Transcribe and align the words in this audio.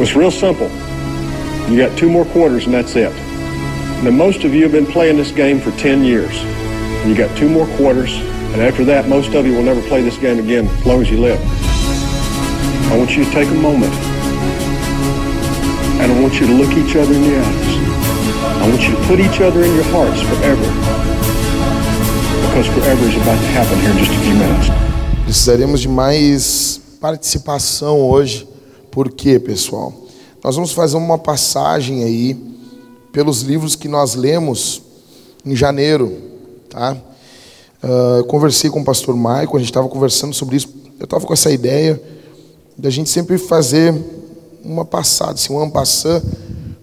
It's 0.00 0.16
real 0.16 0.30
simple. 0.30 0.70
You 1.70 1.76
got 1.76 1.96
two 1.98 2.08
more 2.08 2.24
quarters 2.24 2.64
and 2.64 2.72
that's 2.72 2.96
it. 2.96 3.12
Now, 4.02 4.10
most 4.10 4.44
of 4.44 4.54
you 4.54 4.62
have 4.62 4.72
been 4.72 4.86
playing 4.86 5.18
this 5.18 5.30
game 5.30 5.60
for 5.60 5.72
10 5.72 6.02
years. 6.04 6.34
You 7.06 7.14
got 7.14 7.36
two 7.36 7.50
more 7.50 7.66
quarters, 7.76 8.14
and 8.52 8.62
after 8.62 8.82
that, 8.86 9.08
most 9.08 9.34
of 9.34 9.46
you 9.46 9.52
will 9.52 9.62
never 9.62 9.82
play 9.88 10.00
this 10.00 10.16
game 10.16 10.38
again 10.38 10.66
as 10.66 10.86
long 10.86 11.02
as 11.02 11.10
you 11.10 11.18
live. 11.20 11.38
I 12.90 12.96
want 12.96 13.14
you 13.14 13.24
to 13.24 13.30
take 13.30 13.48
a 13.48 13.54
moment, 13.54 13.92
and 16.00 16.10
I 16.10 16.20
want 16.20 16.40
you 16.40 16.46
to 16.46 16.52
look 16.54 16.72
each 16.72 16.96
other 16.96 17.12
in 17.12 17.20
the 17.20 17.38
eyes. 17.38 17.76
I 18.62 18.68
want 18.68 18.82
you 18.82 18.96
to 18.96 19.02
put 19.04 19.20
each 19.20 19.40
other 19.40 19.62
in 19.62 19.74
your 19.74 19.84
hearts 19.92 20.20
forever, 20.22 20.64
because 22.48 22.66
forever 22.72 23.04
is 23.04 23.16
about 23.16 23.38
to 23.38 23.48
happen 23.52 23.78
here 23.80 23.90
in 23.90 23.98
just 23.98 24.12
a 24.12 24.20
few 24.24 24.34
minutes. 24.34 24.68
Precisaremos 25.24 25.80
de 25.80 25.88
mais 25.88 26.80
participação 27.00 28.00
hoje. 28.00 28.46
Por 28.90 29.12
quê, 29.12 29.38
pessoal? 29.38 29.92
Nós 30.42 30.54
vamos 30.56 30.72
fazer 30.72 30.96
uma 30.96 31.18
passagem 31.18 32.02
aí 32.02 32.36
pelos 33.12 33.42
livros 33.42 33.76
que 33.76 33.88
nós 33.88 34.14
lemos 34.14 34.82
em 35.44 35.54
janeiro, 35.54 36.16
tá? 36.68 36.96
Uh, 37.82 38.24
conversei 38.24 38.68
com 38.68 38.80
o 38.80 38.84
pastor 38.84 39.16
Michael, 39.16 39.54
a 39.54 39.58
gente 39.58 39.70
estava 39.70 39.88
conversando 39.88 40.34
sobre 40.34 40.56
isso. 40.56 40.68
Eu 40.98 41.04
estava 41.04 41.24
com 41.24 41.32
essa 41.32 41.50
ideia 41.50 42.00
da 42.76 42.90
gente 42.90 43.08
sempre 43.08 43.38
fazer 43.38 43.94
uma 44.64 44.84
passada, 44.84 45.32
assim, 45.32 45.52
um 45.52 45.60
ampassã 45.60 46.22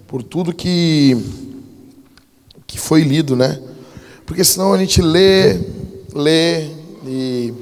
por 0.07 0.23
tudo 0.23 0.53
que 0.53 1.17
que 2.65 2.77
foi 2.77 3.01
lido, 3.01 3.35
né? 3.35 3.61
Porque 4.25 4.43
senão 4.43 4.73
a 4.73 4.77
gente 4.77 5.01
lê, 5.01 5.57
lê 6.13 6.67
e 7.05 7.53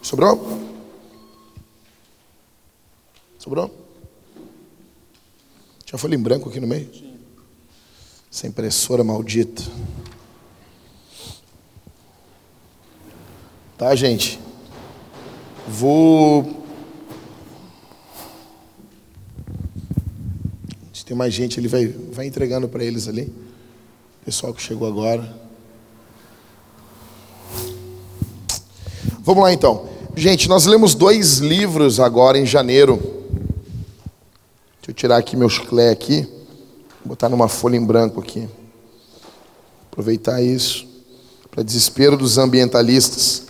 sobrou? 0.00 0.67
Sobrou? 3.48 3.70
Já 5.86 5.96
foi 5.96 6.14
em 6.14 6.18
branco 6.18 6.50
aqui 6.50 6.60
no 6.60 6.66
meio? 6.66 6.86
Essa 8.30 8.46
impressora 8.46 9.02
maldita. 9.02 9.62
Tá, 13.78 13.94
gente? 13.94 14.38
Vou. 15.66 16.62
Se 20.92 21.06
tem 21.06 21.16
mais 21.16 21.32
gente, 21.32 21.58
ele 21.58 21.68
vai, 21.68 21.86
vai 21.86 22.26
entregando 22.26 22.68
para 22.68 22.84
eles 22.84 23.08
ali. 23.08 23.32
Pessoal 24.26 24.52
que 24.52 24.60
chegou 24.60 24.86
agora. 24.86 25.40
Vamos 29.20 29.42
lá 29.42 29.50
então. 29.54 29.88
Gente, 30.14 30.50
nós 30.50 30.66
lemos 30.66 30.94
dois 30.94 31.38
livros 31.38 31.98
agora 31.98 32.38
em 32.38 32.44
janeiro. 32.44 33.16
Deixa 34.88 34.96
eu 34.96 35.00
tirar 35.02 35.18
aqui 35.18 35.36
meu 35.36 35.50
chiclete 35.50 35.92
aqui, 35.92 36.28
botar 37.04 37.28
numa 37.28 37.46
folha 37.46 37.76
em 37.76 37.84
branco 37.84 38.22
aqui. 38.22 38.48
Aproveitar 39.92 40.40
isso 40.40 40.88
para 41.50 41.62
desespero 41.62 42.16
dos 42.16 42.38
ambientalistas. 42.38 43.42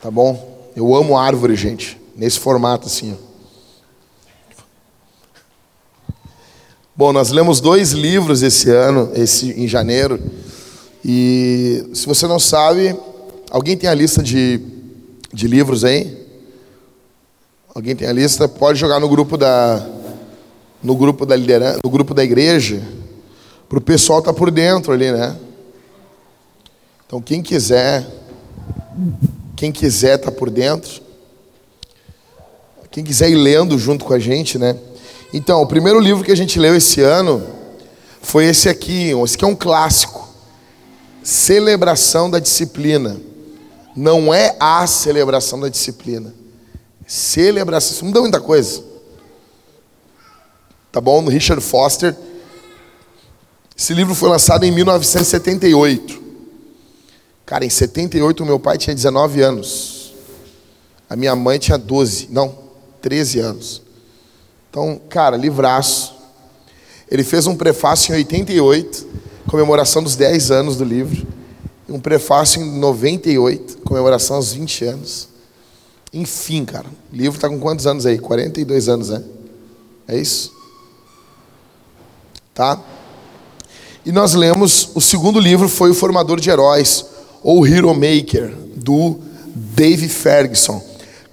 Tá 0.00 0.10
bom? 0.10 0.70
Eu 0.74 0.94
amo 0.94 1.18
árvore, 1.18 1.54
gente, 1.54 2.00
nesse 2.16 2.40
formato 2.40 2.86
assim. 2.86 3.18
Bom, 6.96 7.12
nós 7.12 7.28
lemos 7.28 7.60
dois 7.60 7.92
livros 7.92 8.42
esse 8.42 8.70
ano, 8.70 9.12
esse 9.14 9.50
em 9.60 9.68
janeiro. 9.68 10.18
E 11.04 11.86
se 11.92 12.06
você 12.06 12.26
não 12.26 12.38
sabe, 12.38 12.98
alguém 13.50 13.76
tem 13.76 13.90
a 13.90 13.94
lista 13.94 14.22
de, 14.22 14.58
de 15.30 15.46
livros 15.46 15.84
aí? 15.84 16.23
Alguém 17.74 17.96
tem 17.96 18.06
a 18.06 18.12
lista? 18.12 18.46
Pode 18.46 18.78
jogar 18.78 19.00
no 19.00 19.08
grupo 19.08 19.36
da 19.36 19.84
no 20.82 20.94
grupo 20.94 21.24
da 21.26 21.34
liderança, 21.34 21.80
no 21.82 21.90
grupo 21.90 22.12
da 22.12 22.22
igreja, 22.22 22.82
para 23.68 23.78
o 23.78 23.80
pessoal 23.80 24.18
estar 24.18 24.32
tá 24.32 24.38
por 24.38 24.50
dentro 24.50 24.92
ali, 24.92 25.10
né? 25.10 25.36
Então 27.06 27.20
quem 27.20 27.42
quiser, 27.42 28.06
quem 29.56 29.72
quiser 29.72 30.16
estar 30.16 30.30
tá 30.30 30.36
por 30.36 30.50
dentro, 30.50 31.02
quem 32.90 33.02
quiser 33.02 33.28
ir 33.28 33.34
lendo 33.34 33.76
junto 33.76 34.04
com 34.04 34.12
a 34.12 34.18
gente, 34.20 34.56
né? 34.56 34.78
Então, 35.32 35.60
o 35.60 35.66
primeiro 35.66 35.98
livro 35.98 36.22
que 36.22 36.30
a 36.30 36.36
gente 36.36 36.60
leu 36.60 36.76
esse 36.76 37.00
ano 37.00 37.44
foi 38.22 38.44
esse 38.44 38.68
aqui, 38.68 39.10
esse 39.10 39.34
aqui 39.34 39.44
é 39.44 39.48
um 39.48 39.56
clássico. 39.56 40.28
Celebração 41.24 42.30
da 42.30 42.38
disciplina. 42.38 43.20
Não 43.96 44.32
é 44.32 44.56
a 44.60 44.86
celebração 44.86 45.58
da 45.58 45.68
disciplina. 45.68 46.32
Celebração, 47.06 47.92
isso 47.92 48.04
muda 48.04 48.20
muita 48.20 48.40
coisa. 48.40 48.82
Tá 50.90 51.00
bom? 51.00 51.20
No 51.20 51.30
Richard 51.30 51.62
Foster. 51.62 52.16
Esse 53.76 53.92
livro 53.92 54.14
foi 54.14 54.28
lançado 54.28 54.64
em 54.64 54.70
1978. 54.70 56.22
Cara, 57.44 57.64
em 57.64 57.70
78 57.70 58.42
o 58.42 58.46
meu 58.46 58.58
pai 58.58 58.78
tinha 58.78 58.94
19 58.94 59.42
anos. 59.42 60.14
A 61.10 61.16
minha 61.16 61.36
mãe 61.36 61.58
tinha 61.58 61.76
12, 61.76 62.28
não, 62.30 62.56
13 63.02 63.40
anos. 63.40 63.82
Então, 64.70 65.00
cara, 65.08 65.36
livraço. 65.36 66.14
Ele 67.10 67.22
fez 67.22 67.46
um 67.46 67.54
prefácio 67.54 68.12
em 68.12 68.18
88, 68.18 69.06
comemoração 69.46 70.02
dos 70.02 70.16
10 70.16 70.50
anos 70.50 70.76
do 70.76 70.84
livro. 70.84 71.26
Um 71.88 72.00
prefácio 72.00 72.62
em 72.62 72.78
98, 72.78 73.78
comemoração 73.78 74.36
aos 74.36 74.52
20 74.52 74.84
anos. 74.84 75.33
Enfim, 76.14 76.64
cara, 76.64 76.86
o 77.12 77.16
livro 77.16 77.36
está 77.36 77.48
com 77.48 77.58
quantos 77.58 77.88
anos 77.88 78.06
aí? 78.06 78.20
42 78.20 78.88
anos, 78.88 79.08
né? 79.08 79.20
É 80.06 80.16
isso? 80.16 80.52
Tá? 82.54 82.80
E 84.06 84.12
nós 84.12 84.32
lemos, 84.32 84.90
o 84.94 85.00
segundo 85.00 85.40
livro 85.40 85.68
foi 85.68 85.90
O 85.90 85.94
Formador 85.94 86.38
de 86.38 86.48
Heróis, 86.48 87.04
ou 87.42 87.66
Hero 87.66 87.92
Maker, 87.92 88.54
do 88.76 89.18
Dave 89.56 90.08
Ferguson. 90.08 90.80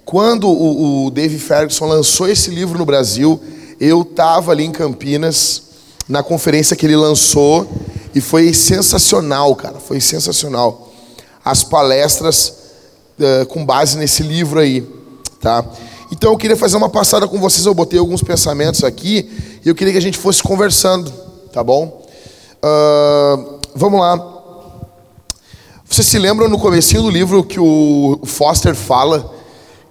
Quando 0.04 0.48
o, 0.48 1.06
o 1.06 1.10
Dave 1.12 1.38
Ferguson 1.38 1.86
lançou 1.86 2.26
esse 2.28 2.50
livro 2.50 2.76
no 2.76 2.84
Brasil, 2.84 3.40
eu 3.78 4.02
estava 4.02 4.50
ali 4.50 4.64
em 4.64 4.72
Campinas, 4.72 5.62
na 6.08 6.24
conferência 6.24 6.74
que 6.74 6.86
ele 6.86 6.96
lançou, 6.96 7.70
e 8.12 8.20
foi 8.20 8.52
sensacional, 8.52 9.54
cara, 9.54 9.78
foi 9.78 10.00
sensacional. 10.00 10.92
As 11.44 11.62
palestras 11.62 12.61
uh, 13.18 13.46
com 13.46 13.64
base 13.64 13.96
nesse 13.96 14.22
livro 14.22 14.60
aí, 14.60 14.86
tá? 15.40 15.64
Então 16.10 16.32
eu 16.32 16.36
queria 16.36 16.56
fazer 16.56 16.76
uma 16.76 16.90
passada 16.90 17.26
com 17.26 17.38
vocês, 17.40 17.64
eu 17.64 17.74
botei 17.74 17.98
alguns 17.98 18.22
pensamentos 18.22 18.84
aqui 18.84 19.30
e 19.64 19.68
eu 19.68 19.74
queria 19.74 19.92
que 19.92 19.98
a 19.98 20.02
gente 20.02 20.18
fosse 20.18 20.42
conversando, 20.42 21.10
tá 21.52 21.64
bom? 21.64 22.06
Uh, 22.62 23.58
vamos 23.74 23.98
lá. 23.98 24.32
Vocês 25.84 26.06
se 26.06 26.18
lembram 26.18 26.48
no 26.48 26.58
comecinho 26.58 27.02
do 27.02 27.10
livro 27.10 27.42
que 27.44 27.58
o 27.58 28.20
Foster 28.24 28.74
fala 28.74 29.34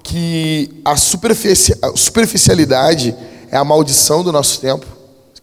que 0.03 0.81
a, 0.83 0.95
superfici 0.95 1.77
a 1.81 1.95
superficialidade 1.95 3.15
é 3.51 3.57
a 3.57 3.63
maldição 3.63 4.23
do 4.23 4.31
nosso 4.31 4.59
tempo? 4.59 4.85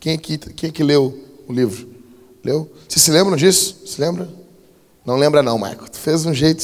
Quem 0.01 0.15
aqui, 0.15 0.39
quem 0.39 0.71
aqui 0.71 0.83
leu 0.83 1.17
o 1.49 1.53
livro? 1.53 1.89
Leu? 2.45 2.71
Vocês 2.89 3.03
se 3.03 3.11
lembram 3.11 3.37
disso? 3.37 3.83
Se 3.85 4.01
lembra? 4.01 4.29
Não 5.05 5.17
lembra 5.17 5.43
não, 5.43 5.59
Michael. 5.59 5.89
Tu 5.93 5.99
fez 5.99 6.25
um 6.25 6.33
jeito 6.33 6.63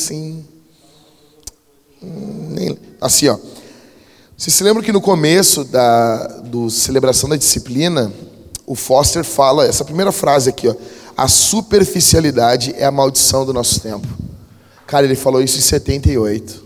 assim 3.01 3.29
assim, 3.29 3.29
ó. 3.29 3.39
Você 4.37 4.51
se 4.51 4.65
lembra 4.65 4.83
que 4.83 4.93
no 4.93 5.01
começo 5.01 5.65
da 5.65 6.27
do 6.45 6.69
celebração 6.69 7.29
da 7.29 7.37
disciplina, 7.37 8.13
o 8.67 8.75
Foster 8.75 9.23
fala 9.25 9.67
essa 9.67 9.85
primeira 9.85 10.11
frase 10.11 10.51
aqui, 10.51 10.69
ó. 10.69 10.75
A 11.17 11.29
superficialidade 11.29 12.75
é 12.77 12.85
a 12.85 12.91
maldição 12.91 13.47
do 13.47 13.53
nosso 13.53 13.81
tempo. 13.81 14.07
Cara, 14.87 15.07
ele 15.07 15.15
falou 15.15 15.41
isso 15.41 15.59
em 15.59 15.61
78. 15.61 16.65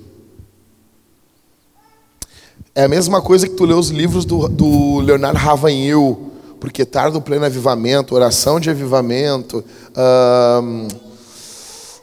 É 2.75 2.85
a 2.85 2.89
mesma 2.89 3.21
coisa 3.21 3.47
que 3.47 3.55
tu 3.55 3.65
lê 3.65 3.75
os 3.75 3.91
livros 3.91 4.25
do, 4.25 4.49
do 4.49 5.01
Leonardo 5.01 5.39
Ravanhil, 5.39 6.31
porque 6.59 6.85
tarda 6.85 7.19
o 7.19 7.21
pleno 7.23 7.45
avivamento, 7.45 8.15
oração 8.15 8.59
de 8.59 8.71
avivamento. 8.71 9.63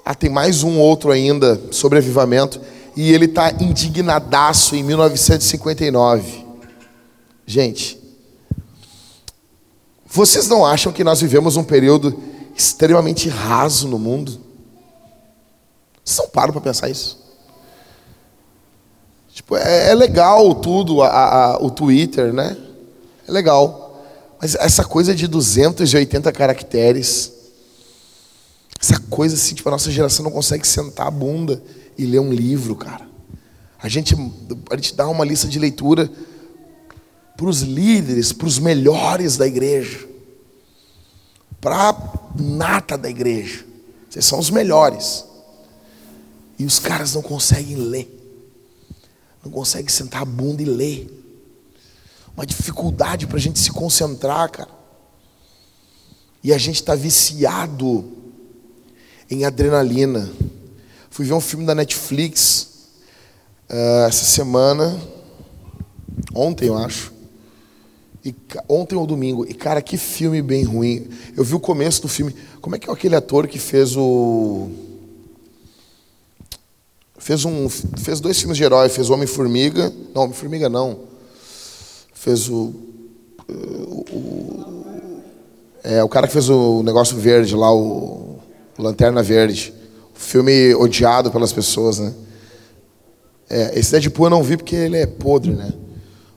ah, 0.06 0.14
tem 0.14 0.30
mais 0.30 0.62
um 0.62 0.78
outro 0.78 1.12
ainda 1.12 1.60
sobre 1.72 1.98
avivamento 1.98 2.60
e 2.96 3.12
ele 3.12 3.26
está 3.26 3.52
indignadaço 3.52 4.76
em 4.76 4.84
1959. 4.84 6.46
Gente, 7.46 8.00
vocês 10.06 10.48
não 10.48 10.66
acham 10.66 10.94
que 10.94 11.04
nós 11.04 11.20
vivemos 11.20 11.58
um 11.58 11.64
período 11.64 12.18
extremamente 12.56 13.28
raso 13.28 13.88
no 13.88 14.00
mundo? 14.00 14.40
Vocês 16.04 16.20
não 16.20 16.30
param 16.30 16.54
para 16.54 16.62
pensar 16.62 16.90
isso? 16.90 17.20
Tipo, 19.34 19.58
é, 19.58 19.90
é 19.90 19.96
legal 19.96 20.56
tudo, 20.56 21.02
a, 21.02 21.10
a, 21.10 21.58
o 21.62 21.70
Twitter, 21.70 22.32
né? 22.32 22.56
É 23.28 23.32
legal. 23.32 24.06
Mas 24.42 24.56
essa 24.56 24.86
coisa 24.86 25.14
de 25.14 25.28
280 25.28 26.32
caracteres, 26.32 27.34
essa 28.80 28.98
coisa 29.10 29.36
assim, 29.36 29.56
tipo, 29.56 29.68
a 29.68 29.74
nossa 29.74 29.92
geração 29.92 30.24
não 30.24 30.32
consegue 30.32 30.66
sentar 30.66 31.08
a 31.08 31.12
bunda 31.12 31.62
e 31.98 32.06
ler 32.06 32.20
um 32.20 32.32
livro, 32.32 32.76
cara. 32.76 33.08
A 33.82 33.88
gente, 33.88 34.16
a 34.72 34.76
gente 34.76 34.96
dá 34.96 35.08
uma 35.08 35.24
lista 35.24 35.48
de 35.48 35.60
leitura 35.60 36.12
para 37.38 37.46
os 37.46 37.62
líderes, 37.62 38.32
para 38.32 38.48
os 38.48 38.58
melhores 38.58 39.38
da 39.38 39.46
igreja, 39.46 40.08
para 41.60 41.96
nata 42.40 42.98
da 42.98 43.10
igreja. 43.10 43.66
Vocês 44.10 44.26
são 44.26 44.40
os 44.40 44.50
melhores. 44.50 45.26
E 46.58 46.66
os 46.66 46.80
caras 46.80 47.14
não 47.14 47.22
conseguem 47.22 47.76
ler, 47.76 48.10
não 49.44 49.52
conseguem 49.52 49.90
sentar 49.90 50.22
a 50.22 50.26
bunda 50.26 50.62
e 50.62 50.66
ler. 50.66 51.24
Uma 52.36 52.46
dificuldade 52.46 53.28
para 53.28 53.38
a 53.38 53.42
gente 53.42 53.60
se 53.60 53.72
concentrar, 53.72 54.50
cara. 54.50 54.72
E 56.44 56.54
a 56.54 56.58
gente 56.58 56.76
está 56.76 56.96
viciado 56.96 58.10
em 59.30 59.46
adrenalina. 59.46 60.32
Fui 61.16 61.26
ver 61.26 61.34
um 61.34 61.40
filme 61.40 61.66
da 61.66 61.74
Netflix 61.74 62.68
uh, 63.70 64.06
essa 64.06 64.26
semana, 64.26 65.02
ontem 66.34 66.68
eu 66.68 66.78
acho. 66.78 67.14
E, 68.26 68.36
ontem 68.68 68.98
ou 68.98 69.08
domingo. 69.08 69.46
E, 69.48 69.54
cara, 69.54 69.82
que 69.82 69.96
filme 69.96 70.42
bem 70.42 70.66
ruim. 70.66 71.08
Eu 71.38 71.46
vi 71.46 71.56
o 71.56 71.60
começo 71.62 72.02
do 72.02 72.10
filme. 72.10 72.36
Como 72.60 72.76
é 72.76 72.80
que 72.80 72.90
é 72.90 72.92
aquele 72.92 73.16
ator 73.16 73.48
que 73.48 73.58
fez 73.58 73.96
o. 73.96 74.70
Fez 77.18 77.46
um. 77.46 77.70
Fez 77.70 78.20
dois 78.20 78.38
filmes 78.38 78.58
de 78.58 78.66
herói. 78.66 78.90
Fez 78.90 79.10
o 79.10 79.14
Homem-Formiga. 79.14 79.94
Não, 80.14 80.24
Homem-Formiga 80.24 80.68
não. 80.68 81.00
Fez 82.14 82.50
o, 82.50 82.74
o, 83.48 84.06
o. 84.12 84.84
É, 85.82 86.04
o 86.04 86.10
cara 86.10 86.28
que 86.28 86.34
fez 86.34 86.50
o 86.50 86.84
negócio 86.84 87.16
verde 87.16 87.56
lá, 87.56 87.74
o 87.74 88.38
Lanterna 88.78 89.24
Verde. 89.24 89.75
Filme 90.26 90.74
odiado 90.74 91.30
pelas 91.30 91.54
pessoas, 91.54 92.00
né? 92.00 92.12
É, 93.48 93.78
esse 93.80 93.92
Deadpool 93.92 94.26
eu 94.26 94.30
não 94.32 94.42
vi 94.42 94.58
porque 94.58 94.76
ele 94.76 94.98
é 94.98 95.06
podre, 95.06 95.52
né? 95.52 95.72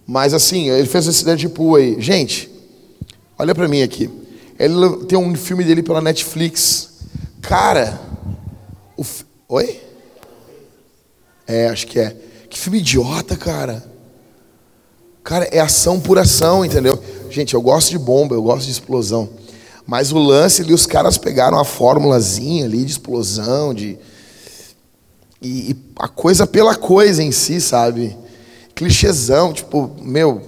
Mas 0.06 0.34
assim, 0.34 0.68
ele 0.68 0.86
fez 0.86 1.06
esse 1.06 1.24
Deadpool 1.24 1.76
aí. 1.76 1.96
Gente, 1.98 2.50
olha 3.38 3.54
pra 3.54 3.66
mim 3.66 3.80
aqui. 3.80 4.10
Ele 4.58 4.74
tem 5.06 5.18
um 5.18 5.34
filme 5.34 5.64
dele 5.64 5.82
pela 5.82 6.02
Netflix. 6.02 6.90
Cara, 7.40 7.98
o 8.94 9.02
oi? 9.48 9.80
É, 11.46 11.68
acho 11.68 11.86
que 11.86 11.98
é. 11.98 12.14
Que 12.50 12.58
filme 12.58 12.78
idiota, 12.80 13.36
cara. 13.38 13.82
Cara, 15.24 15.46
é 15.46 15.60
ação 15.60 15.98
por 15.98 16.18
ação, 16.18 16.62
entendeu? 16.62 17.02
Gente, 17.30 17.54
eu 17.54 17.62
gosto 17.62 17.88
de 17.88 17.98
bomba, 17.98 18.34
eu 18.34 18.42
gosto 18.42 18.66
de 18.66 18.72
explosão. 18.72 19.30
Mas 19.88 20.12
o 20.12 20.18
lance 20.18 20.60
ali, 20.60 20.74
os 20.74 20.84
caras 20.84 21.16
pegaram 21.16 21.58
a 21.58 21.64
fórmulazinha 21.64 22.66
ali 22.66 22.84
de 22.84 22.92
explosão, 22.92 23.72
de. 23.72 23.98
E, 25.40 25.70
e 25.70 25.76
a 25.98 26.06
coisa 26.06 26.46
pela 26.46 26.76
coisa 26.76 27.22
em 27.22 27.32
si, 27.32 27.60
sabe? 27.60 28.14
clichêzão, 28.78 29.52
tipo, 29.52 29.90
meu, 30.00 30.40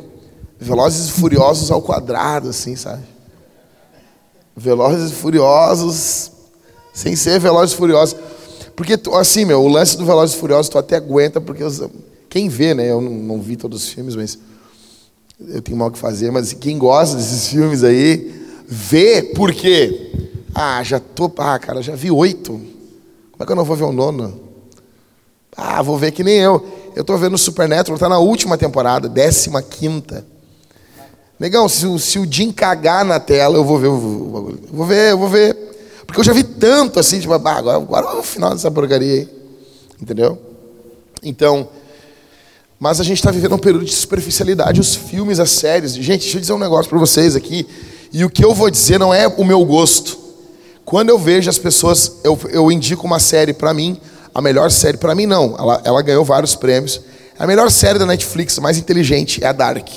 Velozes 0.57 1.09
e 1.09 1.13
Furiosos 1.13 1.69
ao 1.69 1.83
quadrado, 1.83 2.51
assim, 2.51 2.77
sabe? 2.77 3.03
Velozes 4.57 5.11
e 5.11 5.15
Furiosos, 5.15 6.31
sem 6.93 7.17
ser 7.17 7.41
Velozes 7.41 7.75
e 7.75 7.77
Furiosos. 7.77 8.17
Porque, 8.77 8.97
assim, 9.15 9.45
meu, 9.45 9.65
o 9.65 9.69
lance 9.69 9.97
do 9.97 10.07
Velozes 10.07 10.37
e 10.37 10.39
Furiosos 10.39 10.69
tu 10.69 10.79
até 10.79 10.97
aguenta, 10.97 11.41
porque 11.41 11.65
quem 12.29 12.49
vê, 12.49 12.73
né? 12.73 12.89
Eu 12.89 13.01
não, 13.01 13.11
não 13.11 13.43
vi 13.43 13.57
todos 13.57 13.83
os 13.83 13.89
filmes, 13.89 14.15
mas 14.15 14.39
eu 15.49 15.61
tenho 15.61 15.77
mal 15.77 15.91
que 15.91 15.99
fazer, 15.99 16.31
mas 16.31 16.53
quem 16.53 16.79
gosta 16.79 17.17
desses 17.17 17.49
filmes 17.49 17.83
aí, 17.83 18.40
vê 18.71 19.23
por 19.35 19.53
quê? 19.53 20.13
Ah, 20.55 20.83
já 20.83 21.01
tô. 21.01 21.31
Ah, 21.39 21.59
cara, 21.59 21.83
já 21.83 21.95
vi 21.95 22.11
oito. 22.11 22.53
Como 22.53 23.41
é 23.41 23.45
que 23.45 23.51
eu 23.51 23.57
não 23.57 23.65
vou 23.65 23.77
ver 23.77 23.85
o 23.85 23.93
nono? 23.93 24.41
Ah, 25.57 25.83
vou 25.83 25.99
ver 25.99 26.13
que 26.13 26.23
nem 26.23 26.37
eu. 26.39 26.65
Eu 26.95 27.03
estou 27.03 27.19
vendo 27.19 27.35
o 27.35 27.39
Supernatural, 27.39 27.97
está 27.97 28.09
na 28.09 28.19
última 28.19 28.57
temporada, 28.57 29.09
15 29.09 29.51
quinta. 29.69 30.25
Negão, 31.39 31.69
se, 31.69 31.99
se, 31.99 32.19
o 32.19 32.31
Jim 32.31 32.53
cagar 32.53 33.05
na 33.05 33.19
tela, 33.19 33.57
eu 33.57 33.65
vou 33.65 33.79
ver 33.79 33.89
o 33.89 34.31
bagulho. 34.31 34.61
Vou 34.71 34.87
ver, 34.87 35.13
eu 35.13 35.19
vou 35.19 35.29
ver. 35.29 35.57
Porque 36.07 36.21
eu 36.21 36.25
já 36.25 36.33
vi 36.33 36.43
tanto 36.43 37.01
assim, 37.01 37.19
tipo, 37.19 37.33
ah, 37.33 37.37
agora, 37.37 37.77
agora 37.77 38.07
é 38.07 38.19
o 38.19 38.23
final 38.23 38.51
dessa 38.51 38.71
porcaria 38.71 39.15
aí. 39.15 39.29
Entendeu? 40.01 40.39
Então, 41.23 41.69
mas 42.79 43.01
a 43.01 43.05
gente 43.05 43.19
está 43.19 43.31
vivendo 43.31 43.55
um 43.55 43.59
período 43.59 43.85
de 43.85 43.93
superficialidade. 43.93 44.81
Os 44.81 44.95
filmes, 44.95 45.39
as 45.39 45.51
séries. 45.51 45.95
Gente, 45.95 46.23
deixa 46.23 46.37
eu 46.37 46.41
dizer 46.41 46.53
um 46.53 46.59
negócio 46.59 46.89
para 46.89 46.99
vocês 46.99 47.37
aqui. 47.37 47.67
E 48.13 48.25
o 48.25 48.31
que 48.31 48.45
eu 48.45 48.55
vou 48.55 48.71
dizer 48.71 48.99
não 48.99 49.15
é 49.15 49.29
o 49.29 49.45
meu 49.45 49.65
gosto. 49.65 50.19
Quando 50.85 51.11
eu 51.11 51.19
vejo 51.19 51.49
as 51.49 51.59
pessoas, 51.59 52.17
eu, 52.25 52.39
eu 52.51 52.73
indico 52.73 53.07
uma 53.07 53.21
série 53.21 53.53
para 53.53 53.73
mim, 53.73 54.01
a 54.35 54.43
melhor 54.43 54.71
série, 54.71 54.97
para 54.97 55.15
mim 55.15 55.27
não, 55.27 55.57
ela, 55.57 55.81
ela 55.85 56.03
ganhou 56.03 56.25
vários 56.25 56.55
prêmios. 56.55 57.01
A 57.39 57.47
melhor 57.47 57.71
série 57.71 57.99
da 57.99 58.07
Netflix, 58.07 58.59
mais 58.59 58.77
inteligente, 58.77 59.43
é 59.43 59.47
a 59.47 59.53
Dark. 59.53 59.89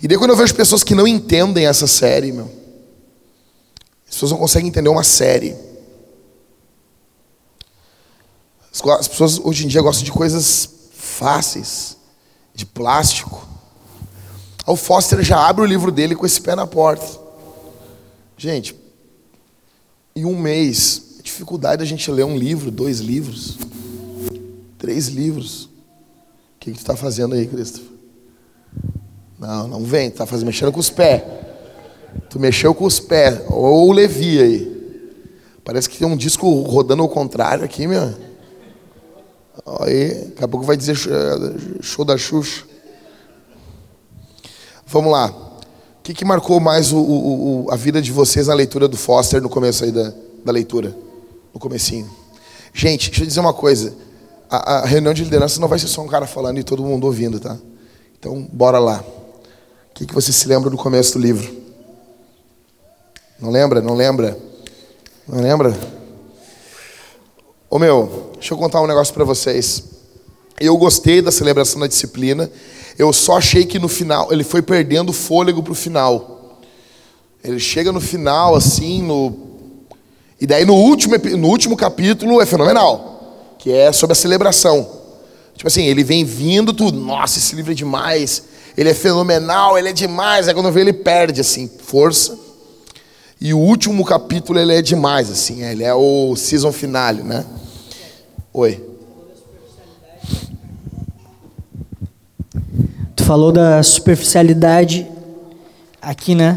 E 0.00 0.08
daí 0.08 0.16
quando 0.16 0.30
eu 0.30 0.36
vejo 0.36 0.54
pessoas 0.54 0.84
que 0.84 0.94
não 0.94 1.06
entendem 1.06 1.66
essa 1.66 1.86
série, 1.86 2.30
meu, 2.30 2.50
as 4.06 4.14
pessoas 4.14 4.30
não 4.30 4.38
conseguem 4.38 4.68
entender 4.68 4.88
uma 4.88 5.02
série. 5.02 5.56
As 8.98 9.08
pessoas 9.08 9.38
hoje 9.38 9.64
em 9.64 9.68
dia 9.68 9.80
gostam 9.80 10.04
de 10.04 10.12
coisas 10.12 10.68
fáceis, 10.94 11.96
de 12.54 12.66
plástico. 12.66 13.53
O 14.66 14.76
Foster 14.76 15.22
já 15.22 15.46
abre 15.46 15.62
o 15.62 15.66
livro 15.66 15.92
dele 15.92 16.14
com 16.14 16.24
esse 16.24 16.40
pé 16.40 16.54
na 16.54 16.66
porta. 16.66 17.06
Gente, 18.36 18.74
em 20.16 20.24
um 20.24 20.36
mês, 20.38 21.18
dificuldade 21.22 21.82
a 21.82 21.86
gente 21.86 22.10
ler 22.10 22.24
um 22.24 22.36
livro, 22.36 22.70
dois 22.70 23.00
livros, 23.00 23.58
três 24.78 25.08
livros. 25.08 25.64
O 25.64 25.70
que, 26.60 26.70
que 26.70 26.78
tu 26.78 26.80
está 26.80 26.96
fazendo 26.96 27.34
aí, 27.34 27.46
Christopher? 27.46 27.90
Não, 29.38 29.68
não 29.68 29.84
vem, 29.84 30.08
tu 30.08 30.14
está 30.14 30.26
fazendo, 30.26 30.46
mexendo 30.46 30.72
com 30.72 30.80
os 30.80 30.90
pés. 30.90 31.22
Tu 32.30 32.38
mexeu 32.38 32.74
com 32.74 32.84
os 32.84 32.98
pés, 32.98 33.42
ou 33.50 33.88
o 33.88 33.92
Levi 33.92 34.40
aí. 34.40 34.74
Parece 35.62 35.88
que 35.88 35.98
tem 35.98 36.06
um 36.06 36.16
disco 36.16 36.48
rodando 36.62 37.02
ao 37.02 37.08
contrário 37.08 37.64
aqui, 37.64 37.86
meu. 37.86 38.14
Aí, 39.80 40.26
daqui 40.28 40.44
a 40.44 40.48
pouco 40.48 40.64
vai 40.64 40.76
dizer 40.76 40.96
show 41.80 42.04
da 42.04 42.16
Xuxa. 42.16 42.73
Vamos 44.94 45.12
lá. 45.12 45.26
O 45.26 46.02
que, 46.02 46.14
que 46.14 46.24
marcou 46.24 46.58
mais 46.58 46.90
o, 46.92 46.98
o, 46.98 47.64
o, 47.66 47.70
a 47.70 47.76
vida 47.76 48.00
de 48.00 48.10
vocês 48.10 48.46
na 48.46 48.54
leitura 48.54 48.88
do 48.88 48.96
Foster 48.96 49.42
no 49.42 49.48
começo 49.48 49.84
aí 49.84 49.90
da, 49.90 50.12
da 50.44 50.52
leitura? 50.52 51.04
no 51.54 51.60
comecinho. 51.60 52.10
Gente, 52.72 53.08
deixa 53.08 53.22
eu 53.22 53.26
dizer 53.28 53.40
uma 53.40 53.54
coisa. 53.54 53.94
A, 54.50 54.78
a, 54.78 54.84
reunião 54.84 55.14
de 55.14 55.22
liderança 55.22 55.60
não 55.60 55.68
vai 55.68 55.78
ser 55.78 55.86
só 55.86 56.02
um 56.02 56.08
cara 56.08 56.26
falando 56.26 56.58
e 56.58 56.64
todo 56.64 56.82
mundo 56.82 57.04
ouvindo, 57.04 57.38
tá? 57.38 57.56
Então, 58.18 58.42
bora 58.52 58.80
lá. 58.80 58.98
O 59.90 59.94
que, 59.94 60.04
que 60.04 60.12
você 60.12 60.32
se 60.32 60.48
lembra 60.48 60.68
do 60.68 60.76
começo 60.76 61.12
do 61.16 61.20
livro? 61.20 61.54
Não 63.40 63.50
lembra? 63.50 63.80
Não 63.80 63.94
lembra? 63.94 64.36
Não 65.28 65.40
lembra? 65.40 65.78
Ô 67.70 67.78
meu, 67.78 68.32
deixa 68.34 68.52
eu 68.52 68.58
contar 68.58 68.82
um 68.82 68.86
negócio 68.86 69.14
para 69.14 69.24
vocês. 69.24 69.84
Eu 70.60 70.76
gostei 70.76 71.22
da 71.22 71.30
celebração 71.30 71.80
da 71.80 71.86
disciplina. 71.86 72.50
Eu 72.98 73.12
só 73.12 73.38
achei 73.38 73.64
que 73.66 73.78
no 73.78 73.88
final 73.88 74.32
ele 74.32 74.44
foi 74.44 74.62
perdendo 74.62 75.12
fôlego 75.12 75.62
para 75.62 75.72
o 75.72 75.76
final. 75.76 76.60
Ele 77.42 77.58
chega 77.58 77.92
no 77.92 78.00
final, 78.00 78.54
assim, 78.54 79.02
no 79.02 79.44
e 80.40 80.46
daí 80.46 80.64
no 80.64 80.74
último, 80.74 81.16
no 81.38 81.48
último 81.48 81.76
capítulo 81.76 82.40
é 82.40 82.46
fenomenal, 82.46 83.54
que 83.58 83.72
é 83.72 83.92
sobre 83.92 84.12
a 84.12 84.16
celebração. 84.16 84.86
Tipo 85.54 85.68
assim, 85.68 85.84
ele 85.84 86.02
vem 86.02 86.24
vindo 86.24 86.72
tudo, 86.72 87.00
nossa, 87.00 87.38
esse 87.38 87.54
livro 87.54 87.72
é 87.72 87.74
demais, 87.74 88.42
ele 88.76 88.90
é 88.90 88.94
fenomenal, 88.94 89.78
ele 89.78 89.88
é 89.88 89.92
demais. 89.92 90.48
Aí 90.48 90.54
quando 90.54 90.70
vê 90.70 90.80
ele 90.80 90.92
perde 90.92 91.40
assim, 91.40 91.70
força. 91.82 92.38
E 93.40 93.54
o 93.54 93.58
último 93.58 94.04
capítulo 94.04 94.58
ele 94.58 94.74
é 94.74 94.82
demais 94.82 95.30
assim, 95.30 95.62
ele 95.62 95.84
é 95.84 95.94
o 95.94 96.34
season 96.36 96.72
finale, 96.72 97.22
né? 97.22 97.44
Oi. 98.52 98.93
Tu 103.24 103.26
falou 103.26 103.50
da 103.50 103.82
superficialidade 103.82 105.06
aqui, 106.02 106.34
né? 106.34 106.56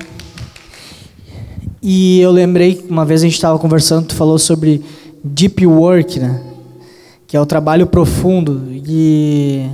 E 1.82 2.20
eu 2.20 2.30
lembrei 2.30 2.76
que 2.76 2.92
uma 2.92 3.06
vez 3.06 3.22
a 3.22 3.24
gente 3.24 3.36
estava 3.36 3.58
conversando, 3.58 4.08
tu 4.08 4.16
falou 4.16 4.38
sobre 4.38 4.84
deep 5.24 5.66
work, 5.66 6.20
né? 6.20 6.42
Que 7.26 7.38
é 7.38 7.40
o 7.40 7.46
trabalho 7.46 7.88
profundo 7.88 8.64
e 8.70 9.66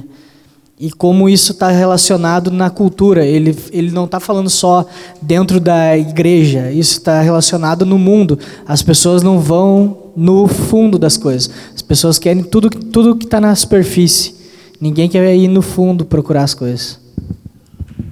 e 0.80 0.92
como 0.92 1.28
isso 1.28 1.54
está 1.54 1.70
relacionado 1.70 2.52
na 2.52 2.70
cultura. 2.70 3.26
Ele, 3.26 3.58
ele 3.72 3.90
não 3.90 4.06
está 4.06 4.20
falando 4.20 4.52
só 4.52 4.86
dentro 5.20 5.60
da 5.60 5.98
igreja, 5.98 6.72
isso 6.72 7.00
está 7.00 7.22
relacionado 7.22 7.88
no 7.88 7.98
mundo. 7.98 8.38
As 8.68 8.84
pessoas 8.84 9.24
não 9.24 9.40
vão 9.40 10.12
no 10.16 10.48
fundo 10.48 11.00
das 11.00 11.18
coisas. 11.18 11.50
As 11.74 11.82
pessoas 11.82 12.20
querem 12.20 12.44
tudo, 12.44 12.70
tudo 12.70 13.16
que 13.16 13.26
está 13.26 13.42
na 13.42 13.56
superfície. 13.56 14.43
Ninguém 14.84 15.08
quer 15.08 15.34
ir 15.34 15.48
no 15.48 15.62
fundo 15.62 16.04
procurar 16.04 16.44
as 16.44 16.54
coisas. 16.54 17.00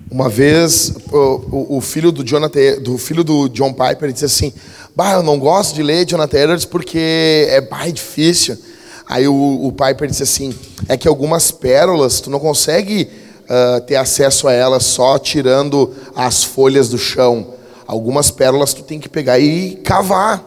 Uma 0.09 0.29
vez, 0.29 0.93
o, 1.11 1.75
o, 1.75 1.81
filho 1.81 2.13
do 2.13 2.23
Jonathan, 2.23 2.81
do 2.81 2.97
filho 2.97 3.25
do 3.25 3.49
John 3.49 3.73
Piper 3.73 4.09
disse 4.09 4.23
assim: 4.23 4.53
"Bah, 4.95 5.15
eu 5.15 5.21
não 5.21 5.37
gosto 5.37 5.75
de 5.75 5.83
ler 5.83 6.05
Jonathan 6.05 6.37
Edwards 6.37 6.63
porque 6.63 7.45
é, 7.49 7.59
bah, 7.59 7.89
é 7.89 7.91
difícil". 7.91 8.57
Aí 9.05 9.27
o, 9.27 9.65
o 9.65 9.73
Piper 9.73 10.07
disse 10.07 10.23
assim: 10.23 10.55
"É 10.87 10.95
que 10.95 11.09
algumas 11.09 11.51
pérolas 11.51 12.21
tu 12.21 12.29
não 12.29 12.39
consegue 12.39 13.09
uh, 13.49 13.81
ter 13.81 13.97
acesso 13.97 14.47
a 14.47 14.53
elas 14.53 14.85
só 14.85 15.19
tirando 15.19 15.93
as 16.15 16.41
folhas 16.41 16.87
do 16.87 16.97
chão. 16.97 17.47
Algumas 17.85 18.31
pérolas 18.31 18.73
tu 18.73 18.81
tem 18.81 18.97
que 18.97 19.09
pegar 19.09 19.37
e 19.39 19.75
cavar. 19.83 20.41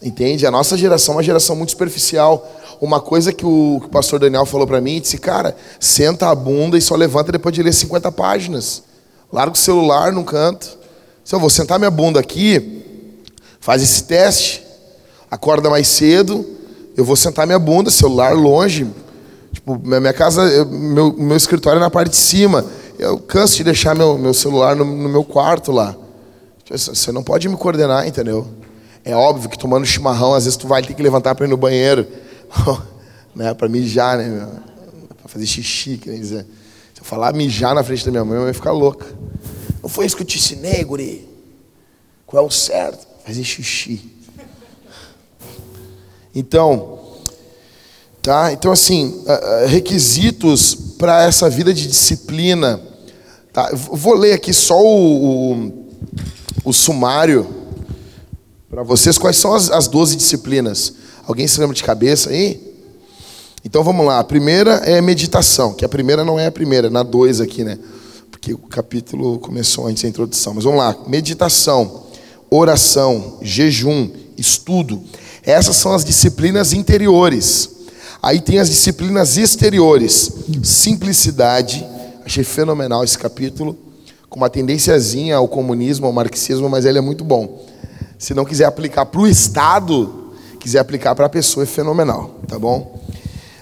Entende? 0.00 0.46
A 0.46 0.50
nossa 0.52 0.76
geração 0.76 1.14
é 1.14 1.16
uma 1.16 1.22
geração 1.24 1.56
muito 1.56 1.70
superficial. 1.70 2.48
Uma 2.80 3.00
coisa 3.00 3.32
que 3.32 3.44
o, 3.44 3.78
que 3.80 3.86
o 3.86 3.90
pastor 3.90 4.20
Daniel 4.20 4.46
falou 4.46 4.66
para 4.66 4.80
mim, 4.80 5.00
disse, 5.00 5.18
cara, 5.18 5.56
senta 5.78 6.28
a 6.28 6.34
bunda 6.34 6.76
e 6.76 6.80
só 6.80 6.94
levanta 6.94 7.32
depois 7.32 7.54
de 7.54 7.62
ler 7.62 7.72
50 7.72 8.10
páginas. 8.12 8.82
Larga 9.32 9.52
o 9.52 9.58
celular 9.58 10.12
no 10.12 10.24
canto. 10.24 10.78
Se 11.24 11.34
eu 11.34 11.40
vou 11.40 11.50
sentar 11.50 11.78
minha 11.78 11.90
bunda 11.90 12.20
aqui, 12.20 12.82
faz 13.60 13.82
esse 13.82 14.04
teste, 14.04 14.62
acorda 15.30 15.70
mais 15.70 15.88
cedo, 15.88 16.44
eu 16.96 17.04
vou 17.04 17.16
sentar 17.16 17.46
minha 17.46 17.58
bunda, 17.58 17.90
celular 17.90 18.34
longe. 18.34 18.86
Tipo, 19.52 19.80
minha 19.82 20.12
casa, 20.12 20.42
eu, 20.42 20.66
meu, 20.66 21.12
meu 21.12 21.36
escritório 21.36 21.78
é 21.78 21.80
na 21.80 21.90
parte 21.90 22.10
de 22.10 22.16
cima. 22.16 22.64
Eu 22.98 23.18
canso 23.18 23.56
de 23.56 23.64
deixar 23.64 23.94
meu, 23.94 24.16
meu 24.18 24.34
celular 24.34 24.76
no, 24.76 24.84
no 24.84 25.08
meu 25.08 25.24
quarto 25.24 25.72
lá. 25.72 25.96
Você 26.70 27.10
não 27.12 27.22
pode 27.22 27.48
me 27.48 27.56
coordenar, 27.56 28.06
entendeu? 28.06 28.46
É 29.04 29.14
óbvio 29.14 29.50
que 29.50 29.58
tomando 29.58 29.84
chimarrão, 29.84 30.34
às 30.34 30.44
vezes 30.44 30.56
tu 30.56 30.66
vai 30.66 30.82
ter 30.82 30.94
que 30.94 31.02
levantar 31.02 31.34
para 31.34 31.44
ir 31.44 31.48
no 31.48 31.56
banheiro, 31.56 32.06
né, 33.34 33.52
para 33.54 33.68
mijar, 33.68 34.18
né, 34.18 34.48
para 35.18 35.28
fazer 35.28 35.46
xixi, 35.46 35.98
quer 35.98 36.16
dizer. 36.16 36.46
Se 36.94 37.00
eu 37.00 37.04
falar 37.04 37.32
mijar 37.32 37.74
na 37.74 37.82
frente 37.82 38.04
da 38.04 38.10
minha 38.10 38.24
mãe, 38.24 38.36
eu 38.36 38.44
vai 38.44 38.52
ficar 38.52 38.72
louca. 38.72 39.06
Não 39.82 39.88
foi 39.88 40.06
isso 40.06 40.16
que 40.16 40.22
eu 40.22 40.26
te 40.26 40.38
ensinei, 40.38 40.82
guri? 40.84 41.28
Qual 42.26 42.42
é 42.42 42.46
o 42.46 42.50
certo? 42.50 43.06
Fazer 43.24 43.44
xixi. 43.44 44.10
Então, 46.34 46.98
tá? 48.20 48.52
Então 48.52 48.72
assim, 48.72 49.24
requisitos 49.68 50.74
para 50.98 51.24
essa 51.24 51.48
vida 51.48 51.72
de 51.72 51.86
disciplina. 51.86 52.80
Tá? 53.52 53.70
vou 53.72 54.14
ler 54.14 54.32
aqui 54.32 54.52
só 54.52 54.82
o, 54.82 55.52
o, 55.52 55.88
o 56.64 56.72
sumário 56.72 57.46
para 58.68 58.82
vocês. 58.82 59.16
Quais 59.16 59.36
são 59.36 59.54
as, 59.54 59.70
as 59.70 59.86
12 59.86 60.16
disciplinas? 60.16 61.03
Alguém 61.26 61.46
se 61.46 61.60
lembra 61.60 61.74
de 61.74 61.82
cabeça 61.82 62.30
aí? 62.30 62.74
Então 63.64 63.82
vamos 63.82 64.04
lá. 64.06 64.18
A 64.18 64.24
primeira 64.24 64.74
é 64.84 65.00
meditação, 65.00 65.72
que 65.72 65.84
a 65.84 65.88
primeira 65.88 66.24
não 66.24 66.38
é 66.38 66.46
a 66.46 66.52
primeira, 66.52 66.90
na 66.90 67.02
2 67.02 67.40
aqui, 67.40 67.64
né? 67.64 67.78
porque 68.44 68.52
o 68.52 68.58
capítulo 68.58 69.38
começou 69.38 69.86
antes 69.86 70.02
da 70.02 70.08
introdução. 70.08 70.52
Mas 70.52 70.64
vamos 70.64 70.78
lá: 70.78 70.94
meditação, 71.06 72.02
oração, 72.50 73.38
jejum, 73.40 74.10
estudo. 74.36 75.02
Essas 75.42 75.76
são 75.76 75.94
as 75.94 76.04
disciplinas 76.04 76.74
interiores. 76.74 77.70
Aí 78.22 78.42
tem 78.42 78.58
as 78.58 78.68
disciplinas 78.68 79.38
exteriores. 79.38 80.30
Simplicidade. 80.62 81.86
Achei 82.22 82.44
fenomenal 82.44 83.02
esse 83.02 83.18
capítulo. 83.18 83.78
Com 84.28 84.40
uma 84.40 84.50
tendênciazinha 84.50 85.36
ao 85.36 85.48
comunismo, 85.48 86.06
ao 86.06 86.12
marxismo, 86.12 86.68
mas 86.68 86.84
ele 86.84 86.98
é 86.98 87.00
muito 87.00 87.24
bom. 87.24 87.64
Se 88.18 88.34
não 88.34 88.44
quiser 88.44 88.66
aplicar 88.66 89.06
para 89.06 89.22
o 89.22 89.26
Estado, 89.26 90.23
quiser 90.64 90.78
aplicar 90.78 91.14
para 91.14 91.26
a 91.26 91.28
pessoa, 91.28 91.64
é 91.64 91.66
fenomenal, 91.66 92.40
tá 92.48 92.58
bom? 92.58 92.98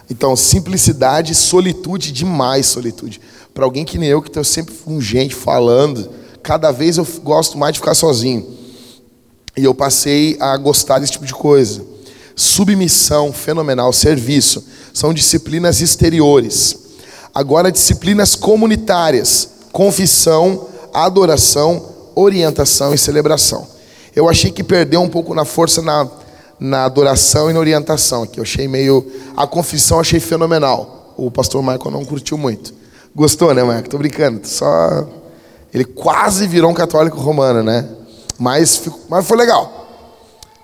Então, 0.09 0.37
simplicidade, 0.37 1.35
solitude, 1.35 2.13
demais 2.13 2.67
solitude. 2.67 3.21
Para 3.53 3.65
alguém 3.65 3.85
que 3.85 3.99
nem 3.99 4.09
eu, 4.09 4.23
que 4.23 4.29
estou 4.29 4.45
sempre 4.45 4.73
com 4.73 5.01
gente 5.01 5.35
falando, 5.35 6.09
cada 6.45 6.71
vez 6.71 6.99
eu 6.99 7.07
gosto 7.25 7.59
mais 7.59 7.73
de 7.73 7.81
ficar 7.81 7.97
sozinho. 7.97 8.47
E 9.57 9.65
eu 9.65 9.75
passei 9.75 10.37
a 10.39 10.57
gostar 10.57 11.01
desse 11.01 11.11
tipo 11.11 11.27
de 11.27 11.35
coisa. 11.35 11.85
Submissão, 12.37 13.33
fenomenal, 13.33 13.93
serviço, 13.93 14.65
são 14.95 15.13
disciplinas 15.13 15.81
exteriores. 15.81 16.77
Agora, 17.35 17.73
disciplinas 17.73 18.37
comunitárias, 18.37 19.49
confissão, 19.73 20.69
adoração, 20.95 21.85
orientação 22.15 22.95
e 22.95 22.99
celebração. 22.99 23.67
Eu 24.15 24.29
achei 24.29 24.53
que 24.53 24.63
perdeu 24.63 25.01
um 25.01 25.09
pouco 25.09 25.35
na 25.35 25.45
força 25.45 25.83
na, 25.83 26.09
na 26.63 26.85
adoração 26.85 27.51
e 27.51 27.53
na 27.53 27.59
orientação, 27.59 28.25
que 28.25 28.39
eu 28.39 28.43
achei 28.43 28.69
meio. 28.69 29.05
A 29.37 29.47
confissão 29.47 29.99
achei 29.99 30.21
fenomenal. 30.21 31.13
O 31.17 31.29
pastor 31.29 31.61
Michael 31.61 31.91
não 31.91 32.05
curtiu 32.05 32.39
muito. 32.39 32.73
Gostou, 33.15 33.53
né, 33.53 33.65
Marco? 33.65 33.89
Tô 33.89 33.99
brincando. 33.99 34.47
Só. 34.47 35.09
Ele 35.75 35.85
quase 35.85 36.47
virou 36.47 36.71
um 36.71 36.75
católico 36.75 37.19
romano, 37.19 37.65
né? 37.65 37.89
Mas, 38.39 38.81
mas 39.09 39.27
foi 39.27 39.37
legal. 39.37 39.87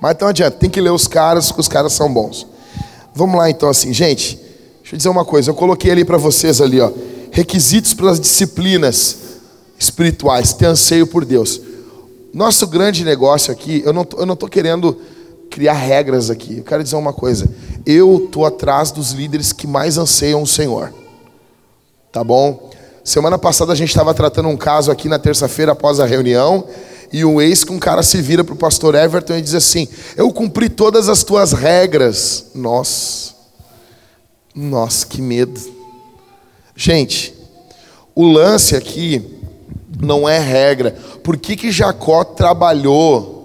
Mas 0.00 0.14
então 0.14 0.28
adianta, 0.28 0.56
tem 0.56 0.70
que 0.70 0.80
ler 0.80 0.90
os 0.90 1.08
caras, 1.08 1.48
porque 1.48 1.62
os 1.62 1.68
caras 1.68 1.92
são 1.92 2.12
bons. 2.12 2.46
Vamos 3.12 3.36
lá 3.36 3.50
então, 3.50 3.68
assim, 3.68 3.92
gente. 3.92 4.36
Deixa 4.80 4.94
eu 4.94 4.96
dizer 4.96 5.08
uma 5.08 5.24
coisa. 5.24 5.50
Eu 5.50 5.54
coloquei 5.54 5.90
ali 5.90 6.04
para 6.04 6.16
vocês 6.16 6.60
ali, 6.60 6.80
ó. 6.80 6.92
Requisitos 7.32 7.92
para 7.92 8.10
as 8.10 8.20
disciplinas 8.20 9.16
espirituais. 9.76 10.52
Ter 10.52 10.66
anseio 10.66 11.08
por 11.08 11.24
Deus. 11.24 11.60
Nosso 12.32 12.68
grande 12.68 13.04
negócio 13.04 13.52
aqui, 13.52 13.82
eu 13.84 13.92
não, 13.92 14.06
eu 14.16 14.24
não 14.24 14.36
tô 14.36 14.46
querendo 14.46 14.96
criar 15.50 15.74
regras 15.74 16.30
aqui. 16.30 16.58
Eu 16.58 16.64
quero 16.64 16.82
dizer 16.82 16.96
uma 16.96 17.12
coisa. 17.12 17.48
Eu 17.84 18.28
tô 18.30 18.44
atrás 18.44 18.90
dos 18.90 19.12
líderes 19.12 19.52
que 19.52 19.66
mais 19.66 19.98
anseiam 19.98 20.42
o 20.42 20.46
Senhor. 20.46 20.92
Tá 22.12 22.22
bom? 22.22 22.70
Semana 23.04 23.38
passada 23.38 23.72
a 23.72 23.76
gente 23.76 23.88
estava 23.88 24.12
tratando 24.12 24.48
um 24.48 24.56
caso 24.56 24.90
aqui 24.90 25.08
na 25.08 25.18
terça-feira 25.18 25.72
após 25.72 25.98
a 26.00 26.06
reunião. 26.06 26.66
E 27.10 27.24
o 27.24 27.40
ex 27.40 27.64
que 27.64 27.72
um 27.72 27.78
cara 27.78 28.02
se 28.02 28.20
vira 28.20 28.44
para 28.44 28.54
o 28.54 28.58
pastor 28.58 28.94
Everton 28.94 29.34
e 29.36 29.42
diz 29.42 29.54
assim: 29.54 29.88
Eu 30.16 30.30
cumpri 30.30 30.68
todas 30.68 31.08
as 31.08 31.22
tuas 31.24 31.52
regras. 31.52 32.46
Nossa, 32.54 33.32
nossa, 34.54 35.06
que 35.06 35.22
medo. 35.22 35.58
Gente, 36.76 37.34
o 38.14 38.26
lance 38.26 38.76
aqui 38.76 39.38
não 40.00 40.28
é 40.28 40.38
regra. 40.38 40.90
Por 41.22 41.36
que, 41.36 41.56
que 41.56 41.72
Jacó 41.72 42.24
trabalhou 42.24 43.37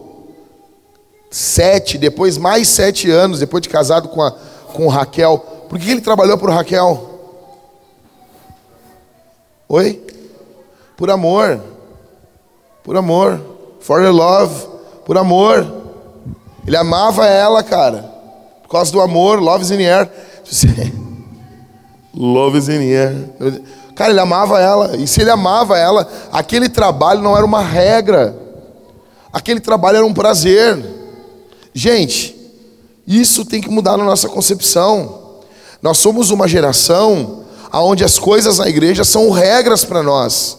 sete, 1.34 1.98
depois 1.98 2.38
mais 2.38 2.68
sete 2.68 3.10
anos, 3.10 3.40
depois 3.40 3.64
de 3.64 3.68
casado 3.68 4.08
com, 4.08 4.22
a, 4.22 4.32
com 4.72 4.88
Raquel? 4.88 5.40
Por 5.68 5.80
que, 5.80 5.90
ele 5.90 6.00
trabalhou 6.00 6.38
por 6.38 6.52
Raquel? 6.52 7.10
Oi? 9.68 10.06
Por 10.96 11.10
amor. 11.10 11.60
Por 12.84 12.96
amor. 12.96 13.42
For 13.80 14.04
the 14.04 14.12
love. 14.12 14.68
Por 15.06 15.18
amor. 15.18 15.66
Ele 16.68 16.78
amava 16.78 17.26
ela, 17.26 17.64
cara. 17.64 18.04
Por 18.62 18.70
causa 18.70 18.92
do 18.92 19.02
amor. 19.02 19.42
Love 19.42 19.64
is 19.64 19.72
in 19.72 19.78
the 19.78 19.86
air. 19.86 20.12
Love 22.14 22.60
is 22.60 22.70
in 22.70 22.78
the 22.78 22.94
air. 22.94 23.62
Cara, 23.96 24.12
ele 24.12 24.20
amava 24.20 24.60
ela. 24.60 24.96
E 24.98 25.08
se 25.08 25.22
ele 25.22 25.32
amava 25.32 25.80
ela, 25.80 26.08
aquele 26.32 26.70
trabalho 26.70 27.24
não 27.24 27.36
era 27.36 27.44
uma 27.44 27.64
regra. 27.64 28.36
Aquele 29.32 29.60
trabalho 29.60 29.98
era 29.98 30.06
um 30.06 30.14
prazer. 30.14 30.93
Gente, 31.74 32.36
isso 33.08 33.44
tem 33.46 33.62
que 33.62 33.70
mudar 33.70 33.98
na 33.98 34.04
nossa 34.04 34.30
concepção. 34.30 35.40
Nós 35.82 35.98
somos 35.98 36.30
uma 36.30 36.48
geração 36.48 37.44
aonde 37.72 38.04
as 38.04 38.20
coisas 38.20 38.60
na 38.60 38.70
igreja 38.70 39.04
são 39.04 39.32
regras 39.32 39.84
para 39.84 40.04
nós. 40.04 40.58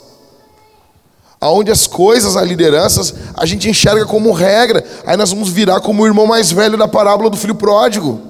Aonde 1.41 1.71
as 1.71 1.87
coisas, 1.87 2.37
as 2.37 2.47
lideranças, 2.47 3.15
a 3.35 3.47
gente 3.47 3.69
enxerga 3.69 4.05
como 4.07 4.33
regra. 4.33 4.85
Aí 5.07 5.17
nós 5.17 5.31
vamos 5.31 5.49
virar 5.51 5.81
como 5.81 6.03
o 6.03 6.07
irmão 6.07 6.27
mais 6.27 6.51
velho 6.51 6.77
da 6.77 6.89
parábola 6.89 7.31
do 7.31 7.37
filho 7.37 7.55
pródigo. 7.55 8.21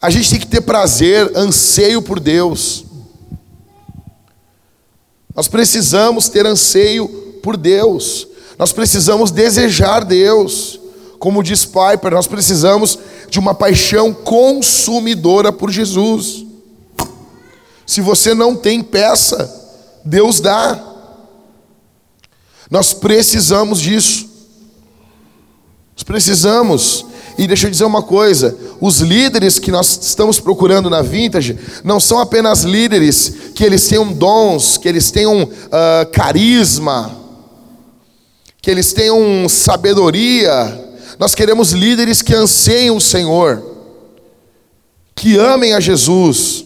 A 0.00 0.10
gente 0.10 0.30
tem 0.30 0.40
que 0.40 0.46
ter 0.46 0.60
prazer, 0.60 1.32
anseio 1.36 2.02
por 2.02 2.20
Deus. 2.20 2.84
Nós 5.34 5.48
precisamos 5.48 6.28
ter 6.28 6.46
anseio 6.46 7.08
por 7.42 7.56
Deus. 7.56 8.28
Nós 8.58 8.72
precisamos 8.72 9.30
desejar 9.30 10.04
Deus. 10.04 10.80
Como 11.18 11.42
diz 11.42 11.64
Piper, 11.64 12.12
nós 12.12 12.26
precisamos 12.26 12.98
de 13.28 13.38
uma 13.38 13.54
paixão 13.54 14.12
consumidora 14.12 15.52
por 15.52 15.70
Jesus. 15.70 16.44
Se 17.86 18.00
você 18.00 18.34
não 18.34 18.54
tem 18.54 18.82
peça, 18.82 19.62
Deus 20.04 20.40
dá. 20.40 20.80
Nós 22.70 22.92
precisamos 22.92 23.80
disso. 23.80 24.28
Nós 25.96 26.02
precisamos. 26.02 27.06
E 27.36 27.46
deixa 27.46 27.66
eu 27.66 27.70
dizer 27.70 27.84
uma 27.84 28.02
coisa: 28.02 28.56
os 28.80 29.00
líderes 29.00 29.58
que 29.58 29.70
nós 29.70 29.98
estamos 30.02 30.38
procurando 30.38 30.88
na 30.88 31.02
Vintage 31.02 31.58
não 31.82 31.98
são 31.98 32.18
apenas 32.18 32.62
líderes 32.62 33.34
que 33.54 33.64
eles 33.64 33.86
tenham 33.86 34.12
dons, 34.12 34.76
que 34.76 34.88
eles 34.88 35.10
tenham 35.10 35.42
uh, 35.42 36.10
carisma, 36.12 37.23
que 38.64 38.70
eles 38.70 38.94
tenham 38.94 39.46
sabedoria, 39.46 40.82
nós 41.18 41.34
queremos 41.34 41.72
líderes 41.72 42.22
que 42.22 42.34
anseiem 42.34 42.90
o 42.90 42.98
Senhor, 42.98 43.62
que 45.14 45.36
amem 45.36 45.74
a 45.74 45.80
Jesus. 45.80 46.64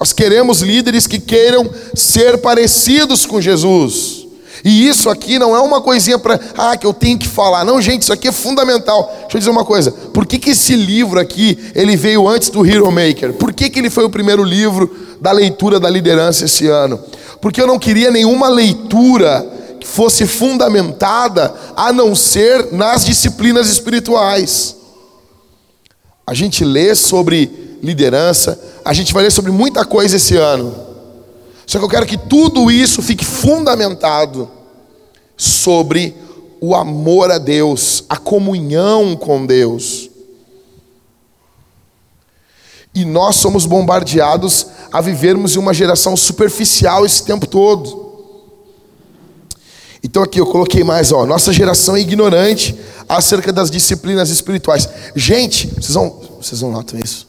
Nós 0.00 0.12
queremos 0.12 0.60
líderes 0.60 1.06
que 1.06 1.20
queiram 1.20 1.70
ser 1.94 2.38
parecidos 2.38 3.24
com 3.24 3.40
Jesus. 3.40 4.26
E 4.64 4.88
isso 4.88 5.08
aqui 5.08 5.38
não 5.38 5.54
é 5.54 5.60
uma 5.60 5.80
coisinha 5.80 6.18
para, 6.18 6.40
ah, 6.58 6.76
que 6.76 6.88
eu 6.88 6.92
tenho 6.92 7.20
que 7.20 7.28
falar. 7.28 7.64
Não, 7.64 7.80
gente, 7.80 8.02
isso 8.02 8.12
aqui 8.12 8.26
é 8.26 8.32
fundamental. 8.32 9.16
Deixa 9.20 9.36
eu 9.36 9.38
dizer 9.38 9.50
uma 9.50 9.64
coisa. 9.64 9.92
Por 9.92 10.26
que, 10.26 10.40
que 10.40 10.50
esse 10.50 10.74
livro 10.74 11.20
aqui, 11.20 11.56
ele 11.72 11.94
veio 11.94 12.26
antes 12.26 12.50
do 12.50 12.66
Hero 12.66 12.90
Maker? 12.90 13.34
Por 13.34 13.52
que, 13.52 13.70
que 13.70 13.78
ele 13.78 13.90
foi 13.90 14.04
o 14.04 14.10
primeiro 14.10 14.42
livro 14.42 14.90
da 15.20 15.30
leitura 15.30 15.78
da 15.78 15.88
liderança 15.88 16.46
esse 16.46 16.66
ano? 16.66 16.98
Porque 17.40 17.62
eu 17.62 17.66
não 17.68 17.78
queria 17.78 18.10
nenhuma 18.10 18.48
leitura 18.48 19.61
fosse 19.86 20.26
fundamentada 20.26 21.54
a 21.76 21.92
não 21.92 22.14
ser 22.14 22.72
nas 22.72 23.04
disciplinas 23.04 23.68
espirituais. 23.68 24.76
A 26.26 26.34
gente 26.34 26.64
lê 26.64 26.94
sobre 26.94 27.78
liderança, 27.82 28.58
a 28.84 28.92
gente 28.92 29.12
vai 29.12 29.24
ler 29.24 29.32
sobre 29.32 29.50
muita 29.50 29.84
coisa 29.84 30.16
esse 30.16 30.36
ano. 30.36 30.74
Só 31.66 31.78
que 31.78 31.84
eu 31.84 31.88
quero 31.88 32.06
que 32.06 32.16
tudo 32.16 32.70
isso 32.70 33.02
fique 33.02 33.24
fundamentado 33.24 34.50
sobre 35.36 36.16
o 36.60 36.74
amor 36.74 37.30
a 37.30 37.38
Deus, 37.38 38.04
a 38.08 38.16
comunhão 38.16 39.16
com 39.16 39.44
Deus. 39.44 40.10
E 42.94 43.04
nós 43.04 43.36
somos 43.36 43.64
bombardeados 43.64 44.66
a 44.92 45.00
vivermos 45.00 45.56
em 45.56 45.58
uma 45.58 45.72
geração 45.72 46.16
superficial 46.16 47.06
esse 47.06 47.24
tempo 47.24 47.46
todo. 47.46 48.11
Então 50.02 50.22
aqui 50.22 50.40
eu 50.40 50.46
coloquei 50.46 50.82
mais, 50.82 51.12
ó, 51.12 51.24
nossa 51.24 51.52
geração 51.52 51.96
é 51.96 52.00
ignorante 52.00 52.76
acerca 53.08 53.52
das 53.52 53.70
disciplinas 53.70 54.30
espirituais. 54.30 54.88
Gente, 55.14 55.68
vocês 55.68 55.94
vão, 55.94 56.10
vocês 56.40 56.60
não 56.60 56.72
notam 56.72 56.98
isso? 56.98 57.28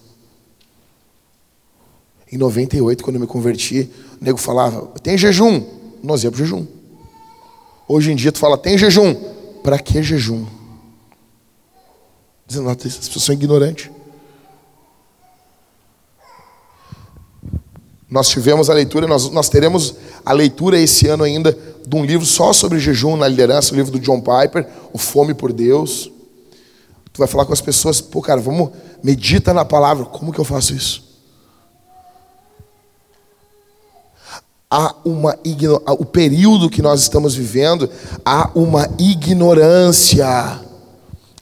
Em 2.31 2.37
98, 2.37 3.03
quando 3.03 3.17
eu 3.17 3.21
me 3.21 3.27
converti, 3.27 3.91
o 4.19 4.23
nego 4.23 4.39
falava, 4.39 4.87
tem 5.01 5.15
jejum. 5.15 5.63
Nós 6.01 6.23
íamos 6.23 6.35
pro 6.35 6.45
jejum. 6.45 6.65
Hoje 7.87 8.11
em 8.11 8.15
dia 8.15 8.31
tu 8.31 8.39
fala, 8.39 8.57
tem 8.57 8.75
jejum. 8.75 9.13
Para 9.61 9.77
que 9.77 10.01
jejum? 10.01 10.45
Dizendo, 12.47 12.69
as 12.69 12.75
pessoas 12.75 13.23
são 13.23 13.35
ignorantes. 13.35 13.91
Nós 18.09 18.29
tivemos 18.29 18.69
a 18.69 18.73
leitura, 18.73 19.07
nós, 19.07 19.29
nós 19.29 19.47
teremos 19.49 19.95
a 20.25 20.33
leitura 20.33 20.79
esse 20.79 21.07
ano 21.07 21.23
ainda 21.23 21.57
de 21.87 21.95
um 21.95 22.05
livro 22.05 22.25
só 22.25 22.53
sobre 22.53 22.79
jejum 22.79 23.15
na 23.15 23.27
liderança, 23.27 23.73
o 23.73 23.77
livro 23.77 23.91
do 23.91 23.99
John 23.99 24.21
Piper, 24.21 24.67
O 24.91 24.97
Fome 24.97 25.33
por 25.33 25.51
Deus. 25.51 26.11
Tu 27.11 27.19
vai 27.19 27.27
falar 27.27 27.45
com 27.45 27.53
as 27.53 27.61
pessoas, 27.61 28.01
pô, 28.01 28.21
cara, 28.21 28.41
vamos, 28.41 28.71
medita 29.03 29.53
na 29.53 29.63
palavra. 29.63 30.05
Como 30.05 30.31
que 30.31 30.39
eu 30.39 30.45
faço 30.45 30.73
isso? 30.73 31.13
há 34.73 34.95
uma 35.05 35.37
o 35.99 36.03
período 36.03 36.67
que 36.67 36.81
nós 36.81 37.01
estamos 37.01 37.35
vivendo, 37.35 37.87
há 38.25 38.49
uma 38.55 38.89
ignorância 38.97 40.59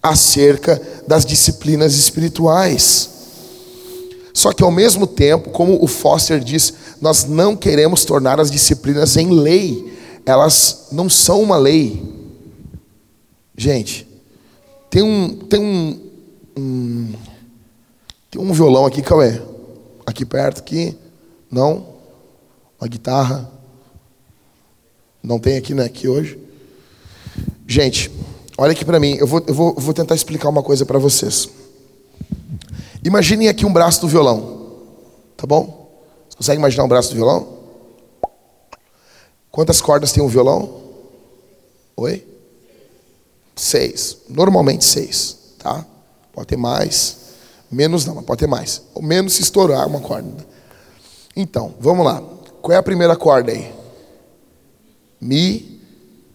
acerca 0.03 0.81
das 1.07 1.25
disciplinas 1.25 1.93
espirituais. 1.95 3.09
Só 4.33 4.51
que 4.51 4.63
ao 4.63 4.71
mesmo 4.71 5.07
tempo, 5.07 5.49
como 5.51 5.81
o 5.81 5.87
Foster 5.87 6.41
diz, 6.41 6.73
nós 6.99 7.23
não 7.23 7.55
queremos 7.55 8.03
tornar 8.03 8.37
as 8.37 8.51
disciplinas 8.51 9.15
em 9.15 9.29
lei. 9.29 10.00
Elas 10.25 10.87
não 10.91 11.09
são 11.09 11.41
uma 11.41 11.57
lei. 11.57 12.03
Gente, 13.57 14.07
tem 14.89 15.01
um 15.01 15.37
tem 15.37 15.59
um, 15.59 16.11
um 16.57 17.13
tem 18.29 18.41
um 18.41 18.53
violão 18.53 18.85
aqui, 18.85 19.01
Cauê. 19.01 19.41
Aqui 20.05 20.25
perto 20.25 20.59
aqui. 20.59 20.97
Não? 21.49 21.91
uma 22.81 22.87
guitarra. 22.87 23.49
Não 25.21 25.37
tem 25.37 25.55
aqui, 25.55 25.75
né? 25.75 25.85
Aqui 25.85 26.07
hoje. 26.07 26.39
Gente, 27.67 28.11
olha 28.57 28.71
aqui 28.71 28.83
para 28.83 28.99
mim. 28.99 29.15
Eu 29.17 29.27
vou, 29.27 29.43
eu, 29.45 29.53
vou, 29.53 29.73
eu 29.77 29.81
vou 29.81 29.93
tentar 29.93 30.15
explicar 30.15 30.49
uma 30.49 30.63
coisa 30.63 30.83
para 30.83 30.97
vocês. 30.97 31.47
Imaginem 33.03 33.47
aqui 33.47 33.65
um 33.65 33.71
braço 33.71 34.01
do 34.01 34.07
violão. 34.07 34.79
Tá 35.37 35.45
bom? 35.45 35.91
Você 36.27 36.37
consegue 36.37 36.59
imaginar 36.59 36.83
um 36.83 36.87
braço 36.87 37.09
do 37.09 37.15
violão? 37.15 37.60
Quantas 39.51 39.81
cordas 39.81 40.11
tem 40.11 40.23
um 40.23 40.27
violão? 40.27 40.81
Oi? 41.97 42.25
Seis. 43.55 44.17
Normalmente 44.29 44.85
seis. 44.85 45.37
Tá? 45.59 45.85
Pode 46.31 46.47
ter 46.47 46.57
mais. 46.57 47.17
Menos 47.69 48.05
não, 48.05 48.15
mas 48.15 48.25
pode 48.25 48.39
ter 48.39 48.47
mais. 48.47 48.81
Ou 48.93 49.01
menos 49.01 49.33
se 49.33 49.41
estourar 49.41 49.85
uma 49.87 49.99
corda. 49.99 50.45
Então, 51.35 51.73
vamos 51.79 52.05
lá. 52.05 52.21
Qual 52.61 52.73
é 52.73 52.77
a 52.77 52.83
primeira 52.83 53.15
corda 53.15 53.51
aí? 53.51 53.73
Mi, 55.19 55.81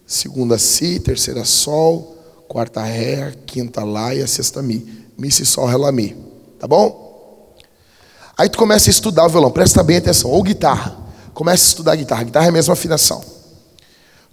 segunda 0.05 0.57
Si, 0.57 0.99
terceira 0.99 1.43
Sol, 1.43 2.15
quarta 2.47 2.81
Ré, 2.81 3.33
quinta 3.45 3.83
Lá 3.83 4.13
e 4.13 4.21
a 4.21 4.27
sexta 4.27 4.61
Mi. 4.61 5.05
Mi, 5.17 5.31
Si, 5.31 5.45
Sol, 5.45 5.65
Ré, 5.65 5.77
Lá, 5.77 5.91
Mi. 5.91 6.15
Tá 6.59 6.67
bom? 6.67 7.55
Aí 8.37 8.49
tu 8.49 8.57
começa 8.57 8.89
a 8.89 8.91
estudar 8.91 9.25
o 9.25 9.29
violão, 9.29 9.51
presta 9.51 9.83
bem 9.83 9.97
atenção. 9.97 10.29
Ou 10.29 10.43
guitarra. 10.43 11.06
Começa 11.37 11.65
a 11.65 11.67
estudar 11.67 11.95
guitarra. 11.95 12.23
Guitarra 12.23 12.45
é 12.47 12.49
a 12.49 12.51
mesma 12.51 12.73
afinação. 12.73 13.21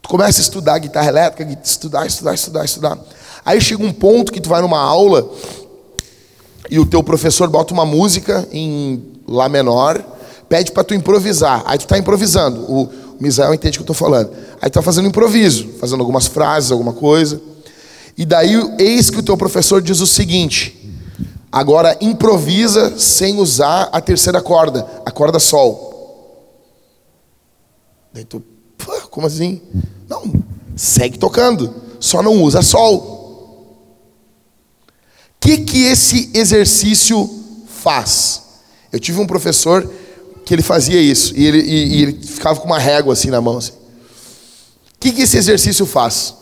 Tu 0.00 0.08
começa 0.08 0.40
a 0.40 0.42
estudar 0.42 0.78
guitarra 0.78 1.08
elétrica, 1.08 1.60
estudar, 1.62 2.06
estudar, 2.06 2.32
estudar, 2.32 2.64
estudar. 2.64 2.98
Aí 3.44 3.60
chega 3.60 3.84
um 3.84 3.92
ponto 3.92 4.32
que 4.32 4.40
tu 4.40 4.48
vai 4.48 4.62
numa 4.62 4.80
aula 4.80 5.30
e 6.70 6.78
o 6.78 6.86
teu 6.86 7.02
professor 7.02 7.46
bota 7.50 7.74
uma 7.74 7.84
música 7.84 8.48
em 8.50 9.20
Lá 9.28 9.50
menor 9.50 10.02
pede 10.48 10.72
para 10.72 10.82
tu 10.82 10.94
improvisar. 10.94 11.62
Aí 11.66 11.76
tu 11.76 11.82
está 11.82 11.98
improvisando. 11.98 12.62
O, 12.62 12.90
Misael 13.20 13.52
entende 13.52 13.76
o 13.76 13.84
que 13.84 13.90
eu 13.90 13.92
estou 13.92 14.08
falando. 14.08 14.30
Aí 14.54 14.62
tu 14.62 14.68
está 14.68 14.80
fazendo 14.80 15.06
improviso, 15.06 15.74
fazendo 15.78 16.00
algumas 16.00 16.26
frases, 16.26 16.72
alguma 16.72 16.94
coisa. 16.94 17.38
E 18.16 18.24
daí, 18.24 18.58
eis 18.78 19.10
que 19.10 19.18
o 19.18 19.22
teu 19.22 19.36
professor 19.36 19.82
diz 19.82 20.00
o 20.00 20.06
seguinte: 20.06 20.90
agora 21.52 21.98
improvisa 22.00 22.98
sem 22.98 23.38
usar 23.38 23.90
a 23.92 24.00
terceira 24.00 24.40
corda, 24.40 24.86
a 25.04 25.10
corda 25.10 25.38
sol. 25.38 25.93
Daí 28.14 28.24
tu, 28.24 28.40
como 29.10 29.26
assim? 29.26 29.60
Não, 30.08 30.32
segue 30.76 31.18
tocando, 31.18 31.74
só 31.98 32.22
não 32.22 32.44
usa 32.44 32.62
sol. 32.62 33.12
O 34.86 35.40
que, 35.40 35.58
que 35.58 35.86
esse 35.86 36.30
exercício 36.32 37.28
faz? 37.66 38.42
Eu 38.92 39.00
tive 39.00 39.20
um 39.20 39.26
professor 39.26 39.90
que 40.46 40.54
ele 40.54 40.62
fazia 40.62 41.00
isso. 41.00 41.36
E 41.36 41.44
ele, 41.44 41.58
e, 41.58 41.86
e 41.86 42.02
ele 42.02 42.24
ficava 42.24 42.60
com 42.60 42.66
uma 42.66 42.78
régua 42.78 43.14
assim 43.14 43.30
na 43.30 43.40
mão. 43.40 43.58
Assim. 43.58 43.72
O 43.72 45.00
que, 45.00 45.10
que 45.10 45.22
esse 45.22 45.36
exercício 45.36 45.84
faz? 45.84 46.34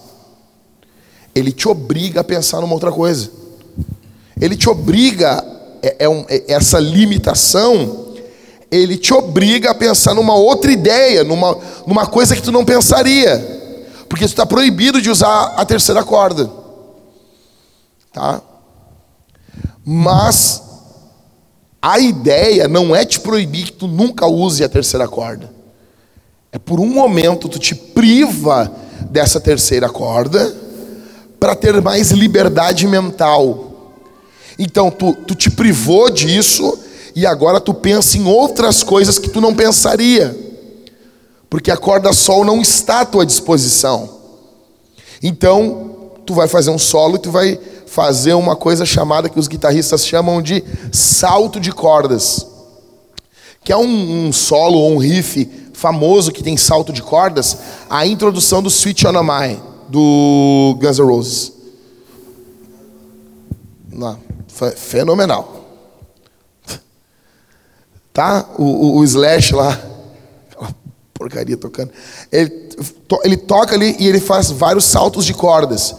Ele 1.35 1.53
te 1.53 1.67
obriga 1.67 2.21
a 2.21 2.25
pensar 2.25 2.61
numa 2.61 2.75
outra 2.75 2.93
coisa. 2.93 3.31
Ele 4.39 4.57
te 4.57 4.69
obriga, 4.69 5.43
é, 5.83 5.97
é, 6.01 6.09
um, 6.09 6.27
é 6.29 6.53
essa 6.53 6.79
limitação, 6.79 8.12
ele 8.73 8.97
te 8.97 9.13
obriga 9.13 9.71
a 9.71 9.75
pensar 9.75 10.15
numa 10.15 10.35
outra 10.35 10.73
ideia, 10.73 11.23
numa, 11.23 11.59
numa 11.87 12.07
coisa 12.07 12.35
que 12.35 12.41
tu 12.41 12.51
não 12.51 12.65
pensaria. 12.65 13.39
Porque 14.09 14.25
tu 14.25 14.31
está 14.31 14.47
proibido 14.47 15.01
de 15.01 15.11
usar 15.11 15.53
a 15.59 15.65
terceira 15.67 16.03
corda. 16.03 16.51
Tá? 18.11 18.41
Mas 19.85 20.63
a 21.83 21.99
ideia 21.99 22.67
não 22.67 22.97
é 22.97 23.05
te 23.05 23.21
proibir 23.21 23.67
que 23.67 23.73
tu 23.73 23.87
nunca 23.87 24.27
use 24.27 24.65
a 24.65 24.69
terceira 24.71 25.07
corda. 25.07 25.53
É 26.51 26.59
por 26.59 26.81
um 26.81 26.89
momento 26.89 27.51
tu 27.51 27.59
te 27.59 27.75
priva 27.75 28.73
dessa 29.11 29.39
terceira 29.39 29.91
corda 29.91 30.55
para 31.39 31.55
ter 31.55 31.79
mais 31.83 32.11
liberdade 32.11 32.87
mental. 32.87 33.93
Então 34.59 34.91
tu, 34.91 35.13
tu 35.13 35.35
te 35.35 35.51
privou 35.51 36.09
disso 36.09 36.79
e 37.15 37.27
agora 37.27 37.61
tu 37.61 37.75
pensa 37.75 38.17
em 38.17 38.27
outras 38.27 38.83
coisas 38.83 39.19
que 39.19 39.29
tu 39.29 39.41
não 39.41 39.55
pensaria. 39.55 40.37
Porque 41.49 41.71
a 41.71 41.77
corda 41.77 42.13
sol 42.13 42.45
não 42.45 42.61
está 42.63 43.01
à 43.01 43.05
tua 43.05 43.27
disposição. 43.27 44.09
Então 45.23 46.11
tu 46.25 46.35
vai 46.35 46.49
fazer 46.49 46.71
um 46.71 46.79
solo 46.79 47.17
e 47.17 47.19
tu 47.19 47.31
vai 47.31 47.59
fazer 47.87 48.33
uma 48.33 48.57
coisa 48.57 48.87
chamada 48.87 49.29
que 49.29 49.39
os 49.39 49.49
guitarristas 49.49 50.07
chamam 50.07 50.41
de 50.41 50.65
salto 50.91 51.61
de 51.61 51.71
cordas, 51.71 52.47
que 53.63 53.71
é 53.71 53.77
um, 53.77 54.29
um 54.29 54.33
solo 54.33 54.79
ou 54.79 54.93
um 54.93 54.97
riff 54.97 55.47
famoso 55.75 56.33
que 56.33 56.43
tem 56.43 56.57
salto 56.57 56.93
de 56.93 57.03
cordas, 57.03 57.59
a 57.91 58.07
introdução 58.07 58.63
do 58.63 58.71
Switch 58.71 59.05
on 59.05 59.23
Mind 59.23 59.59
do 59.89 60.79
Guns 60.81 60.99
N' 60.99 61.05
Roses. 61.05 61.53
Não, 63.91 64.19
fenomenal. 64.77 65.62
Tá? 68.13 68.47
O, 68.59 68.65
o, 68.65 68.97
o 68.99 69.05
Slash 69.05 69.55
lá, 69.55 69.81
aquela 70.51 70.75
porcaria 71.15 71.57
tocando. 71.57 71.91
Ele, 72.31 72.49
to, 73.09 73.21
ele 73.25 73.37
toca 73.37 73.75
ali 73.75 73.97
e 73.99 74.07
ele 74.07 74.21
faz 74.21 74.51
vários 74.51 74.85
saltos 74.85 75.25
de 75.25 75.35
cordas 75.35 75.95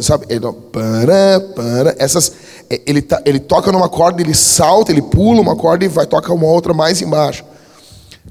sabe? 0.00 0.26
Ele, 0.28 0.40
para, 0.70 1.40
para, 1.54 1.96
essas, 1.98 2.32
é, 2.68 2.80
ele, 2.86 3.02
tá, 3.02 3.20
ele 3.24 3.40
toca 3.40 3.72
numa 3.72 3.88
corda, 3.88 4.22
ele 4.22 4.34
salta, 4.34 4.92
ele 4.92 5.02
pula 5.02 5.40
uma 5.40 5.56
corda 5.56 5.84
e 5.84 5.88
vai 5.88 6.06
tocar 6.06 6.32
uma 6.32 6.46
outra 6.46 6.72
mais 6.72 7.02
embaixo. 7.02 7.44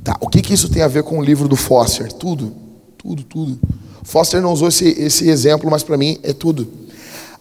Tá, 0.03 0.15
o 0.21 0.27
que, 0.27 0.41
que 0.41 0.53
isso 0.53 0.69
tem 0.69 0.81
a 0.81 0.87
ver 0.87 1.03
com 1.03 1.19
o 1.19 1.23
livro 1.23 1.47
do 1.47 1.55
Foster? 1.55 2.11
Tudo. 2.11 2.53
Tudo, 2.97 3.23
tudo. 3.23 3.59
Foster 4.03 4.41
não 4.41 4.53
usou 4.53 4.67
esse, 4.67 4.89
esse 4.89 5.29
exemplo, 5.29 5.69
mas 5.69 5.83
para 5.83 5.97
mim 5.97 6.17
é 6.23 6.33
tudo. 6.33 6.67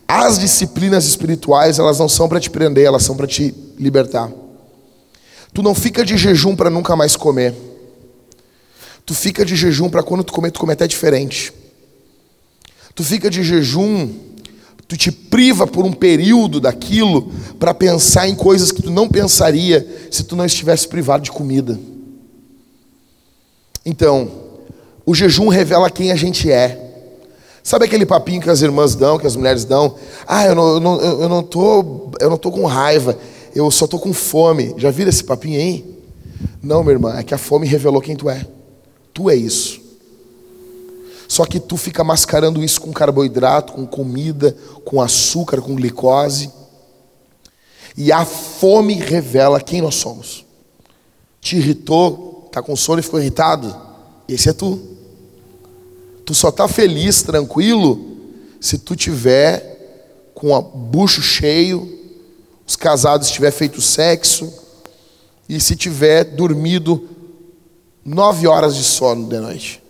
As 0.07 0.39
disciplinas 0.39 1.05
espirituais, 1.05 1.79
elas 1.79 1.99
não 1.99 2.09
são 2.09 2.29
para 2.29 2.41
te 2.41 2.51
prender, 2.51 2.87
elas 2.87 3.03
são 3.03 3.17
para 3.17 3.27
te 3.27 3.55
libertar. 3.79 4.31
Tu 5.59 5.63
não 5.65 5.75
fica 5.75 6.05
de 6.05 6.17
jejum 6.17 6.55
para 6.55 6.71
nunca 6.71 6.95
mais 6.95 7.17
comer. 7.17 7.53
Tu 9.05 9.13
fica 9.13 9.45
de 9.45 9.57
jejum 9.57 9.91
para 9.91 10.05
quando 10.05 10.23
tu 10.23 10.33
comer, 10.33 10.53
tu 10.53 10.61
comer 10.61 10.75
até 10.75 10.87
diferente. 10.87 11.53
Tu 12.95 13.03
fica 13.03 13.29
de 13.29 13.43
jejum, 13.43 14.09
tu 14.87 14.97
te 14.97 15.11
priva 15.11 15.67
por 15.67 15.85
um 15.85 15.93
período 15.93 16.61
daquilo 16.61 17.33
para 17.59 17.75
pensar 17.75 18.29
em 18.29 18.37
coisas 18.37 18.71
que 18.71 18.81
tu 18.81 18.91
não 18.93 19.09
pensaria 19.09 19.85
se 20.13 20.23
tu 20.23 20.37
não 20.37 20.45
estivesse 20.45 20.87
privado 20.87 21.25
de 21.25 21.33
comida. 21.33 21.77
Então, 23.85 24.31
o 25.05 25.13
jejum 25.13 25.49
revela 25.49 25.91
quem 25.91 26.13
a 26.13 26.17
gente 26.17 26.49
é. 26.49 26.85
Sabe 27.65 27.85
aquele 27.85 28.07
papinho 28.07 28.41
que 28.41 28.49
as 28.49 28.63
irmãs 28.63 28.95
dão, 28.95 29.19
que 29.19 29.27
as 29.27 29.35
mulheres 29.35 29.65
dão? 29.65 29.97
Ah, 30.25 30.47
eu 30.47 30.55
não, 30.55 30.75
eu 30.75 30.81
não, 30.81 31.01
eu 31.01 31.29
não, 31.29 31.43
tô, 31.43 32.13
eu 32.21 32.31
não 32.31 32.37
tô 32.37 32.53
com 32.53 32.65
raiva, 32.65 33.19
eu 33.59 33.71
só 33.71 33.87
tô 33.87 33.99
com 33.99 34.13
fome. 34.13 34.75
Já 34.77 34.91
viram 34.91 35.09
esse 35.09 35.25
papinho 35.25 35.59
aí? 35.59 35.99
Não, 36.63 36.83
minha 36.83 36.95
irmã, 36.95 37.17
é 37.17 37.23
que 37.25 37.35
a 37.35 37.39
fome 37.39 37.67
revelou 37.67 38.01
quem 38.01 38.15
tu 38.15 38.31
é. 38.31 38.47
Tu 39.13 39.29
é 39.29 39.35
isso. 39.35 39.81
Só 41.27 41.45
que 41.45 41.59
tu 41.59 41.77
fica 41.77 42.05
mascarando 42.05 42.63
isso 42.63 42.81
com 42.81 42.93
carboidrato, 42.93 43.73
com 43.73 43.87
comida, 43.87 44.57
com 44.85 45.03
açúcar, 45.03 45.61
com 45.61 45.75
glicose. 45.75 46.51
E 47.97 48.13
a 48.13 48.25
fome 48.25 48.95
revela 48.95 49.61
quem 49.61 49.83
nós 49.83 49.97
somos. 49.97 50.47
Te 51.41 51.57
irritou, 51.57 52.45
está 52.47 52.63
com 52.63 52.77
sono 52.77 53.01
e 53.01 53.03
ficou 53.03 53.21
irritado? 53.21 53.77
Esse 54.29 54.51
é 54.51 54.53
tu. 54.53 54.81
Tu 56.25 56.33
só 56.33 56.51
está 56.51 56.69
feliz, 56.69 57.23
tranquilo, 57.23 58.17
se 58.61 58.79
tu 58.79 58.95
tiver 58.95 60.31
com 60.33 60.53
o 60.53 60.63
bucho 60.63 61.21
cheio, 61.21 61.98
os 62.69 62.77
casados 62.77 63.31
tiver 63.31 63.51
feito 63.51 63.81
sexo 63.81 64.53
e 65.49 65.59
se 65.59 65.75
tiver 65.75 66.23
dormido 66.23 67.09
nove 68.05 68.47
horas 68.47 68.77
de 68.77 68.85
sono 68.85 69.27
de 69.27 69.39
noite. 69.41 69.83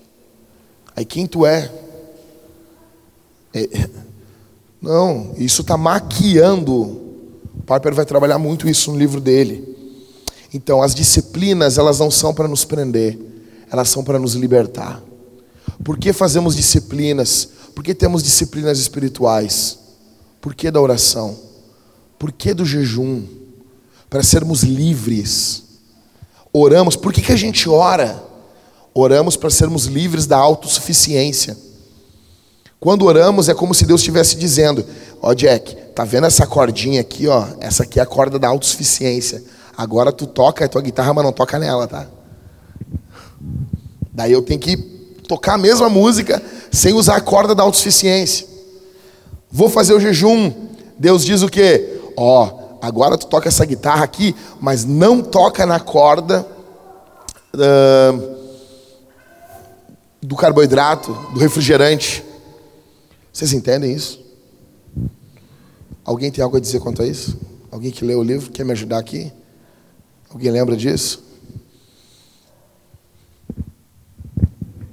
Aí 0.95 1.05
quem 1.05 1.27
tu 1.27 1.45
é? 1.45 1.73
é 3.53 3.89
não, 4.81 5.35
isso 5.37 5.63
está 5.63 5.77
maquiando. 5.77 6.73
O 6.73 7.63
Piper 7.67 7.93
vai 7.93 8.07
trabalhar 8.07 8.39
muito 8.39 8.69
isso 8.69 8.93
no 8.93 8.97
livro 8.97 9.21
dele. 9.21 9.77
Então, 10.55 10.81
as 10.81 10.95
disciplinas, 10.95 11.79
elas 11.79 11.99
não 11.99 12.13
são 12.13 12.33
para 12.33 12.47
nos 12.47 12.65
prender, 12.65 13.19
elas 13.71 13.89
são 13.89 14.05
para 14.05 14.21
nos 14.21 14.35
libertar. 14.35 15.03
Por 15.83 15.99
que 15.99 16.13
fazemos 16.13 16.55
disciplinas? 16.55 17.49
Por 17.75 17.83
que 17.83 17.93
temos 17.93 18.23
disciplinas 18.23 18.79
espirituais? 18.79 19.79
Por 20.41 20.55
que 20.55 20.71
da 20.71 20.81
oração? 20.81 21.48
Por 22.19 22.33
que 22.33 22.53
do 22.53 22.65
jejum? 22.65 23.23
Para 24.11 24.23
sermos 24.23 24.63
livres. 24.63 25.65
Oramos, 26.53 26.97
por 26.97 27.13
que, 27.13 27.23
que 27.23 27.33
a 27.33 27.37
gente 27.37 27.69
ora? 27.69 28.23
Oramos 28.95 29.37
para 29.37 29.51
sermos 29.51 29.85
livres 29.85 30.27
da 30.27 30.37
autossuficiência. 30.37 31.57
Quando 32.81 33.05
oramos 33.05 33.49
é 33.49 33.55
como 33.55 33.75
se 33.75 33.85
Deus 33.85 34.01
estivesse 34.01 34.37
dizendo: 34.37 34.85
Ó 35.21 35.31
oh 35.31 35.35
Jack, 35.35 35.75
tá 35.95 36.05
vendo 36.05 36.27
essa 36.27 36.47
cordinha 36.47 37.01
aqui, 37.01 37.27
ó? 37.29 37.47
Essa 37.61 37.83
aqui 37.83 38.01
é 38.01 38.03
a 38.03 38.07
corda 38.07 38.39
da 38.39 38.49
autossuficiência. 38.49 39.43
Agora 39.77 40.11
tu 40.13 40.27
toca 40.27 40.65
a 40.65 40.69
tua 40.69 40.83
guitarra, 40.83 41.13
mas 41.13 41.25
não 41.25 41.33
toca 41.33 41.59
nela, 41.59 41.87
tá? 41.87 42.09
Daí 44.13 44.33
eu 44.33 44.43
tenho 44.43 44.59
que 44.59 44.77
tocar 45.29 45.55
a 45.55 45.59
mesma 45.59 45.89
música 45.89 46.43
sem 46.73 46.93
usar 46.95 47.17
a 47.17 47.21
corda 47.21 47.55
da 47.55 47.63
autossuficiência. 47.63 48.47
Vou 49.51 49.69
fazer 49.69 49.95
o 49.95 50.01
jejum. 50.01 50.53
Deus 50.99 51.25
diz 51.25 51.43
o 51.43 51.49
quê? 51.49 51.98
Ó, 52.21 52.47
oh, 52.47 52.79
agora 52.85 53.17
tu 53.17 53.29
toca 53.29 53.47
essa 53.47 53.65
guitarra 53.65 54.03
aqui, 54.03 54.35
mas 54.61 54.85
não 54.85 55.23
toca 55.23 55.65
na 55.65 55.79
corda 55.79 56.45
uh, 57.55 58.37
do 60.21 60.35
carboidrato, 60.35 61.13
do 61.33 61.39
refrigerante. 61.39 62.25
Vocês 63.33 63.53
entendem 63.53 63.93
isso? 63.93 64.21
Alguém 66.05 66.33
tem 66.33 66.43
algo 66.43 66.57
a 66.57 66.61
dizer 66.61 66.81
quanto 66.81 67.03
a 67.03 67.07
isso? 67.07 67.39
Alguém 67.71 67.93
que 67.93 68.05
leu 68.05 68.19
o 68.19 68.25
livro 68.25 68.51
quer 68.51 68.65
me 68.65 68.73
ajudar 68.73 68.99
aqui? 68.99 69.33
Alguém 70.29 70.51
lembra 70.51 70.77
disso? 70.77 71.23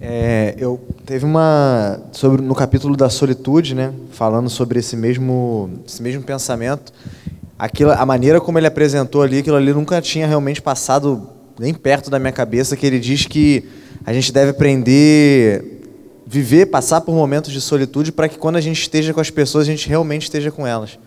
É, 0.08 0.54
eu 0.60 0.80
teve 1.04 1.26
uma 1.26 2.00
sobre 2.12 2.40
no 2.40 2.54
capítulo 2.54 2.96
da 2.96 3.10
solitude, 3.10 3.74
né, 3.74 3.92
falando 4.12 4.52
sobre 4.52 4.78
esse 4.78 4.96
mesmo 4.96 5.68
esse 5.84 6.00
mesmo 6.00 6.22
pensamento, 6.22 6.94
aquilo, 7.58 7.90
a 7.90 8.06
maneira 8.06 8.40
como 8.40 8.60
ele 8.60 8.68
apresentou 8.68 9.24
ali, 9.24 9.40
aquilo 9.40 9.56
ali 9.56 9.74
nunca 9.74 10.00
tinha 10.04 10.28
realmente 10.28 10.62
passado 10.62 11.28
nem 11.60 11.74
perto 11.74 12.12
da 12.12 12.20
minha 12.20 12.32
cabeça, 12.32 12.78
que 12.78 12.86
ele 12.86 13.00
diz 13.00 13.26
que 13.26 13.68
a 14.06 14.14
gente 14.14 14.32
deve 14.32 14.52
aprender 14.52 15.82
viver, 16.28 16.68
passar 16.68 17.02
por 17.02 17.16
momentos 17.16 17.52
de 17.52 17.60
solitude 17.60 18.12
para 18.12 18.30
que 18.30 18.38
quando 18.38 18.58
a 18.58 18.62
gente 18.62 18.80
esteja 18.80 19.12
com 19.12 19.20
as 19.20 19.32
pessoas, 19.32 19.68
a 19.68 19.72
gente 19.72 19.90
realmente 19.90 20.24
esteja 20.24 20.52
com 20.52 20.68
elas. 20.68 21.00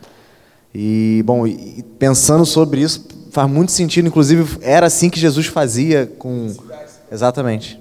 E 0.75 1.23
bom, 1.25 1.47
e 1.47 1.85
pensando 2.01 2.45
sobre 2.45 2.81
isso, 2.81 3.07
faz 3.31 3.49
muito 3.49 3.71
sentido, 3.71 4.09
inclusive 4.09 4.59
era 4.61 4.89
assim 4.89 5.09
que 5.09 5.21
Jesus 5.21 5.47
fazia 5.47 6.05
com 6.19 6.53
exatamente 7.13 7.79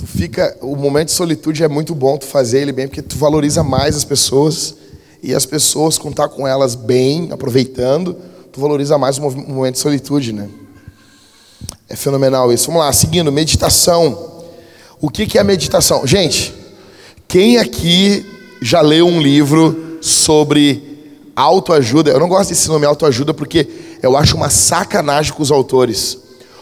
tu 0.00 0.06
fica, 0.06 0.56
o 0.62 0.74
momento 0.76 1.08
de 1.08 1.14
solitude 1.14 1.62
é 1.62 1.68
muito 1.68 1.94
bom 1.94 2.16
tu 2.16 2.24
fazer 2.24 2.62
ele 2.62 2.72
bem, 2.72 2.88
porque 2.88 3.02
tu 3.02 3.18
valoriza 3.18 3.62
mais 3.62 3.94
as 3.94 4.04
pessoas, 4.04 4.74
e 5.22 5.34
as 5.34 5.44
pessoas, 5.44 5.98
contar 5.98 6.28
com 6.28 6.48
elas 6.48 6.74
bem, 6.74 7.28
aproveitando, 7.30 8.16
tu 8.50 8.58
valoriza 8.62 8.96
mais 8.96 9.18
o 9.18 9.22
momento 9.30 9.74
de 9.74 9.80
solitude, 9.80 10.32
né? 10.32 10.48
É 11.86 11.94
fenomenal 11.94 12.50
isso. 12.50 12.68
Vamos 12.68 12.80
lá, 12.80 12.90
seguindo, 12.94 13.30
meditação. 13.30 14.46
O 14.98 15.10
que, 15.10 15.26
que 15.26 15.38
é 15.38 15.44
meditação? 15.44 16.06
Gente, 16.06 16.54
quem 17.28 17.58
aqui 17.58 18.24
já 18.62 18.80
leu 18.80 19.06
um 19.06 19.20
livro 19.20 19.98
sobre 20.00 21.12
autoajuda? 21.36 22.10
Eu 22.10 22.20
não 22.20 22.28
gosto 22.28 22.48
desse 22.48 22.68
nome 22.68 22.86
autoajuda 22.86 23.34
porque 23.34 23.68
eu 24.02 24.16
acho 24.16 24.34
uma 24.34 24.48
sacanagem 24.48 25.34
com 25.34 25.42
os 25.42 25.50
autores. 25.50 26.16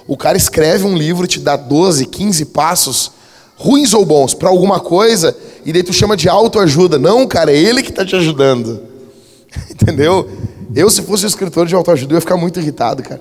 O 0.09 0.17
cara 0.17 0.37
escreve 0.37 0.85
um 0.85 0.97
livro, 0.97 1.29
te 1.29 1.39
dá 1.39 1.55
12, 1.55 2.07
15 2.07 2.45
passos 2.47 3.18
ruins 3.59 3.93
ou 3.93 4.07
bons, 4.07 4.35
para 4.35 4.49
alguma 4.49 4.79
coisa, 4.79 5.37
e 5.65 5.73
daí 5.73 5.83
tu 5.83 5.93
chama 5.93 6.17
de 6.17 6.29
autoajuda. 6.29 6.99
Não, 6.99 7.27
cara, 7.27 7.53
é 7.53 7.57
ele 7.57 7.83
que 7.83 7.91
está 7.91 8.05
te 8.05 8.15
ajudando. 8.15 8.81
Entendeu? 9.71 10.31
Eu, 10.75 10.89
se 10.89 11.03
fosse 11.03 11.27
escritor 11.27 11.67
de 11.67 11.75
autoajuda, 11.75 12.13
eu 12.13 12.17
ia 12.17 12.21
ficar 12.21 12.37
muito 12.37 12.61
irritado, 12.61 13.03
cara. 13.03 13.21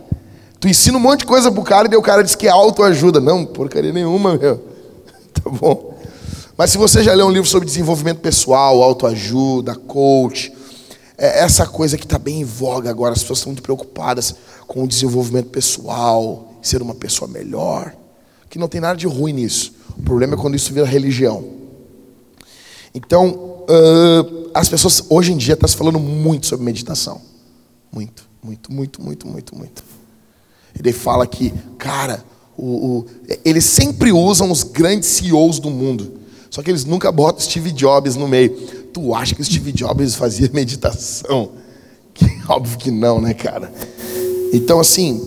Tu 0.59 0.67
ensina 0.67 0.97
um 0.97 1.01
monte 1.01 1.19
de 1.21 1.25
coisa 1.25 1.51
pro 1.51 1.63
cara 1.63 1.87
e 1.87 1.89
daí 1.89 1.99
o 1.99 2.03
cara 2.03 2.23
diz 2.23 2.35
que 2.35 2.47
é 2.47 2.51
autoajuda. 2.51 3.19
Não, 3.19 3.45
porcaria 3.45 3.91
nenhuma, 3.91 4.37
meu. 4.37 4.57
tá 5.33 5.49
bom. 5.49 5.97
Mas 6.55 6.71
se 6.71 6.77
você 6.77 7.03
já 7.03 7.13
leu 7.13 7.27
um 7.27 7.31
livro 7.31 7.47
sobre 7.47 7.67
desenvolvimento 7.67 8.19
pessoal, 8.19 8.81
autoajuda, 8.81 9.75
coach, 9.75 10.51
é 11.17 11.43
essa 11.43 11.65
coisa 11.65 11.97
que 11.97 12.03
está 12.03 12.17
bem 12.17 12.41
em 12.41 12.43
voga 12.43 12.89
agora, 12.89 13.13
as 13.13 13.21
pessoas 13.21 13.39
estão 13.39 13.51
muito 13.51 13.63
preocupadas 13.63 14.35
com 14.67 14.83
o 14.83 14.87
desenvolvimento 14.87 15.49
pessoal, 15.49 16.53
ser 16.61 16.81
uma 16.81 16.95
pessoa 16.95 17.29
melhor, 17.29 17.93
que 18.49 18.59
não 18.59 18.67
tem 18.67 18.81
nada 18.81 18.97
de 18.97 19.07
ruim 19.07 19.33
nisso. 19.33 19.73
O 19.97 20.03
problema 20.03 20.35
é 20.35 20.37
quando 20.37 20.55
isso 20.55 20.73
vira 20.73 20.85
religião. 20.85 21.43
Então, 22.93 23.63
uh, 23.69 24.49
as 24.53 24.69
pessoas 24.69 25.03
hoje 25.09 25.31
em 25.31 25.37
dia 25.37 25.53
estão 25.53 25.67
tá 25.67 25.71
se 25.71 25.77
falando 25.77 25.99
muito 25.99 26.47
sobre 26.47 26.65
meditação. 26.65 27.21
Muito, 27.91 28.27
muito, 28.43 28.71
muito, 28.71 29.01
muito, 29.01 29.27
muito, 29.27 29.55
muito. 29.55 29.83
Ele 30.77 30.93
fala 30.93 31.25
que, 31.25 31.53
cara, 31.77 32.23
o, 32.57 32.65
o, 32.65 33.05
eles 33.45 33.65
sempre 33.65 34.11
usam 34.11 34.51
os 34.51 34.63
grandes 34.63 35.09
CEOs 35.09 35.59
do 35.59 35.69
mundo. 35.69 36.13
Só 36.49 36.61
que 36.61 36.71
eles 36.71 36.85
nunca 36.85 37.11
botam 37.11 37.41
Steve 37.41 37.71
Jobs 37.71 38.15
no 38.15 38.27
meio. 38.27 38.49
Tu 38.93 39.13
acha 39.13 39.35
que 39.35 39.43
Steve 39.43 39.71
Jobs 39.71 40.15
fazia 40.15 40.49
meditação? 40.53 41.51
Que, 42.13 42.25
óbvio 42.49 42.77
que 42.77 42.91
não, 42.91 43.21
né, 43.21 43.33
cara? 43.33 43.71
Então, 44.53 44.79
assim, 44.79 45.21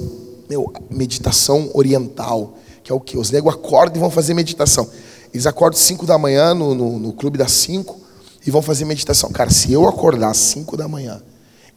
meu, 0.48 0.72
meditação 0.90 1.70
oriental 1.74 2.58
que 2.90 2.92
é 2.92 2.94
o 2.94 3.00
que? 3.00 3.16
Os 3.16 3.30
negros 3.30 3.54
acordam 3.54 3.96
e 3.96 4.00
vão 4.00 4.10
fazer 4.10 4.34
meditação. 4.34 4.88
Eles 5.32 5.46
acordam 5.46 5.78
5 5.78 6.06
da 6.06 6.18
manhã 6.18 6.52
no, 6.54 6.74
no, 6.74 6.98
no 6.98 7.12
clube 7.12 7.38
das 7.38 7.52
5 7.52 7.96
e 8.44 8.50
vão 8.50 8.60
fazer 8.60 8.84
meditação. 8.84 9.30
Cara, 9.30 9.50
se 9.50 9.72
eu 9.72 9.86
acordar 9.88 10.30
às 10.30 10.38
5 10.38 10.76
da 10.76 10.88
manhã 10.88 11.22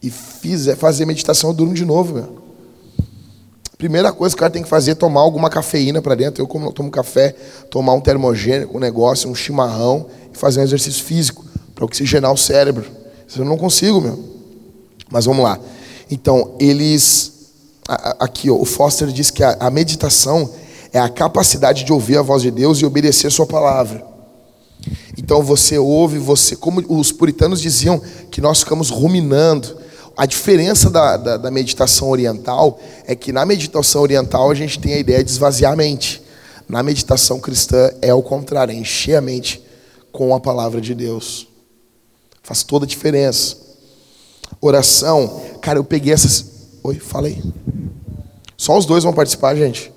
e 0.02 0.10
fizer 0.10 0.76
fazer 0.76 1.06
meditação, 1.06 1.50
eu 1.50 1.54
durmo 1.54 1.72
de 1.72 1.84
novo, 1.84 2.14
meu. 2.14 2.44
Primeira 3.78 4.12
coisa 4.12 4.34
que 4.34 4.38
o 4.38 4.40
cara 4.40 4.52
tem 4.52 4.62
que 4.62 4.68
fazer 4.68 4.92
é 4.92 4.94
tomar 4.94 5.20
alguma 5.20 5.48
cafeína 5.48 6.02
para 6.02 6.14
dentro. 6.14 6.42
Eu, 6.42 6.48
como 6.48 6.66
eu 6.66 6.72
tomo 6.72 6.90
café, 6.90 7.34
tomar 7.70 7.92
um 7.92 8.00
termogênico, 8.00 8.76
um 8.76 8.80
negócio, 8.80 9.30
um 9.30 9.34
chimarrão 9.34 10.06
e 10.32 10.38
fazer 10.38 10.60
um 10.60 10.62
exercício 10.64 11.04
físico 11.04 11.44
para 11.74 11.84
oxigenar 11.84 12.32
o 12.32 12.36
cérebro. 12.36 12.86
Isso 13.26 13.40
eu 13.40 13.44
não 13.44 13.56
consigo, 13.56 14.00
meu. 14.00 14.18
Mas 15.10 15.26
vamos 15.26 15.44
lá. 15.44 15.60
Então, 16.10 16.56
eles. 16.58 17.32
Aqui, 18.18 18.50
ó, 18.50 18.54
o 18.54 18.64
Foster 18.64 19.08
diz 19.08 19.30
que 19.30 19.42
a, 19.44 19.56
a 19.60 19.70
meditação 19.70 20.48
é 20.94 21.00
a 21.00 21.08
capacidade 21.08 21.82
de 21.82 21.92
ouvir 21.92 22.16
a 22.16 22.22
voz 22.22 22.40
de 22.40 22.52
Deus 22.52 22.78
e 22.78 22.86
obedecer 22.86 23.28
Sua 23.30 23.44
palavra. 23.44 24.06
Então 25.18 25.42
você 25.42 25.76
ouve, 25.76 26.18
você, 26.18 26.54
como 26.54 26.80
os 26.88 27.10
puritanos 27.10 27.60
diziam, 27.60 28.00
que 28.30 28.40
nós 28.40 28.60
ficamos 28.60 28.90
ruminando. 28.90 29.76
A 30.16 30.24
diferença 30.24 30.88
da, 30.88 31.16
da, 31.16 31.36
da 31.36 31.50
meditação 31.50 32.10
oriental 32.10 32.78
é 33.06 33.16
que 33.16 33.32
na 33.32 33.44
meditação 33.44 34.02
oriental 34.02 34.52
a 34.52 34.54
gente 34.54 34.78
tem 34.78 34.94
a 34.94 34.98
ideia 34.98 35.24
de 35.24 35.32
esvaziar 35.32 35.72
a 35.72 35.76
mente. 35.76 36.22
Na 36.68 36.80
meditação 36.80 37.40
cristã 37.40 37.90
é 38.00 38.14
o 38.14 38.22
contrário, 38.22 38.72
é 38.72 38.76
encher 38.76 39.16
a 39.16 39.20
mente 39.20 39.60
com 40.12 40.32
a 40.32 40.38
palavra 40.38 40.80
de 40.80 40.94
Deus. 40.94 41.48
Faz 42.40 42.62
toda 42.62 42.84
a 42.84 42.88
diferença. 42.88 43.56
Oração, 44.60 45.42
cara, 45.60 45.80
eu 45.80 45.84
peguei 45.84 46.12
essas. 46.12 46.44
Oi, 46.84 47.00
falei. 47.00 47.42
Só 48.56 48.78
os 48.78 48.86
dois 48.86 49.02
vão 49.02 49.12
participar, 49.12 49.56
gente. 49.56 49.93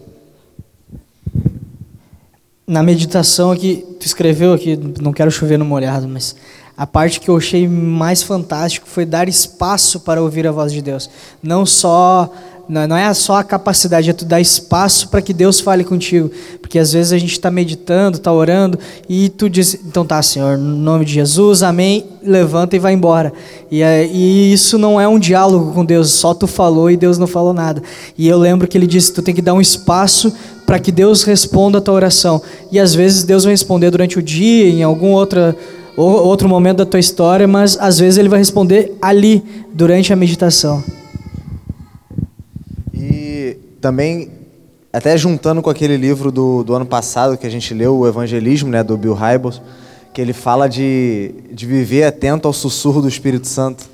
Na 2.69 2.83
meditação 2.83 3.49
aqui, 3.49 3.85
tu 3.97 4.05
escreveu 4.05 4.51
aqui, 4.51 4.77
não 5.01 5.13
quero 5.13 5.31
chover 5.31 5.57
no 5.57 5.63
molhado, 5.63 6.05
mas 6.05 6.35
a 6.77 6.85
parte 6.85 7.19
que 7.19 7.27
eu 7.27 7.35
achei 7.35 7.67
mais 7.67 8.21
fantástico 8.21 8.87
foi 8.87 9.03
dar 9.03 9.27
espaço 9.27 9.99
para 9.99 10.21
ouvir 10.21 10.45
a 10.45 10.51
voz 10.51 10.71
de 10.71 10.81
Deus. 10.81 11.09
Não 11.41 11.65
só 11.65 12.31
não 12.69 12.97
é 12.97 13.13
só 13.13 13.37
a 13.37 13.43
capacidade, 13.45 14.09
é 14.09 14.13
tu 14.13 14.25
dar 14.25 14.41
espaço 14.41 15.07
para 15.07 15.21
que 15.21 15.31
Deus 15.31 15.59
fale 15.59 15.85
contigo. 15.85 16.29
Porque 16.61 16.77
às 16.77 16.91
vezes 16.91 17.13
a 17.13 17.17
gente 17.17 17.31
está 17.31 17.49
meditando, 17.49 18.17
está 18.17 18.31
orando, 18.31 18.77
e 19.07 19.29
tu 19.29 19.49
diz, 19.49 19.73
então 19.85 20.05
tá, 20.05 20.21
Senhor, 20.21 20.57
no 20.57 20.75
nome 20.75 21.05
de 21.05 21.13
Jesus, 21.13 21.63
amém, 21.63 22.05
levanta 22.21 22.75
e 22.75 22.79
vai 22.79 22.91
embora. 22.91 23.31
E, 23.71 23.81
e 23.81 24.51
isso 24.51 24.77
não 24.77 24.99
é 24.99 25.07
um 25.07 25.17
diálogo 25.17 25.71
com 25.71 25.85
Deus, 25.85 26.11
só 26.11 26.33
tu 26.33 26.45
falou 26.45 26.91
e 26.91 26.97
Deus 26.97 27.17
não 27.17 27.25
falou 27.25 27.53
nada. 27.53 27.81
E 28.17 28.27
eu 28.27 28.37
lembro 28.37 28.67
que 28.67 28.77
ele 28.77 28.87
disse, 28.87 29.13
tu 29.13 29.21
tem 29.21 29.33
que 29.33 29.41
dar 29.41 29.53
um 29.53 29.61
espaço 29.61 30.33
para 30.65 30.77
que 30.77 30.91
Deus 30.91 31.23
responda 31.23 31.77
a 31.77 31.81
tua 31.81 31.93
oração. 31.93 32.41
E 32.69 32.77
às 32.77 32.93
vezes 32.93 33.23
Deus 33.23 33.45
vai 33.45 33.53
responder 33.53 33.89
durante 33.89 34.19
o 34.19 34.21
dia, 34.21 34.69
em 34.69 34.83
algum 34.83 35.11
outra, 35.11 35.55
outro 36.03 36.47
momento 36.47 36.77
da 36.77 36.85
tua 36.85 36.99
história, 36.99 37.47
mas 37.47 37.77
às 37.79 37.97
vezes 37.97 38.17
ele 38.17 38.29
vai 38.29 38.39
responder 38.39 38.95
ali, 39.01 39.43
durante 39.73 40.13
a 40.13 40.15
meditação. 40.15 40.83
E 42.93 43.57
também, 43.81 44.29
até 44.93 45.17
juntando 45.17 45.61
com 45.61 45.69
aquele 45.69 45.97
livro 45.97 46.31
do, 46.31 46.63
do 46.63 46.73
ano 46.73 46.85
passado 46.85 47.37
que 47.37 47.47
a 47.47 47.49
gente 47.49 47.73
leu, 47.73 47.97
o 47.97 48.07
Evangelismo, 48.07 48.69
né, 48.69 48.83
do 48.83 48.95
Bill 48.95 49.13
Hybels, 49.13 49.61
que 50.13 50.21
ele 50.21 50.33
fala 50.33 50.67
de, 50.67 51.33
de 51.51 51.65
viver 51.65 52.03
atento 52.03 52.47
ao 52.47 52.53
sussurro 52.53 53.01
do 53.01 53.07
Espírito 53.07 53.47
Santo. 53.47 53.85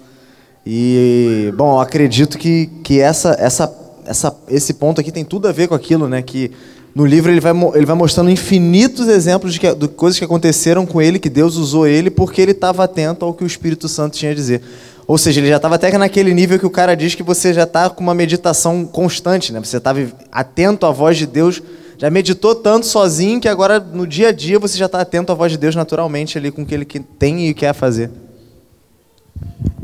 E, 0.65 1.53
bom, 1.55 1.79
acredito 1.79 2.37
que, 2.37 2.67
que 2.83 2.99
essa, 2.99 3.35
essa 3.39 3.83
essa, 4.05 4.35
esse 4.49 4.73
ponto 4.73 5.01
aqui 5.01 5.11
tem 5.11 5.23
tudo 5.23 5.47
a 5.47 5.51
ver 5.51 5.67
com 5.67 5.75
aquilo, 5.75 6.07
né? 6.07 6.21
Que 6.21 6.51
no 6.95 7.05
livro 7.05 7.31
ele 7.31 7.39
vai, 7.39 7.53
ele 7.73 7.85
vai 7.85 7.95
mostrando 7.95 8.29
infinitos 8.29 9.07
exemplos 9.07 9.53
de, 9.53 9.59
que, 9.59 9.73
de 9.73 9.87
coisas 9.87 10.19
que 10.19 10.25
aconteceram 10.25 10.85
com 10.85 11.01
ele, 11.01 11.17
que 11.17 11.29
Deus 11.29 11.55
usou 11.55 11.87
ele 11.87 12.11
porque 12.11 12.41
ele 12.41 12.51
estava 12.51 12.83
atento 12.83 13.25
ao 13.25 13.33
que 13.33 13.43
o 13.43 13.47
Espírito 13.47 13.89
Santo 13.89 14.15
tinha 14.15 14.31
a 14.31 14.35
dizer. 14.35 14.61
Ou 15.07 15.17
seja, 15.17 15.39
ele 15.39 15.49
já 15.49 15.57
estava 15.57 15.75
até 15.75 15.97
naquele 15.97 16.33
nível 16.33 16.59
que 16.59 16.65
o 16.65 16.69
cara 16.69 16.95
diz 16.95 17.15
que 17.15 17.23
você 17.23 17.53
já 17.53 17.63
está 17.63 17.89
com 17.89 18.01
uma 18.01 18.13
meditação 18.13 18.85
constante, 18.85 19.51
né? 19.51 19.59
Você 19.59 19.77
estava 19.77 19.99
atento 20.31 20.85
à 20.85 20.91
voz 20.91 21.17
de 21.17 21.25
Deus, 21.25 21.61
já 21.97 22.09
meditou 22.09 22.55
tanto 22.55 22.85
sozinho 22.85 23.41
que 23.41 23.47
agora 23.47 23.79
no 23.79 24.05
dia 24.05 24.29
a 24.29 24.31
dia 24.31 24.59
você 24.59 24.77
já 24.77 24.85
está 24.85 25.01
atento 25.01 25.31
à 25.31 25.35
voz 25.35 25.51
de 25.51 25.57
Deus 25.57 25.75
naturalmente 25.75 26.37
ali 26.37 26.51
com 26.51 26.61
o 26.61 26.65
que 26.65 26.75
ele 26.75 26.85
tem 26.85 27.49
e 27.49 27.53
quer 27.53 27.73
fazer. 27.73 28.11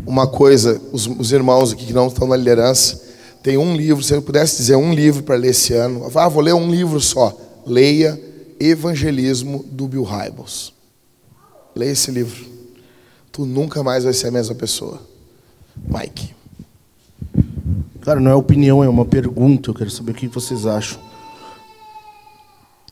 Uma 0.06 0.28
coisa, 0.28 0.80
os, 0.92 1.08
os 1.08 1.32
irmãos 1.32 1.74
aqui 1.74 1.88
que 1.88 1.94
não 1.94 2.08
estão 2.08 2.28
na 2.28 2.38
liderança, 2.38 3.09
tem 3.42 3.58
um 3.58 3.76
livro, 3.76 4.04
se 4.04 4.14
eu 4.14 4.22
pudesse 4.22 4.58
dizer 4.58 4.76
um 4.76 4.94
livro 4.94 5.24
para 5.24 5.36
ler 5.36 5.50
esse 5.50 5.74
ano, 5.74 6.10
ah, 6.14 6.28
vou 6.28 6.42
ler 6.42 6.54
um 6.54 6.70
livro 6.70 7.00
só. 7.00 7.36
Leia 7.66 8.20
Evangelismo 8.60 9.64
do 9.72 9.88
Bill 9.88 10.04
Hybels. 10.04 10.74
Leia 11.76 11.92
esse 11.92 12.12
livro. 12.12 12.46
Tu 13.32 13.46
nunca 13.46 13.82
mais 13.82 14.04
vai 14.04 14.14
ser 14.14 14.28
a 14.28 14.32
mesma 14.32 14.56
pessoa. 14.56 15.02
Mike. 15.88 16.36
Cara, 18.02 18.20
não 18.20 18.32
é 18.32 18.36
opinião, 18.36 18.84
é 18.84 18.90
uma 18.90 19.06
pergunta. 19.06 19.70
Eu 19.70 19.74
quero 19.74 19.90
saber 19.90 20.12
o 20.12 20.16
que 20.16 20.28
vocês 20.28 20.66
acham. 20.66 21.00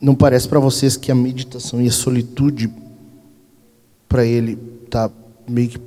Não 0.00 0.14
parece 0.14 0.48
para 0.48 0.60
vocês 0.60 0.96
que 0.96 1.10
a 1.10 1.14
meditação 1.14 1.82
e 1.82 1.88
a 1.88 1.92
solitude 1.92 2.72
para 4.08 4.24
ele 4.24 4.56
tá 4.88 5.10
meio 5.46 5.68
que 5.70 5.80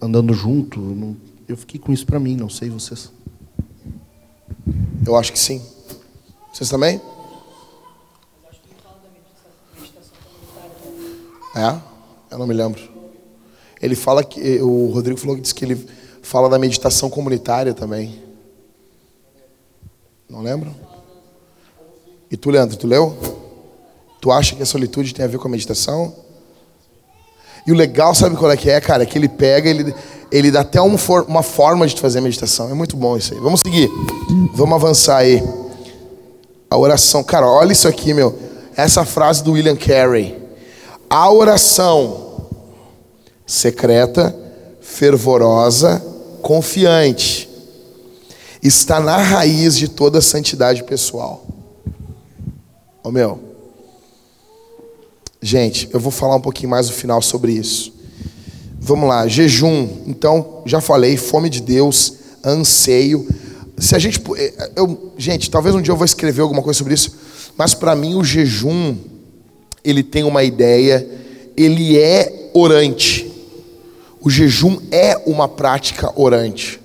andando 0.00 0.32
junto? 0.32 1.16
Eu 1.46 1.56
fiquei 1.56 1.78
com 1.78 1.92
isso 1.92 2.06
para 2.06 2.18
mim, 2.18 2.36
não 2.36 2.48
sei 2.48 2.70
vocês. 2.70 3.12
Eu 5.06 5.16
acho 5.16 5.32
que 5.32 5.38
sim. 5.38 5.62
Vocês 6.52 6.68
também? 6.68 7.00
É? 11.54 11.80
Eu 12.30 12.38
não 12.38 12.46
me 12.46 12.54
lembro. 12.54 12.80
Ele 13.80 13.94
fala 13.94 14.22
que. 14.22 14.60
O 14.60 14.90
Rodrigo 14.92 15.18
falou 15.18 15.36
que 15.36 15.42
disse 15.42 15.54
que 15.54 15.64
ele 15.64 15.88
fala 16.22 16.48
da 16.48 16.58
meditação 16.58 17.08
comunitária 17.08 17.72
também. 17.72 18.22
Não 20.28 20.42
lembro? 20.42 20.74
E 22.30 22.36
tu, 22.36 22.50
Leandro, 22.50 22.76
tu 22.76 22.86
leu? 22.86 23.16
Tu 24.20 24.30
acha 24.30 24.54
que 24.54 24.62
a 24.62 24.66
solitude 24.66 25.14
tem 25.14 25.24
a 25.24 25.28
ver 25.28 25.38
com 25.38 25.48
a 25.48 25.50
meditação? 25.50 26.14
E 27.66 27.72
o 27.72 27.74
legal, 27.74 28.14
sabe 28.14 28.36
qual 28.36 28.50
é 28.50 28.56
que 28.56 28.70
é, 28.70 28.80
cara? 28.80 29.02
É 29.02 29.06
que 29.06 29.16
ele 29.16 29.28
pega, 29.28 29.68
ele, 29.68 29.94
ele 30.30 30.50
dá 30.50 30.60
até 30.60 30.80
uma, 30.80 30.98
for, 30.98 31.24
uma 31.28 31.42
forma 31.42 31.86
de 31.86 32.00
fazer 32.00 32.18
a 32.18 32.22
meditação. 32.22 32.70
É 32.70 32.74
muito 32.74 32.96
bom 32.96 33.16
isso 33.16 33.34
aí. 33.34 33.40
Vamos 33.40 33.60
seguir. 33.60 33.90
Vamos 34.54 34.74
avançar 34.74 35.18
aí. 35.18 35.42
A 36.70 36.76
oração. 36.76 37.24
Cara, 37.24 37.46
olha 37.46 37.72
isso 37.72 37.88
aqui, 37.88 38.12
meu. 38.12 38.38
Essa 38.76 39.04
frase 39.04 39.42
do 39.42 39.52
William 39.52 39.76
Carey. 39.76 40.36
A 41.08 41.30
oração 41.32 42.46
secreta, 43.46 44.36
fervorosa, 44.82 46.02
confiante, 46.42 47.48
está 48.62 49.00
na 49.00 49.16
raiz 49.16 49.76
de 49.76 49.88
toda 49.88 50.18
a 50.18 50.22
santidade 50.22 50.84
pessoal. 50.84 51.46
Ô 53.02 53.10
meu. 53.10 53.40
Gente, 55.40 55.88
eu 55.92 56.00
vou 56.00 56.10
falar 56.10 56.36
um 56.36 56.40
pouquinho 56.40 56.68
mais 56.68 56.88
no 56.88 56.92
final 56.92 57.22
sobre 57.22 57.52
isso. 57.52 57.97
Vamos 58.80 59.08
lá, 59.08 59.26
jejum. 59.26 59.88
Então, 60.06 60.62
já 60.64 60.80
falei, 60.80 61.16
fome 61.16 61.50
de 61.50 61.60
Deus, 61.60 62.14
anseio. 62.44 63.26
Se 63.76 63.94
a 63.96 63.98
gente, 63.98 64.22
eh, 64.36 64.70
eu, 64.76 65.12
gente, 65.18 65.50
talvez 65.50 65.74
um 65.74 65.82
dia 65.82 65.92
eu 65.92 65.96
vou 65.96 66.04
escrever 66.04 66.42
alguma 66.42 66.62
coisa 66.62 66.78
sobre 66.78 66.94
isso, 66.94 67.12
mas 67.56 67.74
para 67.74 67.96
mim 67.96 68.14
o 68.14 68.22
jejum 68.22 68.96
ele 69.84 70.02
tem 70.02 70.22
uma 70.22 70.44
ideia, 70.44 71.06
ele 71.56 71.98
é 71.98 72.50
orante. 72.54 73.30
O 74.20 74.30
jejum 74.30 74.78
é 74.90 75.16
uma 75.26 75.48
prática 75.48 76.12
orante. 76.14 76.80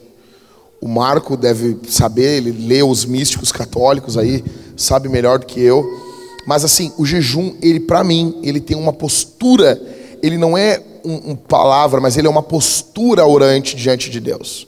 O 0.82 0.88
Marco 0.88 1.38
deve 1.38 1.77
saber, 1.88 2.38
ele 2.38 2.67
lê 2.67 2.84
os 2.84 3.06
místicos 3.06 3.51
católicos 3.51 4.17
aí, 4.17 4.43
sabe 4.75 5.10
melhor 5.10 5.39
do 5.39 5.45
que 5.45 5.62
eu. 5.62 5.86
Mas 6.45 6.65
assim, 6.65 6.91
o 6.97 7.06
jejum, 7.06 7.56
ele 7.62 7.79
para 7.79 8.03
mim, 8.03 8.39
ele 8.43 8.60
tem 8.60 8.75
uma 8.75 8.91
postura, 8.91 9.82
ele 10.21 10.38
não 10.38 10.58
é 10.58 10.82
um, 11.04 11.32
um 11.32 11.36
palavra, 11.36 12.00
mas 12.00 12.18
ele 12.18 12.28
é 12.28 12.30
uma 12.30 12.44
postura 12.44 13.26
orante 13.26 13.76
diante 13.76 14.10
de 14.10 14.20
Deus. 14.20 14.68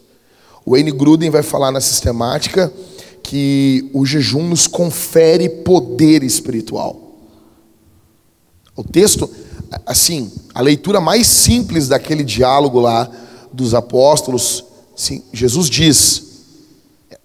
O 0.65 0.71
Wayne 0.71 0.91
Gruden 0.91 1.29
vai 1.29 1.43
falar 1.43 1.71
na 1.71 1.79
sistemática 1.79 2.71
que 3.21 3.89
o 3.93 4.05
jejum 4.05 4.47
nos 4.47 4.67
confere 4.67 5.49
poder 5.49 6.23
espiritual. 6.23 7.05
O 8.75 8.83
texto, 8.83 9.29
assim, 9.85 10.31
a 10.53 10.61
leitura 10.61 10.99
mais 10.99 11.27
simples 11.27 11.87
daquele 11.87 12.23
diálogo 12.23 12.79
lá 12.79 13.09
dos 13.51 13.73
apóstolos, 13.73 14.63
Jesus 15.31 15.69
diz: 15.69 16.23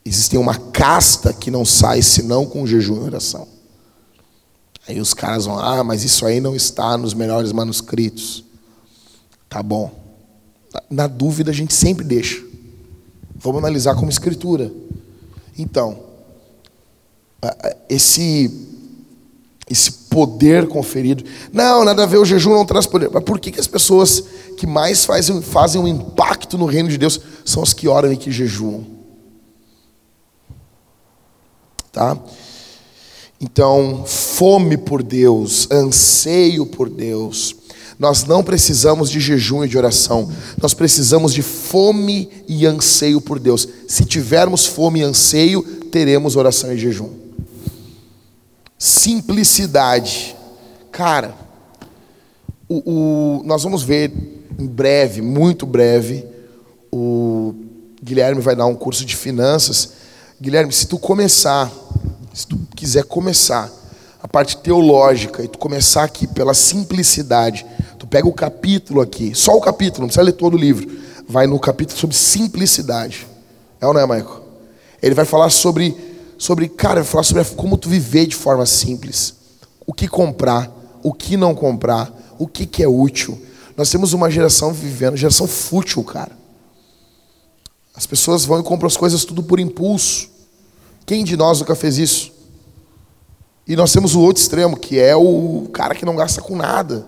existe 0.04 0.36
uma 0.36 0.54
casta 0.54 1.32
que 1.32 1.50
não 1.50 1.64
sai 1.64 2.02
senão 2.02 2.46
com 2.46 2.66
jejum 2.66 2.96
e 2.96 3.06
oração. 3.06 3.48
Aí 4.88 5.00
os 5.00 5.14
caras 5.14 5.44
vão, 5.44 5.58
ah, 5.58 5.84
mas 5.84 6.02
isso 6.02 6.24
aí 6.26 6.40
não 6.40 6.56
está 6.56 6.96
nos 6.96 7.14
melhores 7.14 7.52
manuscritos. 7.52 8.44
Tá 9.50 9.62
bom. 9.62 9.90
Na 10.88 11.08
dúvida 11.08 11.50
a 11.50 11.54
gente 11.54 11.74
sempre 11.74 12.04
deixa. 12.04 12.40
Vamos 13.34 13.58
analisar 13.58 13.96
como 13.96 14.08
escritura. 14.08 14.72
Então, 15.58 15.98
esse 17.88 18.68
esse 19.68 19.92
poder 19.92 20.66
conferido. 20.66 21.22
Não, 21.52 21.84
nada 21.84 22.02
a 22.02 22.06
ver, 22.06 22.18
o 22.18 22.24
jejum 22.24 22.50
não 22.50 22.66
traz 22.66 22.86
poder. 22.86 23.08
Mas 23.12 23.22
por 23.22 23.38
que, 23.38 23.52
que 23.52 23.60
as 23.60 23.68
pessoas 23.68 24.20
que 24.56 24.66
mais 24.66 25.04
fazem, 25.04 25.40
fazem 25.40 25.80
um 25.80 25.86
impacto 25.86 26.58
no 26.58 26.66
reino 26.66 26.88
de 26.88 26.98
Deus 26.98 27.20
são 27.44 27.62
as 27.62 27.72
que 27.72 27.86
oram 27.86 28.12
e 28.12 28.16
que 28.16 28.32
jejuam? 28.32 28.84
Tá? 31.92 32.18
Então, 33.40 34.04
fome 34.04 34.76
por 34.76 35.04
Deus, 35.04 35.70
anseio 35.70 36.66
por 36.66 36.90
Deus, 36.90 37.54
nós 38.00 38.24
não 38.24 38.42
precisamos 38.42 39.10
de 39.10 39.20
jejum 39.20 39.62
e 39.62 39.68
de 39.68 39.76
oração. 39.76 40.28
Nós 40.60 40.72
precisamos 40.74 41.34
de 41.34 41.42
fome 41.42 42.30
e 42.48 42.64
anseio 42.66 43.20
por 43.20 43.38
Deus. 43.38 43.68
Se 43.86 44.06
tivermos 44.06 44.64
fome 44.66 45.00
e 45.00 45.02
anseio, 45.02 45.62
teremos 45.92 46.34
oração 46.34 46.72
e 46.72 46.78
jejum. 46.78 47.10
Simplicidade. 48.78 50.34
Cara, 50.90 51.34
o, 52.66 52.76
o- 52.90 53.42
nós 53.44 53.62
vamos 53.62 53.82
ver 53.82 54.10
em 54.58 54.66
breve, 54.66 55.20
muito 55.20 55.66
breve, 55.66 56.24
o 56.90 57.54
Guilherme 58.02 58.40
vai 58.40 58.56
dar 58.56 58.64
um 58.66 58.74
curso 58.74 59.04
de 59.04 59.14
finanças. 59.14 59.92
Guilherme, 60.40 60.72
se 60.72 60.86
tu 60.86 60.98
começar, 60.98 61.70
se 62.32 62.46
tu 62.46 62.58
quiser 62.74 63.04
começar 63.04 63.70
a 64.22 64.26
parte 64.28 64.56
teológica 64.56 65.42
e 65.44 65.48
tu 65.48 65.58
começar 65.58 66.04
aqui 66.04 66.26
pela 66.26 66.54
simplicidade, 66.54 67.64
pega 68.10 68.28
o 68.28 68.32
capítulo 68.32 69.00
aqui, 69.00 69.34
só 69.34 69.56
o 69.56 69.60
capítulo, 69.60 70.00
não 70.00 70.08
precisa 70.08 70.24
ler 70.24 70.32
todo 70.32 70.54
o 70.54 70.58
livro, 70.58 70.90
vai 71.28 71.46
no 71.46 71.58
capítulo 71.60 71.96
sobre 71.98 72.16
simplicidade. 72.16 73.26
É 73.80 73.86
ou 73.86 73.94
não 73.94 74.00
é, 74.00 74.06
Michael? 74.06 74.44
Ele 75.00 75.14
vai 75.14 75.24
falar 75.24 75.48
sobre, 75.48 75.96
sobre, 76.36 76.68
cara, 76.68 77.04
falar 77.04 77.22
sobre 77.22 77.44
como 77.54 77.78
tu 77.78 77.88
viver 77.88 78.26
de 78.26 78.34
forma 78.34 78.66
simples. 78.66 79.34
O 79.86 79.94
que 79.94 80.08
comprar, 80.08 80.70
o 81.02 81.12
que 81.12 81.36
não 81.36 81.54
comprar, 81.54 82.12
o 82.38 82.46
que, 82.46 82.66
que 82.66 82.82
é 82.82 82.88
útil. 82.88 83.40
Nós 83.76 83.88
temos 83.88 84.12
uma 84.12 84.30
geração 84.30 84.72
vivendo, 84.72 85.16
geração 85.16 85.46
fútil, 85.46 86.02
cara. 86.04 86.32
As 87.94 88.06
pessoas 88.06 88.44
vão 88.44 88.60
e 88.60 88.62
compram 88.62 88.88
as 88.88 88.96
coisas 88.96 89.24
tudo 89.24 89.42
por 89.42 89.60
impulso. 89.60 90.28
Quem 91.06 91.24
de 91.24 91.36
nós 91.36 91.60
nunca 91.60 91.74
fez 91.74 91.96
isso? 91.96 92.32
E 93.66 93.76
nós 93.76 93.92
temos 93.92 94.14
o 94.14 94.20
outro 94.20 94.42
extremo, 94.42 94.76
que 94.76 94.98
é 94.98 95.14
o 95.14 95.68
cara 95.72 95.94
que 95.94 96.04
não 96.04 96.16
gasta 96.16 96.42
com 96.42 96.56
nada. 96.56 97.06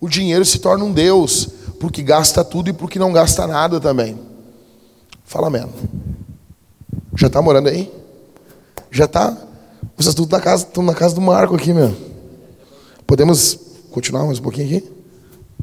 O 0.00 0.08
dinheiro 0.08 0.44
se 0.44 0.58
torna 0.58 0.84
um 0.84 0.92
Deus, 0.92 1.48
porque 1.80 2.02
gasta 2.02 2.44
tudo 2.44 2.70
e 2.70 2.72
porque 2.72 2.98
não 2.98 3.12
gasta 3.12 3.46
nada 3.46 3.80
também. 3.80 4.18
Fala 5.24 5.50
mesmo. 5.50 5.72
Já 7.16 7.26
está 7.26 7.42
morando 7.42 7.68
aí? 7.68 7.92
Já 8.90 9.06
está? 9.06 9.36
Vocês 9.96 10.14
estão 10.14 10.26
na 10.26 10.40
casa, 10.40 10.64
estão 10.64 10.82
na 10.82 10.94
casa 10.94 11.14
do 11.14 11.20
Marco 11.20 11.54
aqui, 11.56 11.72
meu. 11.72 11.94
Podemos 13.06 13.58
continuar 13.90 14.24
mais 14.24 14.38
um 14.38 14.42
pouquinho 14.42 14.66
aqui? 14.66 14.90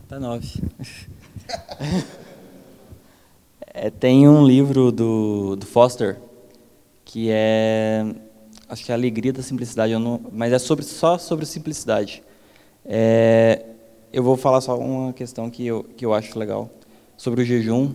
Tá 0.07 0.19
nove. 0.19 0.61
É, 3.77 3.89
tem 3.89 4.25
um 4.25 4.47
livro 4.47 4.89
do, 4.89 5.57
do 5.57 5.65
Foster 5.65 6.17
que 7.03 7.27
é 7.29 8.05
acho 8.69 8.85
que 8.85 8.91
é 8.91 8.95
a 8.95 8.97
alegria 8.97 9.33
da 9.33 9.43
simplicidade, 9.43 9.93
não, 9.97 10.21
mas 10.31 10.53
é 10.53 10.59
sobre 10.59 10.85
só 10.85 11.17
sobre 11.17 11.45
simplicidade. 11.45 12.23
É, 12.85 13.65
eu 14.15 14.23
vou 14.23 14.37
falar 14.37 14.61
só 14.61 14.79
uma 14.79 15.11
questão 15.11 15.49
que 15.49 15.67
eu 15.67 15.83
que 15.83 16.05
eu 16.05 16.13
acho 16.13 16.39
legal 16.39 16.69
sobre 17.17 17.41
o 17.41 17.45
jejum 17.45 17.91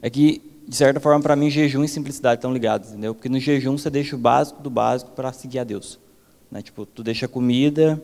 é 0.00 0.08
que 0.08 0.40
de 0.64 0.76
certa 0.76 1.00
forma 1.00 1.20
para 1.20 1.34
mim 1.34 1.50
jejum 1.50 1.82
e 1.82 1.88
simplicidade 1.88 2.38
estão 2.38 2.52
ligados, 2.52 2.90
entendeu? 2.90 3.12
Porque 3.12 3.28
no 3.28 3.40
jejum 3.40 3.76
você 3.76 3.90
deixa 3.90 4.14
o 4.14 4.18
básico 4.18 4.62
do 4.62 4.70
básico 4.70 5.10
para 5.10 5.32
seguir 5.32 5.58
a 5.58 5.64
Deus, 5.64 5.98
né? 6.52 6.62
Tipo 6.62 6.86
tu 6.86 7.02
deixa 7.02 7.26
comida 7.26 8.00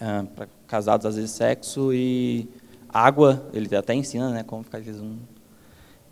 ah, 0.00 0.24
para 0.34 0.48
casados 0.66 1.04
às 1.04 1.16
vezes 1.16 1.30
sexo 1.32 1.92
e 1.92 2.48
água, 2.88 3.46
ele 3.52 3.76
até 3.76 3.92
ensina, 3.92 4.30
né, 4.30 4.42
como 4.42 4.62
ficar 4.62 4.80
jejum. 4.80 5.16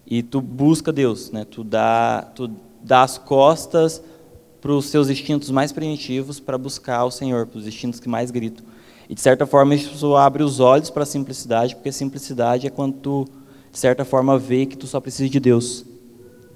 E 0.07 0.23
tu 0.23 0.43
busca 0.43 0.93
Deus, 0.93 1.31
né? 1.31 1.47
Tu 1.47 1.65
dá, 1.65 2.21
tu 2.35 2.51
dá 2.83 3.03
as 3.03 3.17
costas 3.17 4.03
para 4.61 4.73
os 4.73 4.87
seus 4.87 5.09
instintos 5.09 5.51
mais 5.51 5.73
primitivos 5.73 6.39
para 6.39 6.59
buscar 6.59 7.03
o 7.05 7.11
Senhor, 7.11 7.47
para 7.47 7.59
os 7.59 7.67
instintos 7.67 7.99
que 7.99 8.11
mais 8.11 8.31
gritam. 8.31 8.76
E 9.09 9.15
de 9.15 9.21
certa 9.21 9.47
forma 9.47 9.75
isso 9.75 10.17
abre 10.17 10.43
os 10.43 10.61
olhos 10.61 10.91
para 10.91 11.05
a 11.05 11.07
simplicidade, 11.07 11.75
porque 11.75 11.93
simplicidade 11.93 12.67
é 12.67 12.71
quando 12.71 12.95
tu 12.95 13.29
de 13.71 13.79
certa 13.79 14.05
forma 14.05 14.39
vê 14.39 14.67
que 14.67 14.77
tu 14.77 14.87
só 14.87 15.01
precisa 15.01 15.29
de 15.29 15.39
Deus. 15.39 15.85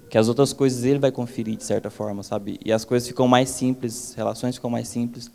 Que 0.09 0.19
as 0.19 0.27
outras 0.27 0.53
coisas 0.53 0.85
ele 0.85 0.99
vai 0.99 1.13
conferir 1.13 1.57
de 1.57 1.65
certa 1.65 1.91
forma, 1.91 2.23
sabe? 2.23 2.59
E 2.65 2.73
as 2.73 2.85
coisas 2.85 3.07
ficam 3.07 3.29
mais 3.29 3.51
simples, 3.51 4.15
relações 4.17 4.57
ficam 4.57 4.71
mais 4.71 4.89
simples, 4.89 5.31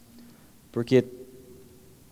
porque 0.71 1.05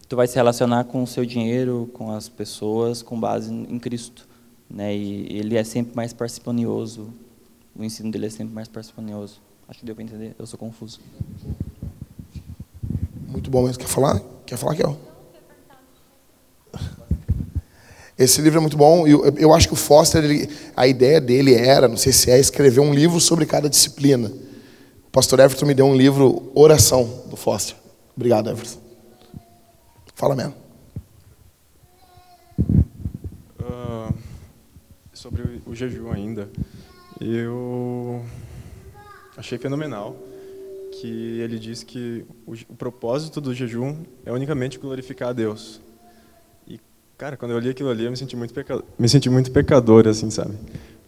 tu 0.07 0.15
vai 0.15 0.27
se 0.27 0.35
relacionar 0.35 0.85
com 0.85 1.03
o 1.03 1.07
seu 1.07 1.25
dinheiro, 1.25 1.89
com 1.93 2.11
as 2.11 2.29
pessoas, 2.29 3.01
com 3.01 3.19
base 3.19 3.51
em 3.51 3.79
Cristo, 3.79 4.27
né? 4.69 4.95
E 4.95 5.27
ele 5.37 5.57
é 5.57 5.63
sempre 5.63 5.95
mais 5.95 6.13
parcimonioso. 6.13 7.09
O 7.75 7.83
ensino 7.83 8.11
dele 8.11 8.27
é 8.27 8.29
sempre 8.29 8.53
mais 8.53 8.67
parcimonioso. 8.67 9.41
Acho 9.67 9.79
que 9.79 9.85
deu 9.85 9.95
para 9.95 10.03
entender. 10.03 10.35
Eu 10.37 10.45
sou 10.45 10.59
confuso. 10.59 10.99
Muito 13.33 13.49
bom 13.49 13.63
mesmo. 13.63 13.79
Quer 13.79 13.87
falar? 13.89 14.21
Quer 14.45 14.57
falar, 14.57 14.75
Kel? 14.75 14.95
Esse 18.17 18.41
livro 18.41 18.59
é 18.59 18.61
muito 18.61 18.77
bom. 18.77 19.07
Eu, 19.07 19.25
eu 19.37 19.51
acho 19.53 19.67
que 19.67 19.73
o 19.73 19.77
Foster, 19.77 20.23
ele- 20.23 20.47
a 20.77 20.85
ideia 20.85 21.19
dele 21.19 21.55
era, 21.55 21.87
não 21.87 21.97
sei 21.97 22.13
se 22.13 22.29
é, 22.29 22.39
escrever 22.39 22.79
um 22.79 22.93
livro 22.93 23.19
sobre 23.19 23.45
cada 23.47 23.67
disciplina. 23.67 24.31
O 25.07 25.09
pastor 25.11 25.39
Everton 25.39 25.65
me 25.65 25.73
deu 25.73 25.85
um 25.87 25.95
livro, 25.95 26.51
Oração, 26.53 27.23
do 27.27 27.35
Foster. 27.35 27.75
Obrigado, 28.15 28.51
Everton. 28.51 28.79
Fala 30.13 30.35
mesmo. 30.35 30.53
Ah, 33.59 34.11
sobre 35.11 35.59
o 35.65 35.73
jejum 35.73 36.11
ainda, 36.11 36.47
eu 37.19 38.23
achei 39.35 39.57
fenomenal 39.57 40.15
que 40.93 41.39
ele 41.39 41.57
diz 41.57 41.83
que 41.83 42.23
o, 42.45 42.53
o 42.69 42.75
propósito 42.75 43.41
do 43.41 43.53
jejum 43.53 43.97
é 44.25 44.31
unicamente 44.31 44.77
glorificar 44.77 45.29
a 45.29 45.33
Deus. 45.33 45.81
E 46.67 46.79
cara, 47.17 47.35
quando 47.35 47.51
eu 47.51 47.59
li 47.59 47.69
aquilo 47.69 47.89
ali, 47.89 48.05
eu 48.05 48.11
me 48.11 48.17
senti 48.17 48.35
muito 48.35 48.53
me 48.97 49.09
senti 49.09 49.29
muito 49.29 49.51
pecador 49.51 50.07
assim, 50.07 50.29
sabe? 50.29 50.53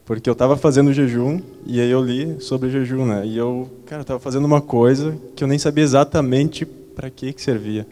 Porque 0.06 0.30
eu 0.30 0.34
estava 0.34 0.58
fazendo 0.58 0.94
jejum 0.94 1.40
e 1.66 1.80
aí 1.80 1.90
eu 1.90 2.04
li 2.04 2.42
sobre 2.42 2.70
jejum, 2.70 3.06
né? 3.06 3.26
E 3.26 3.38
eu, 3.38 3.70
cara, 3.86 4.02
estava 4.02 4.20
fazendo 4.20 4.46
uma 4.46 4.62
coisa 4.62 5.18
que 5.36 5.44
eu 5.44 5.48
nem 5.48 5.58
sabia 5.60 5.84
exatamente 5.84 6.66
para 6.66 7.10
que 7.10 7.32
que 7.34 7.42
servia. 7.42 7.88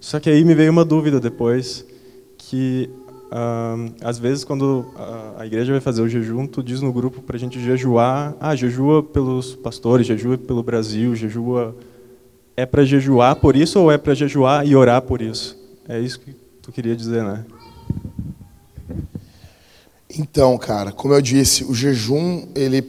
Só 0.00 0.20
que 0.20 0.30
aí 0.30 0.44
me 0.44 0.54
veio 0.54 0.70
uma 0.70 0.84
dúvida 0.84 1.18
depois 1.18 1.84
que 2.36 2.88
ah, 3.30 3.76
às 4.02 4.18
vezes 4.18 4.44
quando 4.44 4.86
a, 4.96 5.42
a 5.42 5.46
igreja 5.46 5.72
vai 5.72 5.80
fazer 5.80 6.02
o 6.02 6.08
jejum, 6.08 6.46
tu 6.46 6.62
diz 6.62 6.80
no 6.80 6.92
grupo 6.92 7.20
para 7.22 7.36
a 7.36 7.38
gente 7.38 7.60
jejuar, 7.60 8.34
ah, 8.40 8.56
jejua 8.56 9.02
pelos 9.02 9.54
pastores, 9.56 10.06
jejua 10.06 10.38
pelo 10.38 10.62
Brasil, 10.62 11.14
jejua 11.14 11.76
é 12.56 12.66
para 12.66 12.84
jejuar 12.84 13.36
por 13.36 13.54
isso 13.54 13.78
ou 13.78 13.92
é 13.92 13.98
para 13.98 14.14
jejuar 14.14 14.66
e 14.66 14.74
orar 14.74 15.02
por 15.02 15.22
isso? 15.22 15.56
É 15.88 16.00
isso 16.00 16.18
que 16.18 16.34
tu 16.60 16.72
queria 16.72 16.96
dizer, 16.96 17.22
né? 17.22 17.44
Então, 20.10 20.58
cara, 20.58 20.90
como 20.90 21.14
eu 21.14 21.20
disse, 21.20 21.64
o 21.64 21.74
jejum, 21.74 22.48
ele. 22.54 22.82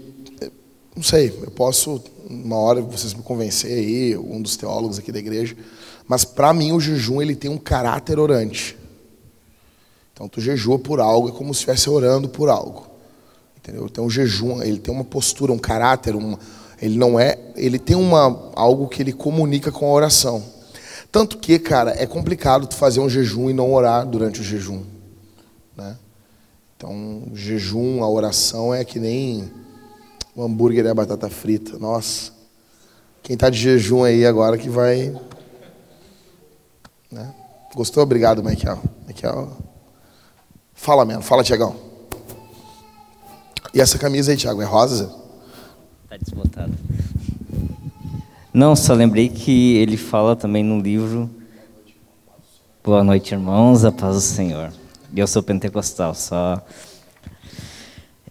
Não 0.95 1.03
sei, 1.03 1.31
eu 1.43 1.51
posso, 1.51 2.01
uma 2.27 2.55
hora 2.55 2.81
vocês 2.81 3.13
me 3.13 3.21
convencer 3.21 3.71
aí, 3.71 4.17
um 4.17 4.41
dos 4.41 4.57
teólogos 4.57 4.97
aqui 4.97 5.11
da 5.11 5.19
igreja, 5.19 5.55
mas 6.07 6.25
para 6.25 6.53
mim 6.53 6.71
o 6.71 6.79
jejum 6.79 7.21
ele 7.21 7.35
tem 7.35 7.51
um 7.51 7.57
caráter 7.57 8.17
orante. 8.17 8.78
Então, 10.19 10.27
tu 10.27 10.41
jejua 10.41 10.77
por 10.77 10.99
algo, 10.99 11.29
é 11.29 11.31
como 11.31 11.53
se 11.53 11.59
estivesse 11.59 11.89
orando 11.89 12.27
por 12.27 12.49
algo. 12.49 12.89
Entendeu? 13.55 13.85
Então, 13.85 14.05
o 14.05 14.09
jejum, 14.09 14.61
ele 14.61 14.77
tem 14.77 14.93
uma 14.93 15.05
postura, 15.05 15.53
um 15.53 15.57
caráter, 15.57 16.13
uma, 16.13 16.37
ele 16.81 16.97
não 16.97 17.17
é. 17.17 17.39
Ele 17.55 17.79
tem 17.79 17.95
uma, 17.95 18.51
algo 18.53 18.89
que 18.89 19.01
ele 19.01 19.13
comunica 19.13 19.71
com 19.71 19.85
a 19.85 19.93
oração. 19.93 20.43
Tanto 21.09 21.37
que, 21.37 21.57
cara, 21.57 21.91
é 21.97 22.05
complicado 22.05 22.67
tu 22.67 22.75
fazer 22.75 22.99
um 22.99 23.07
jejum 23.07 23.49
e 23.49 23.53
não 23.53 23.73
orar 23.73 24.05
durante 24.05 24.41
o 24.41 24.43
jejum. 24.43 24.83
Né? 25.77 25.95
Então, 26.75 27.23
o 27.31 27.33
jejum, 27.33 28.03
a 28.03 28.09
oração 28.09 28.75
é 28.75 28.83
que 28.83 28.99
nem 28.99 29.49
o 30.35 30.43
hambúrguer 30.43 30.83
e 30.83 30.89
a 30.89 30.93
batata 30.93 31.29
frita. 31.29 31.79
Nossa, 31.79 32.33
quem 33.23 33.35
está 33.35 33.49
de 33.49 33.57
jejum 33.57 34.03
aí 34.03 34.25
agora 34.25 34.57
que 34.57 34.69
vai. 34.69 35.17
Né? 37.09 37.33
Gostou? 37.73 38.03
Obrigado, 38.03 38.43
Michael. 38.43 38.81
Michael. 39.07 39.68
Fala 40.81 41.03
mesmo, 41.03 41.21
fala, 41.21 41.43
Tiagão. 41.43 41.75
E 43.73 43.81
essa 43.81 43.99
camisa 43.99 44.31
aí, 44.31 44.37
Tiago, 44.37 44.61
é 44.61 44.65
rosa? 44.65 45.13
Tá 46.09 46.15
desbotado. 46.15 46.73
Não, 48.53 48.75
só 48.75 48.93
lembrei 48.93 49.27
que 49.27 49.75
ele 49.75 49.97
fala 49.97 50.35
também 50.35 50.63
no 50.63 50.79
livro 50.79 51.29
Boa 52.81 53.03
noite, 53.03 53.33
irmãos, 53.33 53.83
a 53.83 53.91
paz 53.91 54.15
do 54.15 54.21
Senhor. 54.21 54.71
E 55.13 55.19
eu 55.19 55.27
sou 55.27 55.43
pentecostal, 55.43 56.15
só. 56.15 56.65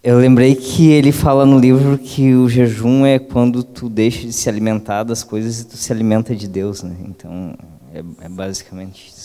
Eu 0.03 0.19
lembrei 0.19 0.55
que 0.55 0.91
ele 0.91 1.13
fala 1.13 1.45
no 1.45 1.59
livro 1.59 1.99
que 1.99 2.35
o 2.35 2.49
jejum 2.49 3.05
é 3.05 3.19
quando 3.19 3.63
tu 3.63 3.91
deixa 3.91 4.27
de 4.27 4.33
se 4.33 4.49
alimentar 4.49 5.05
das 5.05 5.23
coisas 5.23 5.61
e 5.61 5.67
tu 5.67 5.77
se 5.77 5.93
alimenta 5.93 6.35
de 6.35 6.49
Deus, 6.49 6.83
né? 6.83 6.97
Então, 7.05 7.55
é, 7.93 7.99
é 8.25 8.29
basicamente 8.29 9.09
isso. 9.09 9.18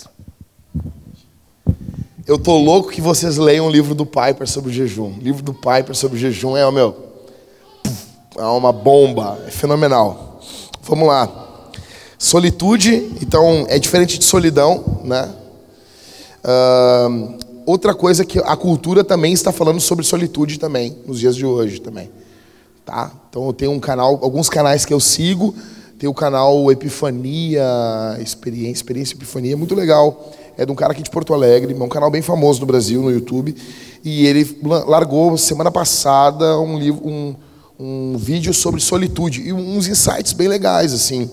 Eu 2.25 2.37
tô 2.37 2.57
louco 2.57 2.89
que 2.89 3.01
vocês 3.01 3.35
leiam 3.35 3.67
o 3.67 3.69
livro 3.69 3.93
do 3.93 4.05
Piper 4.05 4.47
sobre 4.47 4.71
o 4.71 4.73
jejum. 4.73 5.13
O 5.17 5.21
livro 5.21 5.43
do 5.43 5.53
Piper 5.53 5.93
sobre 5.93 6.17
o 6.17 6.19
jejum 6.19 6.55
é, 6.55 6.71
meu, 6.71 6.95
é 8.37 8.43
uma 8.43 8.71
bomba, 8.71 9.43
é 9.45 9.51
fenomenal. 9.51 10.39
Vamos 10.83 11.05
lá. 11.05 11.29
Solitude, 12.17 13.11
então, 13.21 13.65
é 13.67 13.77
diferente 13.77 14.17
de 14.17 14.23
solidão, 14.23 15.01
né? 15.03 15.29
Ahn, 16.41 17.37
outra 17.65 17.93
coisa 17.93 18.23
que 18.23 18.39
a 18.39 18.55
cultura 18.55 19.03
também 19.03 19.33
está 19.33 19.51
falando 19.51 19.81
sobre 19.81 20.05
solitude 20.05 20.57
também, 20.57 20.97
nos 21.05 21.19
dias 21.19 21.35
de 21.35 21.45
hoje 21.45 21.81
também. 21.81 22.09
Tá? 22.85 23.11
Então 23.29 23.45
eu 23.47 23.51
tenho 23.51 23.71
um 23.71 23.81
canal, 23.81 24.17
alguns 24.21 24.47
canais 24.47 24.85
que 24.85 24.93
eu 24.93 24.99
sigo, 25.01 25.53
Tem 26.03 26.09
o 26.09 26.13
canal 26.13 26.69
Epifania, 26.69 27.63
Experiência, 28.19 28.73
Experiência 28.73 29.15
Epifania, 29.15 29.55
muito 29.55 29.73
legal. 29.73 30.33
É 30.57 30.65
de 30.65 30.71
um 30.71 30.75
cara 30.75 30.91
aqui 30.91 31.01
de 31.01 31.09
Porto 31.09 31.33
Alegre, 31.33 31.73
é 31.73 31.83
um 31.83 31.89
canal 31.89 32.11
bem 32.11 32.21
famoso 32.21 32.59
no 32.59 32.65
Brasil, 32.65 33.01
no 33.01 33.11
YouTube. 33.11 33.55
E 34.03 34.25
ele 34.25 34.57
la- 34.63 34.83
largou 34.85 35.37
semana 35.37 35.71
passada 35.71 36.59
um, 36.59 36.77
livro, 36.77 37.07
um, 37.07 37.35
um 37.79 38.17
vídeo 38.17 38.53
sobre 38.53 38.79
solitude 38.79 39.41
e 39.41 39.53
uns 39.53 39.87
insights 39.87 40.33
bem 40.33 40.47
legais, 40.47 40.93
assim, 40.93 41.29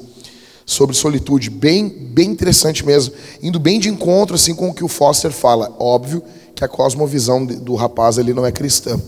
sobre 0.65 0.97
solitude, 0.97 1.51
bem, 1.51 1.89
bem 1.89 2.31
interessante 2.31 2.87
mesmo, 2.87 3.13
indo 3.43 3.59
bem 3.59 3.79
de 3.79 3.89
encontro 3.89 4.37
assim 4.37 4.55
com 4.55 4.69
o 4.71 4.75
que 4.75 4.85
o 4.85 4.89
Foster 4.89 5.33
fala. 5.33 5.75
Óbvio 5.79 6.23
que 6.55 6.65
a 6.65 6.69
cosmovisão 6.69 7.45
do 7.45 7.75
rapaz 7.75 8.19
ali 8.19 8.33
não 8.33 8.47
é 8.47 8.53
cristã. 8.53 9.01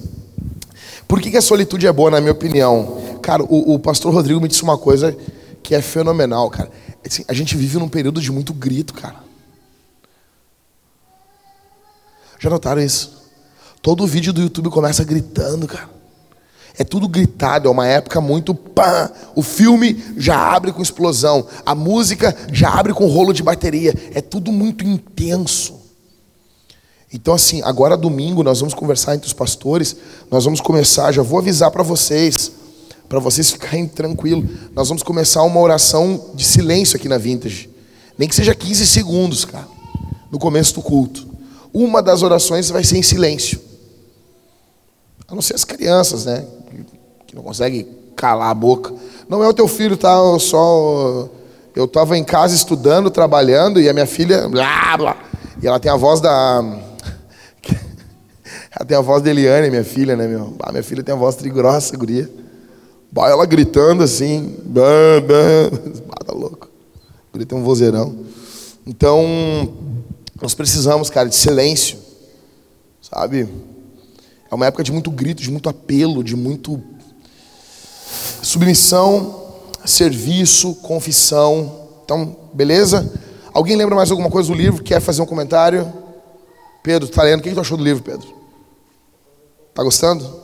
Por 1.07 1.21
que, 1.21 1.31
que 1.31 1.37
a 1.37 1.43
solitude 1.43 1.87
é 1.87 1.93
boa, 1.93 2.11
na 2.11 2.21
minha 2.21 2.33
opinião? 2.33 2.99
Cara, 3.23 3.43
o, 3.45 3.75
o 3.75 3.79
pastor 3.79 4.13
Rodrigo 4.13 4.41
me 4.41 4.49
disse 4.49 4.63
uma 4.63 4.77
coisa 4.77 5.17
que 5.63 5.75
é 5.75 5.81
fenomenal, 5.83 6.51
cara. 6.51 6.71
Assim, 7.07 7.25
a 7.29 7.33
gente 7.33 7.57
vive 7.57 7.79
num 7.79 7.89
período 7.89 8.21
de 8.21 8.33
muito 8.33 8.53
grito, 8.53 8.95
cara. 8.95 9.22
Já 12.43 12.51
notaram 12.51 12.83
isso? 12.83 13.23
Todo 13.81 14.05
vídeo 14.05 14.33
do 14.33 14.43
YouTube 14.43 14.69
começa 14.69 15.05
gritando, 15.05 15.69
cara. 15.69 15.89
É 16.77 16.83
tudo 16.83 17.07
gritado, 17.07 17.69
é 17.69 17.71
uma 17.71 17.87
época 17.87 18.21
muito 18.21 18.53
pá. 18.53 19.13
O 19.37 19.43
filme 19.45 20.03
já 20.17 20.37
abre 20.37 20.73
com 20.73 20.83
explosão, 20.83 21.47
a 21.65 21.73
música 21.73 22.37
já 22.53 22.69
abre 22.71 22.93
com 22.93 23.07
rolo 23.07 23.33
de 23.33 23.45
bateria. 23.45 23.95
É 24.13 24.21
tudo 24.21 24.51
muito 24.51 24.85
intenso. 24.85 25.79
Então, 27.15 27.33
assim, 27.33 27.63
agora 27.63 27.97
domingo 27.97 28.43
nós 28.43 28.59
vamos 28.59 28.75
conversar 28.75 29.15
entre 29.15 29.29
os 29.29 29.33
pastores. 29.33 29.95
Nós 30.29 30.45
vamos 30.45 30.61
começar, 30.61 31.13
já 31.13 31.23
vou 31.23 31.39
avisar 31.39 31.71
para 31.71 31.85
vocês, 31.85 32.51
para 33.09 33.21
vocês 33.21 33.53
ficarem 33.53 33.87
tranquilos. 33.87 34.51
Nós 34.75 34.89
vamos 34.89 35.05
começar 35.05 35.45
uma 35.45 35.61
oração 35.61 36.33
de 36.35 36.45
silêncio 36.45 36.97
aqui 36.97 37.09
na 37.09 37.19
Vintage. 37.19 37.71
Nem 38.19 38.29
que 38.29 38.35
seja 38.35 38.53
15 38.53 38.85
segundos, 38.85 39.45
cara, 39.45 39.69
no 40.29 40.41
começo 40.41 40.75
do 40.75 40.83
culto. 40.83 41.32
Uma 41.73 42.03
das 42.03 42.23
orações 42.23 42.69
vai 42.71 42.85
ser 42.85 42.99
em 42.99 43.03
silêncio. 43.03 43.61
A 45.27 45.35
não 45.35 45.41
ser 45.41 45.55
as 45.55 45.65
crianças, 45.65 46.27
né? 46.27 46.45
Que 47.27 47.35
não 47.35 47.43
conseguem 47.43 47.89
calar 48.15 48.51
a 48.51 48.55
boca. 48.55 48.93
Não 49.29 49.43
é 49.43 49.49
o 49.49 49.55
teu 49.55 49.67
filho, 49.67 49.97
tá? 49.97 50.13
Eu 50.13 50.39
só. 50.39 51.29
Eu 51.75 51.87
estava 51.87 52.19
em 52.19 52.25
casa 52.25 52.55
estudando, 52.55 53.11
trabalhando, 53.11 53.81
e 53.81 53.89
a 53.89 53.93
minha 53.95 54.07
filha. 54.07 54.47
Blá, 54.49 54.97
blá, 54.97 55.17
e 55.63 55.67
ela 55.67 55.81
tem 55.81 55.91
a 55.91 55.97
voz 55.97 56.21
da. 56.21 56.63
Ela 58.75 58.87
tem 58.87 58.97
a 58.97 59.03
voz 59.03 59.23
da 59.23 59.29
Eliane, 59.29 59.69
minha 59.69 59.85
filha, 59.85 60.17
né, 60.17 60.27
meu? 60.27 60.57
Minha 60.71 60.83
filha 60.83 61.03
tem 61.03 61.15
a 61.15 61.19
voz 61.19 61.37
trigrossa, 61.37 61.95
guria. 61.95 62.31
Bah, 63.11 63.29
ela 63.29 63.45
gritando 63.45 64.03
assim. 64.03 64.57
Bam, 64.65 64.83
bam. 65.27 66.03
Ah, 66.11 66.25
tá 66.25 66.33
louco. 66.33 66.71
Guria 67.31 67.47
tem 67.47 67.59
um 67.59 67.63
vozeirão. 67.63 68.17
Então, 68.87 69.23
nós 70.43 70.55
precisamos, 70.55 71.09
cara, 71.09 71.29
de 71.29 71.37
silêncio. 71.37 71.97
Sabe? 73.01 73.49
É 74.51 74.55
uma 74.55 74.67
época 74.67 74.83
de 74.83 74.91
muito 74.91 75.11
grito, 75.11 75.41
de 75.41 75.51
muito 75.51 75.69
apelo, 75.69 76.25
de 76.25 76.35
muito 76.35 76.83
submissão, 78.43 79.53
serviço, 79.85 80.75
confissão. 80.77 81.89
Então, 82.05 82.37
beleza? 82.53 83.11
Alguém 83.55 83.77
lembra 83.77 83.95
mais 83.95 84.11
alguma 84.11 84.29
coisa 84.29 84.49
do 84.49 84.55
livro? 84.55 84.83
Quer 84.83 85.01
fazer 85.01 85.23
um 85.23 85.27
comentário? 85.27 85.91
Pedro, 86.83 87.09
tá 87.09 87.23
lendo? 87.23 87.39
O 87.39 87.43
que 87.43 87.55
tu 87.55 87.61
achou 87.61 87.79
do 87.79 87.85
livro, 87.85 88.03
Pedro? 88.03 88.27
Tá 89.73 89.85
gostando? 89.85 90.43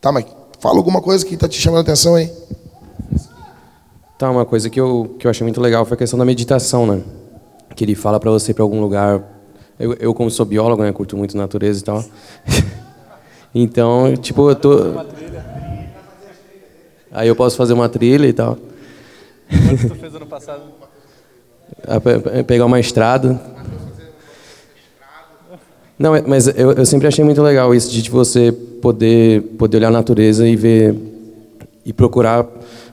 Tá, 0.00 0.12
mas 0.12 0.26
fala 0.60 0.76
alguma 0.76 1.00
coisa 1.00 1.24
que 1.24 1.36
tá 1.36 1.48
te 1.48 1.58
chamando 1.58 1.78
a 1.78 1.82
atenção 1.82 2.14
aí. 2.14 2.30
Tá, 4.18 4.30
uma 4.30 4.44
coisa 4.44 4.68
que 4.68 4.78
eu, 4.78 5.16
que 5.18 5.26
eu 5.26 5.30
achei 5.30 5.44
muito 5.44 5.60
legal 5.60 5.84
foi 5.86 5.94
a 5.94 5.98
questão 5.98 6.18
da 6.18 6.24
meditação, 6.24 6.86
né? 6.86 7.02
Que 7.74 7.84
ele 7.84 7.94
fala 7.94 8.18
para 8.20 8.30
você 8.30 8.50
ir 8.50 8.54
para 8.54 8.62
algum 8.62 8.80
lugar. 8.80 9.22
Eu, 9.78 9.94
eu, 9.94 10.14
como 10.14 10.30
sou 10.30 10.44
biólogo, 10.46 10.82
né, 10.82 10.92
curto 10.92 11.16
muito 11.16 11.36
natureza 11.36 11.80
e 11.80 11.82
tal. 11.84 12.04
então, 13.54 14.14
tipo, 14.16 14.50
eu 14.50 14.54
tô. 14.54 14.78
Aí 17.10 17.28
eu 17.28 17.36
posso 17.36 17.56
fazer 17.56 17.72
uma 17.72 17.88
trilha 17.88 18.26
e 18.26 18.32
tal. 18.32 18.56
Quanto 19.50 19.88
tu 19.88 19.94
fez 19.96 20.14
ano 20.14 20.26
passado? 20.26 20.62
Pe- 22.02 22.18
pe- 22.20 22.42
Pegar 22.44 22.66
uma 22.66 22.78
estrada. 22.78 23.40
Não, 25.98 26.14
é- 26.16 26.22
mas 26.26 26.46
eu, 26.48 26.72
eu 26.72 26.86
sempre 26.86 27.06
achei 27.06 27.24
muito 27.24 27.42
legal 27.42 27.74
isso 27.74 27.90
de 27.90 28.08
você 28.10 28.52
poder 28.52 29.42
poder 29.58 29.78
olhar 29.78 29.88
a 29.88 29.92
natureza 29.92 30.46
e 30.46 30.56
ver 30.56 30.94
e 31.84 31.92
procurar 31.92 32.46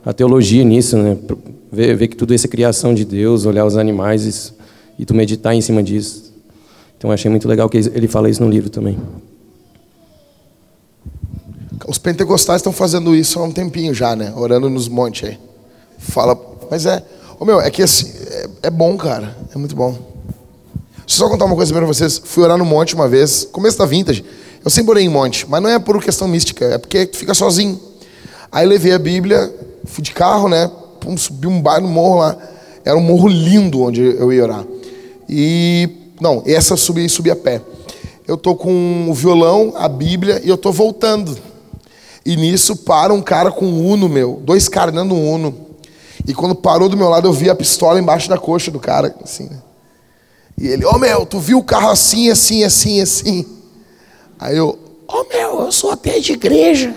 a 0.06 0.14
teologia 0.14 0.64
nisso, 0.64 0.98
né? 0.98 1.18
Ver, 1.72 1.96
ver 1.96 2.08
que 2.08 2.16
tudo 2.16 2.34
isso 2.34 2.48
é 2.48 2.50
criação 2.50 2.94
de 2.94 3.06
Deus, 3.06 3.46
olhar 3.46 3.66
os 3.66 3.78
animais 3.78 4.26
s- 4.26 4.54
e 5.00 5.06
tu 5.06 5.16
meditar 5.16 5.56
em 5.56 5.62
cima 5.62 5.82
disso. 5.82 6.34
Então 6.98 7.10
achei 7.10 7.32
muito 7.32 7.48
legal 7.48 7.70
que 7.70 7.78
ele 7.78 8.10
fala 8.10 8.30
isso 8.30 8.44
no 8.44 8.50
livro 8.50 8.70
também. 8.70 9.00
Os 11.88 11.98
pentecostais 11.98 12.60
estão 12.60 12.74
fazendo 12.74 13.16
isso 13.16 13.40
há 13.40 13.44
um 13.44 13.52
tempinho 13.52 13.94
já, 13.94 14.14
né? 14.16 14.34
Orando 14.36 14.70
nos 14.70 14.90
montes 14.90 15.30
aí. 15.30 15.40
Fala, 15.98 16.38
mas 16.70 16.86
é, 16.86 17.02
ô 17.40 17.46
meu, 17.46 17.62
é 17.62 17.72
que 17.72 17.82
assim, 17.82 18.12
é, 18.30 18.50
é 18.64 18.70
bom, 18.70 18.98
cara, 18.98 19.36
é 19.56 19.58
muito 19.58 19.74
bom. 19.74 19.92
Deixa 20.98 21.24
eu 21.24 21.28
só 21.28 21.30
contar 21.30 21.46
uma 21.46 21.56
coisa 21.56 21.74
pra 21.74 21.86
vocês. 21.86 22.22
Fui 22.24 22.44
orar 22.44 22.58
no 22.58 22.66
monte 22.66 22.94
uma 22.94 23.08
vez, 23.08 23.48
começo 23.52 23.78
da 23.78 23.86
vintage. 23.86 24.24
Eu 24.64 24.70
sempre 24.70 24.92
orei 24.92 25.06
em 25.06 25.10
monte, 25.10 25.50
mas 25.50 25.64
não 25.64 25.70
é 25.70 25.80
por 25.80 26.04
questão 26.04 26.28
mística, 26.28 26.66
é 26.66 26.78
porque 26.78 27.06
tu 27.06 27.18
fica 27.18 27.34
sozinho. 27.34 27.80
Aí 28.52 28.68
levei 28.68 28.92
a 28.92 29.00
Bíblia, 29.00 29.52
fui 29.86 30.04
de 30.04 30.12
carro, 30.12 30.50
né? 30.50 30.70
Pum, 31.00 31.16
subi 31.16 31.48
um 31.48 31.62
bairro 31.62 31.88
no 31.88 31.94
morro 31.94 32.20
lá. 32.20 32.38
Era 32.84 32.98
um 32.98 33.02
morro 33.02 33.28
lindo 33.30 33.82
onde 33.82 34.02
eu 34.04 34.34
ia 34.34 34.44
orar. 34.44 34.66
E 35.30 35.88
não, 36.20 36.44
essa 36.46 36.74
eu 36.74 36.78
subi, 36.78 37.08
subi 37.08 37.30
a 37.30 37.36
pé. 37.36 37.62
Eu 38.28 38.36
tô 38.36 38.56
com 38.56 39.08
o 39.10 39.14
violão, 39.14 39.74
a 39.76 39.88
Bíblia 39.88 40.42
e 40.44 40.50
eu 40.50 40.58
tô 40.58 40.72
voltando. 40.72 41.38
E 42.26 42.36
nisso 42.36 42.76
para 42.76 43.14
um 43.14 43.22
cara 43.22 43.52
com 43.52 43.66
um 43.66 43.88
Uno, 43.88 44.10
meu. 44.10 44.42
Dois 44.44 44.68
caras 44.68 44.94
de 44.94 45.00
um 45.00 45.34
Uno. 45.34 45.68
E 46.28 46.34
quando 46.34 46.54
parou 46.54 46.90
do 46.90 46.98
meu 46.98 47.10
lado, 47.10 47.28
eu 47.28 47.34
vi 47.34 47.50
a 47.50 47.56
pistola 47.56 48.00
embaixo 48.00 48.28
da 48.28 48.38
coxa 48.38 48.70
do 48.70 48.80
cara, 48.80 49.16
assim, 49.24 49.46
né? 49.46 49.62
E 50.58 50.68
ele, 50.68 50.84
ô 50.86 50.98
meu, 50.98 51.26
tu 51.26 51.40
viu 51.40 51.60
o 51.60 51.64
carro 51.64 51.90
assim, 51.90 52.30
assim, 52.30 52.64
assim, 52.64 53.02
assim? 53.02 53.46
Aí 54.38 54.58
eu, 54.58 54.78
ô 55.08 55.24
meu, 55.24 55.62
eu 55.62 55.72
sou 55.72 55.92
até 55.92 56.20
de 56.20 56.34
igreja. 56.34 56.94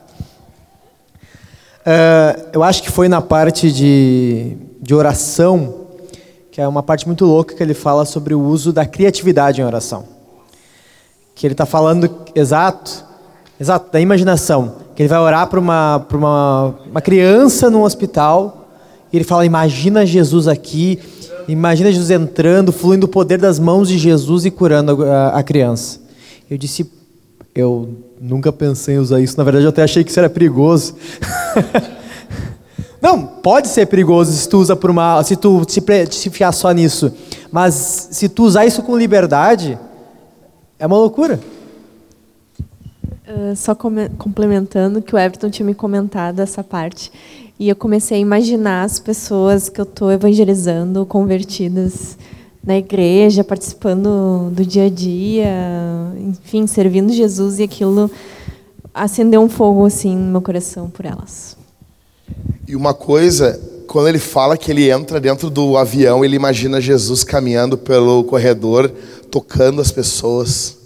É, 1.92 2.50
eu 2.52 2.62
acho 2.62 2.84
que 2.84 2.90
foi 2.90 3.08
na 3.08 3.20
parte 3.20 3.72
de, 3.72 4.56
de 4.80 4.94
oração, 4.94 5.86
que 6.52 6.60
é 6.60 6.68
uma 6.68 6.84
parte 6.84 7.04
muito 7.04 7.24
louca 7.24 7.52
que 7.52 7.60
ele 7.60 7.74
fala 7.74 8.04
sobre 8.04 8.32
o 8.32 8.40
uso 8.40 8.72
da 8.72 8.86
criatividade 8.86 9.60
em 9.60 9.64
oração. 9.64 10.04
Que 11.34 11.48
ele 11.48 11.54
está 11.54 11.66
falando, 11.66 12.08
exato, 12.32 13.04
exato, 13.58 13.90
da 13.90 14.00
imaginação. 14.00 14.76
Que 14.94 15.02
ele 15.02 15.08
vai 15.08 15.18
orar 15.18 15.48
para 15.48 15.58
uma, 15.58 16.06
uma, 16.12 16.74
uma 16.92 17.00
criança 17.00 17.68
num 17.68 17.82
hospital, 17.82 18.68
e 19.12 19.16
ele 19.16 19.24
fala: 19.24 19.44
Imagina 19.44 20.06
Jesus 20.06 20.46
aqui, 20.46 21.00
imagina 21.48 21.90
Jesus 21.90 22.12
entrando, 22.12 22.70
fluindo 22.70 23.06
o 23.06 23.08
poder 23.08 23.38
das 23.38 23.58
mãos 23.58 23.88
de 23.88 23.98
Jesus 23.98 24.44
e 24.44 24.50
curando 24.52 25.02
a, 25.02 25.30
a 25.30 25.42
criança. 25.42 25.98
Eu 26.48 26.56
disse: 26.56 26.88
Eu 27.54 27.96
nunca 28.20 28.52
pensei 28.52 28.94
em 28.94 28.98
usar 28.98 29.20
isso, 29.20 29.36
na 29.36 29.44
verdade 29.44 29.64
eu 29.64 29.70
até 29.70 29.82
achei 29.82 30.04
que 30.04 30.10
isso 30.10 30.18
era 30.18 30.30
perigoso. 30.30 30.94
Não, 33.00 33.26
pode 33.26 33.68
ser 33.68 33.86
perigoso 33.86 34.30
se 34.30 34.48
tu 34.48 34.58
usa 34.58 34.76
por 34.76 34.90
uma, 34.90 35.22
se 35.24 35.34
tu 35.34 35.64
se, 35.66 35.82
se 36.10 36.30
fiar 36.30 36.52
só 36.52 36.70
nisso. 36.70 37.12
Mas 37.50 38.08
se 38.10 38.28
tu 38.28 38.44
usar 38.44 38.66
isso 38.66 38.82
com 38.82 38.96
liberdade, 38.96 39.78
é 40.78 40.86
uma 40.86 40.96
loucura. 40.96 41.40
Ah, 43.26 43.54
só 43.54 43.74
complementando 43.74 45.00
que 45.00 45.14
o 45.14 45.18
Everton 45.18 45.50
tinha 45.50 45.64
me 45.64 45.74
comentado 45.74 46.40
essa 46.40 46.64
parte. 46.64 47.12
E 47.58 47.68
eu 47.68 47.76
comecei 47.76 48.18
a 48.18 48.20
imaginar 48.20 48.84
as 48.84 48.98
pessoas 48.98 49.68
que 49.68 49.80
eu 49.80 49.84
estou 49.84 50.10
evangelizando, 50.10 51.06
convertidas 51.06 52.18
na 52.62 52.76
igreja, 52.76 53.42
participando 53.42 54.50
do 54.50 54.64
dia 54.64 54.86
a 54.86 54.88
dia, 54.90 55.48
enfim, 56.18 56.66
servindo 56.66 57.12
Jesus 57.12 57.58
e 57.58 57.62
aquilo 57.62 58.10
acendeu 58.92 59.40
um 59.40 59.48
fogo 59.48 59.86
assim 59.86 60.14
no 60.16 60.32
meu 60.32 60.42
coração 60.42 60.90
por 60.90 61.06
elas. 61.06 61.56
E 62.66 62.76
uma 62.76 62.92
coisa, 62.92 63.58
quando 63.86 64.08
ele 64.08 64.18
fala 64.18 64.56
que 64.56 64.70
ele 64.70 64.90
entra 64.90 65.20
dentro 65.20 65.48
do 65.48 65.76
avião, 65.76 66.24
ele 66.24 66.36
imagina 66.36 66.80
Jesus 66.80 67.24
caminhando 67.24 67.78
pelo 67.78 68.22
corredor, 68.24 68.92
tocando 69.30 69.80
as 69.80 69.90
pessoas. 69.90 70.76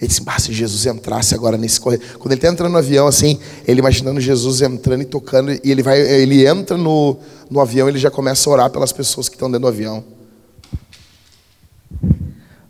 Ele 0.00 0.08
disse, 0.08 0.22
bah, 0.22 0.38
se 0.38 0.52
Jesus 0.52 0.86
entrasse 0.86 1.34
agora 1.34 1.58
nesse 1.58 1.78
corredor. 1.78 2.06
Quando 2.18 2.32
ele 2.32 2.38
está 2.38 2.48
entrando 2.48 2.72
no 2.72 2.78
avião, 2.78 3.06
assim, 3.06 3.38
ele 3.66 3.80
imaginando 3.80 4.18
Jesus 4.18 4.62
entrando 4.62 5.02
e 5.02 5.04
tocando, 5.04 5.52
e 5.52 5.60
ele 5.64 5.82
vai, 5.82 6.00
ele 6.00 6.46
entra 6.46 6.78
no, 6.78 7.18
no 7.50 7.60
avião, 7.60 7.86
ele 7.86 7.98
já 7.98 8.10
começa 8.10 8.48
a 8.48 8.52
orar 8.52 8.70
pelas 8.70 8.92
pessoas 8.92 9.28
que 9.28 9.34
estão 9.34 9.48
dentro 9.48 9.62
do 9.62 9.68
avião. 9.68 10.02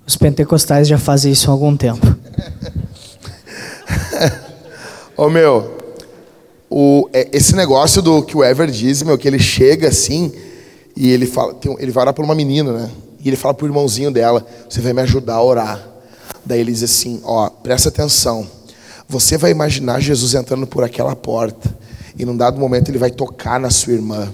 Os 0.07 0.16
pentecostais 0.16 0.89
já 0.89 0.99
fazem 0.99 1.33
isso 1.33 1.51
há 1.51 1.53
algum 1.53 1.76
tempo. 1.76 2.07
Ô 5.16 5.28
meu, 5.28 5.76
o, 6.68 7.09
é, 7.12 7.28
esse 7.33 7.55
negócio 7.55 8.01
do 8.01 8.22
que 8.22 8.37
o 8.37 8.45
Ever 8.45 8.70
diz, 8.70 9.03
meu, 9.03 9.18
que 9.18 9.28
ele 9.28 9.39
chega 9.39 9.89
assim 9.89 10.33
e 10.97 11.11
ele 11.11 11.26
fala, 11.26 11.55
tem 11.55 11.74
ele 11.78 11.93
vai 11.93 12.03
orar 12.03 12.14
por 12.14 12.24
uma 12.24 12.35
menina, 12.35 12.72
né? 12.72 12.91
E 13.22 13.28
ele 13.28 13.37
fala 13.37 13.55
pro 13.55 13.66
irmãozinho 13.66 14.11
dela: 14.11 14.47
Você 14.68 14.81
vai 14.81 14.93
me 14.93 15.03
ajudar 15.03 15.35
a 15.35 15.43
orar. 15.43 15.89
Daí 16.45 16.61
ele 16.61 16.72
diz 16.72 16.83
assim: 16.83 17.20
Ó, 17.22 17.51
presta 17.51 17.91
atenção. 17.91 18.47
Você 19.09 19.37
vai 19.37 19.51
imaginar 19.51 20.01
Jesus 20.01 20.35
entrando 20.35 20.66
por 20.66 20.85
aquela 20.85 21.14
porta 21.14 21.74
e 22.16 22.24
num 22.24 22.37
dado 22.37 22.59
momento 22.59 22.91
ele 22.91 22.99
vai 22.99 23.11
tocar 23.11 23.59
na 23.59 23.70
sua 23.70 23.93
irmã 23.93 24.33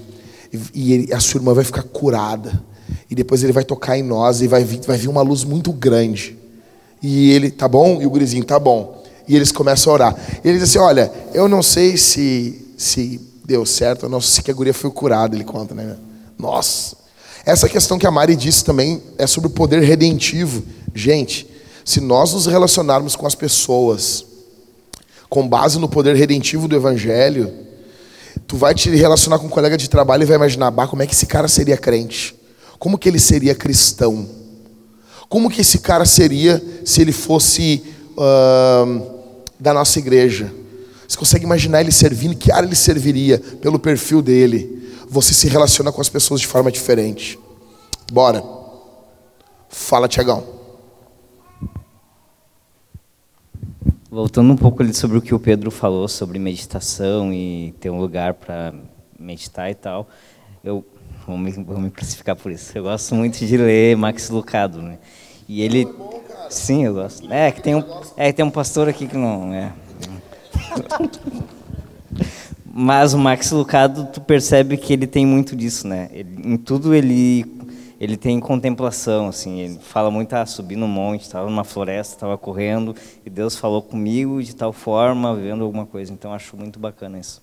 e, 0.53 0.59
e 0.73 0.93
ele- 0.93 1.13
a 1.13 1.19
sua 1.19 1.39
irmã 1.39 1.53
vai 1.53 1.63
ficar 1.63 1.83
curada. 1.83 2.63
E 3.09 3.15
depois 3.15 3.43
ele 3.43 3.53
vai 3.53 3.63
tocar 3.63 3.97
em 3.97 4.03
nós 4.03 4.41
e 4.41 4.47
vai 4.47 4.63
vir, 4.63 4.81
vai 4.85 4.97
vir 4.97 5.07
uma 5.07 5.21
luz 5.21 5.43
muito 5.43 5.71
grande. 5.71 6.37
E 7.01 7.31
ele, 7.31 7.49
tá 7.49 7.67
bom? 7.67 8.01
E 8.01 8.05
o 8.05 8.09
gurizinho, 8.09 8.43
tá 8.43 8.59
bom. 8.59 9.03
E 9.27 9.35
eles 9.35 9.51
começam 9.51 9.91
a 9.91 9.93
orar. 9.93 10.15
E 10.43 10.47
ele 10.47 10.57
diz 10.57 10.69
assim: 10.69 10.79
Olha, 10.79 11.11
eu 11.33 11.47
não 11.47 11.61
sei 11.61 11.97
se, 11.97 12.65
se 12.77 13.21
deu 13.45 13.65
certo, 13.65 14.05
eu 14.05 14.09
não 14.09 14.19
sei 14.19 14.43
que 14.43 14.51
a 14.51 14.53
guria 14.53 14.73
foi 14.73 14.89
curada, 14.91 15.35
ele 15.35 15.43
conta, 15.43 15.73
né? 15.73 15.97
Nossa. 16.37 16.95
Essa 17.45 17.69
questão 17.69 17.97
que 17.97 18.05
a 18.05 18.11
Mari 18.11 18.35
disse 18.35 18.63
também 18.63 19.01
é 19.17 19.25
sobre 19.25 19.47
o 19.47 19.51
poder 19.51 19.81
redentivo. 19.81 20.63
Gente, 20.93 21.49
se 21.85 22.01
nós 22.01 22.33
nos 22.33 22.45
relacionarmos 22.45 23.15
com 23.15 23.25
as 23.25 23.35
pessoas 23.35 24.25
com 25.29 25.47
base 25.47 25.79
no 25.79 25.89
poder 25.89 26.15
redentivo 26.15 26.67
do 26.67 26.75
Evangelho, 26.75 27.53
tu 28.45 28.57
vai 28.57 28.73
te 28.73 28.89
relacionar 28.89 29.39
com 29.39 29.47
um 29.47 29.49
colega 29.49 29.77
de 29.77 29.89
trabalho 29.89 30.23
e 30.23 30.25
vai 30.25 30.35
imaginar, 30.35 30.71
bah, 30.71 30.87
como 30.87 31.01
é 31.01 31.07
que 31.07 31.13
esse 31.13 31.25
cara 31.25 31.47
seria 31.47 31.77
crente? 31.77 32.36
Como 32.77 32.97
que 32.97 33.09
ele 33.09 33.19
seria 33.19 33.55
cristão? 33.55 34.27
Como 35.29 35.49
que 35.49 35.61
esse 35.61 35.79
cara 35.79 36.05
seria 36.05 36.63
se 36.85 37.01
ele 37.01 37.11
fosse 37.11 37.83
ahn, 38.17 39.01
da 39.59 39.73
nossa 39.73 39.99
igreja? 39.99 40.53
Você 41.07 41.17
consegue 41.17 41.45
imaginar 41.45 41.81
ele 41.81 41.91
servindo? 41.91 42.35
Que 42.35 42.51
área 42.51 42.67
ele 42.67 42.75
serviria 42.75 43.39
pelo 43.61 43.79
perfil 43.79 44.21
dele? 44.21 44.91
Você 45.09 45.33
se 45.33 45.47
relaciona 45.47 45.91
com 45.91 46.01
as 46.01 46.09
pessoas 46.09 46.41
de 46.41 46.47
forma 46.47 46.71
diferente. 46.71 47.39
Bora. 48.11 48.43
Fala, 49.69 50.07
Tiagão. 50.07 50.43
Voltando 54.09 54.51
um 54.51 54.55
pouco 54.57 54.81
ali 54.81 54.93
sobre 54.93 55.17
o 55.17 55.21
que 55.21 55.35
o 55.35 55.39
Pedro 55.39 55.69
falou 55.69 56.07
sobre 56.07 56.39
meditação 56.39 57.33
e 57.33 57.73
ter 57.79 57.89
um 57.89 57.99
lugar 57.99 58.33
para 58.33 58.73
meditar 59.19 59.69
e 59.69 59.75
tal, 59.75 60.09
eu 60.63 60.83
vou 61.27 61.37
me, 61.37 61.51
vou 61.51 61.79
me 61.79 61.91
classificar 61.91 62.35
por 62.35 62.51
isso. 62.51 62.75
Eu 62.75 62.83
gosto 62.83 63.13
muito 63.13 63.45
de 63.45 63.57
ler 63.57 63.95
Max 63.97 64.29
Lucado, 64.29 64.81
né? 64.81 64.97
E 65.47 65.61
ele, 65.61 65.87
sim, 66.49 66.85
eu 66.85 66.93
gosto. 66.93 67.31
É 67.31 67.51
que 67.51 67.61
tem 67.61 67.75
um, 67.75 67.83
é 68.15 68.31
tem 68.31 68.43
um 68.43 68.49
pastor 68.49 68.87
aqui 68.89 69.07
que 69.07 69.17
não 69.17 69.53
é. 69.53 69.71
Mas 72.65 73.13
o 73.13 73.17
Max 73.17 73.51
Lucado, 73.51 74.07
tu 74.11 74.21
percebe 74.21 74.77
que 74.77 74.93
ele 74.93 75.07
tem 75.07 75.25
muito 75.25 75.55
disso, 75.55 75.87
né? 75.87 76.09
Ele- 76.13 76.41
em 76.53 76.57
tudo 76.57 76.93
ele 76.93 77.45
ele 77.99 78.15
tem 78.15 78.39
contemplação, 78.39 79.27
assim. 79.27 79.59
Ele 79.59 79.79
fala 79.79 80.11
muito, 80.11 80.31
ah, 80.33 80.45
subi 80.45 80.75
no 80.75 80.87
monte, 80.87 81.21
estava 81.23 81.49
numa 81.49 81.63
floresta, 81.63 82.13
estava 82.13 82.37
correndo 82.37 82.95
e 83.25 83.29
Deus 83.29 83.55
falou 83.55 83.81
comigo 83.81 84.41
de 84.43 84.55
tal 84.55 84.71
forma, 84.71 85.35
vendo 85.35 85.63
alguma 85.63 85.83
coisa. 85.87 86.13
Então 86.13 86.31
acho 86.31 86.55
muito 86.55 86.77
bacana 86.77 87.17
isso. 87.17 87.41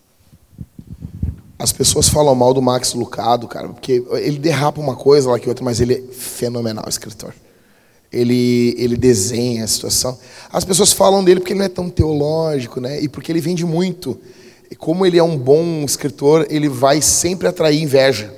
As 1.58 1.72
pessoas 1.72 2.08
falam 2.08 2.34
mal 2.34 2.52
do 2.52 2.60
Max 2.60 2.94
Lucado, 2.94 3.46
cara, 3.46 3.68
porque 3.68 4.04
ele 4.12 4.38
derrapa 4.38 4.80
uma 4.80 4.96
coisa 4.96 5.30
lá 5.30 5.38
que 5.38 5.48
outra, 5.48 5.64
mas 5.64 5.80
ele 5.80 5.94
é 5.94 6.12
fenomenal 6.12 6.84
escritor. 6.88 7.32
Ele, 8.12 8.74
ele 8.78 8.96
desenha 8.96 9.64
a 9.64 9.66
situação. 9.66 10.18
As 10.52 10.64
pessoas 10.64 10.92
falam 10.92 11.22
dele 11.22 11.40
porque 11.40 11.52
ele 11.52 11.58
não 11.60 11.66
é 11.66 11.68
tão 11.68 11.88
teológico, 11.90 12.80
né? 12.80 13.00
E 13.00 13.08
porque 13.08 13.30
ele 13.30 13.40
vende 13.40 13.64
muito. 13.64 14.20
E 14.70 14.76
como 14.76 15.04
ele 15.04 15.18
é 15.18 15.22
um 15.22 15.36
bom 15.36 15.84
escritor, 15.84 16.46
ele 16.48 16.68
vai 16.68 17.00
sempre 17.00 17.48
atrair 17.48 17.80
inveja. 17.80 18.32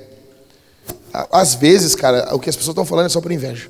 Às 1.31 1.55
vezes, 1.55 1.95
cara, 1.95 2.35
o 2.35 2.39
que 2.39 2.49
as 2.49 2.55
pessoas 2.55 2.73
estão 2.73 2.85
falando 2.85 3.07
é 3.07 3.09
só 3.09 3.21
por 3.21 3.31
inveja. 3.31 3.69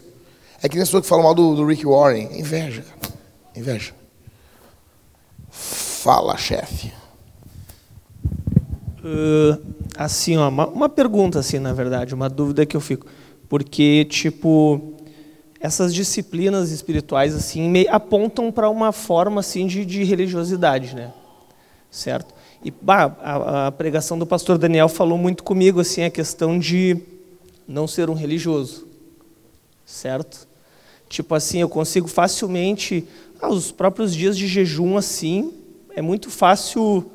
É 0.61 0.67
que 0.67 0.75
nem 0.75 0.83
as 0.83 0.89
pessoas 0.89 1.03
que 1.03 1.09
falam 1.09 1.23
mal 1.23 1.35
do, 1.35 1.55
do 1.55 1.65
Rick 1.65 1.85
Warren. 1.85 2.29
Inveja, 2.37 2.83
cara. 2.83 3.13
Inveja. 3.55 3.93
Fala, 5.49 6.37
chefe. 6.37 6.91
Ah, 9.07 9.59
assim, 10.03 10.37
ó, 10.37 10.49
uma, 10.49 10.67
uma 10.67 10.89
pergunta, 10.89 11.39
assim, 11.39 11.59
na 11.59 11.73
verdade, 11.73 12.13
uma 12.13 12.29
dúvida 12.29 12.65
que 12.65 12.75
eu 12.75 12.81
fico. 12.81 13.05
Porque, 13.47 14.05
tipo, 14.05 14.93
essas 15.59 15.93
disciplinas 15.93 16.71
espirituais, 16.71 17.33
assim, 17.33 17.69
me 17.69 17.87
apontam 17.87 18.51
para 18.51 18.69
uma 18.69 18.91
forma, 18.91 19.39
assim, 19.39 19.65
de, 19.65 19.85
de 19.85 20.03
religiosidade, 20.03 20.93
né? 20.93 21.13
Certo? 21.89 22.35
E, 22.63 22.69
bah, 22.69 23.15
a, 23.21 23.67
a 23.67 23.71
pregação 23.71 24.19
do 24.19 24.25
pastor 24.25 24.57
Daniel 24.57 24.89
falou 24.89 25.17
muito 25.17 25.43
comigo, 25.43 25.79
assim, 25.79 26.03
a 26.03 26.09
questão 26.09 26.59
de 26.59 26.97
não 27.67 27.87
ser 27.87 28.09
um 28.09 28.13
religioso. 28.13 28.85
Certo? 29.85 30.45
Tipo 31.07 31.33
assim, 31.35 31.61
eu 31.61 31.69
consigo 31.69 32.09
facilmente, 32.09 33.07
ah, 33.41 33.49
os 33.49 33.71
próprios 33.71 34.13
dias 34.13 34.37
de 34.37 34.45
jejum, 34.47 34.97
assim, 34.97 35.53
é 35.95 36.01
muito 36.01 36.29
fácil 36.29 37.09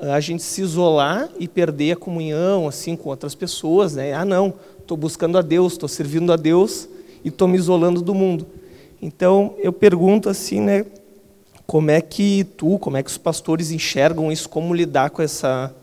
a 0.00 0.20
gente 0.20 0.42
se 0.42 0.62
isolar 0.62 1.28
e 1.38 1.48
perder 1.48 1.92
a 1.92 1.96
comunhão 1.96 2.68
assim 2.68 2.96
com 2.96 3.08
outras 3.08 3.34
pessoas, 3.34 3.94
né? 3.94 4.12
Ah, 4.12 4.24
não, 4.24 4.54
estou 4.78 4.96
buscando 4.96 5.36
a 5.38 5.42
Deus, 5.42 5.72
estou 5.72 5.88
servindo 5.88 6.32
a 6.32 6.36
Deus 6.36 6.88
e 7.24 7.28
estou 7.28 7.48
me 7.48 7.56
isolando 7.56 8.00
do 8.00 8.14
mundo. 8.14 8.46
Então 9.00 9.54
eu 9.58 9.72
pergunto 9.72 10.28
assim, 10.28 10.60
né? 10.60 10.86
Como 11.66 11.90
é 11.90 12.00
que 12.00 12.44
tu, 12.56 12.78
como 12.78 12.96
é 12.96 13.02
que 13.02 13.10
os 13.10 13.18
pastores 13.18 13.70
enxergam 13.70 14.32
isso? 14.32 14.48
Como 14.48 14.74
lidar 14.74 15.10
com 15.10 15.20
essa, 15.20 15.74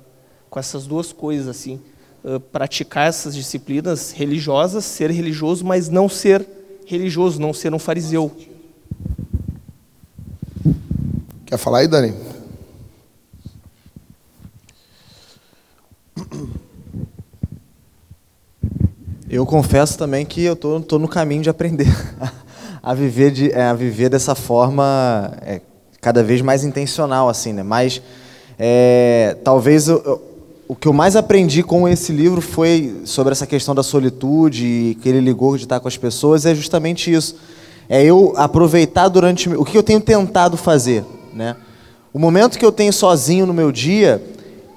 com 0.50 0.60
essas 0.60 0.88
duas 0.88 1.14
coisas 1.14 1.48
assim? 1.48 1.80
Ah, 2.24 2.40
praticar 2.40 3.08
essas 3.08 3.36
disciplinas 3.36 4.12
religiosas, 4.12 4.84
ser 4.86 5.12
religioso, 5.12 5.64
mas 5.64 5.90
não 5.90 6.10
ser 6.10 6.46
religioso, 6.86 7.40
não 7.40 7.54
ser 7.54 7.74
um 7.74 7.80
fariseu. 7.80 8.32
Quer 11.46 11.58
falar 11.58 11.80
aí, 11.80 11.88
Dani? 11.88 12.14
Eu 19.30 19.46
confesso 19.46 19.98
também 19.98 20.26
que 20.26 20.44
eu 20.44 20.56
tô 20.56 21.00
no 21.00 21.08
caminho 21.08 21.42
de 21.42 21.50
aprender 21.50 21.88
a 22.82 22.94
viver, 22.94 23.32
de, 23.32 23.52
é, 23.52 23.64
a 23.64 23.74
viver 23.74 24.10
dessa 24.10 24.36
forma 24.36 25.34
é, 25.42 25.62
cada 26.00 26.24
vez 26.24 26.42
mais 26.42 26.64
intencional, 26.64 27.28
assim, 27.28 27.52
né? 27.52 27.64
Mas 27.64 28.02
é, 28.58 29.36
talvez 29.44 29.88
eu- 29.88 30.02
eu- 30.06 30.22
o 30.68 30.76
que 30.76 30.88
eu 30.88 30.94
mais 30.94 31.16
aprendi 31.16 31.62
com 31.62 31.88
esse 31.88 32.12
livro 32.12 32.42
foi 32.42 33.02
sobre 33.06 33.32
essa 33.34 33.46
questão 33.46 33.76
da 33.76 33.84
solitude 33.84 34.98
que 35.02 35.10
ele 35.10 35.20
ligou 35.20 35.58
de 35.58 35.64
estar 35.64 35.80
com 35.80 35.88
as 35.88 35.98
pessoas 35.98 36.46
é 36.46 36.56
justamente 36.56 37.12
isso. 37.12 37.36
É 37.90 38.04
eu 38.04 38.34
aproveitar 38.36 39.08
durante 39.10 39.48
o 39.50 39.64
que 39.66 39.78
eu 39.78 39.84
tenho 39.84 40.02
tentado 40.02 40.58
fazer, 40.58 41.04
né? 41.34 41.56
O 42.14 42.18
momento 42.20 42.58
que 42.58 42.66
eu 42.66 42.72
tenho 42.72 42.94
sozinho 42.94 43.46
no 43.46 43.54
meu 43.54 43.72
dia, 43.72 44.24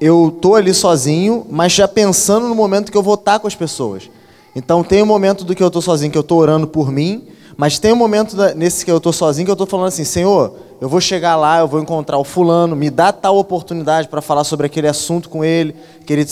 eu 0.00 0.36
tô 0.40 0.54
ali 0.54 0.72
sozinho, 0.72 1.46
mas 1.50 1.72
já 1.72 1.88
pensando 1.88 2.48
no 2.48 2.54
momento 2.54 2.90
que 2.92 2.96
eu 2.98 3.02
vou 3.02 3.14
estar 3.14 3.38
com 3.38 3.46
as 3.46 3.54
pessoas. 3.54 4.10
Então 4.54 4.82
tem 4.82 5.02
um 5.02 5.06
momento 5.06 5.44
do 5.44 5.54
que 5.54 5.62
eu 5.62 5.66
estou 5.68 5.82
sozinho 5.82 6.10
que 6.10 6.18
eu 6.18 6.22
estou 6.22 6.38
orando 6.38 6.66
por 6.66 6.90
mim, 6.90 7.24
mas 7.56 7.78
tem 7.78 7.92
um 7.92 7.96
momento 7.96 8.36
da- 8.36 8.54
nesse 8.54 8.84
que 8.84 8.90
eu 8.90 8.98
estou 8.98 9.12
sozinho 9.12 9.44
que 9.44 9.50
eu 9.50 9.54
estou 9.54 9.66
falando 9.66 9.88
assim, 9.88 10.04
Senhor, 10.04 10.52
eu 10.80 10.88
vou 10.88 11.00
chegar 11.00 11.34
lá, 11.34 11.58
eu 11.58 11.66
vou 11.66 11.80
encontrar 11.80 12.16
o 12.16 12.22
fulano, 12.22 12.76
me 12.76 12.88
dá 12.88 13.12
tal 13.12 13.36
oportunidade 13.36 14.06
para 14.06 14.22
falar 14.22 14.44
sobre 14.44 14.66
aquele 14.66 14.86
assunto 14.86 15.28
com 15.28 15.44
ele, 15.44 15.74
que 16.06 16.12
ele, 16.12 16.24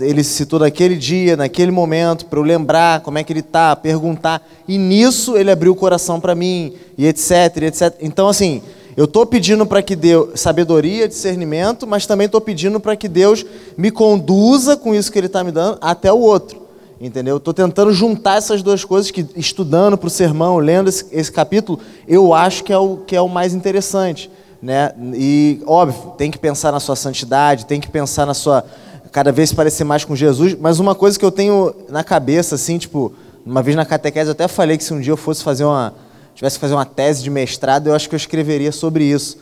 ele 0.00 0.24
citou 0.24 0.58
naquele 0.58 0.96
dia, 0.96 1.36
naquele 1.36 1.70
momento, 1.70 2.24
para 2.24 2.38
eu 2.38 2.42
lembrar 2.42 3.00
como 3.00 3.18
é 3.18 3.24
que 3.24 3.30
ele 3.30 3.40
está, 3.40 3.76
perguntar. 3.76 4.40
E 4.66 4.78
nisso 4.78 5.36
ele 5.36 5.50
abriu 5.50 5.72
o 5.72 5.76
coração 5.76 6.18
para 6.18 6.34
mim, 6.34 6.72
e 6.96 7.06
etc, 7.06 7.30
etc. 7.64 7.94
Então 8.00 8.26
assim, 8.26 8.62
eu 8.96 9.04
estou 9.04 9.24
pedindo 9.24 9.64
para 9.64 9.82
que 9.82 9.94
Deus 9.94 10.40
sabedoria, 10.40 11.08
discernimento, 11.08 11.86
mas 11.86 12.06
também 12.06 12.26
estou 12.26 12.40
pedindo 12.40 12.80
para 12.80 12.96
que 12.96 13.08
Deus 13.08 13.44
me 13.76 13.90
conduza 13.90 14.76
com 14.76 14.94
isso 14.94 15.10
que 15.10 15.18
Ele 15.18 15.26
está 15.26 15.44
me 15.44 15.52
dando 15.52 15.78
até 15.80 16.12
o 16.12 16.18
outro. 16.18 16.60
Entendeu? 17.00 17.38
Estou 17.38 17.54
tentando 17.54 17.92
juntar 17.92 18.36
essas 18.36 18.62
duas 18.62 18.84
coisas 18.84 19.10
que 19.10 19.26
estudando 19.34 19.96
para 19.96 20.08
o 20.08 20.10
sermão, 20.10 20.58
lendo 20.58 20.88
esse, 20.88 21.06
esse 21.10 21.32
capítulo, 21.32 21.80
eu 22.06 22.34
acho 22.34 22.62
que 22.62 22.72
é 22.72 22.76
o 22.76 22.98
que 22.98 23.16
é 23.16 23.20
o 23.22 23.28
mais 23.28 23.54
interessante, 23.54 24.30
né? 24.60 24.92
E 25.14 25.62
óbvio, 25.66 26.12
tem 26.18 26.30
que 26.30 26.38
pensar 26.38 26.70
na 26.70 26.78
sua 26.78 26.94
santidade, 26.96 27.64
tem 27.64 27.80
que 27.80 27.88
pensar 27.88 28.26
na 28.26 28.34
sua 28.34 28.64
cada 29.10 29.32
vez 29.32 29.52
parecer 29.52 29.82
mais 29.82 30.04
com 30.04 30.14
Jesus, 30.14 30.54
mas 30.60 30.78
uma 30.78 30.94
coisa 30.94 31.18
que 31.18 31.24
eu 31.24 31.32
tenho 31.32 31.74
na 31.88 32.04
cabeça 32.04 32.54
assim, 32.54 32.78
tipo, 32.78 33.12
uma 33.46 33.62
vez 33.62 33.76
na 33.76 33.84
catequese 33.84 34.28
eu 34.28 34.32
até 34.32 34.46
falei 34.46 34.76
que 34.76 34.84
se 34.84 34.92
um 34.92 35.00
dia 35.00 35.12
eu 35.12 35.16
fosse 35.16 35.42
fazer 35.42 35.64
uma 35.64 35.94
tivesse 36.40 36.56
que 36.56 36.60
fazer 36.62 36.72
uma 36.74 36.86
tese 36.86 37.22
de 37.22 37.28
mestrado, 37.28 37.88
eu 37.88 37.94
acho 37.94 38.08
que 38.08 38.14
eu 38.14 38.16
escreveria 38.16 38.72
sobre 38.72 39.04
isso. 39.04 39.36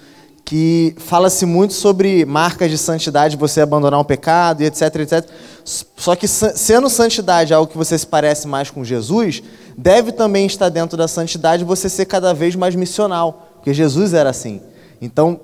Que 0.45 0.97
fala-se 0.99 1.47
muito 1.47 1.73
sobre 1.73 2.25
marcas 2.25 2.73
de 2.73 2.77
santidade, 2.77 3.37
você 3.37 3.61
abandonar 3.61 4.01
um 4.01 4.05
pecado 4.05 4.63
e 4.63 4.67
etc, 4.67 4.97
etc. 4.97 5.25
Só 5.65 6.17
que 6.17 6.27
sendo 6.27 6.89
santidade 6.89 7.55
algo 7.55 7.71
que 7.71 7.79
você 7.79 7.97
se 7.97 8.07
parece 8.07 8.49
mais 8.49 8.69
com 8.69 8.83
Jesus, 8.83 9.45
deve 9.77 10.11
também 10.11 10.47
estar 10.47 10.71
dentro 10.71 10.97
da 10.97 11.07
santidade 11.07 11.63
você 11.63 11.89
ser 11.89 12.07
cada 12.07 12.35
vez 12.35 12.57
mais 12.57 12.75
missional, 12.75 13.53
porque 13.55 13.73
Jesus 13.73 14.13
era 14.13 14.31
assim. 14.31 14.61
Então, 15.01 15.39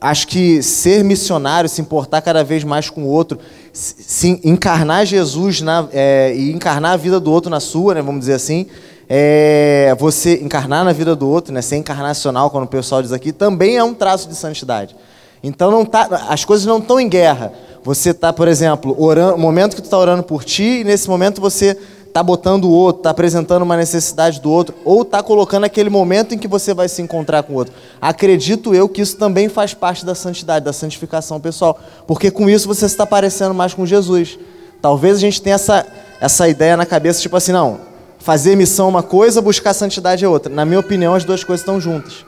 acho 0.00 0.26
que 0.26 0.62
ser 0.62 1.04
missionário, 1.04 1.68
se 1.68 1.82
importar 1.82 2.22
cada 2.22 2.42
vez 2.42 2.64
mais 2.64 2.88
com 2.88 3.02
o 3.02 3.08
outro, 3.08 3.38
se 3.74 4.40
encarnar 4.42 5.04
Jesus 5.04 5.60
na, 5.60 5.86
é, 5.92 6.34
e 6.34 6.50
encarnar 6.50 6.92
a 6.92 6.96
vida 6.96 7.20
do 7.20 7.30
outro 7.30 7.50
na 7.50 7.60
sua, 7.60 7.94
né, 7.94 8.00
vamos 8.00 8.20
dizer 8.20 8.34
assim, 8.34 8.68
é, 9.08 9.94
você 9.98 10.40
encarnar 10.42 10.84
na 10.84 10.92
vida 10.92 11.14
do 11.14 11.28
outro, 11.28 11.52
né, 11.52 11.62
ser 11.62 11.76
encarnacional, 11.76 12.50
quando 12.50 12.64
o 12.64 12.68
pessoal 12.68 13.02
diz 13.02 13.12
aqui, 13.12 13.32
também 13.32 13.76
é 13.76 13.84
um 13.84 13.94
traço 13.94 14.28
de 14.28 14.34
santidade. 14.34 14.96
Então 15.42 15.70
não 15.70 15.84
tá, 15.84 16.26
as 16.28 16.44
coisas 16.44 16.64
não 16.64 16.78
estão 16.78 16.98
em 16.98 17.08
guerra. 17.08 17.52
Você 17.82 18.10
está, 18.10 18.32
por 18.32 18.48
exemplo, 18.48 18.96
orando, 18.98 19.36
momento 19.36 19.76
que 19.76 19.82
tu 19.82 19.86
está 19.86 19.98
orando 19.98 20.22
por 20.22 20.42
ti, 20.42 20.80
e 20.80 20.84
nesse 20.84 21.06
momento 21.06 21.40
você 21.40 21.76
está 22.06 22.22
botando 22.22 22.64
o 22.64 22.70
outro, 22.70 23.00
está 23.00 23.10
apresentando 23.10 23.62
uma 23.62 23.76
necessidade 23.76 24.40
do 24.40 24.50
outro, 24.50 24.74
ou 24.84 25.02
está 25.02 25.22
colocando 25.22 25.64
aquele 25.64 25.90
momento 25.90 26.34
em 26.34 26.38
que 26.38 26.48
você 26.48 26.72
vai 26.72 26.88
se 26.88 27.02
encontrar 27.02 27.42
com 27.42 27.52
o 27.52 27.56
outro. 27.56 27.74
Acredito 28.00 28.74
eu 28.74 28.88
que 28.88 29.02
isso 29.02 29.16
também 29.18 29.48
faz 29.48 29.74
parte 29.74 30.06
da 30.06 30.14
santidade, 30.14 30.64
da 30.64 30.72
santificação 30.72 31.38
pessoal, 31.38 31.78
porque 32.06 32.30
com 32.30 32.48
isso 32.48 32.66
você 32.66 32.86
está 32.86 33.04
parecendo 33.04 33.52
mais 33.52 33.74
com 33.74 33.84
Jesus. 33.84 34.38
Talvez 34.80 35.16
a 35.16 35.20
gente 35.20 35.42
tenha 35.42 35.56
essa, 35.56 35.84
essa 36.20 36.48
ideia 36.48 36.76
na 36.76 36.86
cabeça, 36.86 37.20
tipo 37.20 37.36
assim, 37.36 37.52
não, 37.52 37.80
fazer 38.24 38.56
missão 38.56 38.86
é 38.86 38.88
uma 38.88 39.02
coisa, 39.02 39.42
buscar 39.42 39.74
santidade 39.74 40.24
é 40.24 40.28
outra. 40.28 40.50
Na 40.50 40.64
minha 40.64 40.80
opinião, 40.80 41.14
as 41.14 41.24
duas 41.24 41.44
coisas 41.44 41.60
estão 41.60 41.78
juntas. 41.78 42.24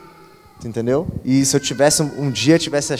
Entendeu? 0.62 1.08
E 1.24 1.42
se 1.42 1.56
eu 1.56 1.60
tivesse 1.60 2.02
um 2.02 2.30
dia 2.30 2.58
tivesse 2.58 2.92
a, 2.92 2.98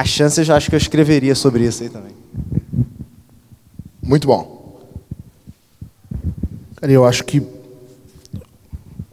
a 0.00 0.04
chance, 0.04 0.44
eu 0.44 0.54
acho 0.54 0.68
que 0.68 0.74
eu 0.74 0.78
escreveria 0.78 1.36
sobre 1.36 1.64
isso 1.64 1.84
aí 1.84 1.88
também. 1.88 2.10
Muito 4.02 4.26
bom. 4.26 4.82
Cara, 6.74 6.92
eu 6.92 7.04
acho 7.04 7.24
que. 7.24 7.40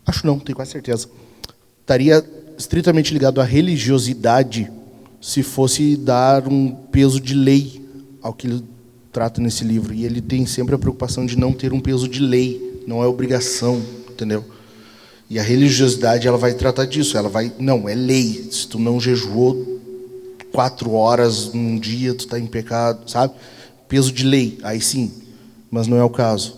Acho 0.04 0.26
não, 0.26 0.40
tenho 0.40 0.56
quase 0.56 0.72
certeza. 0.72 1.08
Estaria 1.80 2.26
estritamente 2.58 3.14
ligado 3.14 3.40
à 3.40 3.44
religiosidade 3.44 4.72
se 5.22 5.44
fosse 5.44 5.96
dar 5.96 6.48
um 6.48 6.72
peso 6.72 7.22
de 7.22 7.36
lei 7.36 7.88
ao 8.20 8.34
que 8.34 8.48
ele 8.48 8.64
trata 9.12 9.40
nesse 9.40 9.64
livro. 9.64 9.94
E 9.94 10.06
ele 10.06 10.22
tem 10.22 10.48
sempre 10.48 10.74
a 10.74 10.80
preocupação 10.80 11.24
de 11.24 11.38
não 11.38 11.54
ter 11.54 11.72
um 11.72 11.80
peso 11.80 12.08
de 12.08 12.20
lei, 12.20 12.71
não 12.88 13.04
é 13.04 13.08
obrigação, 13.08 13.82
entendeu? 14.10 14.44
E 15.30 15.40
a 15.40 15.44
religiosidade 15.44 16.28
ela 16.28 16.38
vai 16.38 16.54
tratar 16.54 16.86
disso. 16.86 17.18
Ela 17.18 17.30
vai, 17.30 17.54
não, 17.58 17.88
é 17.88 17.96
lei. 17.96 18.50
Se 18.52 18.68
tu 18.68 18.78
não 18.78 19.00
jejuou 19.00 19.80
quatro 20.52 20.92
horas 20.92 21.54
num 21.54 21.80
dia, 21.80 22.14
tu 22.14 22.26
está 22.26 22.38
em 22.38 22.46
pecado, 22.46 23.10
sabe? 23.10 23.34
Peso 23.88 24.12
de 24.12 24.26
lei, 24.26 24.60
aí 24.62 24.82
sim. 24.82 25.10
Mas 25.72 25.88
não 25.88 25.98
é 25.98 26.04
o 26.04 26.10
caso. 26.10 26.58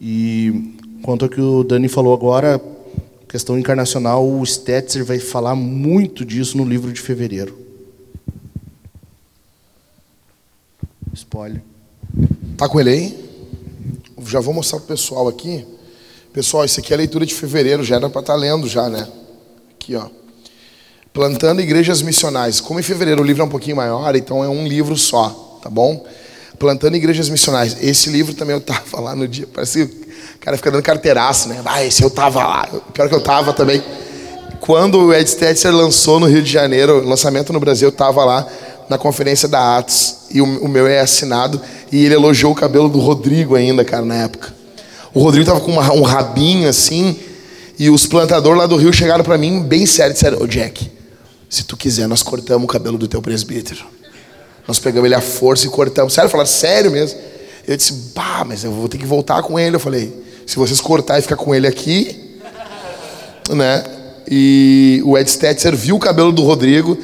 E 0.00 0.74
quanto 1.02 1.24
ao 1.24 1.28
que 1.28 1.40
o 1.40 1.62
Dani 1.62 1.88
falou 1.88 2.12
agora, 2.12 2.60
questão 3.28 3.56
encarnacional, 3.56 4.28
o 4.28 4.44
Stetzer 4.44 5.04
vai 5.04 5.20
falar 5.20 5.54
muito 5.54 6.24
disso 6.24 6.56
no 6.56 6.64
livro 6.64 6.92
de 6.92 7.00
fevereiro. 7.00 7.56
Spoiler. 11.14 11.62
Tá 12.56 12.68
com 12.68 12.80
ele 12.80 12.90
aí? 12.90 13.31
Já 14.26 14.40
vou 14.40 14.54
mostrar 14.54 14.78
pro 14.78 14.88
pessoal 14.88 15.28
aqui. 15.28 15.66
Pessoal, 16.32 16.64
isso 16.64 16.80
aqui 16.80 16.92
é 16.92 16.96
a 16.96 16.98
leitura 16.98 17.26
de 17.26 17.34
fevereiro, 17.34 17.84
já 17.84 17.96
era 17.96 18.08
para 18.08 18.20
estar 18.20 18.32
tá 18.32 18.38
lendo 18.38 18.66
já, 18.66 18.88
né? 18.88 19.06
Aqui, 19.74 19.94
ó. 19.94 20.06
Plantando 21.12 21.60
igrejas 21.60 22.00
missionais. 22.00 22.60
Como 22.60 22.80
em 22.80 22.82
fevereiro 22.82 23.20
o 23.20 23.24
livro 23.24 23.42
é 23.42 23.44
um 23.44 23.50
pouquinho 23.50 23.76
maior, 23.76 24.16
então 24.16 24.42
é 24.42 24.48
um 24.48 24.66
livro 24.66 24.96
só, 24.96 25.58
tá 25.62 25.68
bom? 25.68 26.06
Plantando 26.58 26.96
igrejas 26.96 27.28
missionais. 27.28 27.76
Esse 27.82 28.08
livro 28.08 28.34
também 28.34 28.54
eu 28.54 28.60
tava 28.62 28.98
lá 28.98 29.14
no 29.14 29.28
dia, 29.28 29.46
parece 29.52 29.86
que 29.86 29.94
o 30.36 30.38
cara 30.40 30.56
fica 30.56 30.70
dando 30.70 30.82
carteiraço, 30.82 31.48
né? 31.48 31.60
Ah, 31.64 31.84
esse 31.84 32.02
eu 32.02 32.10
tava 32.10 32.42
lá. 32.42 32.66
Pior 32.94 33.08
que 33.08 33.14
eu 33.14 33.20
tava 33.20 33.52
também. 33.52 33.82
Quando 34.60 35.06
o 35.06 35.12
Ed 35.12 35.28
Stetzer 35.28 35.74
lançou 35.74 36.18
no 36.18 36.26
Rio 36.26 36.40
de 36.40 36.50
Janeiro, 36.50 37.04
lançamento 37.04 37.52
no 37.52 37.60
Brasil, 37.60 37.88
eu 37.88 37.92
tava 37.92 38.24
lá 38.24 38.46
na 38.92 38.98
conferência 38.98 39.48
da 39.48 39.78
Atos 39.78 40.16
e 40.30 40.42
o, 40.42 40.44
o 40.64 40.68
meu 40.68 40.86
é 40.86 41.00
assinado 41.00 41.58
e 41.90 42.04
ele 42.04 42.14
elogiou 42.14 42.52
o 42.52 42.54
cabelo 42.54 42.90
do 42.90 42.98
Rodrigo 42.98 43.54
ainda, 43.54 43.82
cara, 43.84 44.04
na 44.04 44.16
época. 44.16 44.54
O 45.14 45.20
Rodrigo 45.20 45.46
tava 45.46 45.60
com 45.60 45.72
uma, 45.72 45.92
um 45.94 46.02
rabinho 46.02 46.68
assim, 46.68 47.18
e 47.78 47.88
os 47.88 48.06
plantadores 48.06 48.58
lá 48.58 48.66
do 48.66 48.76
Rio 48.76 48.92
chegaram 48.92 49.24
para 49.24 49.38
mim 49.38 49.62
bem 49.62 49.86
sério 49.86 50.12
e 50.12 50.14
disseram: 50.14 50.42
Ô 50.42 50.46
Jack, 50.46 50.90
se 51.48 51.64
tu 51.64 51.74
quiser, 51.74 52.06
nós 52.06 52.22
cortamos 52.22 52.64
o 52.64 52.66
cabelo 52.66 52.98
do 52.98 53.08
teu 53.08 53.22
presbítero. 53.22 53.84
Nós 54.68 54.78
pegamos 54.78 55.06
ele 55.06 55.14
à 55.14 55.20
força 55.20 55.66
e 55.66 55.70
cortamos. 55.70 56.12
Sério, 56.12 56.30
falaram 56.30 56.48
sério 56.48 56.90
mesmo. 56.90 57.18
Eu 57.66 57.76
disse: 57.76 57.92
Bah, 58.14 58.44
mas 58.46 58.62
eu 58.62 58.72
vou 58.72 58.88
ter 58.88 58.98
que 58.98 59.06
voltar 59.06 59.42
com 59.42 59.58
ele. 59.58 59.76
Eu 59.76 59.80
falei: 59.80 60.12
Se 60.46 60.56
vocês 60.56 60.80
cortar 60.82 61.18
e 61.18 61.22
ficar 61.22 61.36
com 61.36 61.54
ele 61.54 61.66
aqui, 61.66 62.38
né? 63.50 63.84
E 64.30 65.02
o 65.04 65.16
Ed 65.16 65.30
Stetzer 65.30 65.74
viu 65.74 65.96
o 65.96 65.98
cabelo 65.98 66.30
do 66.30 66.42
Rodrigo. 66.42 66.96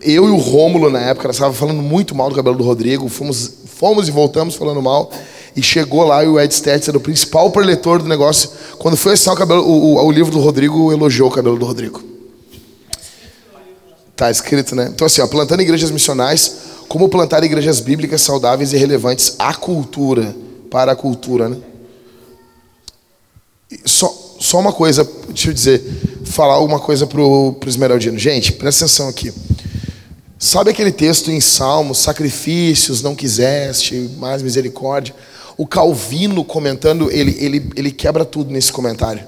Eu 0.00 0.26
e 0.26 0.30
o 0.30 0.36
Rômulo, 0.36 0.90
na 0.90 1.00
época, 1.00 1.28
nós 1.28 1.36
estávamos 1.36 1.58
falando 1.58 1.82
muito 1.82 2.14
mal 2.14 2.30
do 2.30 2.34
cabelo 2.34 2.56
do 2.56 2.64
Rodrigo. 2.64 3.08
Fomos, 3.08 3.52
fomos 3.66 4.08
e 4.08 4.10
voltamos 4.10 4.54
falando 4.54 4.80
mal. 4.80 5.10
E 5.54 5.62
chegou 5.62 6.04
lá 6.04 6.24
e 6.24 6.28
o 6.28 6.40
Ed 6.40 6.54
Stetzer, 6.54 6.96
o 6.96 7.00
principal 7.00 7.50
preletor 7.50 8.02
do 8.02 8.08
negócio, 8.08 8.50
quando 8.78 8.96
foi 8.96 9.12
assinar 9.12 9.34
o, 9.34 9.38
cabelo, 9.38 9.62
o, 9.62 9.96
o, 9.96 10.06
o 10.06 10.10
livro 10.10 10.30
do 10.32 10.38
Rodrigo, 10.38 10.92
elogiou 10.92 11.28
o 11.28 11.32
cabelo 11.32 11.58
do 11.58 11.66
Rodrigo. 11.66 12.02
Tá 14.16 14.30
escrito, 14.30 14.74
né? 14.74 14.90
Então, 14.94 15.06
assim, 15.06 15.20
ó, 15.20 15.26
plantando 15.26 15.60
igrejas 15.60 15.90
missionais, 15.90 16.56
como 16.88 17.08
plantar 17.08 17.42
igrejas 17.42 17.80
bíblicas 17.80 18.22
saudáveis 18.22 18.72
e 18.72 18.76
relevantes 18.76 19.34
à 19.38 19.52
cultura, 19.54 20.34
para 20.70 20.92
a 20.92 20.96
cultura, 20.96 21.48
né? 21.48 21.56
Só, 23.84 24.14
só 24.38 24.58
uma 24.58 24.72
coisa, 24.72 25.08
deixa 25.28 25.50
eu 25.50 25.54
dizer, 25.54 25.82
falar 26.24 26.58
uma 26.60 26.78
coisa 26.78 27.06
pro, 27.06 27.54
pro 27.58 27.68
Esmeraldino. 27.68 28.18
Gente, 28.18 28.52
presta 28.52 28.84
atenção 28.84 29.08
aqui. 29.08 29.32
Sabe 30.42 30.70
aquele 30.70 30.90
texto 30.90 31.30
em 31.30 31.38
Salmos, 31.38 31.98
sacrifícios 31.98 33.02
não 33.02 33.14
quiseste, 33.14 34.10
mais 34.16 34.40
misericórdia? 34.40 35.14
O 35.54 35.66
Calvino 35.66 36.42
comentando, 36.42 37.10
ele, 37.10 37.36
ele, 37.38 37.70
ele 37.76 37.90
quebra 37.90 38.24
tudo 38.24 38.50
nesse 38.50 38.72
comentário. 38.72 39.22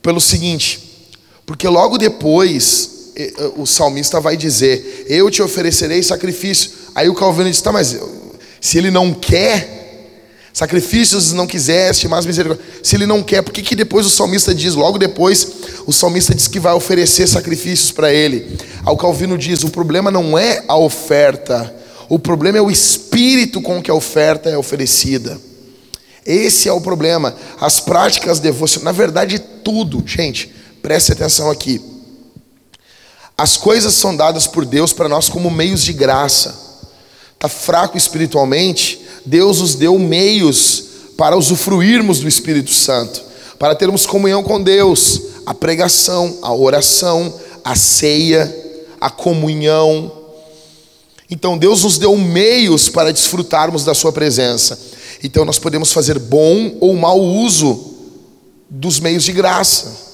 Pelo 0.00 0.22
seguinte, 0.22 1.10
porque 1.44 1.68
logo 1.68 1.98
depois 1.98 3.12
o 3.58 3.66
salmista 3.66 4.20
vai 4.20 4.38
dizer: 4.38 5.04
Eu 5.06 5.30
te 5.30 5.42
oferecerei 5.42 6.02
sacrifício. 6.02 6.70
Aí 6.94 7.10
o 7.10 7.14
Calvino 7.14 7.50
diz: 7.50 7.60
Tá, 7.60 7.70
mas 7.70 7.98
se 8.58 8.78
ele 8.78 8.90
não 8.90 9.12
quer, 9.12 9.77
sacrifícios 10.52 11.32
não 11.32 11.46
quiseste, 11.46 12.08
mas 12.08 12.26
misericórdia. 12.26 12.64
Se 12.82 12.96
ele 12.96 13.06
não 13.06 13.22
quer, 13.22 13.42
por 13.42 13.52
que, 13.52 13.62
que 13.62 13.76
depois 13.76 14.06
o 14.06 14.10
salmista 14.10 14.54
diz, 14.54 14.74
logo 14.74 14.98
depois, 14.98 15.48
o 15.86 15.92
salmista 15.92 16.34
diz 16.34 16.48
que 16.48 16.60
vai 16.60 16.72
oferecer 16.72 17.26
sacrifícios 17.26 17.92
para 17.92 18.12
ele? 18.12 18.58
Aí 18.84 18.92
o 18.92 18.96
Calvino 18.96 19.38
diz: 19.38 19.62
O 19.62 19.70
problema 19.70 20.10
não 20.10 20.38
é 20.38 20.64
a 20.66 20.76
oferta, 20.76 21.74
o 22.08 22.18
problema 22.18 22.58
é 22.58 22.62
o 22.62 22.70
espírito 22.70 23.60
com 23.60 23.82
que 23.82 23.90
a 23.90 23.94
oferta 23.94 24.48
é 24.48 24.56
oferecida. 24.56 25.38
Esse 26.24 26.68
é 26.68 26.72
o 26.72 26.80
problema. 26.80 27.34
As 27.58 27.80
práticas 27.80 28.38
devocionais, 28.38 28.84
na 28.84 28.92
verdade, 28.92 29.38
tudo, 29.38 30.02
gente, 30.06 30.52
preste 30.82 31.12
atenção 31.12 31.50
aqui. 31.50 31.80
As 33.36 33.56
coisas 33.56 33.94
são 33.94 34.16
dadas 34.16 34.46
por 34.46 34.66
Deus 34.66 34.92
para 34.92 35.08
nós 35.08 35.28
como 35.28 35.50
meios 35.50 35.82
de 35.82 35.92
graça. 35.92 36.68
Está 37.34 37.48
fraco 37.48 37.96
espiritualmente, 37.96 39.00
Deus 39.24 39.60
nos 39.60 39.74
deu 39.74 39.98
meios 39.98 40.84
para 41.16 41.36
usufruirmos 41.36 42.20
do 42.20 42.28
Espírito 42.28 42.70
Santo, 42.70 43.22
para 43.58 43.74
termos 43.74 44.06
comunhão 44.06 44.42
com 44.42 44.62
Deus, 44.62 45.20
a 45.44 45.52
pregação, 45.52 46.38
a 46.42 46.52
oração, 46.52 47.34
a 47.64 47.74
ceia, 47.74 48.54
a 49.00 49.10
comunhão. 49.10 50.12
Então 51.30 51.58
Deus 51.58 51.84
nos 51.84 51.98
deu 51.98 52.16
meios 52.16 52.88
para 52.88 53.12
desfrutarmos 53.12 53.84
da 53.84 53.94
Sua 53.94 54.12
presença. 54.12 54.78
Então 55.22 55.44
nós 55.44 55.58
podemos 55.58 55.92
fazer 55.92 56.18
bom 56.18 56.76
ou 56.80 56.94
mau 56.96 57.20
uso 57.20 57.94
dos 58.70 59.00
meios 59.00 59.24
de 59.24 59.32
graça. 59.32 60.08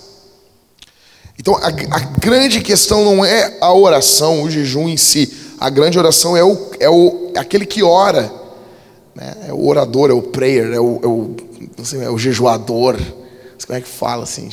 Então 1.39 1.57
a, 1.57 1.67
a, 1.67 2.01
grande 2.21 2.61
questão 2.61 3.05
não 3.05 3.25
é 3.25 3.59
a 3.61 3.73
oração, 3.73 4.43
o 4.43 4.51
jejum 4.51 4.89
em 4.89 4.97
si. 4.97 5.33
A 5.59 5.69
grande 5.69 5.99
oração 5.99 6.37
é, 6.37 6.43
o, 6.43 6.71
é, 6.81 6.89
o, 6.89 7.33
é 7.35 7.39
aquele 7.39 7.67
que 7.67 7.83
ora. 7.83 8.44
Né? 9.15 9.47
É 9.49 9.53
o 9.53 9.67
orador, 9.67 10.11
é 10.11 10.13
o 10.13 10.23
prayer, 10.23 10.73
é 10.73 10.81
o, 10.81 11.01
é 11.03 11.07
o, 11.07 11.37
não 11.79 11.85
sei, 11.85 12.03
é 12.03 12.11
o 12.11 12.19
jejuador. 12.19 12.97
Como 13.67 13.79
é 13.79 13.81
que 13.81 13.89
fala 13.89 14.25
assim? 14.25 14.51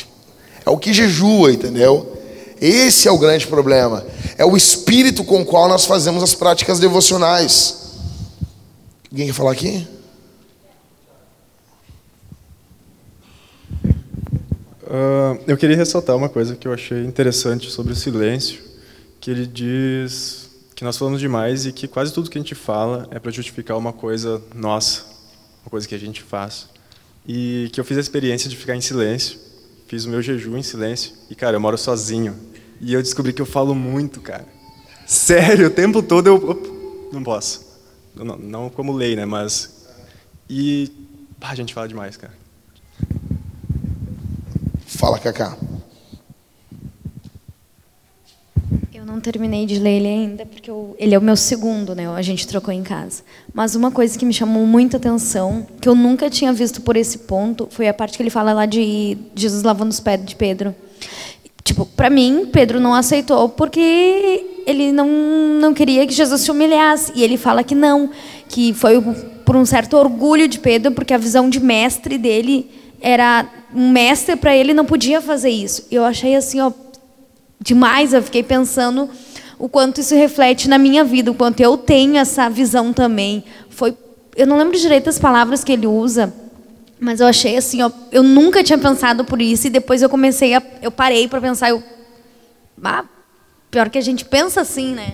É 0.66 0.70
o 0.70 0.78
que 0.78 0.94
jejua, 0.94 1.52
entendeu? 1.52 2.18
Esse 2.62 3.08
é 3.08 3.12
o 3.12 3.18
grande 3.18 3.48
problema. 3.48 4.06
É 4.38 4.46
o 4.46 4.56
espírito 4.56 5.24
com 5.24 5.42
o 5.42 5.46
qual 5.46 5.68
nós 5.68 5.86
fazemos 5.86 6.22
as 6.22 6.36
práticas 6.36 6.80
devocionais. 6.80 7.98
Alguém 9.12 9.28
quer 9.28 9.34
falar 9.34 9.52
aqui? 9.52 9.88
Uh, 14.84 15.40
eu 15.48 15.58
queria 15.58 15.76
ressaltar 15.76 16.16
uma 16.16 16.30
coisa 16.30 16.56
que 16.56 16.68
eu 16.68 16.74
achei 16.74 17.04
interessante 17.04 17.72
sobre 17.72 17.94
o 17.94 17.96
silêncio, 17.96 18.62
que 19.20 19.32
ele 19.32 19.48
diz 19.48 20.51
que 20.82 20.86
nós 20.86 20.98
falamos 20.98 21.20
demais 21.20 21.68
e 21.68 21.72
que 21.72 21.88
quase 21.88 22.12
tudo 22.12 22.28
que 22.28 22.40
a 22.40 22.42
gente 22.42 22.56
fala 22.56 23.08
é 23.12 23.20
para 23.20 23.30
justificar 23.30 23.78
uma 23.78 23.94
coisa 23.94 24.42
nossa, 24.56 25.04
uma 25.64 25.70
coisa 25.70 25.88
que 25.88 25.94
a 25.94 25.98
gente 26.00 26.24
faz. 26.24 26.70
E 27.24 27.70
que 27.72 27.80
eu 27.80 27.86
fiz 27.86 27.98
a 27.98 28.00
experiência 28.00 28.50
de 28.50 28.58
ficar 28.58 28.76
em 28.76 28.82
silêncio, 28.82 29.38
fiz 29.88 30.06
o 30.06 30.10
meu 30.10 30.24
jejum 30.24 30.58
em 30.58 30.64
silêncio 30.64 31.14
e 31.30 31.36
cara, 31.36 31.56
eu 31.56 31.60
moro 31.60 31.78
sozinho 31.78 32.36
e 32.80 32.96
eu 32.96 33.04
descobri 33.04 33.32
que 33.32 33.40
eu 33.40 33.46
falo 33.46 33.76
muito, 33.76 34.22
cara. 34.22 34.44
sério 35.06 35.68
o 35.68 35.70
tempo 35.70 36.02
todo, 36.02 36.26
eu, 36.26 37.10
não 37.14 37.24
posso. 37.24 37.64
Não, 38.16 38.36
não 38.36 38.70
como 38.72 38.92
lei, 38.92 39.16
né? 39.16 39.24
Mas. 39.24 39.86
E. 40.50 40.92
pá, 41.40 41.52
a 41.52 41.56
gente 41.56 41.76
fala 41.76 41.88
demais, 41.88 42.18
cara. 42.18 42.34
Fala, 44.88 45.20
Cacá. 45.20 45.56
Eu 49.02 49.08
não 49.08 49.20
terminei 49.20 49.66
de 49.66 49.80
ler 49.80 49.98
ele 49.98 50.08
ainda, 50.08 50.46
porque 50.46 50.70
eu- 50.70 50.96
ele 51.00 51.16
é 51.16 51.18
o 51.18 51.22
meu 51.22 51.36
segundo, 51.36 51.96
né? 51.96 52.08
A 52.08 52.22
gente 52.22 52.48
trocou 52.48 52.72
em 52.72 52.84
casa. 52.84 53.24
Mas 53.52 53.74
uma 53.74 53.90
coisa 53.90 54.16
que 54.16 54.24
me 54.24 54.32
chamou 54.32 54.64
muita 54.68 54.98
atenção, 54.98 55.66
que 55.82 55.90
eu 55.90 55.96
nunca 55.96 56.30
tinha 56.30 56.54
visto 56.54 56.82
por 56.82 56.96
esse 56.96 57.18
ponto, 57.18 57.68
foi 57.72 57.88
a 57.88 57.96
parte 57.96 58.16
que 58.16 58.22
ele 58.22 58.30
fala 58.30 58.54
lá 58.54 58.68
de 58.68 59.18
Jesus 59.34 59.64
lavando 59.64 59.90
os 59.90 60.00
pés 60.00 60.24
de 60.24 60.36
Pedro. 60.36 60.76
Tipo, 61.64 61.84
para 61.84 62.12
mim, 62.12 62.48
Pedro 62.54 62.80
não 62.80 62.94
aceitou 62.94 63.50
porque 63.50 64.62
ele 64.68 64.92
não, 64.92 65.08
não 65.60 65.74
queria 65.74 66.06
que 66.06 66.14
Jesus 66.14 66.42
se 66.42 66.52
humilhasse. 66.52 67.12
E 67.16 67.24
ele 67.24 67.38
fala 67.38 67.64
que 67.64 67.74
não, 67.74 68.12
que 68.48 68.72
foi 68.72 69.02
por 69.44 69.56
um 69.56 69.66
certo 69.66 69.98
orgulho 69.98 70.48
de 70.48 70.60
Pedro, 70.60 70.92
porque 70.92 71.12
a 71.16 71.18
visão 71.18 71.50
de 71.50 71.60
mestre 71.60 72.20
dele 72.20 72.70
era 73.02 73.50
um 73.74 73.90
mestre 73.90 74.36
para 74.36 74.56
ele 74.56 74.76
não 74.76 74.86
podia 74.86 75.20
fazer 75.20 75.50
isso. 75.50 75.88
Eu 75.90 76.06
achei 76.06 76.36
assim, 76.36 76.62
ó, 76.62 76.72
demais. 77.62 78.14
Eu 78.14 78.24
fiquei 78.24 78.44
pensando 78.44 79.10
o 79.60 79.70
quanto 79.70 80.02
isso 80.02 80.16
reflete 80.16 80.68
na 80.68 80.78
minha 80.78 81.04
vida, 81.04 81.30
o 81.30 81.36
quanto 81.36 81.62
eu 81.62 81.78
tenho 81.78 82.18
essa 82.18 82.50
visão 82.50 82.92
também. 82.92 83.44
Foi, 83.70 83.96
eu 84.36 84.48
não 84.48 84.58
lembro 84.58 84.78
direito 84.78 85.10
as 85.10 85.20
palavras 85.20 85.64
que 85.64 85.72
ele 85.72 85.86
usa, 85.86 86.34
mas 87.00 87.20
eu 87.20 87.28
achei 87.28 87.56
assim, 87.56 87.82
ó, 87.84 87.92
eu 88.12 88.24
nunca 88.24 88.64
tinha 88.64 88.78
pensado 88.78 89.24
por 89.24 89.42
isso 89.42 89.68
e 89.68 89.70
depois 89.70 90.02
eu 90.02 90.10
comecei 90.10 90.56
a, 90.56 90.64
eu 90.82 90.92
parei 90.92 91.28
para 91.28 91.40
pensar, 91.40 91.70
eu, 91.70 91.84
ah, 92.84 93.06
pior 93.70 93.90
que 93.90 93.98
a 94.00 94.02
gente 94.02 94.26
pensa 94.26 94.62
assim, 94.62 94.96
né? 94.96 95.14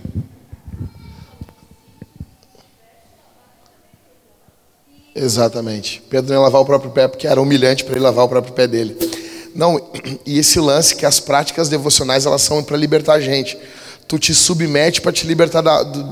Exatamente. 5.14 6.02
Pedro 6.10 6.30
não 6.30 6.36
ia 6.40 6.44
lavar 6.44 6.62
o 6.62 6.66
próprio 6.66 6.92
pé 6.92 7.08
porque 7.08 7.28
era 7.28 7.42
humilhante 7.42 7.84
para 7.84 7.96
ele 7.96 8.04
lavar 8.04 8.26
o 8.26 8.30
próprio 8.30 8.54
pé 8.54 8.68
dele. 8.68 8.96
Não, 9.58 9.82
e 10.24 10.38
esse 10.38 10.60
lance 10.60 10.96
que 10.96 11.04
as 11.06 11.20
práticas 11.20 11.68
devocionais 11.68 12.28
elas 12.28 12.44
são 12.44 12.64
para 12.64 12.78
libertar 12.78 13.14
a 13.14 13.20
gente. 13.20 13.58
Tu 14.08 14.20
te 14.20 14.34
submete 14.34 15.02
para 15.02 15.12
te 15.12 15.26
libertar 15.26 15.62
da- 15.62 15.82
do, 15.82 16.04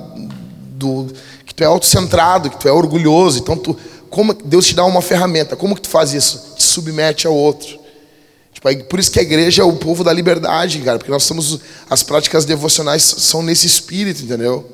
do- 0.71 1.13
que 1.45 1.53
tu 1.53 1.61
é 1.63 1.67
autocentrado, 1.67 2.49
que 2.49 2.59
tu 2.59 2.67
é 2.67 2.71
orgulhoso. 2.71 3.37
Então 3.39 3.55
tu, 3.55 3.77
como 4.09 4.33
Deus 4.33 4.65
te 4.65 4.73
dá 4.75 4.83
uma 4.83 5.01
ferramenta? 5.01 5.55
Como 5.55 5.75
que 5.75 5.81
tu 5.81 5.89
faz 5.89 6.11
isso? 6.11 6.55
Te 6.57 6.63
submete 6.63 7.27
ao 7.27 7.35
outro. 7.35 7.77
Tipo, 8.51 8.83
por 8.85 8.99
isso 8.99 9.11
que 9.11 9.19
a 9.19 9.21
igreja 9.21 9.61
é 9.61 9.65
o 9.65 9.73
povo 9.73 10.03
da 10.03 10.11
liberdade, 10.11 10.79
cara, 10.79 10.97
porque 10.97 11.11
nós 11.11 11.23
somos 11.23 11.59
as 11.87 12.01
práticas 12.01 12.45
devocionais 12.45 13.03
são 13.03 13.43
nesse 13.43 13.67
espírito, 13.67 14.23
entendeu? 14.23 14.65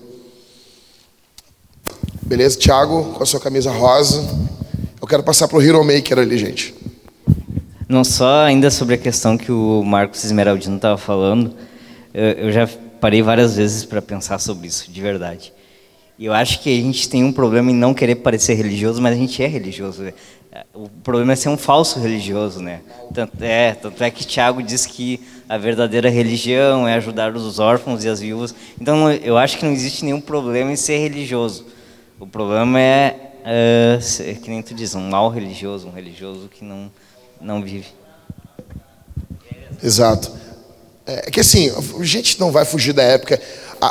Beleza, 2.21 2.57
Thiago, 2.57 3.13
com 3.15 3.21
a 3.21 3.25
sua 3.25 3.39
camisa 3.41 3.69
rosa. 3.71 4.23
Eu 5.01 5.07
quero 5.07 5.23
passar 5.23 5.47
pro 5.49 5.61
Hero 5.61 5.83
Maker 5.83 6.19
ali, 6.19 6.37
gente. 6.37 6.73
Não 7.91 8.05
só 8.05 8.45
ainda 8.45 8.71
sobre 8.71 8.95
a 8.95 8.97
questão 8.97 9.37
que 9.37 9.51
o 9.51 9.83
Marcos 9.83 10.23
Esmeraldino 10.23 10.77
estava 10.77 10.97
falando, 10.97 11.53
eu, 12.13 12.49
já 12.49 12.65
parei 13.01 13.21
várias 13.21 13.57
vezes 13.57 13.83
para 13.83 14.01
pensar 14.01 14.39
sobre 14.39 14.67
isso, 14.67 14.89
de 14.89 15.01
verdade. 15.01 15.51
E 16.17 16.25
eu 16.25 16.31
acho 16.31 16.61
que 16.61 16.69
a 16.69 16.81
gente 16.81 17.09
tem 17.09 17.21
um 17.21 17.33
problema 17.33 17.69
em 17.69 17.73
não 17.73 17.93
querer 17.93 18.15
parecer 18.15 18.53
religioso, 18.53 19.01
mas 19.01 19.13
a 19.13 19.17
gente 19.17 19.43
é 19.43 19.47
religioso. 19.47 20.03
né? 20.03 20.13
O 20.73 20.87
problema 20.87 21.33
é 21.33 21.35
ser 21.35 21.49
um 21.49 21.57
falso 21.57 21.99
religioso, 21.99 22.61
né? 22.61 22.79
Tanto 23.13 23.43
é, 23.43 23.73
tanto 23.73 24.01
é 24.01 24.09
que 24.09 24.23
Tiago 24.23 24.63
diz 24.63 24.85
que 24.85 25.19
a 25.49 25.57
verdadeira 25.57 26.09
religião 26.09 26.87
é 26.87 26.93
ajudar 26.93 27.35
os 27.35 27.59
órfãos 27.59 28.05
e 28.05 28.07
as 28.07 28.21
viúvas. 28.21 28.55
Então, 28.79 29.11
eu 29.11 29.37
acho 29.37 29.57
que 29.57 29.65
não 29.65 29.73
existe 29.73 30.05
nenhum 30.05 30.21
problema 30.21 30.71
em 30.71 30.77
ser 30.77 30.97
religioso. 30.99 31.65
O 32.17 32.25
problema 32.25 32.79
é, 32.79 33.33
é, 33.43 33.99
que 34.41 34.49
nem 34.49 34.61
tu 34.61 34.73
diz, 34.73 34.95
um 34.95 35.09
mal 35.09 35.27
religioso, 35.27 35.89
um 35.89 35.91
religioso 35.91 36.47
que 36.47 36.63
não, 36.63 36.89
não 37.41 37.61
vive. 37.61 37.87
Exato. 39.83 40.31
É 41.05 41.31
que 41.31 41.39
assim, 41.39 41.71
a 41.99 42.03
gente 42.03 42.39
não 42.39 42.51
vai 42.51 42.65
fugir 42.65 42.93
da 42.93 43.03
época. 43.03 43.41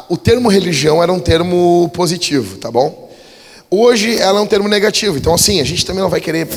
O 0.09 0.16
termo 0.16 0.48
religião 0.48 1.03
era 1.03 1.12
um 1.12 1.18
termo 1.18 1.90
positivo, 1.92 2.59
tá 2.59 2.70
bom? 2.70 3.11
Hoje 3.68 4.18
ela 4.18 4.38
é 4.38 4.42
um 4.42 4.46
termo 4.46 4.68
negativo. 4.68 5.18
Então, 5.18 5.34
assim, 5.34 5.61
a 5.61 5.64
gente 5.64 5.84
também 5.84 6.03
não 6.03 6.11
vai 6.11 6.20
querer. 6.20 6.48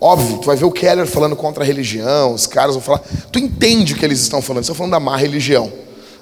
Óbvio, 0.00 0.38
tu 0.38 0.46
vai 0.46 0.56
ver 0.56 0.64
o 0.64 0.70
Keller 0.70 1.06
falando 1.06 1.36
contra 1.36 1.62
a 1.62 1.66
religião, 1.66 2.32
os 2.32 2.46
caras 2.46 2.74
vão 2.74 2.82
falar. 2.82 3.02
Tu 3.30 3.38
entende 3.38 3.92
o 3.92 3.96
que 3.96 4.04
eles 4.04 4.20
estão 4.20 4.40
falando, 4.40 4.58
eles 4.58 4.66
estão 4.66 4.74
falando 4.74 4.92
da 4.92 5.00
má 5.00 5.16
religião. 5.16 5.70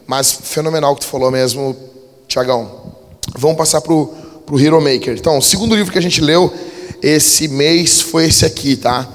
Mas 0.06 0.32
fenomenal 0.32 0.92
o 0.92 0.94
que 0.96 1.02
tu 1.02 1.06
falou 1.06 1.30
mesmo, 1.30 1.76
Tiagão. 2.26 2.94
Vamos 3.36 3.56
passar 3.56 3.80
pro, 3.80 4.06
pro 4.46 4.58
Hero 4.58 4.80
Maker. 4.80 5.16
Então, 5.16 5.38
o 5.38 5.42
segundo 5.42 5.76
livro 5.76 5.92
que 5.92 5.98
a 5.98 6.02
gente 6.02 6.20
leu 6.20 6.52
esse 7.02 7.46
mês 7.46 8.00
foi 8.00 8.26
esse 8.26 8.44
aqui, 8.44 8.74
tá? 8.74 9.08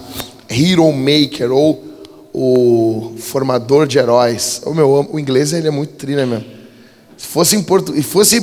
Hero 0.54 0.91
Maker, 0.91 1.51
ou 1.51 1.84
o 2.34 3.16
Formador 3.18 3.88
de 3.88 3.97
Heróis. 3.97 4.62
O 4.66 4.74
meu, 4.74 5.08
o 5.12 5.20
inglês 5.20 5.54
ele 5.54 5.68
é 5.68 5.72
muito 5.72 5.93
tri, 5.93 6.16
né, 6.16 6.26
meu? 6.26 6.41
Se 7.18 7.28
fosse 7.28 7.56
em 7.56 7.64
portu... 7.64 7.95
e 7.95 8.01
fosse 8.01 8.39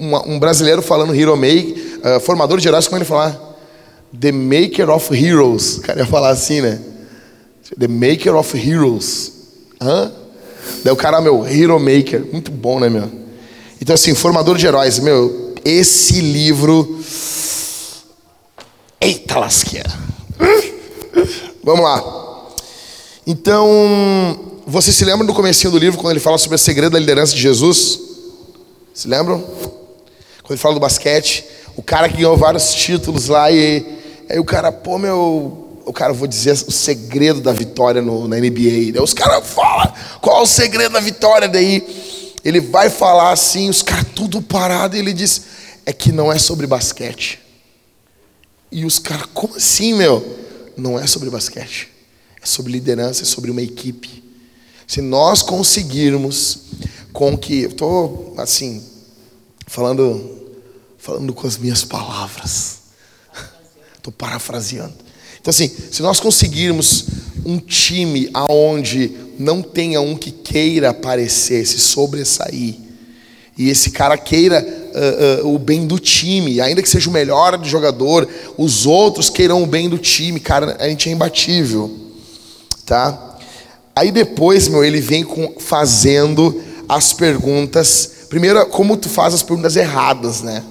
um, 0.00 0.34
um- 0.34 0.38
brasileiro 0.38 0.82
falando 0.82 1.14
Hero 1.14 1.36
Make, 1.36 1.98
eh, 2.02 2.20
formador 2.20 2.58
de 2.58 2.66
heróis, 2.68 2.86
como 2.86 2.98
ele 2.98 3.04
falar? 3.04 3.40
The 4.18 4.32
Maker 4.32 4.90
of 4.90 5.14
Heroes. 5.14 5.78
O 5.78 5.80
cara 5.82 6.00
ia 6.00 6.06
falar 6.06 6.30
assim, 6.30 6.60
né? 6.60 6.80
The 7.78 7.88
Maker 7.88 8.34
of 8.36 8.56
Heroes. 8.56 9.32
Hã? 9.80 10.12
Daí 10.82 10.92
o 10.92 10.96
cara, 10.96 11.20
meu, 11.20 11.46
Hero 11.46 11.78
Maker. 11.78 12.26
Muito 12.32 12.50
bom, 12.50 12.78
né, 12.80 12.88
meu? 12.88 13.10
Então, 13.80 13.94
assim, 13.94 14.14
formador 14.14 14.56
de 14.56 14.66
heróis. 14.66 14.98
Meu, 14.98 15.54
esse 15.64 16.20
livro. 16.20 16.98
Eita 19.00 19.38
lasqueira. 19.38 19.92
Vamos 21.64 21.82
lá. 21.82 22.44
Então, 23.26 24.38
você 24.66 24.92
se 24.92 25.02
lembra 25.02 25.26
do 25.26 25.32
comecinho 25.32 25.70
do 25.70 25.78
livro, 25.78 25.98
quando 25.98 26.10
ele 26.10 26.20
fala 26.20 26.36
sobre 26.36 26.56
o 26.56 26.58
segredo 26.58 26.92
da 26.92 26.98
liderança 26.98 27.34
de 27.34 27.40
Jesus? 27.40 27.98
Se 28.92 29.08
lembram? 29.08 29.40
Quando 29.40 30.50
ele 30.50 30.58
fala 30.58 30.74
do 30.74 30.80
basquete, 30.80 31.42
o 31.74 31.82
cara 31.82 32.06
que 32.06 32.16
ganhou 32.16 32.36
vários 32.36 32.74
títulos 32.74 33.28
lá 33.28 33.50
e 33.50 33.82
aí 34.28 34.38
o 34.38 34.44
cara, 34.44 34.70
pô, 34.70 34.98
meu, 34.98 35.80
o 35.86 35.92
cara, 35.92 36.12
vou 36.12 36.28
dizer 36.28 36.52
o 36.52 36.70
segredo 36.70 37.40
da 37.40 37.52
vitória 37.54 38.02
no, 38.02 38.28
na 38.28 38.36
NBA. 38.36 38.92
Daí 38.92 39.02
os 39.02 39.14
caras 39.14 39.46
falam, 39.46 39.90
qual 40.20 40.42
o 40.42 40.46
segredo 40.46 40.92
da 40.92 41.00
vitória? 41.00 41.48
Daí 41.48 41.82
ele 42.44 42.60
vai 42.60 42.90
falar 42.90 43.32
assim, 43.32 43.70
os 43.70 43.80
caras 43.80 44.04
tudo 44.14 44.42
parado 44.42 44.96
e 44.96 44.98
ele 44.98 45.14
diz, 45.14 45.40
é 45.86 45.94
que 45.94 46.12
não 46.12 46.30
é 46.30 46.38
sobre 46.38 46.66
basquete. 46.66 47.40
E 48.70 48.84
os 48.84 48.98
caras, 48.98 49.28
como 49.32 49.56
assim, 49.56 49.94
meu? 49.94 50.44
Não 50.76 50.98
é 50.98 51.06
sobre 51.06 51.30
basquete. 51.30 51.88
É 52.42 52.46
sobre 52.46 52.72
liderança, 52.72 53.22
é 53.22 53.24
sobre 53.24 53.50
uma 53.50 53.62
equipe. 53.62 54.22
Se 54.86 55.00
nós 55.00 55.42
conseguirmos 55.42 56.58
com 57.12 57.36
que. 57.36 57.64
Estou, 57.64 58.34
assim, 58.36 58.82
falando, 59.66 60.52
falando 60.98 61.32
com 61.32 61.46
as 61.46 61.56
minhas 61.56 61.84
palavras. 61.84 62.78
Estou 63.96 64.12
parafraseando. 64.12 64.94
Então, 65.40 65.50
assim, 65.50 65.68
se 65.68 66.02
nós 66.02 66.20
conseguirmos 66.20 67.06
um 67.44 67.58
time 67.58 68.30
aonde 68.32 69.14
não 69.38 69.62
tenha 69.62 70.00
um 70.00 70.16
que 70.16 70.30
queira 70.30 70.90
aparecer, 70.90 71.66
se 71.66 71.78
sobressair, 71.78 72.83
e 73.56 73.68
esse 73.70 73.90
cara 73.90 74.16
queira 74.18 74.66
ah, 74.94 75.40
ah, 75.42 75.46
o 75.46 75.58
bem 75.58 75.86
do 75.86 75.98
time, 75.98 76.60
ainda 76.60 76.82
que 76.82 76.88
seja 76.88 77.08
o 77.08 77.12
melhor 77.12 77.62
jogador, 77.64 78.28
os 78.56 78.86
outros 78.86 79.30
queiram 79.30 79.62
o 79.62 79.66
bem 79.66 79.88
do 79.88 79.98
time, 79.98 80.40
cara, 80.40 80.76
a 80.80 80.88
gente 80.88 81.08
é 81.08 81.12
imbatível, 81.12 81.90
tá? 82.84 83.36
Aí 83.96 84.10
depois, 84.10 84.66
meu, 84.68 84.84
ele 84.84 85.00
vem 85.00 85.22
com, 85.22 85.54
fazendo 85.60 86.60
as 86.88 87.12
perguntas. 87.12 88.10
Primeiro, 88.28 88.66
como 88.66 88.96
tu 88.96 89.08
faz 89.08 89.34
as 89.34 89.42
perguntas 89.42 89.76
erradas, 89.76 90.42
né? 90.42 90.64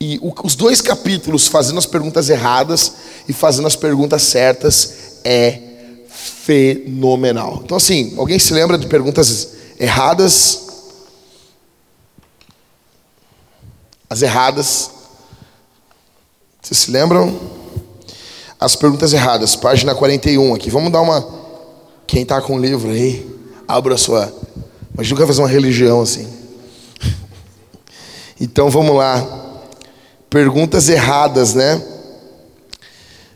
E 0.00 0.18
o- 0.22 0.32
os 0.44 0.54
dois 0.54 0.80
capítulos, 0.80 1.46
fazendo 1.46 1.78
as 1.78 1.86
perguntas 1.86 2.30
erradas 2.30 2.92
e 3.28 3.32
fazendo 3.32 3.66
as 3.66 3.76
perguntas 3.76 4.22
certas, 4.22 4.94
é 5.24 5.58
fenomenal. 6.08 7.60
Então, 7.64 7.76
assim, 7.76 8.14
alguém 8.16 8.38
se 8.38 8.54
lembra 8.54 8.78
de 8.78 8.86
perguntas 8.86 9.48
erradas? 9.78 10.67
As 14.10 14.22
erradas. 14.22 14.90
Vocês 16.62 16.78
se 16.78 16.90
lembram? 16.90 17.38
As 18.58 18.74
perguntas 18.74 19.12
erradas, 19.12 19.54
página 19.54 19.94
41 19.94 20.54
aqui. 20.54 20.70
Vamos 20.70 20.90
dar 20.90 21.02
uma. 21.02 21.26
Quem 22.06 22.22
está 22.22 22.40
com 22.40 22.56
o 22.56 22.58
livro 22.58 22.90
aí, 22.90 23.24
abra 23.66 23.94
a 23.94 23.98
sua. 23.98 24.32
Mas 24.96 25.10
nunca 25.10 25.26
fazer 25.26 25.42
uma 25.42 25.48
religião 25.48 26.00
assim. 26.00 26.26
Então 28.40 28.70
vamos 28.70 28.94
lá. 28.96 29.26
Perguntas 30.30 30.88
erradas, 30.88 31.54
né? 31.54 31.82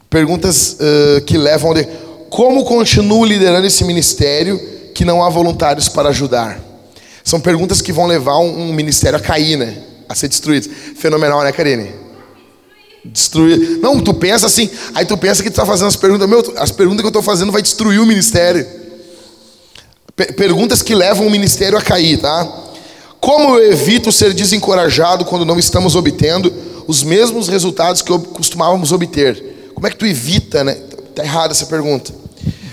Perguntas 0.09 0.77
ãh, 0.81 1.21
que 1.23 1.37
levam 1.37 1.73
a. 1.73 1.85
Como 2.31 2.65
continuo 2.65 3.25
liderando 3.25 3.67
esse 3.67 3.85
ministério 3.85 4.59
que 4.95 5.05
não 5.05 5.23
há 5.23 5.29
voluntários 5.29 5.89
para 5.89 6.11
ajudar? 6.11 6.61
São 7.25 7.41
perguntas 7.41 7.83
que 7.83 7.93
vão 7.93 8.07
levar 8.07 8.39
um, 8.39 8.69
um 8.69 8.73
ministério 8.73 9.19
a 9.19 9.21
cair, 9.21 9.57
né? 9.57 9.92
A 10.13 10.15
ser 10.15 10.29
destruído. 10.29 10.69
Fenomenal, 10.95 11.43
né, 11.43 11.51
Karine? 11.53 11.91
Destruir. 13.03 13.79
Não, 13.81 13.99
tu 13.99 14.13
pensa 14.13 14.45
assim, 14.47 14.69
aí 14.95 15.07
tu 15.07 15.17
pensa 15.17 15.43
que 15.43 15.51
tu 15.51 15.57
tá 15.57 15.65
fazendo 15.65 15.89
as 15.89 15.97
perguntas. 15.97 16.29
Meu, 16.29 16.55
as 16.59 16.71
perguntas 16.71 17.01
que 17.01 17.07
eu 17.07 17.09
estou 17.09 17.23
fazendo 17.23 17.51
vai 17.51 17.63
destruir 17.63 17.99
o 17.99 18.05
ministério. 18.05 18.67
Pe- 20.15 20.33
perguntas 20.35 20.83
que 20.83 20.95
levam 20.95 21.27
o 21.27 21.31
ministério 21.31 21.79
a 21.79 21.81
cair, 21.81 22.19
tá? 22.21 22.47
Como 23.19 23.57
eu 23.59 23.73
evito 23.73 24.13
ser 24.13 24.35
desencorajado 24.35 25.25
quando 25.25 25.47
não 25.47 25.59
estamos 25.59 25.97
obtendo 25.97 26.53
os 26.87 27.03
mesmos 27.03 27.49
resultados 27.49 28.03
que 28.03 28.13
costumávamos 28.19 28.93
obter? 28.93 29.71
Como 29.75 29.87
é 29.87 29.91
que 29.91 29.97
tu 29.97 30.05
evita, 30.05 30.63
né? 30.63 30.75
Tá 31.15 31.25
errada 31.25 31.55
essa 31.55 31.65
pergunta. 31.65 32.13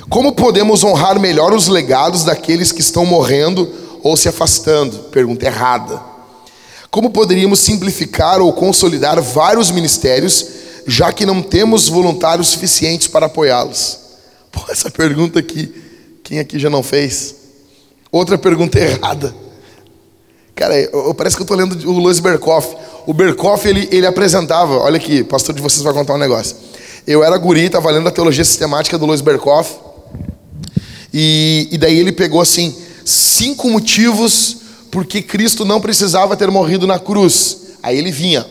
Como 0.09 0.33
podemos 0.33 0.83
honrar 0.83 1.17
melhor 1.19 1.53
os 1.53 1.69
legados 1.69 2.25
daqueles 2.25 2.73
que 2.73 2.81
estão 2.81 3.05
morrendo 3.05 3.71
ou 4.03 4.17
se 4.17 4.27
afastando? 4.27 4.97
Pergunta 5.11 5.45
errada. 5.45 6.08
Como 6.91 7.11
poderíamos 7.11 7.59
simplificar 7.59 8.41
ou 8.41 8.51
consolidar 8.53 9.21
vários 9.21 9.69
ministérios, 9.71 10.45
já 10.87 11.13
que 11.13 11.25
não 11.25 11.41
temos 11.41 11.87
voluntários 11.87 12.47
suficientes 12.49 13.07
para 13.07 13.27
apoiá-los? 13.27 13.99
Pô, 14.51 14.61
essa 14.69 14.89
pergunta 14.89 15.39
aqui, 15.39 15.71
quem 16.23 16.39
aqui 16.39 16.57
já 16.57 16.69
não 16.69 16.81
fez? 16.81 17.35
Outra 18.11 18.37
pergunta 18.39 18.79
errada. 18.79 19.35
Cara, 20.55 20.75
eu, 20.79 21.07
eu- 21.07 21.13
parece 21.13 21.35
que 21.35 21.41
eu 21.41 21.45
estou 21.45 21.55
lendo 21.55 21.73
o 21.87 21.99
Luiz 21.99 22.19
Berkoff. 22.19 22.75
O 23.05 23.13
Berkoff, 23.13 23.67
ele, 23.67 23.87
ele 23.91 24.07
apresentava, 24.07 24.77
olha 24.77 24.97
aqui, 24.97 25.23
pastor 25.23 25.53
de 25.53 25.61
vocês 25.61 25.83
vai 25.83 25.93
contar 25.93 26.15
um 26.15 26.17
negócio. 26.17 26.55
Eu 27.05 27.23
era 27.23 27.37
guri, 27.37 27.65
estava 27.65 27.89
lendo 27.91 28.07
a 28.09 28.11
teologia 28.11 28.43
sistemática 28.43 28.97
do 28.97 29.05
Luiz 29.05 29.21
Berkoff. 29.21 29.75
E, 31.13 31.67
e 31.71 31.77
daí 31.77 31.97
ele 31.97 32.11
pegou 32.11 32.41
assim, 32.41 32.75
cinco 33.05 33.69
motivos 33.69 34.57
porque 34.91 35.21
Cristo 35.21 35.65
não 35.65 35.79
precisava 35.79 36.35
ter 36.35 36.49
morrido 36.49 36.87
na 36.87 36.99
cruz. 36.99 37.57
Aí 37.81 37.97
ele 37.97 38.11
vinha. 38.11 38.45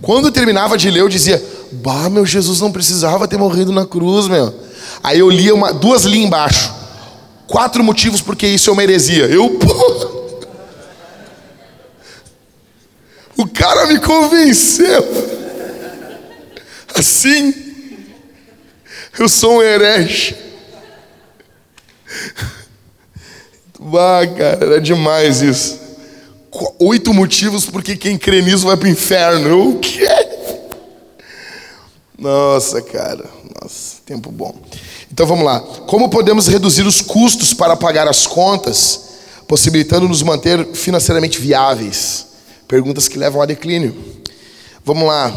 Quando 0.00 0.32
terminava 0.32 0.76
de 0.76 0.90
ler, 0.90 1.00
eu 1.00 1.08
dizia: 1.08 1.42
Bah, 1.72 2.08
meu 2.08 2.24
Jesus 2.26 2.60
não 2.60 2.72
precisava 2.72 3.28
ter 3.28 3.38
morrido 3.38 3.72
na 3.72 3.86
cruz, 3.86 4.28
meu. 4.28 4.54
Aí 5.02 5.18
eu 5.18 5.30
lia 5.30 5.54
uma, 5.54 5.72
duas 5.72 6.04
linhas 6.04 6.26
embaixo. 6.26 6.74
Quatro 7.46 7.82
motivos 7.82 8.20
porque 8.20 8.46
isso 8.46 8.70
é 8.70 8.72
uma 8.72 8.82
heresia. 8.82 9.26
Eu, 9.26 9.50
pô. 9.58 10.20
O 13.36 13.48
cara 13.48 13.86
me 13.86 13.98
convenceu. 13.98 15.02
Assim, 16.94 17.54
eu 19.18 19.28
sou 19.28 19.58
um 19.58 19.62
herege. 19.62 20.36
Bah, 23.80 24.26
cara, 24.36 24.64
era 24.64 24.80
demais 24.80 25.40
isso. 25.40 25.80
Oito 26.78 27.14
motivos 27.14 27.64
porque 27.66 27.96
quem 27.96 28.18
crê 28.18 28.42
nisso 28.42 28.66
vai 28.66 28.76
pro 28.76 28.88
inferno. 28.88 29.70
O 29.70 29.78
quê? 29.78 30.06
Nossa, 32.18 32.82
cara. 32.82 33.24
Nossa, 33.60 33.96
tempo 34.04 34.30
bom. 34.30 34.54
Então 35.10 35.26
vamos 35.26 35.44
lá. 35.44 35.60
Como 35.60 36.10
podemos 36.10 36.46
reduzir 36.46 36.86
os 36.86 37.00
custos 37.00 37.54
para 37.54 37.76
pagar 37.76 38.06
as 38.06 38.26
contas, 38.26 39.00
possibilitando 39.48 40.06
nos 40.06 40.22
manter 40.22 40.66
financeiramente 40.74 41.40
viáveis? 41.40 42.26
Perguntas 42.68 43.08
que 43.08 43.18
levam 43.18 43.40
a 43.40 43.46
declínio. 43.46 43.96
Vamos 44.84 45.06
lá. 45.06 45.32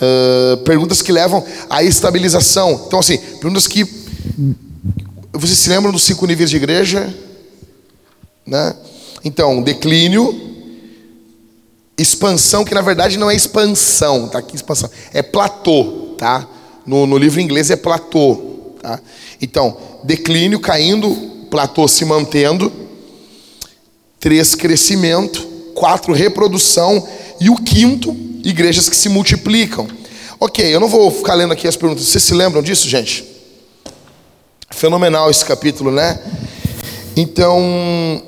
Ah, 0.00 0.58
perguntas 0.64 1.02
que 1.02 1.12
levam 1.12 1.44
à 1.68 1.82
estabilização. 1.82 2.84
Então, 2.86 2.98
assim, 2.98 3.18
perguntas 3.18 3.66
que. 3.66 3.84
Vocês 5.32 5.58
se 5.58 5.68
lembram 5.68 5.92
dos 5.92 6.02
cinco 6.02 6.26
níveis 6.26 6.48
de 6.48 6.56
igreja? 6.56 7.12
Né? 8.46 8.74
Então, 9.24 9.60
declínio, 9.60 10.46
expansão, 11.98 12.64
que 12.64 12.74
na 12.74 12.82
verdade 12.82 13.18
não 13.18 13.30
é 13.30 13.34
expansão, 13.34 14.28
tá 14.28 14.38
aqui 14.38 14.54
expansão, 14.54 14.90
é 15.12 15.22
platô, 15.22 16.14
tá? 16.18 16.46
No, 16.86 17.06
no 17.06 17.18
livro 17.18 17.40
inglês 17.40 17.70
é 17.70 17.76
platô, 17.76 18.74
tá? 18.80 19.00
Então, 19.40 19.76
declínio 20.04 20.60
caindo, 20.60 21.14
platô 21.50 21.88
se 21.88 22.04
mantendo, 22.04 22.72
três, 24.20 24.54
crescimento, 24.54 25.42
quatro, 25.74 26.12
reprodução, 26.12 27.06
e 27.40 27.50
o 27.50 27.56
quinto, 27.56 28.16
igrejas 28.44 28.88
que 28.88 28.96
se 28.96 29.08
multiplicam. 29.08 29.86
Ok, 30.38 30.64
eu 30.74 30.80
não 30.80 30.88
vou 30.88 31.10
ficar 31.10 31.34
lendo 31.34 31.52
aqui 31.52 31.66
as 31.66 31.76
perguntas, 31.76 32.06
vocês 32.06 32.22
se 32.22 32.34
lembram 32.34 32.62
disso, 32.62 32.88
gente? 32.88 33.24
Fenomenal 34.70 35.30
esse 35.30 35.44
capítulo, 35.44 35.90
né? 35.90 36.20
Então, 37.16 38.22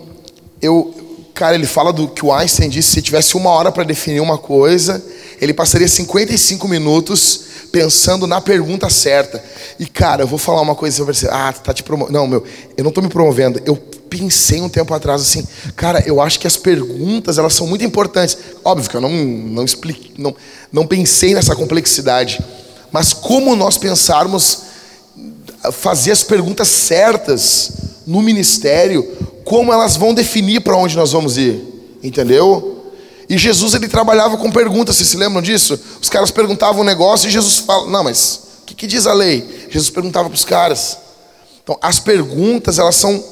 eu, 0.61 0.95
cara, 1.35 1.55
ele 1.55 1.67
fala 1.67 1.93
do 1.93 2.09
que 2.09 2.25
o 2.25 2.33
Einstein 2.33 2.69
disse: 2.69 2.93
se 2.93 3.03
tivesse 3.03 3.37
uma 3.37 3.51
hora 3.51 3.71
para 3.71 3.85
definir 3.85 4.21
uma 4.21 4.39
coisa, 4.39 5.05
ele 5.41 5.55
passaria 5.55 5.89
55 5.89 6.67
minutos 6.67 7.41
pensando 7.71 8.27
na 8.27 8.41
pergunta 8.41 8.89
certa. 8.91 9.43
E, 9.79 9.87
cara, 9.87 10.23
eu 10.23 10.27
vou 10.27 10.39
falar 10.39 10.61
uma 10.61 10.75
coisa 10.75 11.05
você. 11.05 11.29
Ah, 11.31 11.53
tu 11.53 11.61
tá 11.61 11.73
te 11.73 11.83
promovendo. 11.83 12.19
Não, 12.19 12.27
meu, 12.27 12.45
eu 12.77 12.85
não 12.85 12.91
tô 12.91 13.01
me 13.01 13.09
promovendo. 13.09 13.61
Eu 13.65 13.77
pensei 13.77 14.61
um 14.61 14.69
tempo 14.69 14.93
atrás 14.95 15.21
assim, 15.21 15.47
cara, 15.77 16.03
eu 16.07 16.21
acho 16.21 16.41
que 16.41 16.47
as 16.47 16.57
perguntas 16.57 17.39
elas 17.39 17.55
são 17.55 17.67
muito 17.67 17.85
importantes. 17.85 18.37
Óbvio 18.65 18.89
que 18.91 18.97
eu 18.97 19.01
não, 19.01 19.11
não 19.11 19.65
expliquei, 19.65 20.13
não, 20.17 20.35
não 20.73 20.87
pensei 20.87 21.35
nessa 21.35 21.55
complexidade. 21.55 22.41
Mas 22.91 23.13
como 23.13 23.55
nós 23.55 23.77
pensarmos 23.77 24.63
fazer 25.73 26.13
as 26.13 26.23
perguntas 26.23 26.69
certas 26.69 27.73
no 28.07 28.23
ministério, 28.23 29.07
como 29.49 29.73
elas 29.73 29.97
vão 29.97 30.13
definir 30.13 30.61
para 30.61 30.77
onde 30.77 30.95
nós 30.95 31.13
vamos 31.13 31.39
ir, 31.39 31.65
entendeu? 32.03 32.85
E 33.27 33.39
Jesus 33.39 33.73
ele 33.73 33.89
trabalhava 33.89 34.37
com 34.37 34.53
perguntas, 34.53 34.97
vocês 34.97 35.09
se 35.09 35.17
lembram 35.17 35.41
disso? 35.41 35.81
Os 36.03 36.11
caras 36.11 36.31
perguntavam 36.31 36.83
um 36.83 36.85
negócio 36.85 37.29
e 37.29 37.31
Jesus 37.31 37.57
fala, 37.57 37.87
não, 37.87 38.05
mas 38.05 38.41
o 38.61 38.67
que, 38.67 38.75
que 38.75 38.87
diz 38.87 39.07
a 39.07 39.15
lei? 39.15 39.67
Jesus 39.71 39.89
perguntava 39.89 40.29
para 40.29 40.37
os 40.37 40.45
caras. 40.45 40.99
Então, 41.65 41.79
as 41.81 41.99
perguntas 41.99 42.79
elas 42.79 42.97
são 42.97 43.25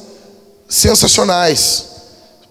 sensacionais, 0.67 1.85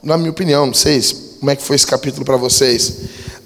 na 0.03 0.15
minha 0.15 0.29
opinião. 0.29 0.67
Não 0.67 0.73
sei 0.75 1.01
como 1.39 1.49
é 1.49 1.55
que 1.55 1.63
foi 1.63 1.75
esse 1.75 1.87
capítulo 1.87 2.23
para 2.23 2.37
vocês. 2.37 2.97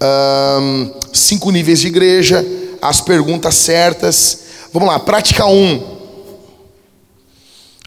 Ahn, 0.02 0.92
cinco 1.14 1.50
níveis 1.50 1.80
de 1.80 1.88
igreja, 1.88 2.46
as 2.82 3.00
perguntas 3.00 3.56
certas. 3.56 4.40
Vamos 4.74 4.90
lá, 4.90 5.00
prática 5.00 5.46
1. 5.46 5.50
Um. 5.50 5.98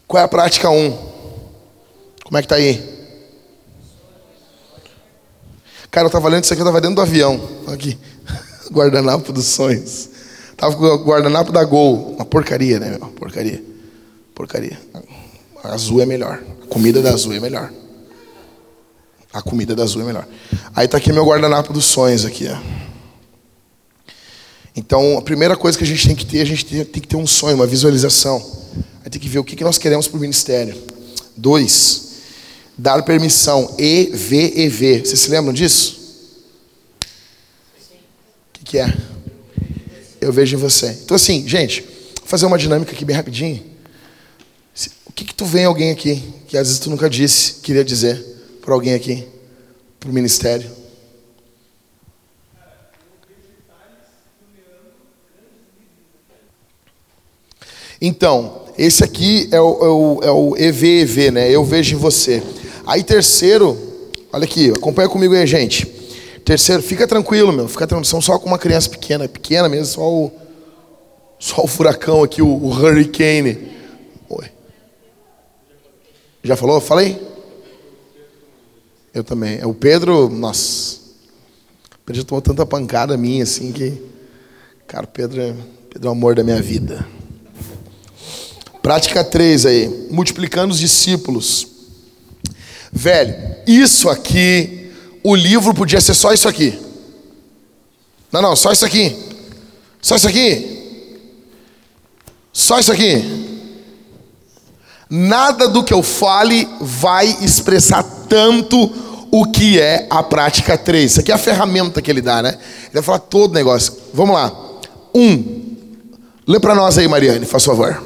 Qual 0.08 0.18
é 0.18 0.24
a 0.24 0.28
prática 0.28 0.70
1? 0.70 0.74
Um? 0.74 1.11
Como 2.32 2.38
é 2.38 2.42
que 2.42 2.48
tá 2.48 2.54
aí? 2.54 2.82
Cara, 5.90 6.06
eu 6.06 6.10
tava 6.10 6.30
lendo 6.30 6.44
isso 6.44 6.52
aqui, 6.54 6.62
eu 6.62 6.64
tava 6.64 6.80
dentro 6.80 6.96
do 6.96 7.02
avião. 7.02 7.38
Aqui. 7.66 7.98
Guardanapo 8.72 9.34
dos 9.34 9.44
sonhos. 9.44 10.08
Tava 10.56 10.74
com 10.74 10.82
o 10.82 11.04
guardanapo 11.04 11.52
da 11.52 11.62
Gol. 11.62 12.14
Uma 12.14 12.24
porcaria, 12.24 12.80
né, 12.80 12.96
meu? 12.98 13.08
Porcaria. 13.10 13.62
Porcaria. 14.34 14.80
A 15.62 15.74
azul 15.74 16.00
é 16.00 16.06
melhor. 16.06 16.42
A 16.62 16.66
comida 16.68 17.02
da 17.02 17.10
azul 17.10 17.34
é 17.34 17.38
melhor. 17.38 17.70
A 19.30 19.42
comida 19.42 19.76
da 19.76 19.82
azul 19.82 20.00
é 20.00 20.06
melhor. 20.06 20.26
Aí 20.74 20.88
tá 20.88 20.96
aqui 20.96 21.12
meu 21.12 21.26
guardanapo 21.26 21.70
dos 21.70 21.84
sonhos 21.84 22.24
aqui, 22.24 22.48
ó. 22.48 22.56
Então, 24.74 25.18
a 25.18 25.22
primeira 25.22 25.54
coisa 25.54 25.76
que 25.76 25.84
a 25.84 25.86
gente 25.86 26.06
tem 26.06 26.16
que 26.16 26.24
ter, 26.24 26.40
a 26.40 26.46
gente 26.46 26.64
tem, 26.64 26.82
tem 26.82 27.02
que 27.02 27.08
ter 27.08 27.16
um 27.16 27.26
sonho, 27.26 27.56
uma 27.56 27.66
visualização. 27.66 28.42
Aí 29.04 29.10
tem 29.10 29.20
que 29.20 29.28
ver 29.28 29.38
o 29.38 29.44
que, 29.44 29.54
que 29.54 29.64
nós 29.64 29.76
queremos 29.76 30.08
para 30.08 30.16
o 30.16 30.20
ministério. 30.20 30.74
Dois, 31.36 32.11
dar 32.82 33.00
permissão. 33.04 33.76
EVEV. 33.78 35.06
Vocês 35.06 35.20
se 35.20 35.30
lembram 35.30 35.52
disso? 35.52 36.00
O 38.48 38.52
que, 38.54 38.64
que 38.64 38.78
é? 38.78 38.92
Eu 40.20 40.32
vejo 40.32 40.56
em 40.56 40.58
você. 40.58 40.98
Então, 41.04 41.14
assim, 41.14 41.46
gente, 41.46 41.82
vou 41.82 42.26
fazer 42.26 42.44
uma 42.44 42.58
dinâmica 42.58 42.90
aqui 42.90 43.04
bem 43.04 43.14
rapidinho. 43.14 43.62
O 45.06 45.12
que, 45.12 45.24
que 45.24 45.34
tu 45.34 45.44
vê 45.44 45.60
em 45.60 45.66
alguém 45.66 45.92
aqui 45.92 46.22
que 46.48 46.56
às 46.58 46.66
vezes 46.66 46.80
tu 46.80 46.90
nunca 46.90 47.08
disse, 47.08 47.60
queria 47.60 47.84
dizer 47.84 48.20
para 48.60 48.74
alguém 48.74 48.94
aqui, 48.94 49.28
para 50.00 50.10
o 50.10 50.12
ministério? 50.12 50.68
Então, 58.00 58.66
esse 58.76 59.04
aqui 59.04 59.48
é 59.52 59.60
o, 59.60 59.84
é 59.84 59.88
o, 59.88 60.20
é 60.24 60.30
o 60.32 60.56
EVEV, 60.56 61.30
né? 61.30 61.48
Eu 61.48 61.64
vejo 61.64 61.94
em 61.94 61.98
você. 61.98 62.42
Aí, 62.86 63.04
terceiro, 63.04 63.78
olha 64.32 64.44
aqui, 64.44 64.70
acompanha 64.70 65.08
comigo 65.08 65.34
aí, 65.34 65.46
gente. 65.46 65.86
Terceiro, 66.44 66.82
fica 66.82 67.06
tranquilo, 67.06 67.52
meu. 67.52 67.68
Fica 67.68 67.86
tranquilo. 67.86 68.04
São 68.04 68.20
só 68.20 68.38
com 68.38 68.46
uma 68.46 68.58
criança 68.58 68.90
pequena, 68.90 69.28
pequena 69.28 69.68
mesmo, 69.68 69.86
só 69.86 70.10
o, 70.10 70.32
só 71.38 71.62
o 71.62 71.68
furacão 71.68 72.22
aqui, 72.22 72.42
o, 72.42 72.48
o 72.48 72.68
hurricane. 72.70 73.70
Oi. 74.28 74.50
Já 76.42 76.56
falou? 76.56 76.80
Falei? 76.80 77.20
Eu 79.14 79.22
também. 79.22 79.58
É 79.60 79.66
o 79.66 79.74
Pedro, 79.74 80.28
nossa. 80.28 80.96
O 81.94 82.04
Pedro 82.04 82.22
já 82.22 82.26
tomou 82.26 82.42
tanta 82.42 82.66
pancada 82.66 83.16
minha 83.16 83.44
assim 83.44 83.70
que. 83.70 84.02
Cara, 84.88 85.04
o 85.04 85.08
Pedro 85.08 85.40
é, 85.40 85.54
Pedro 85.90 86.08
é 86.08 86.10
o 86.10 86.12
amor 86.12 86.34
da 86.34 86.42
minha 86.42 86.60
vida. 86.60 87.06
Prática 88.82 89.22
3 89.22 89.66
aí. 89.66 90.08
Multiplicando 90.10 90.72
os 90.72 90.80
discípulos. 90.80 91.71
Velho, 92.92 93.34
isso 93.66 94.10
aqui, 94.10 94.92
o 95.24 95.34
livro 95.34 95.72
podia 95.72 96.00
ser 96.00 96.12
só 96.12 96.32
isso 96.32 96.46
aqui. 96.46 96.78
Não, 98.30 98.42
não, 98.42 98.54
só 98.54 98.70
isso 98.70 98.84
aqui. 98.84 99.16
Só 100.00 100.16
isso 100.16 100.28
aqui. 100.28 101.18
Só 102.52 102.78
isso 102.78 102.92
aqui. 102.92 103.40
Nada 105.08 105.68
do 105.68 105.82
que 105.82 105.92
eu 105.92 106.02
fale 106.02 106.68
vai 106.80 107.26
expressar 107.42 108.02
tanto 108.28 109.28
o 109.30 109.50
que 109.50 109.80
é 109.80 110.06
a 110.10 110.22
prática 110.22 110.76
3. 110.76 111.12
Isso 111.12 111.20
aqui 111.20 111.32
é 111.32 111.34
a 111.34 111.38
ferramenta 111.38 112.02
que 112.02 112.10
ele 112.10 112.20
dá, 112.20 112.42
né? 112.42 112.58
Ele 112.84 112.94
vai 112.94 113.02
falar 113.02 113.18
todo 113.20 113.52
o 113.52 113.54
negócio. 113.54 113.94
Vamos 114.12 114.34
lá. 114.34 114.54
Um. 115.14 115.76
Lê 116.46 116.60
para 116.60 116.74
nós 116.74 116.98
aí, 116.98 117.08
Mariane, 117.08 117.46
faz 117.46 117.64
favor. 117.64 118.02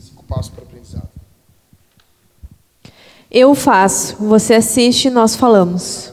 Cinco 0.00 0.24
passos 0.24 0.50
para. 0.50 0.67
Eu 3.30 3.54
faço, 3.54 4.16
você 4.16 4.54
assiste, 4.54 5.10
nós 5.10 5.36
falamos. 5.36 6.12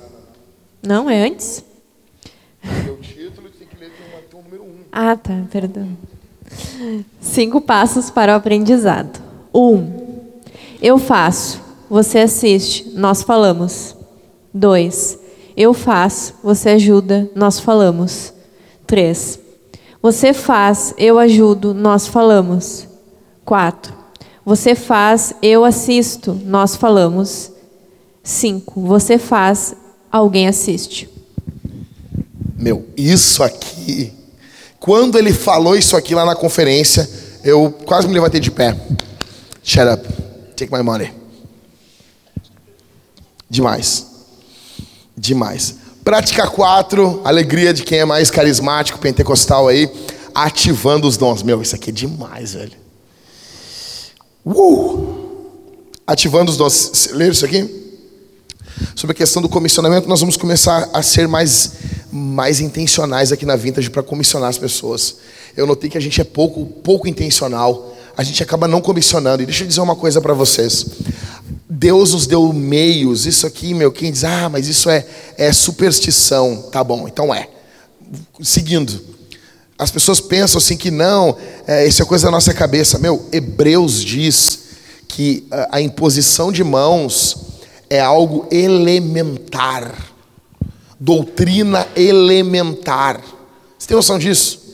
Não, 0.85 1.09
é 1.09 1.25
antes? 1.25 1.63
O 2.63 2.97
título 2.97 3.49
tem 3.57 3.67
que 3.67 3.77
ler 3.79 3.91
tem 3.91 4.39
o 4.39 4.43
número 4.43 4.63
um. 4.63 4.79
Ah, 4.91 5.15
tá, 5.15 5.43
perdão. 5.49 5.97
Cinco 7.21 7.61
passos 7.61 8.09
para 8.09 8.33
o 8.33 8.35
aprendizado. 8.35 9.21
Um, 9.53 10.05
eu 10.81 10.97
faço, 10.97 11.61
você 11.89 12.19
assiste, 12.19 12.91
nós 12.93 13.23
falamos. 13.23 13.95
Dois, 14.53 15.17
eu 15.55 15.73
faço, 15.73 16.33
você 16.43 16.71
ajuda, 16.71 17.31
nós 17.33 17.59
falamos. 17.59 18.33
Três, 18.85 19.39
você 20.01 20.33
faz, 20.33 20.93
eu 20.97 21.17
ajudo, 21.17 21.73
nós 21.73 22.07
falamos. 22.07 22.87
Quatro, 23.45 23.93
você 24.45 24.75
faz, 24.75 25.33
eu 25.41 25.65
assisto, 25.65 26.39
nós 26.45 26.75
falamos. 26.75 27.51
Cinco, 28.23 28.81
você 28.81 29.17
faz, 29.17 29.75
alguém 30.11 30.47
assiste. 30.47 31.09
Meu, 32.55 32.85
isso 32.95 33.41
aqui. 33.41 34.13
Quando 34.79 35.17
ele 35.17 35.33
falou 35.33 35.75
isso 35.75 35.97
aqui 35.97 36.13
lá 36.13 36.25
na 36.25 36.35
conferência, 36.35 37.09
eu 37.43 37.71
quase 37.85 38.07
me 38.07 38.13
levantei 38.13 38.39
de 38.39 38.51
pé. 38.51 38.77
Shut 39.63 39.87
up. 39.87 40.07
Take 40.55 40.71
my 40.71 40.83
money. 40.83 41.11
Demais. 43.49 44.05
Demais. 45.17 45.75
Prática 46.03 46.47
4, 46.47 47.21
alegria 47.23 47.73
de 47.73 47.83
quem 47.83 47.99
é 47.99 48.05
mais 48.05 48.29
carismático, 48.29 48.99
pentecostal 48.99 49.67
aí, 49.67 49.89
ativando 50.35 51.07
os 51.07 51.17
dons. 51.17 51.41
Meu, 51.41 51.63
isso 51.63 51.75
aqui 51.75 51.89
é 51.89 51.93
demais, 51.93 52.53
velho. 52.53 52.84
Uh! 54.45 55.25
Ativando 56.05 56.51
os 56.51 56.57
dons. 56.57 57.09
Ler 57.13 57.31
isso 57.31 57.43
aqui? 57.43 57.83
Sobre 58.95 59.13
a 59.13 59.15
questão 59.15 59.41
do 59.41 59.49
comissionamento, 59.49 60.07
nós 60.07 60.19
vamos 60.19 60.37
começar 60.37 60.89
a 60.93 61.01
ser 61.01 61.27
mais, 61.27 61.71
mais 62.11 62.59
intencionais 62.59 63.31
aqui 63.31 63.45
na 63.45 63.55
Vintage 63.55 63.89
para 63.89 64.03
comissionar 64.03 64.49
as 64.49 64.57
pessoas. 64.57 65.17
Eu 65.57 65.65
notei 65.65 65.89
que 65.89 65.97
a 65.97 66.01
gente 66.01 66.19
é 66.21 66.23
pouco, 66.23 66.65
pouco 66.65 67.07
intencional, 67.07 67.95
a 68.15 68.23
gente 68.23 68.43
acaba 68.43 68.67
não 68.67 68.81
comissionando. 68.81 69.41
E 69.41 69.45
deixa 69.45 69.63
eu 69.63 69.67
dizer 69.67 69.81
uma 69.81 69.95
coisa 69.95 70.21
para 70.21 70.33
vocês. 70.33 70.85
Deus 71.67 72.13
nos 72.13 72.27
deu 72.27 72.53
meios, 72.53 73.25
isso 73.25 73.47
aqui, 73.47 73.73
meu, 73.73 73.91
quem 73.91 74.11
diz, 74.11 74.23
ah, 74.23 74.49
mas 74.49 74.67
isso 74.67 74.89
é, 74.89 75.05
é 75.37 75.51
superstição. 75.51 76.69
Tá 76.71 76.83
bom, 76.83 77.07
então 77.07 77.33
é. 77.33 77.49
Seguindo. 78.41 79.14
As 79.77 79.91
pessoas 79.91 80.21
pensam 80.21 80.57
assim 80.57 80.77
que 80.77 80.89
não, 80.89 81.35
é, 81.67 81.85
isso 81.85 82.01
é 82.01 82.05
coisa 82.05 82.25
da 82.25 82.31
nossa 82.31 82.53
cabeça. 82.53 82.97
Meu, 82.97 83.27
Hebreus 83.31 84.03
diz 84.03 84.59
que 85.07 85.45
a, 85.51 85.77
a 85.77 85.81
imposição 85.81 86.51
de 86.51 86.63
mãos 86.63 87.37
é 87.89 87.99
algo 87.99 88.47
elementar. 88.51 89.93
Doutrina 90.99 91.85
elementar. 91.95 93.21
Você 93.77 93.87
tem 93.87 93.97
noção 93.97 94.17
disso? 94.17 94.65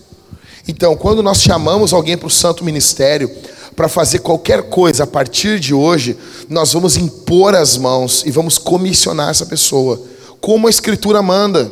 Então, 0.67 0.95
quando 0.95 1.23
nós 1.23 1.41
chamamos 1.41 1.91
alguém 1.93 2.15
para 2.15 2.27
o 2.27 2.31
santo 2.31 2.63
ministério, 2.63 3.29
para 3.75 3.89
fazer 3.89 4.19
qualquer 4.19 4.63
coisa 4.69 5.03
a 5.03 5.07
partir 5.07 5.59
de 5.59 5.73
hoje, 5.73 6.15
nós 6.47 6.73
vamos 6.73 6.97
impor 6.97 7.55
as 7.55 7.77
mãos 7.77 8.23
e 8.25 8.31
vamos 8.31 8.57
comissionar 8.57 9.29
essa 9.29 9.45
pessoa, 9.45 9.99
como 10.39 10.67
a 10.67 10.69
Escritura 10.69 11.21
manda. 11.21 11.71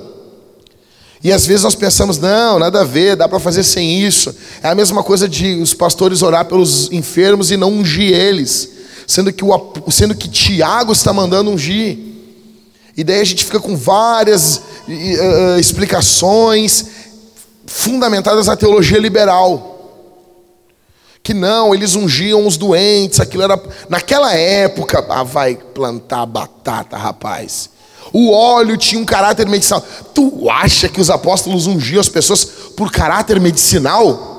E 1.23 1.31
às 1.31 1.45
vezes 1.45 1.63
nós 1.63 1.75
pensamos, 1.75 2.17
não, 2.17 2.59
nada 2.59 2.81
a 2.81 2.85
ver, 2.85 3.15
dá 3.15 3.27
para 3.27 3.39
fazer 3.39 3.63
sem 3.63 4.01
isso. 4.01 4.33
É 4.63 4.69
a 4.69 4.75
mesma 4.75 5.03
coisa 5.03 5.27
de 5.27 5.55
os 5.55 5.73
pastores 5.73 6.21
orar 6.21 6.45
pelos 6.45 6.91
enfermos 6.91 7.51
e 7.51 7.57
não 7.57 7.71
ungir 7.71 8.13
eles 8.13 8.79
sendo 9.09 9.33
que, 9.33 9.43
o, 9.43 9.73
sendo 9.89 10.13
que 10.13 10.29
Tiago 10.29 10.91
está 10.91 11.11
mandando 11.11 11.49
ungir. 11.49 11.97
E 12.95 13.03
daí 13.03 13.19
a 13.19 13.23
gente 13.23 13.43
fica 13.43 13.59
com 13.59 13.75
várias 13.75 14.57
uh, 14.87 15.59
explicações 15.59 16.85
fundamentadas 17.65 18.45
na 18.45 18.55
teologia 18.55 18.99
liberal. 18.99 19.77
Que 21.23 21.33
não, 21.33 21.73
eles 21.73 21.95
ungiam 21.95 22.45
os 22.45 22.55
doentes, 22.55 23.19
aquilo 23.19 23.41
era. 23.41 23.59
Naquela 23.89 24.31
época, 24.35 25.03
ah, 25.09 25.23
vai 25.23 25.55
plantar 25.55 26.27
batata, 26.27 26.95
rapaz. 26.95 27.71
O 28.11 28.31
óleo 28.31 28.77
tinha 28.77 29.01
um 29.01 29.05
caráter 29.05 29.47
medicinal. 29.47 29.85
Tu 30.13 30.49
acha 30.49 30.89
que 30.89 30.99
os 30.99 31.09
apóstolos 31.09 31.67
ungiam 31.67 31.99
as 31.99 32.09
pessoas 32.09 32.43
por 32.45 32.91
caráter 32.91 33.39
medicinal? 33.39 34.29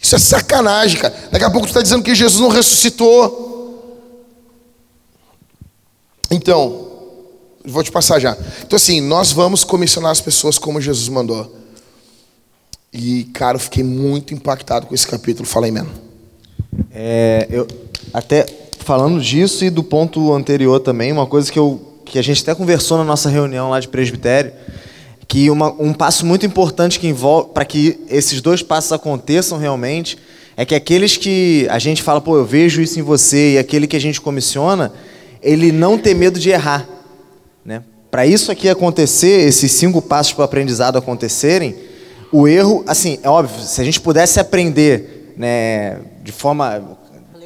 Isso 0.00 0.14
é 0.14 0.18
sacanagem, 0.18 1.00
cara. 1.00 1.14
Daqui 1.30 1.44
a 1.44 1.50
pouco 1.50 1.66
tu 1.66 1.70
está 1.70 1.82
dizendo 1.82 2.02
que 2.02 2.14
Jesus 2.14 2.40
não 2.40 2.48
ressuscitou. 2.48 3.46
Então, 6.30 6.88
vou 7.64 7.82
te 7.82 7.90
passar 7.90 8.20
já. 8.20 8.36
Então, 8.62 8.76
assim, 8.76 9.00
nós 9.00 9.32
vamos 9.32 9.64
comissionar 9.64 10.10
as 10.10 10.20
pessoas 10.20 10.58
como 10.58 10.80
Jesus 10.80 11.08
mandou. 11.08 11.54
E, 12.92 13.24
cara, 13.34 13.56
eu 13.56 13.60
fiquei 13.60 13.82
muito 13.82 14.32
impactado 14.32 14.86
com 14.86 14.94
esse 14.94 15.06
capítulo. 15.06 15.46
Fala 15.46 15.66
aí, 15.66 15.72
mano. 15.72 15.90
É, 16.92 17.46
eu, 17.50 17.66
até 18.12 18.46
falando 18.78 19.20
disso 19.20 19.64
e 19.64 19.70
do 19.70 19.82
ponto 19.82 20.32
anterior 20.32 20.80
também, 20.80 21.12
uma 21.12 21.26
coisa 21.26 21.50
que, 21.52 21.58
eu, 21.58 21.87
que 22.08 22.18
a 22.18 22.22
gente 22.22 22.42
até 22.42 22.54
conversou 22.54 22.98
na 22.98 23.04
nossa 23.04 23.28
reunião 23.28 23.70
lá 23.70 23.80
de 23.80 23.88
presbitério 23.88 24.52
que 25.28 25.50
uma, 25.50 25.70
um 25.78 25.92
passo 25.92 26.24
muito 26.24 26.46
importante 26.46 26.98
que 26.98 27.06
envolve 27.06 27.50
para 27.52 27.64
que 27.66 28.00
esses 28.08 28.40
dois 28.40 28.62
passos 28.62 28.90
aconteçam 28.92 29.58
realmente 29.58 30.16
é 30.56 30.64
que 30.64 30.74
aqueles 30.74 31.18
que 31.18 31.68
a 31.70 31.78
gente 31.78 32.02
fala, 32.02 32.20
pô, 32.20 32.36
eu 32.36 32.44
vejo 32.44 32.80
isso 32.80 32.98
em 32.98 33.02
você, 33.02 33.52
e 33.52 33.58
aquele 33.58 33.86
que 33.86 33.94
a 33.94 34.00
gente 34.00 34.20
comissiona, 34.20 34.92
ele 35.40 35.70
não 35.70 35.96
ter 35.96 36.14
medo 36.14 36.40
de 36.40 36.50
errar, 36.50 36.88
né? 37.64 37.84
Para 38.10 38.26
isso 38.26 38.50
aqui 38.50 38.68
acontecer, 38.68 39.46
esses 39.46 39.70
cinco 39.70 40.02
passos 40.02 40.32
para 40.32 40.42
o 40.42 40.44
aprendizado 40.44 40.98
acontecerem, 40.98 41.76
o 42.32 42.48
erro, 42.48 42.82
assim, 42.88 43.20
é 43.22 43.28
óbvio, 43.28 43.60
se 43.60 43.80
a 43.80 43.84
gente 43.84 44.00
pudesse 44.00 44.40
aprender, 44.40 45.32
né, 45.36 45.98
de 46.24 46.32
forma 46.32 46.98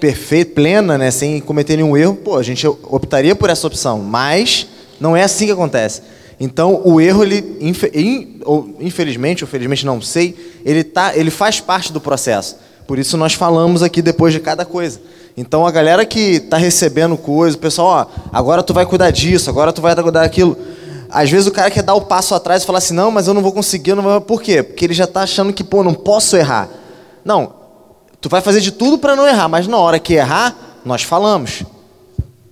perfeita, 0.02 0.56
plena, 0.56 0.98
né, 0.98 1.12
sem 1.12 1.40
cometer 1.40 1.76
nenhum 1.76 1.96
erro, 1.96 2.16
pô, 2.16 2.36
a 2.36 2.42
gente 2.42 2.66
optaria 2.66 3.36
por 3.36 3.48
essa 3.48 3.64
opção, 3.68 4.00
mas 4.00 4.66
não 4.98 5.16
é 5.16 5.22
assim 5.22 5.46
que 5.46 5.52
acontece. 5.52 6.02
Então, 6.40 6.82
o 6.84 7.00
erro, 7.00 7.22
ele, 7.22 7.56
infelizmente, 8.80 9.44
ou 9.44 9.48
felizmente 9.48 9.86
não 9.86 10.02
sei, 10.02 10.34
ele, 10.64 10.82
tá, 10.82 11.16
ele 11.16 11.30
faz 11.30 11.60
parte 11.60 11.92
do 11.92 12.00
processo. 12.00 12.56
Por 12.84 12.98
isso 12.98 13.16
nós 13.16 13.34
falamos 13.34 13.80
aqui 13.80 14.02
depois 14.02 14.32
de 14.32 14.40
cada 14.40 14.64
coisa. 14.64 15.00
Então, 15.36 15.64
a 15.64 15.70
galera 15.70 16.04
que 16.04 16.32
está 16.32 16.56
recebendo 16.56 17.16
coisa, 17.16 17.56
o 17.56 17.60
pessoal, 17.60 18.10
ó, 18.10 18.28
agora 18.32 18.60
tu 18.64 18.74
vai 18.74 18.84
cuidar 18.84 19.12
disso, 19.12 19.48
agora 19.48 19.72
tu 19.72 19.80
vai 19.80 19.94
cuidar 19.94 20.22
daquilo. 20.22 20.58
Às 21.08 21.30
vezes 21.30 21.46
o 21.46 21.52
cara 21.52 21.70
quer 21.70 21.84
dar 21.84 21.94
o 21.94 22.00
passo 22.00 22.34
atrás 22.34 22.64
e 22.64 22.66
falar 22.66 22.78
assim, 22.78 22.92
não, 22.92 23.12
mas 23.12 23.28
eu 23.28 23.34
não 23.34 23.40
vou 23.40 23.52
conseguir, 23.52 23.94
não 23.94 24.02
vou... 24.02 24.20
por 24.20 24.42
quê? 24.42 24.64
Porque 24.64 24.84
ele 24.84 24.94
já 24.94 25.04
está 25.04 25.22
achando 25.22 25.52
que, 25.52 25.62
pô, 25.62 25.84
não 25.84 25.94
posso 25.94 26.36
errar. 26.36 26.68
Não, 27.24 27.61
tu 28.22 28.28
vai 28.28 28.40
fazer 28.40 28.60
de 28.60 28.70
tudo 28.70 28.96
para 28.96 29.16
não 29.16 29.26
errar, 29.26 29.48
mas 29.48 29.66
na 29.66 29.76
hora 29.76 29.98
que 29.98 30.14
errar, 30.14 30.80
nós 30.84 31.02
falamos. 31.02 31.64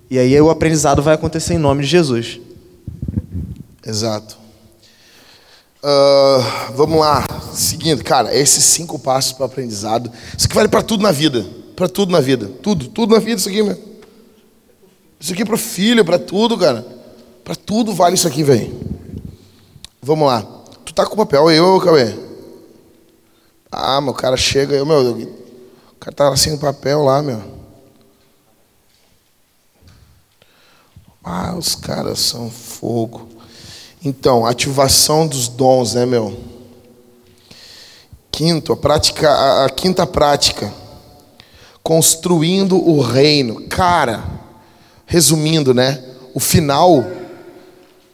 E 0.09 0.19
aí 0.19 0.39
o 0.39 0.49
aprendizado 0.49 1.01
vai 1.01 1.15
acontecer 1.15 1.53
em 1.53 1.57
nome 1.57 1.83
de 1.83 1.87
Jesus. 1.87 2.39
Exato. 3.83 4.37
Uh, 5.81 6.73
vamos 6.75 6.99
lá. 6.99 7.25
Seguindo, 7.53 8.03
cara, 8.03 8.35
esses 8.35 8.63
cinco 8.65 8.99
passos 8.99 9.31
para 9.31 9.45
aprendizado. 9.45 10.11
Isso 10.37 10.45
aqui 10.45 10.53
vale 10.53 10.67
para 10.67 10.83
tudo 10.83 11.01
na 11.01 11.11
vida. 11.11 11.45
Para 11.73 11.87
tudo 11.87 12.11
na 12.11 12.19
vida. 12.19 12.51
Tudo, 12.61 12.89
tudo 12.89 13.13
na 13.13 13.19
vida, 13.19 13.39
isso 13.39 13.47
aqui, 13.47 13.63
meu. 13.63 13.79
Isso 15.19 15.31
aqui 15.31 15.43
é 15.43 15.45
para 15.45 15.57
filho, 15.57 16.03
para 16.03 16.19
tudo, 16.19 16.57
cara. 16.57 16.85
Para 17.45 17.55
tudo 17.55 17.93
vale 17.93 18.15
isso 18.15 18.27
aqui, 18.27 18.43
velho. 18.43 18.77
Vamos 20.01 20.27
lá. 20.27 20.41
Tu 20.85 20.93
tá 20.93 21.05
com 21.05 21.15
papel 21.15 21.47
aí, 21.47 21.59
ô 21.61 21.79
Cauê? 21.79 22.13
Ah, 23.71 24.01
meu 24.01 24.13
cara 24.13 24.35
chega, 24.35 24.75
eu, 24.75 24.85
meu. 24.85 25.40
Cara 26.01 26.15
tá 26.15 26.35
sem 26.35 26.57
papel 26.57 27.03
lá, 27.03 27.21
meu. 27.21 27.43
Ah, 31.23 31.53
os 31.55 31.75
caras 31.75 32.19
são 32.19 32.49
fogo. 32.49 33.29
Então, 34.03 34.43
ativação 34.43 35.27
dos 35.27 35.47
dons, 35.47 35.93
né, 35.93 36.03
meu? 36.07 36.35
Quinto, 38.31 38.73
a 38.73 38.77
prática, 38.77 39.29
a, 39.29 39.65
a 39.65 39.69
quinta 39.69 40.07
prática, 40.07 40.73
construindo 41.83 42.77
o 42.77 42.99
reino. 42.99 43.67
Cara, 43.67 44.23
resumindo, 45.05 45.71
né? 45.71 46.03
O 46.33 46.39
final, 46.39 47.05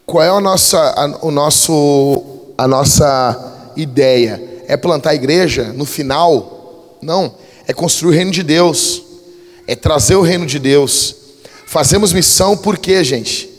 qual 0.04 0.22
é 0.22 0.28
a 0.28 0.40
nossa, 0.42 0.78
a, 0.78 1.24
o 1.24 1.30
nosso, 1.30 2.52
a 2.58 2.68
nossa 2.68 3.72
ideia? 3.74 4.62
É 4.68 4.76
plantar 4.76 5.10
a 5.10 5.14
igreja 5.14 5.72
no 5.72 5.86
final? 5.86 6.98
Não, 7.00 7.32
é 7.68 7.74
construir 7.74 8.08
o 8.08 8.14
reino 8.14 8.30
de 8.30 8.42
Deus, 8.42 9.02
é 9.66 9.76
trazer 9.76 10.16
o 10.16 10.22
reino 10.22 10.46
de 10.46 10.58
Deus. 10.58 11.14
Fazemos 11.66 12.14
missão 12.14 12.56
por 12.56 12.78
quê, 12.78 13.04
gente? 13.04 13.50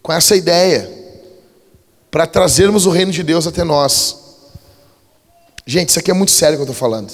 Com 0.00 0.12
essa 0.12 0.36
ideia, 0.36 0.88
para 2.12 2.28
trazermos 2.28 2.86
o 2.86 2.90
reino 2.90 3.10
de 3.10 3.24
Deus 3.24 3.44
até 3.44 3.64
nós. 3.64 4.16
Gente, 5.66 5.88
isso 5.88 5.98
aqui 5.98 6.12
é 6.12 6.14
muito 6.14 6.30
sério 6.30 6.56
que 6.56 6.60
eu 6.60 6.64
estou 6.70 6.76
falando. 6.76 7.12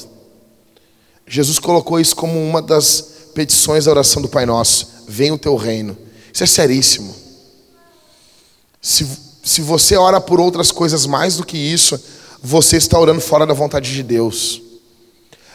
Jesus 1.27 1.59
colocou 1.59 1.99
isso 1.99 2.15
como 2.15 2.39
uma 2.39 2.61
das 2.61 3.01
petições 3.35 3.87
da 3.87 3.91
oração 3.91 4.21
do 4.21 4.29
Pai 4.29 4.45
Nosso: 4.45 4.89
Venha 5.09 5.33
o 5.33 5.39
teu 5.39 5.57
reino. 5.57 5.97
Isso 6.31 6.45
é 6.45 6.47
seríssimo. 6.47 7.15
Se, 8.83 9.09
se 9.43 9.63
você 9.63 9.97
ora 9.97 10.21
por 10.21 10.39
outras 10.39 10.71
coisas 10.71 11.07
mais 11.07 11.39
do 11.39 11.47
que 11.47 11.57
isso, 11.57 11.99
você 12.43 12.77
está 12.77 12.99
orando 12.99 13.23
fora 13.23 13.47
da 13.47 13.55
vontade 13.55 13.91
de 13.91 14.03
Deus. 14.03 14.61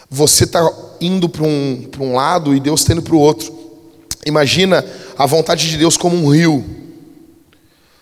Você 0.09 0.43
está 0.43 0.71
indo 1.01 1.27
para 1.27 1.43
um, 1.43 1.89
um 1.99 2.15
lado 2.15 2.55
e 2.55 2.59
Deus 2.59 2.81
está 2.81 2.93
indo 2.93 3.01
para 3.01 3.15
o 3.15 3.19
outro. 3.19 3.53
Imagina 4.25 4.85
a 5.17 5.25
vontade 5.25 5.69
de 5.69 5.77
Deus 5.77 5.97
como 5.97 6.15
um 6.15 6.29
rio. 6.29 6.63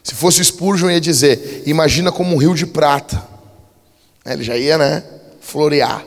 Se 0.03 0.15
fosse 0.15 0.43
Spurgeon, 0.43 0.89
ia 0.89 1.01
dizer: 1.01 1.63
Imagina 1.65 2.11
como 2.11 2.35
um 2.35 2.37
rio 2.37 2.53
de 2.55 2.65
prata. 2.65 3.23
Ele 4.25 4.43
já 4.43 4.57
ia, 4.57 4.77
né? 4.77 5.03
Florear. 5.41 6.05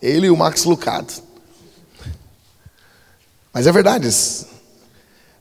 Ele 0.00 0.26
e 0.26 0.30
o 0.30 0.36
Max 0.36 0.64
Lucado. 0.64 1.12
Mas 3.52 3.66
é 3.66 3.72
verdade. 3.72 4.08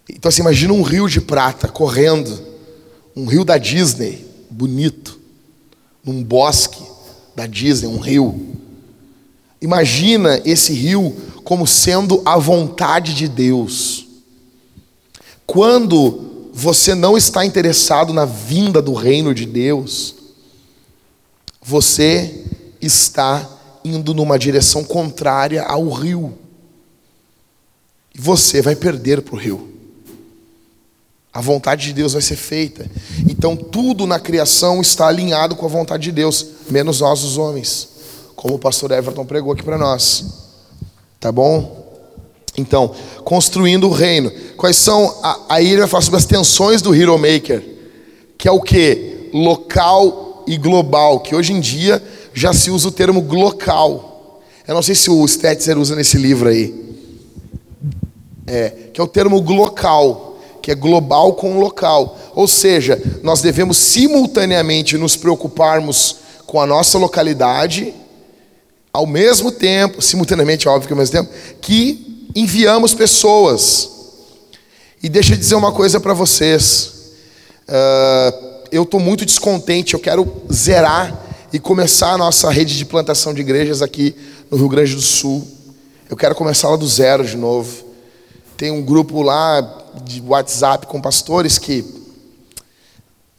Então, 0.10 0.30
assim, 0.30 0.41
imagina 0.41 0.74
um 0.74 0.82
rio 0.82 1.08
de 1.08 1.22
prata 1.22 1.68
correndo. 1.68 2.52
Um 3.16 3.26
rio 3.26 3.43
da 3.43 3.58
Disney, 3.58 4.26
bonito. 4.49 5.20
Num 6.04 6.24
bosque 6.24 6.84
da 7.36 7.47
Disney, 7.47 7.88
um 7.88 7.99
rio. 7.99 8.61
Imagina 9.62 10.41
esse 10.43 10.74
rio 10.74 11.16
como 11.43 11.68
sendo 11.68 12.22
a 12.26 12.38
vontade 12.38 13.14
de 13.14 13.28
Deus. 13.28 14.07
Quando 15.45 16.49
você 16.53 16.95
não 16.95 17.16
está 17.16 17.45
interessado 17.45 18.12
na 18.12 18.26
vinda 18.26 18.82
do 18.82 18.93
reino 18.93 19.34
de 19.34 19.45
Deus, 19.45 20.16
você 21.62 22.43
está 22.82 23.47
indo 23.86 24.14
numa 24.14 24.39
direção 24.39 24.84
contrária 24.84 25.64
ao 25.64 25.89
rio. 25.89 26.38
E 28.14 28.20
você 28.20 28.62
vai 28.62 28.76
perder 28.76 29.22
para 29.22 29.36
o 29.36 29.38
rio. 29.38 29.70
A 31.34 31.39
vontade 31.39 31.86
de 31.86 31.93
Deus 31.93 32.14
vai 32.14 32.22
ser 32.22 32.36
feita. 32.36 32.89
Então 33.30 33.55
tudo 33.55 34.05
na 34.07 34.20
criação 34.20 34.82
está 34.82 35.07
alinhado 35.07 35.55
com 35.55 35.66
a 35.66 35.70
vontade 35.70 36.03
de 36.03 36.12
Deus, 36.12 36.45
menos 36.70 36.99
nós, 36.99 37.24
os 37.24 37.38
homens. 37.38 37.91
Como 38.42 38.56
o 38.56 38.60
pastor 38.60 38.89
Everton 38.89 39.24
pregou 39.24 39.54
aqui 39.54 39.62
para 39.62 39.78
nós. 39.78 40.26
Tá 41.20 41.32
bom? 41.32 41.94
Então, 42.58 42.92
construindo 43.24 43.88
o 43.88 43.92
reino. 43.92 44.32
Quais 44.58 44.78
são. 44.78 45.16
Aí 45.48 45.68
ele 45.68 45.82
vai 45.82 45.88
falar 45.88 46.02
sobre 46.02 46.18
as 46.18 46.26
tensões 46.26 46.82
do 46.82 46.92
Hero 46.92 47.16
Maker. 47.20 47.64
Que 48.39 48.48
é 48.48 48.52
o 48.52 48.60
que? 48.60 49.30
Local 49.32 50.44
e 50.48 50.58
global. 50.58 51.20
Que 51.20 51.36
hoje 51.36 51.54
em 51.54 51.60
dia 51.60 52.02
já 52.34 52.52
se 52.52 52.72
usa 52.72 52.88
o 52.88 52.92
termo 52.92 53.22
glocal. 53.22 54.42
Eu 54.68 54.74
não 54.74 54.82
sei 54.82 54.96
se 54.96 55.12
o 55.12 55.28
Stetzer 55.28 55.78
usa 55.78 55.96
nesse 55.96 56.18
livro 56.18 56.50
aí. 56.50 56.98
É, 58.48 58.72
que 58.92 59.00
é 59.00 59.04
o 59.04 59.08
termo 59.08 59.39
glocal, 59.39 60.39
que 60.64 60.72
é 60.72 60.76
global 60.76 61.34
com 61.34 61.60
local. 61.60 62.18
Ou 62.34 62.48
seja, 62.48 63.00
nós 63.22 63.39
devemos 63.39 63.78
simultaneamente 63.78 64.98
nos 64.98 65.16
preocuparmos 65.16 66.16
com 66.48 66.60
a 66.60 66.66
nossa 66.66 66.98
localidade, 66.98 68.01
ao 68.94 69.06
mesmo 69.06 69.52
tempo, 69.52 70.02
simultaneamente, 70.02 70.68
óbvio 70.68 70.88
que 70.88 70.94
ao 70.94 71.00
mesmo 71.00 71.14
tempo, 71.14 71.32
que 71.62 72.28
enviamos 72.36 72.94
pessoas. 72.94 73.89
E 75.02 75.10
deixa 75.10 75.34
eu 75.34 75.38
dizer 75.38 75.56
uma 75.56 75.72
coisa 75.72 76.00
para 76.00 76.14
vocês. 76.14 76.94
Uh, 77.68 78.52
eu 78.72 78.84
estou 78.84 79.00
muito 79.00 79.26
descontente, 79.26 79.94
eu 79.94 80.00
quero 80.00 80.44
zerar 80.52 81.26
e 81.52 81.60
começar 81.60 82.14
a 82.14 82.18
nossa 82.18 82.50
rede 82.50 82.78
de 82.78 82.86
plantação 82.86 83.34
de 83.34 83.42
igrejas 83.42 83.82
aqui 83.82 84.16
no 84.50 84.58
Rio 84.58 84.70
Grande 84.70 84.96
do 84.96 85.02
Sul. 85.02 85.48
Eu 86.10 86.16
quero 86.18 86.36
começar 86.36 86.70
lá 86.70 86.76
do 86.76 86.88
zero 86.88 87.26
de 87.26 87.38
novo. 87.38 87.86
Tem 88.56 88.72
um 88.72 88.82
grupo 88.82 89.22
lá 89.22 89.62
de 90.04 90.22
WhatsApp 90.22 90.88
com 90.88 91.02
pastores 91.02 91.58
que 91.58 91.84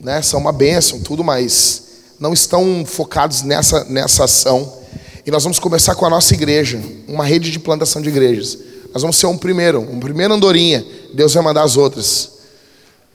né, 0.01 0.21
são 0.21 0.41
uma 0.41 0.53
bênção, 0.53 1.01
tudo, 1.01 1.23
mas 1.23 1.83
não 2.19 2.33
estão 2.33 2.85
focados 2.85 3.43
nessa, 3.43 3.85
nessa 3.85 4.25
ação. 4.25 4.82
E 5.25 5.31
nós 5.31 5.45
vamos 5.45 5.59
começar 5.59 5.95
com 5.95 6.05
a 6.05 6.11
nossa 6.11 6.35
igreja, 6.35 6.81
uma 7.07 7.25
rede 7.25 7.51
de 7.51 7.59
plantação 7.59 8.03
de 8.03 8.09
igrejas. 8.09 8.59
Nós 8.93 9.03
vamos 9.03 9.17
ser 9.17 9.27
um 9.27 9.39
primeiro, 9.39 9.81
um 9.81 10.01
primeiro 10.01 10.35
andorinha. 10.35 10.85
Deus 11.15 11.33
vai 11.33 11.43
mandar 11.43 11.63
as 11.63 11.77
outras. 11.77 12.31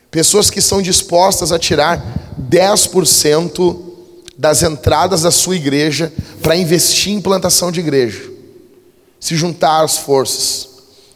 Pessoas 0.09 0.49
que 0.49 0.59
estão 0.59 0.81
dispostas 0.81 1.51
a 1.51 1.59
tirar 1.59 2.33
10% 2.49 3.77
das 4.37 4.63
entradas 4.63 5.23
da 5.23 5.31
sua 5.31 5.55
igreja 5.55 6.11
para 6.41 6.55
investir 6.55 7.11
em 7.11 7.19
plantação 7.19 7.71
de 7.71 7.81
igreja. 7.81 8.31
Se 9.19 9.35
juntar 9.35 9.83
as 9.83 9.97
forças. 9.97 10.69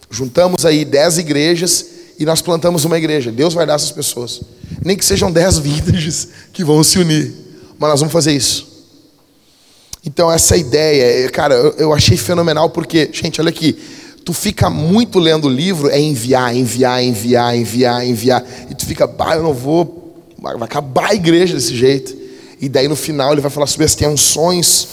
Juntamos 0.10 0.66
aí 0.66 0.84
10 0.84 1.20
igrejas 1.20 1.86
e 2.20 2.26
nós 2.26 2.42
plantamos 2.42 2.84
uma 2.84 2.98
igreja. 2.98 3.32
Deus 3.32 3.54
vai 3.54 3.66
dar 3.66 3.76
essas 3.76 3.92
pessoas. 3.92 4.42
Nem 4.84 4.98
que 4.98 5.06
sejam 5.06 5.32
10 5.32 5.58
vintages 5.60 6.28
que 6.52 6.66
vão 6.66 6.84
se 6.84 7.00
unir. 7.00 7.34
Mas 7.80 7.92
nós 7.92 8.00
vamos 8.02 8.12
fazer 8.12 8.34
isso. 8.34 8.71
Então, 10.04 10.32
essa 10.32 10.58
ideia, 10.58 11.30
cara, 11.30 11.54
eu 11.78 11.94
achei 11.94 12.18
fenomenal 12.18 12.70
porque, 12.70 13.10
gente, 13.14 13.40
olha 13.40 13.50
aqui. 13.50 13.78
Tu 14.26 14.34
fica 14.34 14.70
muito 14.70 15.20
lendo 15.20 15.46
o 15.46 15.50
livro, 15.50 15.90
é 15.90 16.00
enviar, 16.00 16.56
enviar, 16.56 17.04
enviar, 17.04 17.56
enviar, 17.56 18.06
enviar. 18.06 18.46
E 18.70 18.76
tu 18.76 18.86
fica, 18.86 19.06
bah, 19.06 19.36
eu 19.36 19.44
não 19.44 19.54
vou. 19.54 20.24
Vai 20.40 20.56
acabar 20.56 21.12
a 21.12 21.16
igreja 21.16 21.56
desse 21.56 21.76
jeito. 21.76 22.16
E 22.60 22.70
daí 22.70 22.88
no 22.88 22.96
final 22.96 23.32
ele 23.32 23.42
vai 23.42 23.50
falar 23.50 23.68
sobre 23.68 23.86
as 23.86 23.96
tensões 23.96 24.88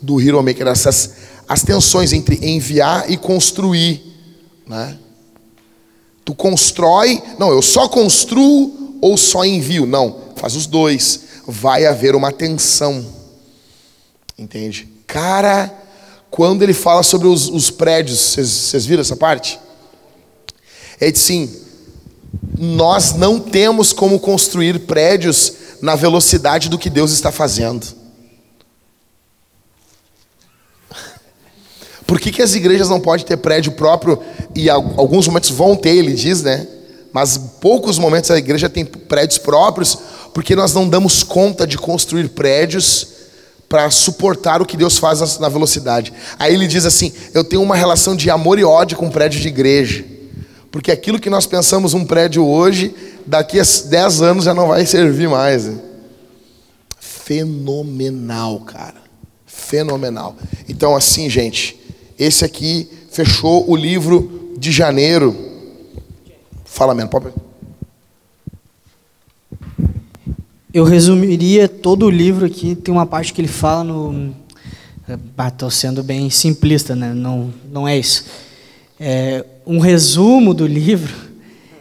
do 0.00 0.20
Hero 0.20 0.42
Maker, 0.42 0.68
essas, 0.68 1.10
as 1.48 1.62
tensões 1.62 2.12
entre 2.12 2.38
enviar 2.42 3.10
e 3.10 3.16
construir. 3.16 4.00
Né? 4.66 4.96
Tu 6.24 6.34
constrói, 6.34 7.20
não, 7.38 7.50
eu 7.50 7.62
só 7.62 7.88
construo 7.88 8.98
ou 9.00 9.16
só 9.16 9.44
envio? 9.44 9.86
Não, 9.86 10.16
faz 10.36 10.54
os 10.54 10.66
dois. 10.66 11.20
Vai 11.46 11.86
haver 11.86 12.14
uma 12.14 12.30
tensão. 12.30 13.04
Entende? 14.38 14.88
Cara, 15.04 15.74
quando 16.30 16.62
ele 16.62 16.72
fala 16.72 17.02
sobre 17.02 17.26
os, 17.26 17.48
os 17.48 17.70
prédios, 17.70 18.36
vocês 18.36 18.86
viram 18.86 19.00
essa 19.00 19.16
parte? 19.16 19.58
É 21.00 21.08
assim: 21.08 21.52
nós 22.56 23.14
não 23.14 23.40
temos 23.40 23.92
como 23.92 24.20
construir 24.20 24.80
prédios 24.80 25.54
na 25.82 25.96
velocidade 25.96 26.68
do 26.68 26.78
que 26.78 26.88
Deus 26.88 27.10
está 27.10 27.32
fazendo. 27.32 27.98
Por 32.06 32.20
que, 32.20 32.30
que 32.30 32.40
as 32.40 32.54
igrejas 32.54 32.88
não 32.88 33.00
podem 33.00 33.26
ter 33.26 33.36
prédio 33.36 33.72
próprio? 33.72 34.22
E 34.54 34.70
alguns 34.70 35.26
momentos 35.26 35.50
vão 35.50 35.76
ter, 35.76 35.96
ele 35.96 36.14
diz, 36.14 36.42
né? 36.42 36.66
Mas 37.12 37.36
poucos 37.36 37.98
momentos 37.98 38.30
a 38.30 38.38
igreja 38.38 38.68
tem 38.68 38.84
prédios 38.84 39.38
próprios, 39.38 39.98
porque 40.32 40.54
nós 40.54 40.72
não 40.72 40.88
damos 40.88 41.22
conta 41.22 41.66
de 41.66 41.76
construir 41.76 42.28
prédios 42.30 43.17
para 43.68 43.90
suportar 43.90 44.62
o 44.62 44.66
que 44.66 44.76
Deus 44.76 44.98
faz 44.98 45.38
na 45.38 45.48
velocidade. 45.48 46.12
Aí 46.38 46.54
ele 46.54 46.66
diz 46.66 46.86
assim: 46.86 47.12
Eu 47.34 47.44
tenho 47.44 47.62
uma 47.62 47.76
relação 47.76 48.16
de 48.16 48.30
amor 48.30 48.58
e 48.58 48.64
ódio 48.64 48.96
com 48.96 49.10
prédio 49.10 49.40
de 49.40 49.48
igreja. 49.48 50.04
Porque 50.70 50.90
aquilo 50.90 51.18
que 51.18 51.30
nós 51.30 51.46
pensamos 51.46 51.94
um 51.94 52.04
prédio 52.04 52.44
hoje, 52.44 52.94
daqui 53.26 53.58
a 53.58 53.62
10 53.62 54.22
anos 54.22 54.44
já 54.44 54.54
não 54.54 54.68
vai 54.68 54.84
servir 54.86 55.28
mais. 55.28 55.70
Fenomenal, 56.98 58.60
cara. 58.60 59.02
Fenomenal. 59.46 60.36
Então, 60.68 60.94
assim, 60.94 61.28
gente, 61.28 61.78
esse 62.18 62.44
aqui 62.44 62.88
fechou 63.10 63.68
o 63.70 63.76
livro 63.76 64.54
de 64.58 64.70
janeiro. 64.70 65.36
Fala, 66.64 66.94
mesmo, 66.94 67.10
pode. 67.10 67.47
Eu 70.72 70.84
resumiria 70.84 71.66
todo 71.66 72.04
o 72.04 72.10
livro 72.10 72.44
aqui. 72.44 72.74
Tem 72.74 72.92
uma 72.92 73.06
parte 73.06 73.32
que 73.32 73.40
ele 73.40 73.48
fala 73.48 73.82
no. 73.82 74.34
Estou 75.48 75.70
sendo 75.70 76.02
bem 76.02 76.28
simplista, 76.28 76.94
né? 76.94 77.14
Não, 77.14 77.50
não 77.72 77.88
é 77.88 77.96
isso. 77.96 78.26
É, 79.00 79.46
um 79.66 79.78
resumo 79.78 80.52
do 80.52 80.66
livro 80.66 81.14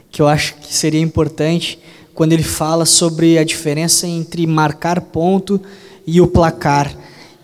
que 0.09 0.22
eu 0.22 0.27
acho 0.27 0.55
que 0.55 0.73
seria 0.73 1.01
importante 1.01 1.77
quando 2.14 2.31
ele 2.31 2.43
fala 2.43 2.85
sobre 2.85 3.38
a 3.38 3.43
diferença 3.43 4.07
entre 4.07 4.47
marcar 4.47 5.01
ponto 5.01 5.61
e 6.05 6.22
o 6.22 6.27
placar. 6.27 6.95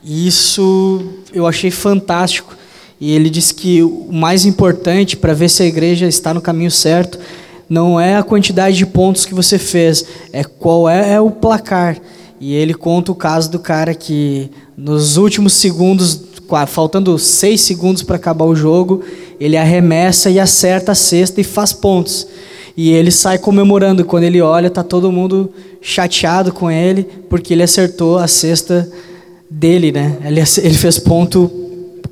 E 0.02 0.26
isso 0.26 1.04
eu 1.34 1.46
achei 1.46 1.70
fantástico. 1.70 2.56
E 3.02 3.12
ele 3.12 3.30
disse 3.30 3.54
que 3.54 3.84
o 3.84 4.14
mais 4.14 4.46
importante 4.46 5.18
para 5.18 5.34
ver 5.34 5.50
se 5.50 5.62
a 5.62 5.66
igreja 5.66 6.08
está 6.08 6.34
no 6.34 6.40
caminho 6.40 6.72
certo 6.72 7.20
não 7.70 8.00
é 8.00 8.16
a 8.16 8.24
quantidade 8.24 8.78
de 8.78 8.86
pontos 8.86 9.26
que 9.26 9.34
você 9.34 9.58
fez, 9.58 10.06
é 10.32 10.44
qual 10.44 10.90
é, 10.90 11.14
é 11.14 11.22
o 11.22 11.32
placar. 11.32 11.98
E 12.40 12.54
ele 12.54 12.74
conta 12.74 13.12
o 13.12 13.16
caso 13.16 13.50
do 13.50 13.60
cara 13.60 13.94
que 13.94 14.52
nos 14.76 15.18
últimos 15.18 15.54
segundos, 15.54 16.20
faltando 16.68 17.18
seis 17.18 17.62
segundos 17.62 18.04
para 18.04 18.18
acabar 18.18 18.46
o 18.46 18.56
jogo, 18.56 19.02
ele 19.40 19.56
arremessa 19.56 20.30
e 20.30 20.40
acerta 20.40 20.92
a 20.92 20.96
cesta 20.96 21.40
e 21.40 21.44
faz 21.44 21.72
pontos. 21.72 22.28
E 22.76 22.92
ele 22.92 23.12
sai 23.12 23.38
comemorando. 23.38 24.04
Quando 24.04 24.24
ele 24.24 24.42
olha, 24.42 24.70
tá 24.70 24.84
todo 24.84 25.12
mundo 25.12 25.52
chateado 25.82 26.52
com 26.52 26.70
ele, 26.70 27.08
porque 27.30 27.54
ele 27.54 27.64
acertou 27.64 28.18
a 28.18 28.28
cesta 28.28 28.90
dele, 29.50 29.92
né? 29.92 30.18
Ele, 30.26 30.40
ele 30.40 30.76
fez 30.76 31.00
ponto 31.00 31.50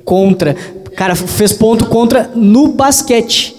contra. 0.04 0.54
Cara, 0.96 1.14
fez 1.14 1.52
ponto 1.52 1.86
contra 1.86 2.30
no 2.34 2.68
basquete. 2.68 3.56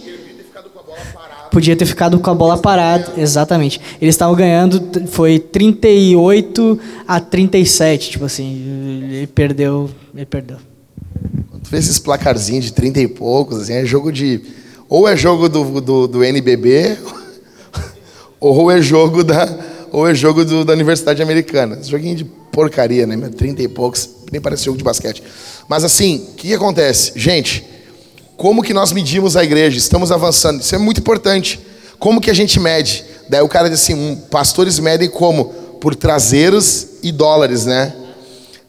Podia 1.53 1.75
ter 1.75 1.85
ficado 1.85 2.19
com 2.19 2.31
a 2.31 2.33
bola 2.33 2.57
parada, 2.57 3.13
exatamente. 3.15 3.79
Eles 4.01 4.15
estavam 4.15 4.33
ganhando, 4.35 5.07
foi 5.07 5.37
38 5.37 6.79
a 7.07 7.19
37, 7.19 8.09
tipo 8.09 8.25
assim, 8.25 9.07
ele 9.11 9.27
perdeu, 9.27 9.87
ele 10.15 10.25
perdeu. 10.25 10.57
Tu 11.63 11.69
vê 11.69 11.77
esses 11.77 11.99
placarzinhos 11.99 12.65
de 12.65 12.73
30 12.73 12.99
e 13.01 13.07
poucos, 13.07 13.59
assim, 13.61 13.73
é 13.73 13.85
jogo 13.85 14.11
de. 14.11 14.41
Ou 14.89 15.07
é 15.07 15.15
jogo 15.15 15.47
do, 15.47 15.79
do, 15.79 16.07
do 16.07 16.23
NBB, 16.23 16.97
ou 18.39 18.71
é 18.71 18.81
jogo 18.81 19.23
da. 19.23 19.47
Ou 19.91 20.07
é 20.07 20.15
jogo 20.15 20.43
do- 20.43 20.65
da 20.65 20.73
Universidade 20.73 21.21
Americana. 21.21 21.77
Joguinho 21.83 22.15
de 22.15 22.25
porcaria, 22.25 23.05
né? 23.05 23.15
meu? 23.15 23.29
30 23.29 23.61
e 23.61 23.67
poucos, 23.67 24.09
nem 24.31 24.41
parece 24.41 24.65
jogo 24.65 24.77
de 24.79 24.83
basquete. 24.83 25.21
Mas 25.69 25.83
assim, 25.83 26.29
o 26.31 26.35
que 26.35 26.51
acontece? 26.51 27.11
Gente, 27.15 27.63
como 28.35 28.63
que 28.63 28.73
nós 28.73 28.91
medimos 28.91 29.35
a 29.35 29.43
igreja? 29.43 29.77
Estamos 29.77 30.11
avançando. 30.11 30.61
Isso 30.61 30.75
é 30.75 30.77
muito 30.77 30.99
importante. 30.99 31.59
Como 31.99 32.19
que 32.19 32.29
a 32.29 32.33
gente 32.33 32.59
mede? 32.59 33.05
Daí 33.29 33.41
o 33.41 33.47
cara 33.47 33.69
diz 33.69 33.81
assim, 33.81 34.21
pastores 34.29 34.79
medem 34.79 35.09
como? 35.09 35.45
Por 35.79 35.95
traseiros 35.95 36.87
e 37.01 37.11
dólares, 37.11 37.65
né? 37.65 37.93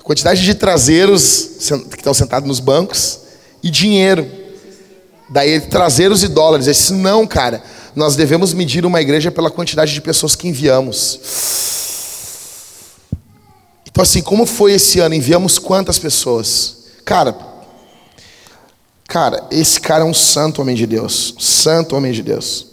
Quantidade 0.03 0.43
de 0.43 0.55
traseiros 0.55 1.51
que 1.91 1.97
estão 1.97 2.13
sentados 2.13 2.47
nos 2.47 2.61
bancos 2.61 3.21
e 3.63 3.71
dinheiro. 3.71 4.31
Daí 5.31 5.61
traseiros 5.61 6.23
e 6.23 6.29
dólares. 6.29 6.67
Ele 6.67 6.75
disse, 6.75 6.93
não, 6.93 7.27
cara, 7.27 7.63
nós 7.97 8.15
devemos 8.15 8.53
medir 8.53 8.85
uma 8.85 9.01
igreja 9.01 9.31
pela 9.31 9.51
quantidade 9.51 9.95
de 9.95 10.01
pessoas 10.01 10.37
que 10.37 10.47
enviamos. 10.47 11.19
Então 13.91 14.03
assim, 14.03 14.21
como 14.21 14.45
foi 14.45 14.73
esse 14.73 15.01
ano? 15.01 15.15
Enviamos 15.15 15.59
quantas 15.59 15.99
pessoas? 15.99 16.77
Cara, 17.05 17.33
cara, 19.09 19.45
esse 19.51 19.81
cara 19.81 20.03
é 20.03 20.07
um 20.07 20.15
santo 20.15 20.63
homem 20.63 20.75
de 20.75 20.87
Deus. 20.87 21.35
Santo 21.39 21.97
homem 21.97 22.13
de 22.13 22.23
Deus. 22.23 22.67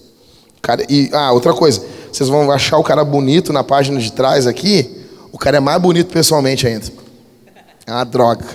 Cara, 0.61 0.85
e 0.89 1.09
ah, 1.13 1.31
outra 1.31 1.53
coisa, 1.53 1.83
vocês 2.11 2.29
vão 2.29 2.51
achar 2.51 2.77
o 2.77 2.83
cara 2.83 3.03
bonito 3.03 3.51
na 3.51 3.63
página 3.63 3.99
de 3.99 4.11
trás 4.11 4.45
aqui. 4.45 5.05
O 5.31 5.37
cara 5.37 5.57
é 5.57 5.59
mais 5.59 5.81
bonito 5.81 6.11
pessoalmente 6.11 6.67
ainda. 6.67 6.85
É 7.85 7.91
uma 7.91 8.03
droga. 8.03 8.45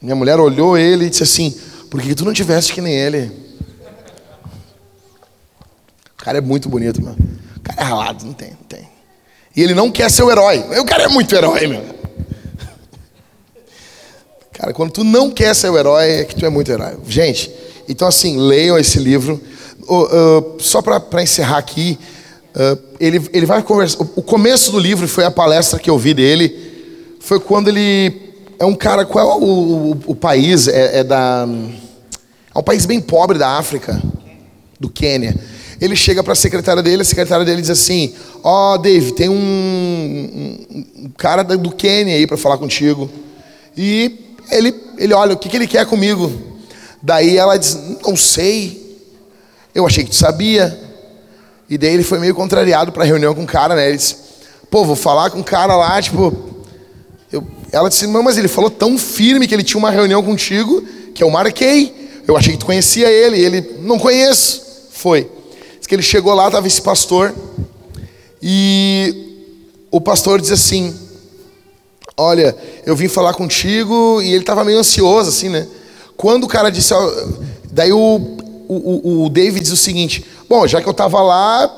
Minha 0.00 0.14
mulher 0.14 0.38
olhou 0.38 0.78
ele 0.78 1.06
e 1.06 1.10
disse 1.10 1.22
assim: 1.22 1.54
Por 1.90 2.00
que 2.00 2.14
tu 2.14 2.24
não 2.24 2.32
tiveste 2.32 2.72
que 2.72 2.80
nem 2.80 2.94
ele? 2.94 3.30
O 6.18 6.22
cara 6.22 6.38
é 6.38 6.40
muito 6.40 6.68
bonito, 6.68 7.02
meu. 7.02 7.12
O 7.12 7.60
cara 7.62 7.80
é 7.80 7.84
ralado, 7.84 8.24
não 8.24 8.32
tem, 8.32 8.50
não 8.50 8.66
tem. 8.68 8.88
E 9.56 9.62
ele 9.62 9.74
não 9.74 9.90
quer 9.90 10.10
ser 10.10 10.22
o 10.22 10.30
herói. 10.30 10.58
O 10.78 10.84
cara 10.84 11.04
é 11.04 11.08
muito 11.08 11.34
herói, 11.34 11.66
meu. 11.66 11.99
Cara, 14.60 14.74
quando 14.74 14.90
tu 14.92 15.02
não 15.02 15.30
quer 15.30 15.54
ser 15.54 15.70
o 15.70 15.78
herói, 15.78 16.10
é 16.20 16.24
que 16.24 16.34
tu 16.36 16.44
é 16.44 16.50
muito 16.50 16.70
herói. 16.70 16.92
Gente, 17.08 17.50
então 17.88 18.06
assim, 18.06 18.36
leiam 18.36 18.76
esse 18.78 18.98
livro. 18.98 19.40
Ô, 19.88 19.96
ô, 20.02 20.58
só 20.58 20.82
para 20.82 21.22
encerrar 21.22 21.56
aqui, 21.56 21.98
ah, 22.54 22.76
ele, 23.00 23.22
ele 23.32 23.46
vai 23.46 23.62
conversar. 23.62 24.02
O 24.14 24.20
começo 24.22 24.70
do 24.70 24.78
livro 24.78 25.08
foi 25.08 25.24
a 25.24 25.30
palestra 25.30 25.78
que 25.78 25.88
eu 25.88 25.96
vi 25.96 26.12
dele. 26.12 27.16
Foi 27.20 27.40
quando 27.40 27.68
ele. 27.68 28.34
É 28.58 28.66
um 28.66 28.74
cara. 28.74 29.06
Qual 29.06 29.26
é 29.26 29.34
o, 29.34 29.42
o, 29.42 29.98
o 30.08 30.14
país? 30.14 30.68
É, 30.68 30.98
é 30.98 31.04
da. 31.04 31.48
É 32.54 32.58
um 32.58 32.62
país 32.62 32.84
bem 32.84 33.00
pobre 33.00 33.38
da 33.38 33.56
África, 33.56 33.98
do 34.78 34.90
Quênia. 34.90 35.34
Ele 35.80 35.96
chega 35.96 36.22
para 36.22 36.34
a 36.34 36.36
secretária 36.36 36.82
dele, 36.82 37.00
a 37.00 37.04
secretária 37.06 37.46
dele 37.46 37.62
diz 37.62 37.70
assim: 37.70 38.12
Ó, 38.44 38.76
Dave, 38.76 39.12
tem 39.12 39.30
um, 39.30 39.34
um- 39.34 40.84
um 41.06 41.10
cara 41.16 41.42
do 41.42 41.74
Quênia 41.74 42.14
aí 42.14 42.26
para 42.26 42.36
falar 42.36 42.58
contigo. 42.58 43.10
E 43.74 44.29
ele, 44.50 44.74
ele 44.98 45.14
olha, 45.14 45.34
o 45.34 45.38
que, 45.38 45.48
que 45.48 45.56
ele 45.56 45.66
quer 45.66 45.86
comigo? 45.86 46.30
Daí 47.02 47.36
ela 47.36 47.56
diz: 47.56 47.78
Não 48.04 48.16
sei. 48.16 48.78
Eu 49.74 49.86
achei 49.86 50.04
que 50.04 50.10
tu 50.10 50.16
sabia. 50.16 50.78
E 51.68 51.78
daí 51.78 51.94
ele 51.94 52.02
foi 52.02 52.18
meio 52.18 52.34
contrariado 52.34 52.90
para 52.92 53.04
a 53.04 53.06
reunião 53.06 53.34
com 53.34 53.42
o 53.44 53.46
cara, 53.46 53.74
né? 53.74 53.88
Ele 53.88 53.96
disse: 53.96 54.16
Pô, 54.70 54.84
vou 54.84 54.96
falar 54.96 55.30
com 55.30 55.40
o 55.40 55.44
cara 55.44 55.76
lá, 55.76 56.00
tipo. 56.02 56.32
eu- 57.32 57.46
ela 57.72 57.88
disse: 57.88 58.06
Não, 58.06 58.22
mas 58.22 58.36
ele 58.36 58.48
falou 58.48 58.70
tão 58.70 58.98
firme 58.98 59.46
que 59.46 59.54
ele 59.54 59.62
tinha 59.62 59.78
uma 59.78 59.90
reunião 59.90 60.22
contigo 60.22 60.82
que 61.14 61.22
eu 61.22 61.30
marquei. 61.30 62.22
Eu 62.26 62.36
achei 62.36 62.52
que 62.52 62.58
tu 62.58 62.66
conhecia 62.66 63.08
ele. 63.08 63.38
E 63.38 63.44
ele: 63.44 63.76
Não 63.80 63.98
conheço. 63.98 64.62
Foi. 64.90 65.30
Diz 65.78 65.86
que 65.86 65.94
ele 65.94 66.02
chegou 66.02 66.34
lá, 66.34 66.46
estava 66.48 66.66
esse 66.66 66.82
pastor. 66.82 67.34
E 68.42 69.46
o 69.90 70.00
pastor 70.00 70.40
diz 70.40 70.50
assim: 70.50 70.94
Olha, 72.20 72.56
eu 72.84 72.94
vim 72.94 73.08
falar 73.08 73.32
contigo. 73.34 74.20
E 74.22 74.28
ele 74.30 74.40
estava 74.40 74.64
meio 74.64 74.78
ansioso, 74.78 75.28
assim, 75.30 75.48
né? 75.48 75.66
Quando 76.16 76.44
o 76.44 76.48
cara 76.48 76.70
disse. 76.70 76.92
ó, 76.92 77.12
Daí 77.72 77.92
o, 77.92 77.98
o, 78.68 79.24
o- 79.24 79.28
David 79.30 79.62
diz 79.62 79.72
o 79.72 79.76
seguinte: 79.76 80.24
Bom, 80.48 80.66
já 80.66 80.80
que 80.80 80.86
eu 80.88 80.92
estava 80.92 81.22
lá, 81.22 81.70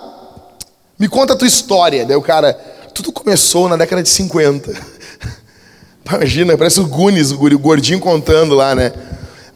me 0.98 1.08
conta 1.08 1.34
a 1.34 1.36
tua 1.36 1.46
história. 1.48 2.04
Daí 2.04 2.16
o 2.16 2.22
cara, 2.22 2.54
tudo 2.94 3.12
começou 3.12 3.68
na 3.68 3.76
década 3.76 4.02
de 4.02 4.08
50. 4.08 4.72
Imagina, 6.08 6.56
parece 6.56 6.80
o 6.80 6.86
Gunis, 6.86 7.30
o 7.30 7.58
gordinho 7.58 8.00
contando 8.00 8.54
lá, 8.54 8.74
né? 8.74 8.92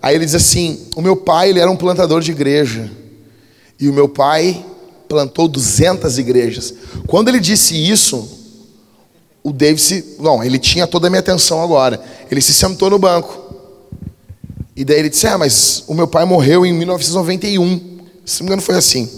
Aí 0.00 0.14
ele 0.14 0.24
diz 0.24 0.34
assim: 0.34 0.86
O 0.94 1.02
meu 1.02 1.16
pai, 1.16 1.50
ele 1.50 1.58
era 1.60 1.70
um 1.70 1.76
plantador 1.76 2.20
de 2.20 2.30
igreja. 2.30 2.90
E 3.80 3.88
o 3.88 3.92
meu 3.92 4.08
pai 4.08 4.64
plantou 5.08 5.48
200 5.48 6.18
igrejas. 6.18 6.72
Quando 7.06 7.28
ele 7.28 7.40
disse 7.40 7.74
isso, 7.74 8.45
o 9.46 9.52
David 9.52 9.80
se. 9.80 10.16
Não, 10.18 10.42
ele 10.42 10.58
tinha 10.58 10.88
toda 10.88 11.06
a 11.06 11.10
minha 11.10 11.20
atenção 11.20 11.62
agora. 11.62 12.02
Ele 12.28 12.40
se 12.40 12.52
sentou 12.52 12.90
no 12.90 12.98
banco. 12.98 13.44
E 14.74 14.84
daí 14.84 14.98
ele 14.98 15.08
disse: 15.08 15.24
Ah, 15.28 15.38
mas 15.38 15.84
o 15.86 15.94
meu 15.94 16.08
pai 16.08 16.24
morreu 16.24 16.66
em 16.66 16.72
1991. 16.72 18.00
Se 18.24 18.40
não 18.40 18.46
me 18.46 18.48
engano, 18.48 18.60
foi 18.60 18.74
assim. 18.74 19.08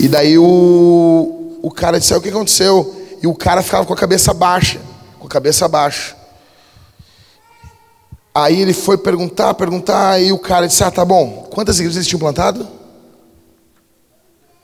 E 0.00 0.08
daí 0.08 0.38
o, 0.38 1.58
o 1.60 1.70
cara 1.70 2.00
disse: 2.00 2.14
ah, 2.14 2.16
O 2.16 2.22
que 2.22 2.30
aconteceu? 2.30 2.96
E 3.22 3.26
o 3.26 3.34
cara 3.34 3.62
ficava 3.62 3.84
com 3.84 3.92
a 3.92 3.96
cabeça 3.96 4.32
baixa. 4.32 4.80
Com 5.18 5.26
a 5.26 5.30
cabeça 5.30 5.68
baixa. 5.68 6.16
Aí 8.34 8.58
ele 8.58 8.72
foi 8.72 8.96
perguntar, 8.96 9.52
perguntar. 9.52 10.18
E 10.18 10.32
o 10.32 10.38
cara 10.38 10.66
disse: 10.66 10.82
Ah, 10.82 10.90
tá 10.90 11.04
bom. 11.04 11.46
Quantas 11.50 11.76
igrejas 11.76 11.96
eles 11.96 12.08
tinham 12.08 12.20
plantado? 12.20 12.66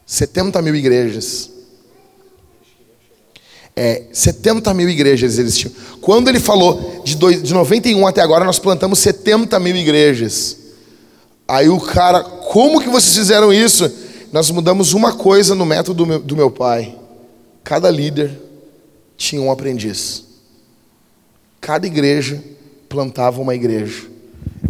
70 0.07 0.63
mil 0.63 0.75
igrejas. 0.75 1.58
É, 3.81 4.03
70 4.13 4.75
mil 4.75 4.89
igrejas 4.89 5.39
eles 5.39 5.57
tinham. 5.57 5.73
Quando 6.01 6.27
ele 6.27 6.41
falou 6.41 7.01
de, 7.05 7.15
dois, 7.15 7.41
de 7.41 7.55
91 7.55 8.09
até 8.09 8.21
agora, 8.21 8.45
nós 8.45 8.59
plantamos 8.59 8.99
70 8.99 9.57
mil 9.61 9.77
igrejas. 9.77 10.57
Aí 11.47 11.69
o 11.69 11.79
cara, 11.79 12.25
como 12.25 12.81
que 12.81 12.89
vocês 12.89 13.15
fizeram 13.15 13.53
isso? 13.53 13.89
Nós 14.33 14.51
mudamos 14.51 14.95
uma 14.95 15.13
coisa 15.13 15.55
no 15.55 15.65
método 15.65 15.95
do 15.99 16.07
meu, 16.07 16.19
do 16.19 16.35
meu 16.35 16.51
pai. 16.51 16.97
Cada 17.63 17.89
líder 17.89 18.37
tinha 19.17 19.41
um 19.41 19.49
aprendiz. 19.49 20.25
Cada 21.61 21.87
igreja 21.87 22.43
plantava 22.89 23.41
uma 23.41 23.55
igreja. 23.55 24.09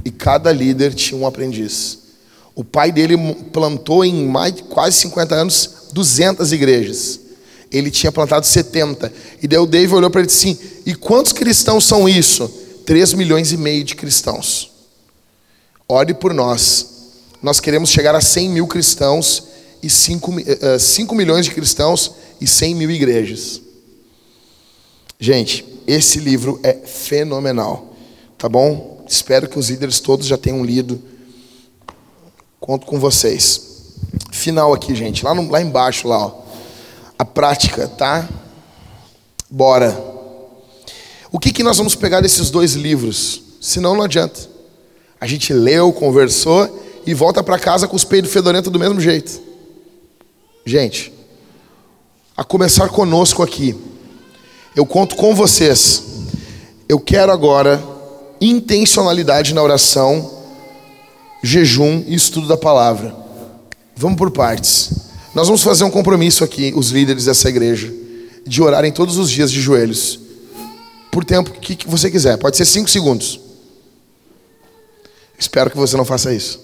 E 0.04 0.10
cada 0.10 0.52
líder 0.52 0.92
tinha 0.92 1.18
um 1.18 1.26
aprendiz. 1.26 2.00
O 2.54 2.62
pai 2.62 2.92
dele 2.92 3.16
plantou 3.54 4.04
em 4.04 4.26
mais 4.26 4.60
quase 4.68 4.98
50 4.98 5.34
anos 5.34 5.70
200 5.94 6.52
igrejas. 6.52 7.27
Ele 7.70 7.90
tinha 7.90 8.10
plantado 8.10 8.46
70. 8.46 9.12
E 9.42 9.46
daí 9.48 9.58
o 9.58 9.66
Dave 9.66 9.94
olhou 9.94 10.10
para 10.10 10.20
ele 10.22 10.28
e 10.28 10.30
disse 10.32 10.48
assim: 10.50 10.58
E 10.86 10.94
quantos 10.94 11.32
cristãos 11.32 11.84
são 11.84 12.08
isso? 12.08 12.48
3 12.86 13.12
milhões 13.14 13.52
e 13.52 13.56
meio 13.56 13.84
de 13.84 13.94
cristãos. 13.94 14.70
Ore 15.88 16.14
por 16.14 16.32
nós. 16.32 16.86
Nós 17.42 17.60
queremos 17.60 17.90
chegar 17.90 18.14
a 18.14 18.20
100 18.20 18.48
mil 18.50 18.66
cristãos 18.66 19.44
e 19.82 19.88
5, 19.90 20.32
mi- 20.32 20.44
eh, 20.46 20.58
eh, 20.74 20.78
5 20.78 21.14
milhões 21.14 21.44
de 21.44 21.52
cristãos 21.52 22.12
e 22.40 22.46
100 22.46 22.74
mil 22.74 22.90
igrejas. 22.90 23.60
Gente, 25.20 25.64
esse 25.86 26.18
livro 26.18 26.58
é 26.62 26.72
fenomenal. 26.74 27.94
Tá 28.36 28.48
bom? 28.48 29.04
Espero 29.08 29.48
que 29.48 29.58
os 29.58 29.68
líderes 29.68 30.00
todos 30.00 30.26
já 30.26 30.36
tenham 30.38 30.64
lido. 30.64 31.00
Conto 32.60 32.86
com 32.86 32.98
vocês. 32.98 33.62
Final 34.32 34.72
aqui, 34.72 34.94
gente. 34.94 35.24
Lá, 35.24 35.34
no- 35.34 35.50
lá 35.50 35.60
embaixo, 35.60 36.06
lá, 36.08 36.26
ó. 36.26 36.47
A 37.18 37.24
prática, 37.24 37.88
tá? 37.88 38.28
Bora. 39.50 39.96
O 41.32 41.38
que, 41.38 41.52
que 41.52 41.62
nós 41.62 41.76
vamos 41.76 41.94
pegar 41.94 42.20
desses 42.20 42.50
dois 42.50 42.74
livros? 42.74 43.42
Senão 43.60 43.96
não 43.96 44.04
adianta. 44.04 44.40
A 45.20 45.26
gente 45.26 45.52
leu, 45.52 45.92
conversou 45.92 47.02
e 47.04 47.12
volta 47.12 47.42
para 47.42 47.58
casa 47.58 47.88
com 47.88 47.96
os 47.96 48.04
peidos 48.04 48.32
fedorentos 48.32 48.70
do 48.70 48.78
mesmo 48.78 49.00
jeito. 49.00 49.40
Gente, 50.64 51.12
a 52.36 52.44
começar 52.44 52.88
conosco 52.88 53.42
aqui, 53.42 53.74
eu 54.76 54.86
conto 54.86 55.16
com 55.16 55.34
vocês. 55.34 56.04
Eu 56.88 57.00
quero 57.00 57.32
agora 57.32 57.82
intencionalidade 58.40 59.52
na 59.52 59.62
oração, 59.62 60.44
jejum 61.42 62.04
e 62.06 62.14
estudo 62.14 62.46
da 62.46 62.56
palavra. 62.56 63.14
Vamos 63.96 64.16
por 64.16 64.30
partes. 64.30 65.07
Nós 65.38 65.46
vamos 65.46 65.62
fazer 65.62 65.84
um 65.84 65.90
compromisso 65.90 66.42
aqui, 66.42 66.72
os 66.74 66.90
líderes 66.90 67.26
dessa 67.26 67.48
igreja, 67.48 67.94
de 68.44 68.60
orarem 68.60 68.90
todos 68.90 69.18
os 69.18 69.30
dias 69.30 69.52
de 69.52 69.60
joelhos, 69.60 70.18
por 71.12 71.24
tempo 71.24 71.52
que 71.52 71.86
você 71.86 72.10
quiser, 72.10 72.36
pode 72.38 72.56
ser 72.56 72.64
cinco 72.64 72.90
segundos. 72.90 73.38
Espero 75.38 75.70
que 75.70 75.76
você 75.76 75.96
não 75.96 76.04
faça 76.04 76.34
isso. 76.34 76.60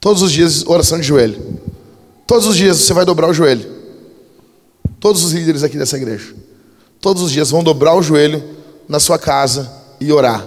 Todos 0.00 0.22
os 0.22 0.32
dias, 0.32 0.64
oração 0.64 0.98
de 0.98 1.06
joelho. 1.06 1.60
Todos 2.26 2.46
os 2.46 2.56
dias 2.56 2.78
você 2.78 2.94
vai 2.94 3.04
dobrar 3.04 3.28
o 3.28 3.34
joelho. 3.34 3.70
Todos 4.98 5.22
os 5.22 5.32
líderes 5.32 5.62
aqui 5.62 5.76
dessa 5.76 5.98
igreja. 5.98 6.34
Todos 7.02 7.22
os 7.22 7.30
dias 7.30 7.50
vão 7.50 7.62
dobrar 7.62 7.94
o 7.94 8.02
joelho 8.02 8.42
na 8.88 8.98
sua 8.98 9.18
casa 9.18 9.70
e 10.00 10.10
orar. 10.10 10.42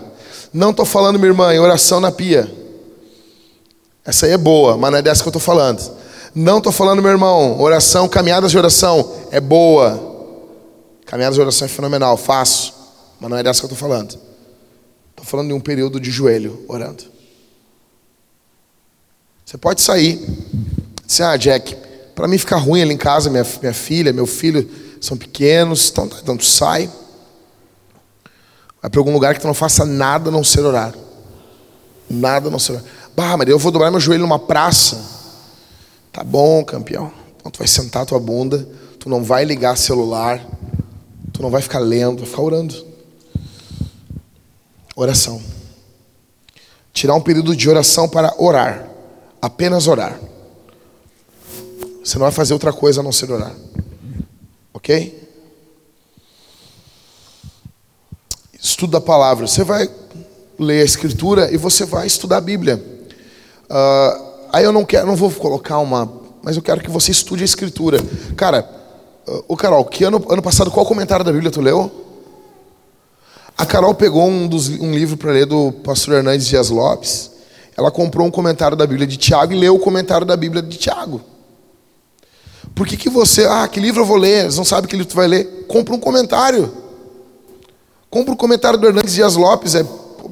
Não 0.52 0.72
estou 0.72 0.88
falando, 0.88 1.20
minha 1.20 1.30
irmã, 1.30 1.54
em 1.54 1.60
oração 1.60 2.00
na 2.00 2.12
pia. 2.12 2.63
Essa 4.06 4.26
aí 4.26 4.34
é 4.34 4.38
boa, 4.38 4.78
mas 4.78 4.92
não 4.92 4.98
é 4.98 5.02
dessa 5.02 5.22
que 5.22 5.28
eu 5.28 5.32
estou 5.32 5.42
falando. 5.42 5.82
Não 6.36 6.58
estou 6.58 6.72
falando, 6.72 7.02
meu 7.02 7.12
irmão, 7.12 7.60
oração, 7.62 8.10
caminhadas 8.10 8.52
de 8.52 8.58
oração 8.58 9.16
é 9.32 9.40
boa. 9.40 10.12
Caminhadas 11.06 11.36
de 11.36 11.42
oração 11.42 11.66
é 11.66 11.70
fenomenal, 11.70 12.18
faço, 12.18 12.74
mas 13.20 13.30
não 13.30 13.38
é 13.38 13.44
dessa 13.44 13.60
que 13.60 13.66
eu 13.66 13.72
estou 13.72 13.90
falando. 13.90 14.18
Estou 15.12 15.26
falando 15.26 15.48
de 15.48 15.54
um 15.54 15.60
período 15.60 16.00
de 16.00 16.10
joelho 16.10 16.66
orando. 16.68 17.04
Você 19.46 19.58
pode 19.58 19.82
sair. 19.82 20.20
Dizer, 21.06 21.24
ah, 21.24 21.38
Jack, 21.38 21.78
para 22.16 22.28
mim 22.28 22.38
ficar 22.38 22.58
ruim 22.58 22.82
ali 22.82 22.94
em 22.94 22.98
casa, 22.98 23.30
minha, 23.30 23.46
minha 23.62 23.74
filha, 23.74 24.12
meu 24.12 24.26
filho 24.26 24.70
são 25.00 25.16
pequenos, 25.16 25.90
então, 25.92 26.10
então 26.22 26.36
tu 26.36 26.46
sai. 26.46 26.90
Vai 28.82 28.90
para 28.90 29.00
algum 29.00 29.14
lugar 29.14 29.34
que 29.34 29.40
tu 29.40 29.48
não 29.48 29.54
faça 29.54 29.86
nada 29.86 30.30
a 30.30 30.32
não 30.32 30.44
ser 30.44 30.62
orar. 30.62 30.94
Nada 32.10 32.48
a 32.48 32.52
não 32.52 32.60
ser 32.60 32.74
orar. 32.74 32.84
Bah, 33.16 33.38
eu 33.48 33.60
vou 33.60 33.72
dobrar 33.72 33.92
meu 33.92 34.00
joelho 34.00 34.22
numa 34.22 34.40
praça. 34.40 35.04
Tá 36.12 36.24
bom, 36.24 36.64
campeão. 36.64 37.12
Então 37.38 37.52
tu 37.52 37.60
vai 37.60 37.68
sentar 37.68 38.06
tua 38.06 38.20
bunda, 38.20 38.68
tu 39.00 39.10
não 39.10 39.24
vai 39.24 39.46
ligar 39.46 39.78
celular, 39.78 40.46
tu 41.32 41.42
não 41.42 41.50
vai 41.50 41.62
ficar 41.62 41.80
lendo, 41.80 42.20
vai 42.20 42.30
ficar 42.30 42.42
orando. 42.42 42.88
Oração. 44.96 45.42
Tirar 46.94 47.16
um 47.16 47.22
período 47.22 47.56
de 47.56 47.70
oração 47.70 48.08
para 48.08 48.34
orar. 48.38 48.88
Apenas 49.42 49.88
orar. 49.88 50.20
Você 52.04 52.18
não 52.18 52.24
vai 52.24 52.32
fazer 52.32 52.54
outra 52.54 52.72
coisa 52.72 53.02
a 53.02 53.04
não 53.04 53.12
ser 53.12 53.32
orar. 53.32 53.56
Ok? 54.74 55.22
Estudo 58.62 58.92
da 58.92 59.02
palavra. 59.02 59.48
Você 59.48 59.64
vai 59.64 59.90
ler 60.58 60.82
a 60.82 60.86
escritura 60.86 61.52
e 61.52 61.58
você 61.58 61.86
vai 61.86 62.08
estudar 62.08 62.38
a 62.38 62.42
Bíblia. 62.42 62.93
Uh, 63.74 64.48
aí 64.54 64.64
eu 64.64 64.72
não 64.72 64.86
quero, 64.86 65.08
não 65.08 65.16
vou 65.16 65.32
colocar 65.32 65.80
uma, 65.80 66.08
mas 66.44 66.56
eu 66.56 66.62
quero 66.62 66.80
que 66.80 66.92
você 66.92 67.10
estude 67.10 67.42
a 67.42 67.46
escritura. 67.46 67.98
Cara, 68.38 68.70
o 69.48 69.58
Carol, 69.58 69.84
que 69.86 70.04
ano, 70.04 70.24
ano 70.30 70.44
passado 70.44 70.70
qual 70.70 70.86
comentário 70.86 71.26
da 71.26 71.32
Bíblia 71.32 71.50
tu 71.50 71.60
leu? 71.60 71.90
A 73.58 73.66
Carol 73.66 73.96
pegou 73.96 74.28
um, 74.28 74.48
dos, 74.48 74.70
um 74.70 74.92
livro 74.92 75.18
para 75.18 75.32
ler 75.32 75.48
do 75.48 75.72
pastor 75.72 76.16
Hernandes 76.16 76.46
Dias 76.46 76.70
Lopes. 76.70 77.32
Ela 77.76 77.90
comprou 77.90 78.28
um 78.28 78.32
comentário 78.32 78.78
da 78.78 78.86
Bíblia 78.86 79.08
de 79.08 79.18
Tiago 79.18 79.54
e 79.54 79.56
leu 79.56 79.76
o 79.76 79.80
comentário 79.80 80.26
da 80.26 80.38
Bíblia 80.38 80.62
de 80.62 80.78
Tiago. 80.78 81.22
Por 82.76 82.86
que, 82.86 82.96
que 82.96 83.10
você, 83.10 83.46
ah, 83.46 83.68
que 83.68 83.80
livro 83.80 84.02
eu 84.02 84.06
vou 84.06 84.18
ler? 84.18 84.44
Eles 84.44 84.58
não 84.58 84.66
sabem 84.66 84.88
que 84.88 84.96
livro 84.96 85.12
tu 85.12 85.16
vai 85.16 85.28
ler. 85.28 85.66
Compra 85.68 85.96
um 85.96 86.00
comentário. 86.00 86.72
Compra 88.10 88.34
um 88.34 88.38
comentário 88.38 88.78
do 88.78 88.86
Hernandes 88.86 89.14
Dias 89.14 89.36
Lopes, 89.36 89.74
é 89.74 89.84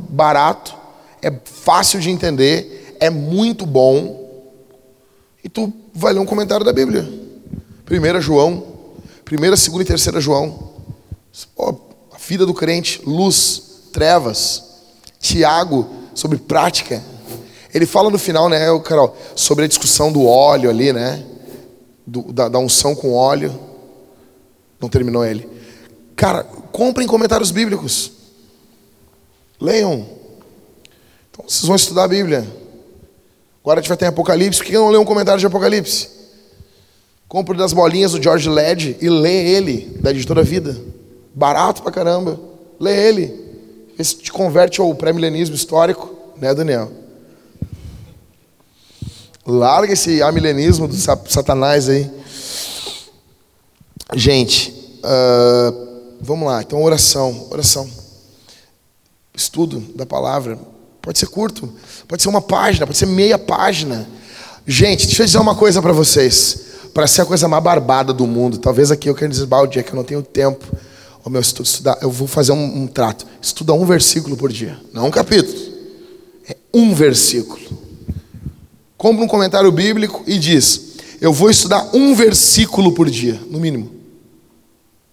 barato, 0.09 0.75
é 1.21 1.33
fácil 1.45 1.99
de 1.99 2.11
entender, 2.11 2.80
é 3.01 3.09
muito 3.09 3.65
bom. 3.65 4.21
E 5.43 5.49
tu 5.49 5.73
vai 5.91 6.13
ler 6.13 6.19
um 6.19 6.25
comentário 6.25 6.63
da 6.63 6.71
Bíblia. 6.71 7.11
Primeira 7.83 8.21
João, 8.21 8.63
primeira, 9.25 9.57
segunda 9.57 9.83
e 9.83 9.87
terceira 9.87 10.21
João. 10.21 10.71
Pô, 11.55 11.75
a 12.13 12.17
vida 12.17 12.45
do 12.45 12.53
crente, 12.53 13.01
luz, 13.03 13.63
trevas. 13.91 14.69
Tiago, 15.19 15.87
sobre 16.13 16.37
prática. 16.37 17.03
Ele 17.73 17.85
fala 17.85 18.09
no 18.09 18.17
final, 18.17 18.49
né, 18.49 18.59
Carol, 18.79 19.15
sobre 19.35 19.65
a 19.65 19.67
discussão 19.67 20.11
do 20.11 20.25
óleo 20.25 20.69
ali, 20.69 20.93
né? 20.93 21.23
Do, 22.05 22.31
da, 22.31 22.49
da 22.49 22.59
unção 22.59 22.95
com 22.95 23.13
óleo. 23.13 23.57
Não 24.79 24.89
terminou 24.89 25.25
ele. 25.25 25.47
Cara, 26.15 26.43
comprem 26.43 27.07
comentários 27.07 27.51
bíblicos. 27.51 28.11
Leiam. 29.59 30.05
Então, 31.31 31.45
vocês 31.47 31.65
vão 31.65 31.75
estudar 31.75 32.03
a 32.03 32.07
Bíblia. 32.07 32.60
Agora 33.61 33.79
a 33.79 33.81
gente 33.81 33.89
vai 33.89 33.97
ter 33.97 34.07
Apocalipse. 34.07 34.59
Por 34.59 34.65
que 34.65 34.73
não 34.73 34.89
lê 34.89 34.97
um 34.97 35.05
comentário 35.05 35.39
de 35.39 35.45
Apocalipse? 35.45 36.09
Compre 37.27 37.55
das 37.55 37.71
bolinhas 37.71 38.11
do 38.11 38.21
George 38.21 38.49
Led 38.49 38.97
e 38.99 39.09
lê 39.09 39.51
ele, 39.51 39.97
da 40.01 40.11
editora 40.11 40.43
Vida. 40.43 40.75
Barato 41.33 41.81
pra 41.81 41.91
caramba. 41.91 42.39
Lê 42.79 43.07
ele. 43.07 43.33
Vê 43.97 44.03
se 44.03 44.15
te 44.15 44.31
converte 44.31 44.81
ao 44.81 44.93
pré-milenismo 44.95 45.55
histórico, 45.55 46.13
né, 46.37 46.53
Daniel? 46.53 46.91
Larga 49.45 49.93
esse 49.93 50.21
amilenismo 50.21 50.87
do 50.87 50.95
satanás 50.95 51.87
aí. 51.87 52.11
Gente, 54.13 54.71
uh, 54.99 56.17
vamos 56.19 56.47
lá. 56.47 56.61
Então, 56.61 56.83
oração, 56.83 57.47
oração. 57.49 57.89
Estudo 59.33 59.79
da 59.95 60.05
palavra. 60.05 60.59
Pode 61.01 61.17
ser 61.17 61.27
curto, 61.27 61.73
pode 62.07 62.21
ser 62.21 62.29
uma 62.29 62.41
página, 62.41 62.85
pode 62.85 62.97
ser 62.97 63.07
meia 63.07 63.37
página. 63.37 64.07
Gente, 64.67 65.07
deixa 65.07 65.23
eu 65.23 65.25
dizer 65.25 65.39
uma 65.39 65.55
coisa 65.55 65.81
para 65.81 65.91
vocês. 65.91 66.69
Para 66.93 67.07
ser 67.07 67.21
a 67.21 67.25
coisa 67.25 67.47
mais 67.47 67.63
barbada 67.63 68.13
do 68.13 68.27
mundo, 68.27 68.57
talvez 68.57 68.91
aqui 68.91 69.09
eu 69.09 69.15
quero 69.15 69.31
dizer, 69.31 69.45
balde, 69.45 69.79
é 69.79 69.83
que 69.83 69.91
eu 69.91 69.95
não 69.95 70.03
tenho 70.03 70.21
tempo. 70.21 70.65
O 71.23 71.29
meu 71.29 71.41
estudo, 71.41 71.65
estudar, 71.65 71.97
eu 72.01 72.11
vou 72.11 72.27
fazer 72.27 72.51
um, 72.51 72.83
um 72.83 72.87
trato. 72.87 73.25
Estuda 73.41 73.73
um 73.73 73.85
versículo 73.85 74.35
por 74.35 74.51
dia, 74.51 74.79
não 74.91 75.07
um 75.07 75.11
capítulo. 75.11 75.57
É 76.47 76.57
um 76.73 76.93
versículo. 76.93 77.59
Compra 78.97 79.23
um 79.23 79.27
comentário 79.27 79.71
bíblico 79.71 80.23
e 80.27 80.37
diz: 80.37 80.97
Eu 81.19 81.31
vou 81.31 81.49
estudar 81.49 81.89
um 81.93 82.13
versículo 82.13 82.91
por 82.91 83.09
dia, 83.09 83.39
no 83.49 83.59
mínimo. 83.59 83.91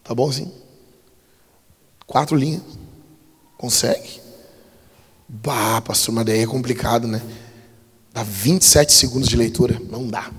Tá 0.02 0.14
bom? 0.14 0.30
Quatro 2.06 2.36
linhas. 2.36 2.62
Consegue? 3.56 4.17
Bah, 5.28 5.82
pastor, 5.82 6.14
mas 6.14 6.24
daí 6.24 6.40
é 6.40 6.46
complicado, 6.46 7.06
né? 7.06 7.20
Dá 8.14 8.22
27 8.22 8.92
segundos 8.92 9.28
de 9.28 9.36
leitura. 9.36 9.80
Não 9.90 10.06
dá. 10.06 10.30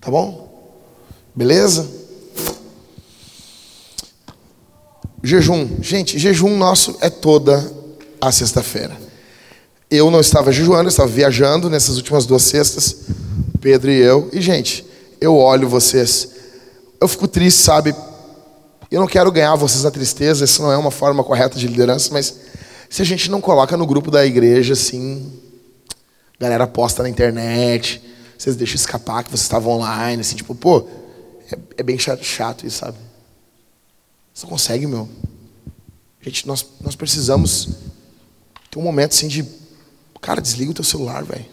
Tá 0.00 0.10
bom? 0.10 0.46
Beleza? 1.34 1.88
Jejum. 5.22 5.78
Gente, 5.80 6.18
jejum 6.18 6.56
nosso 6.56 6.96
é 7.00 7.08
toda 7.08 7.72
a 8.20 8.30
sexta-feira. 8.30 8.96
Eu 9.90 10.10
não 10.10 10.20
estava 10.20 10.52
jejuando, 10.52 10.84
eu 10.84 10.88
estava 10.88 11.08
viajando 11.08 11.70
nessas 11.70 11.96
últimas 11.96 12.26
duas 12.26 12.42
sextas, 12.42 12.96
Pedro 13.60 13.90
e 13.90 13.98
eu. 13.98 14.28
E, 14.32 14.40
gente, 14.40 14.84
eu 15.20 15.36
olho 15.36 15.68
vocês, 15.68 16.28
eu 17.00 17.08
fico 17.08 17.26
triste, 17.26 17.60
sabe? 17.62 17.94
Eu 18.90 19.00
não 19.00 19.06
quero 19.06 19.30
ganhar 19.32 19.54
vocês 19.54 19.84
na 19.84 19.90
tristeza, 19.90 20.44
isso 20.44 20.62
não 20.62 20.72
é 20.72 20.76
uma 20.76 20.90
forma 20.90 21.24
correta 21.24 21.58
de 21.58 21.66
liderança, 21.66 22.10
mas 22.12 22.34
se 22.88 23.02
a 23.02 23.04
gente 23.04 23.30
não 23.30 23.40
coloca 23.40 23.76
no 23.76 23.86
grupo 23.86 24.10
da 24.10 24.24
igreja, 24.24 24.72
assim, 24.72 25.32
galera 26.38 26.66
posta 26.66 27.02
na 27.02 27.08
internet, 27.08 28.02
vocês 28.38 28.56
deixam 28.56 28.76
escapar 28.76 29.24
que 29.24 29.30
vocês 29.30 29.42
estavam 29.42 29.72
online, 29.72 30.20
assim, 30.20 30.36
tipo, 30.36 30.54
pô, 30.54 30.88
é, 31.50 31.58
é 31.78 31.82
bem 31.82 31.98
chato, 31.98 32.24
chato 32.24 32.66
isso, 32.66 32.78
sabe? 32.78 32.98
Você 34.32 34.46
consegue, 34.46 34.86
meu. 34.86 35.08
Gente, 36.20 36.46
nós, 36.46 36.66
nós 36.80 36.94
precisamos 36.94 37.68
ter 38.70 38.78
um 38.78 38.82
momento 38.82 39.12
assim 39.12 39.28
de. 39.28 39.44
Cara, 40.20 40.42
desliga 40.42 40.72
o 40.72 40.74
teu 40.74 40.84
celular, 40.84 41.24
velho. 41.24 41.46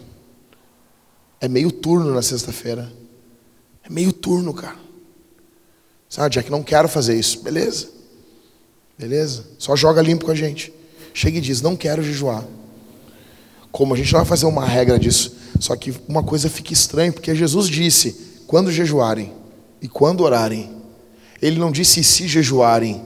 É 1.40 1.48
meio 1.48 1.70
turno 1.70 2.12
na 2.12 2.22
sexta-feira. 2.22 2.92
É 3.82 3.90
meio 3.90 4.12
turno, 4.12 4.52
cara. 4.52 4.78
Sabe, 6.08 6.34
Jack, 6.34 6.50
não 6.50 6.62
quero 6.62 6.88
fazer 6.88 7.18
isso. 7.18 7.42
Beleza. 7.42 7.88
Beleza? 8.98 9.46
Só 9.58 9.74
joga 9.76 10.02
limpo 10.02 10.26
com 10.26 10.30
a 10.30 10.34
gente. 10.34 10.72
Chega 11.14 11.38
e 11.38 11.40
diz: 11.40 11.62
Não 11.62 11.76
quero 11.76 12.02
jejuar. 12.02 12.44
Como 13.72 13.94
a 13.94 13.96
gente 13.96 14.12
não 14.12 14.20
vai 14.20 14.28
fazer 14.28 14.46
uma 14.46 14.66
regra 14.66 14.98
disso. 14.98 15.34
Só 15.60 15.74
que 15.76 15.94
uma 16.08 16.22
coisa 16.22 16.50
fica 16.50 16.72
estranha, 16.72 17.12
porque 17.12 17.34
Jesus 17.34 17.68
disse: 17.68 18.42
Quando 18.46 18.70
jejuarem 18.70 19.32
e 19.80 19.88
quando 19.88 20.22
orarem, 20.22 20.70
ele 21.40 21.58
não 21.58 21.70
disse 21.70 22.02
se 22.02 22.26
jejuarem 22.26 23.00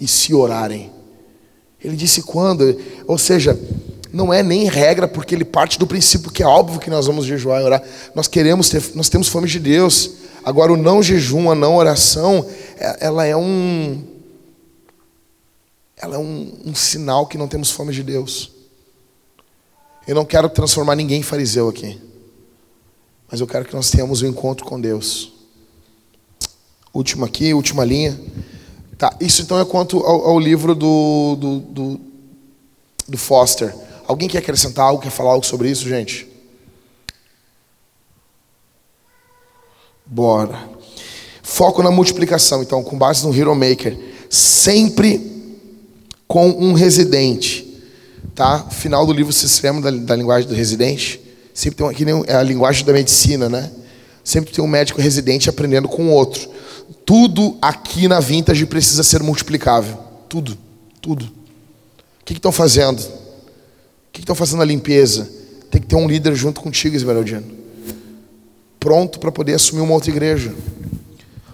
e 0.00 0.08
se 0.08 0.34
orarem. 0.34 0.90
Ele 1.82 1.96
disse 1.96 2.22
quando, 2.22 2.78
ou 3.06 3.18
seja, 3.18 3.58
não 4.12 4.32
é 4.32 4.42
nem 4.42 4.68
regra, 4.68 5.08
porque 5.08 5.34
ele 5.34 5.44
parte 5.44 5.78
do 5.78 5.86
princípio 5.86 6.30
que 6.30 6.42
é 6.42 6.46
óbvio 6.46 6.78
que 6.78 6.90
nós 6.90 7.06
vamos 7.06 7.24
jejuar 7.24 7.60
e 7.60 7.64
orar. 7.64 7.82
Nós 8.14 8.28
queremos 8.28 8.68
ter, 8.68 8.82
nós 8.94 9.08
temos 9.08 9.28
fome 9.28 9.48
de 9.48 9.58
Deus. 9.58 10.10
Agora 10.44 10.72
o 10.72 10.76
não 10.76 11.02
jejum, 11.02 11.50
a 11.50 11.54
não 11.54 11.76
oração, 11.76 12.46
é- 12.78 12.98
ela 13.00 13.24
é 13.24 13.36
um 13.36 14.02
ela 16.02 16.16
é 16.16 16.18
um, 16.18 16.52
um 16.66 16.74
sinal 16.74 17.28
que 17.28 17.38
não 17.38 17.46
temos 17.46 17.70
fome 17.70 17.92
de 17.92 18.02
Deus. 18.02 18.50
Eu 20.04 20.16
não 20.16 20.24
quero 20.24 20.48
transformar 20.48 20.96
ninguém 20.96 21.20
em 21.20 21.22
fariseu 21.22 21.68
aqui. 21.68 21.96
Mas 23.30 23.40
eu 23.40 23.46
quero 23.46 23.64
que 23.64 23.72
nós 23.72 23.88
tenhamos 23.88 24.20
um 24.20 24.26
encontro 24.26 24.66
com 24.66 24.80
Deus. 24.80 25.32
Último 26.92 27.24
aqui, 27.24 27.54
última 27.54 27.84
linha. 27.84 28.20
Tá, 28.98 29.16
isso 29.20 29.42
então 29.42 29.60
é 29.60 29.64
quanto 29.64 29.98
ao, 29.98 30.30
ao 30.30 30.40
livro 30.40 30.74
do, 30.74 31.36
do, 31.36 31.58
do, 31.60 32.00
do 33.06 33.16
Foster. 33.16 33.72
Alguém 34.04 34.28
quer 34.28 34.38
acrescentar 34.38 34.86
algo, 34.86 35.00
quer 35.00 35.10
falar 35.10 35.30
algo 35.30 35.46
sobre 35.46 35.70
isso, 35.70 35.88
gente? 35.88 36.26
Bora. 40.04 40.68
Foco 41.44 41.80
na 41.80 41.92
multiplicação, 41.92 42.60
então, 42.60 42.82
com 42.82 42.98
base 42.98 43.24
no 43.24 43.32
Hero 43.32 43.54
Maker. 43.54 43.96
Sempre 44.28 45.30
com 46.26 46.48
um 46.48 46.72
residente. 46.72 47.68
Tá? 48.34 48.66
Final 48.70 49.06
do 49.06 49.12
livro, 49.12 49.32
vocês 49.32 49.50
se 49.50 49.62
lembram 49.62 49.82
da, 49.82 49.90
da 49.90 50.16
linguagem 50.16 50.48
do 50.48 50.54
residente? 50.54 51.20
Sempre 51.52 51.84
tem 51.84 51.94
que 51.94 52.04
nem 52.04 52.24
é 52.26 52.34
a 52.34 52.42
linguagem 52.42 52.84
da 52.84 52.92
medicina, 52.92 53.48
né? 53.48 53.70
Sempre 54.24 54.52
tem 54.52 54.64
um 54.64 54.68
médico 54.68 55.00
residente 55.00 55.50
aprendendo 55.50 55.88
com 55.88 56.08
outro. 56.08 56.48
Tudo 57.04 57.58
aqui 57.60 58.08
na 58.08 58.20
Vintage 58.20 58.64
precisa 58.66 59.02
ser 59.02 59.22
multiplicável. 59.22 59.98
Tudo. 60.28 60.56
Tudo. 61.00 61.24
O 61.24 62.24
que 62.24 62.32
estão 62.32 62.52
fazendo? 62.52 63.00
O 63.00 64.12
que 64.12 64.20
estão 64.20 64.34
fazendo 64.34 64.62
a 64.62 64.64
limpeza? 64.64 65.28
Tem 65.70 65.80
que 65.80 65.88
ter 65.88 65.96
um 65.96 66.06
líder 66.06 66.34
junto 66.34 66.60
contigo, 66.60 66.94
Esmeraldino. 66.94 67.44
Pronto 68.78 69.18
para 69.18 69.32
poder 69.32 69.54
assumir 69.54 69.80
uma 69.80 69.94
outra 69.94 70.10
igreja. 70.10 70.54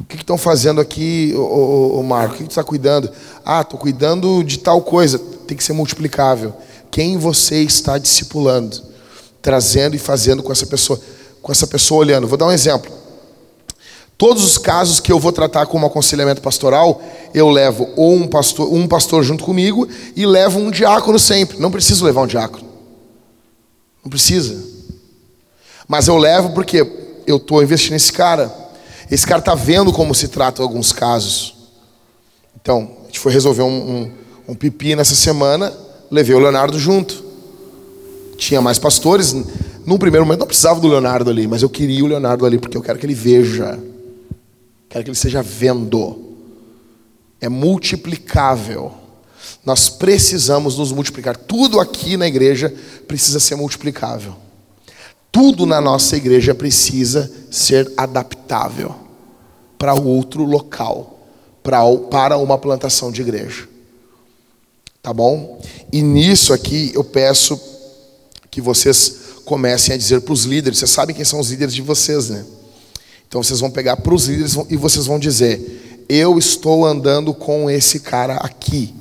Que 0.09 0.17
estão 0.17 0.39
fazendo 0.39 0.81
aqui, 0.81 1.35
ô, 1.37 1.41
ô, 1.41 2.01
ô 2.01 2.03
Marco? 2.03 2.35
O 2.35 2.39
que 2.39 2.45
tu 2.45 2.51
está 2.51 2.65
cuidando? 2.65 3.11
Ah, 3.45 3.61
estou 3.61 3.79
cuidando 3.79 4.43
de 4.43 4.59
tal 4.59 4.81
coisa. 4.81 5.19
Tem 5.47 5.57
que 5.57 5.63
ser 5.63 5.75
multiplicável. 5.75 6.55
Quem 6.91 7.19
você 7.19 7.63
está 7.63 7.99
discipulando? 7.99 8.83
Trazendo 9.43 9.95
e 9.95 9.99
fazendo 9.99 10.43
com 10.43 10.51
essa 10.51 10.67
pessoa, 10.67 10.99
com 11.43 11.53
essa 11.53 11.67
pessoa 11.67 12.01
olhando. 12.01 12.27
Vou 12.27 12.39
dar 12.39 12.47
um 12.47 12.53
exemplo. 12.53 12.91
Todos 14.17 14.43
os 14.43 14.59
casos 14.59 14.99
que 14.99 15.13
eu 15.13 15.21
vou 15.21 15.31
tratar 15.31 15.67
como 15.67 15.87
aconselhamento 15.87 16.43
pastoral, 16.43 17.01
eu 17.33 17.49
levo 17.49 17.89
ou 17.95 18.15
um 18.15 18.27
pastor, 18.27 18.73
um 18.73 18.89
pastor 18.89 19.23
junto 19.23 19.45
comigo 19.45 19.87
e 20.17 20.27
levo 20.27 20.59
um 20.59 20.73
diácono 20.73 21.21
sempre. 21.21 21.59
Não 21.61 21.71
preciso 21.71 22.05
levar 22.05 22.23
um 22.23 22.27
diácono. 22.27 22.67
Não 24.03 24.11
precisa. 24.11 24.61
Mas 25.87 26.09
eu 26.09 26.17
levo 26.17 26.51
porque 26.51 26.79
eu 27.27 27.37
estou 27.37 27.63
investindo 27.63 27.93
nesse 27.93 28.13
cara. 28.13 28.53
Esse 29.11 29.27
cara 29.27 29.41
está 29.41 29.55
vendo 29.55 29.93
como 29.93 30.15
se 30.15 30.29
trata 30.29 30.63
alguns 30.63 30.93
casos. 30.93 31.55
Então, 32.61 32.91
a 33.03 33.07
gente 33.07 33.19
foi 33.19 33.33
resolver 33.33 33.63
um, 33.63 33.69
um, 33.69 34.13
um 34.49 34.55
pipi 34.55 34.95
nessa 34.95 35.15
semana, 35.15 35.73
levei 36.11 36.35
o 36.35 36.39
Leonardo 36.39 36.79
junto. 36.79 37.25
Tinha 38.37 38.61
mais 38.61 38.79
pastores. 38.79 39.35
Num 39.87 39.97
primeiro 39.97 40.27
momento 40.27 40.41
não 40.41 40.47
precisava 40.47 40.79
do 40.81 40.89
Leonardo 40.89 41.31
ali, 41.31 41.47
mas 41.47 41.63
eu 41.63 41.71
queria 41.71 42.05
o 42.05 42.07
Leonardo 42.09 42.45
ali 42.45 42.59
porque 42.59 42.77
eu 42.77 42.83
quero 42.83 42.99
que 42.99 43.07
ele 43.07 43.15
veja. 43.15 43.79
Quero 44.89 45.05
que 45.05 45.11
ele 45.11 45.17
esteja 45.17 45.43
vendo. 45.43 46.37
É 47.41 47.49
multiplicável. 47.49 48.93
Nós 49.65 49.89
precisamos 49.89 50.77
nos 50.77 50.93
multiplicar. 50.93 51.37
Tudo 51.37 51.81
aqui 51.81 52.17
na 52.17 52.27
igreja 52.27 52.75
precisa 53.07 53.41
ser 53.41 53.55
multiplicável. 53.55 54.37
Tudo 55.31 55.67
na 55.67 55.81
nossa 55.81 56.17
igreja 56.17 56.55
precisa 56.55 57.31
ser 57.51 57.93
adaptável 57.97 58.95
para 59.79 59.95
outro 59.95 60.45
local, 60.45 61.21
para, 61.63 61.81
para 62.11 62.39
uma 62.39 62.59
plantação 62.59 63.13
de 63.13 63.23
igreja. 63.23 63.69
Tá 65.03 65.13
bom? 65.13 65.61
E 65.93 66.03
nisso 66.03 66.53
aqui 66.53 66.91
eu 66.95 67.05
peço 67.05 67.59
que 68.51 68.61
vocês 68.61 69.19
comecem 69.45 69.95
a 69.95 69.97
dizer 69.99 70.21
para 70.21 70.33
os 70.33 70.45
líderes. 70.45 70.79
Vocês 70.79 70.91
sabem 70.91 71.15
quem 71.15 71.25
são 71.25 71.41
os 71.41 71.51
líderes 71.51 71.75
de 71.75 71.83
vocês, 71.83 72.29
né? 72.29 72.45
Então 73.27 73.43
vocês 73.43 73.61
vão 73.61 73.71
pegar 73.71 73.97
para 73.97 74.15
os 74.15 74.27
líderes 74.27 74.57
e 74.69 74.77
vocês 74.77 75.07
vão 75.07 75.19
dizer: 75.19 76.05
Eu 76.09 76.39
estou 76.39 76.85
andando 76.85 77.33
com 77.33 77.71
esse 77.71 78.01
cara 78.01 78.35
aqui. 78.37 78.95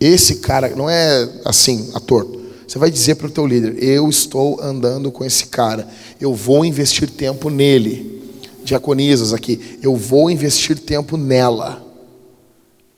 Esse 0.00 0.36
cara, 0.36 0.70
não 0.70 0.88
é 0.88 1.28
assim, 1.44 1.90
ator. 1.94 2.41
Você 2.72 2.78
vai 2.78 2.90
dizer 2.90 3.16
para 3.16 3.26
o 3.26 3.30
teu 3.30 3.46
líder: 3.46 3.84
Eu 3.84 4.08
estou 4.08 4.58
andando 4.58 5.12
com 5.12 5.22
esse 5.26 5.44
cara. 5.48 5.86
Eu 6.18 6.34
vou 6.34 6.64
investir 6.64 7.10
tempo 7.10 7.50
nele. 7.50 8.22
Diaconisas 8.64 9.34
aqui, 9.34 9.78
eu 9.82 9.94
vou 9.94 10.30
investir 10.30 10.78
tempo 10.78 11.18
nela. 11.18 11.84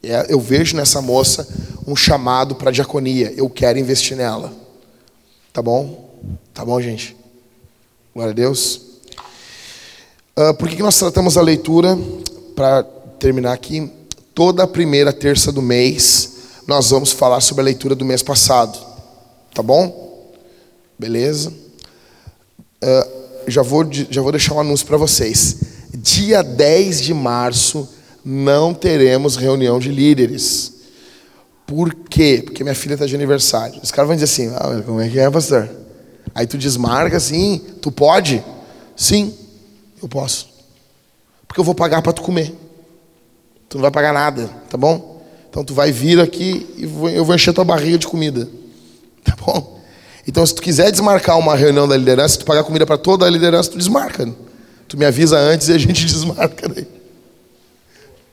É, 0.01 0.33
eu 0.33 0.39
vejo 0.39 0.77
nessa 0.77 1.03
moça 1.03 1.49
um 1.89 1.97
chamado 1.97 2.55
para 2.55 2.71
diaconia. 2.71 3.35
Eu 3.37 3.51
quero 3.51 3.77
investir 3.77 4.17
nela. 4.17 4.53
Tá 5.53 5.61
bom? 5.61 6.09
Tá 6.53 6.65
bom, 6.65 6.81
gente? 6.81 7.17
Glória 8.15 8.31
a 8.31 8.35
Deus. 8.35 8.81
Uh, 10.39 10.55
por 10.57 10.69
que, 10.69 10.77
que 10.77 10.83
nós 10.85 10.97
tratamos 10.97 11.37
a 11.37 11.43
leitura? 11.43 11.99
Para 12.55 12.85
terminar 13.19 13.53
aqui, 13.53 13.91
toda 14.33 14.63
a 14.63 14.69
primeira 14.69 15.13
terça 15.13 15.51
do 15.51 15.61
mês, 15.61 16.35
nós 16.65 16.91
vamos 16.91 17.11
falar 17.11 17.41
sobre 17.41 17.63
a 17.63 17.65
leitura 17.65 17.97
do 17.97 18.05
mês 18.05 18.23
passado. 18.23 18.94
Tá 19.55 19.63
bom? 19.63 20.33
Beleza? 20.99 21.51
Uh, 22.83 23.25
já, 23.47 23.63
vou, 23.63 23.87
já 24.11 24.21
vou 24.21 24.33
deixar 24.33 24.55
um 24.55 24.61
anúncio 24.61 24.85
para 24.85 24.97
vocês. 24.97 25.57
Dia 25.95 26.43
10 26.43 27.01
de 27.01 27.15
março 27.15 27.89
não 28.25 28.75
teremos 28.75 29.37
reunião 29.37 29.79
de 29.79 29.91
líderes. 29.91 30.73
Por 31.67 31.95
quê? 31.95 32.43
Porque 32.45 32.65
minha 32.65 32.75
filha 32.75 32.95
está 32.95 33.07
de 33.07 33.15
aniversário. 33.15 33.81
Os 33.81 33.93
caras 33.93 34.09
vão 34.09 34.17
dizer 34.17 34.25
assim: 34.25 34.53
ah, 34.55 34.83
como 34.85 35.01
é 35.01 35.09
que 35.09 35.21
é, 35.21 35.31
pastor? 35.31 35.71
Aí 36.35 36.47
tu 36.47 36.59
desmarca 36.59 37.17
assim, 37.17 37.63
tu 37.81 37.93
pode? 37.93 38.45
Sim, 38.97 39.33
eu 40.03 40.09
posso. 40.09 40.49
Porque 41.47 41.61
eu 41.61 41.65
vou 41.65 41.75
pagar 41.75 42.03
para 42.03 42.13
tu 42.13 42.23
comer. 42.23 42.53
Tu 43.69 43.77
não 43.77 43.83
vai 43.83 43.91
pagar 43.91 44.13
nada, 44.13 44.49
tá 44.69 44.77
bom? 44.77 45.23
Então 45.49 45.65
tu 45.65 45.73
vai 45.73 45.93
vir 45.93 46.21
aqui 46.21 46.67
e 46.77 46.83
eu 47.15 47.25
vou 47.25 47.35
encher 47.35 47.55
tua 47.55 47.65
barriga 47.65 47.97
de 47.97 48.09
comida. 48.09 48.49
Tá 49.25 49.35
bom? 49.37 49.81
Então 50.27 50.45
se 50.47 50.55
tu 50.55 50.63
quiser 50.63 50.91
desmarcar 50.91 51.39
uma 51.39 51.57
reunião 51.57 51.89
da 51.89 51.97
liderança, 51.97 52.35
se 52.35 52.39
tu 52.41 52.45
pagar 52.45 52.65
comida 52.65 52.87
para 52.87 52.99
toda 52.99 53.27
a 53.27 53.31
liderança, 53.31 53.71
tu 53.71 53.79
desmarca. 53.79 54.29
Tu 54.87 54.99
me 54.99 55.05
avisa 55.05 55.39
antes 55.39 55.69
e 55.69 55.73
a 55.73 55.79
gente 55.79 56.05
desmarca 56.07 56.69
daí. 56.69 56.87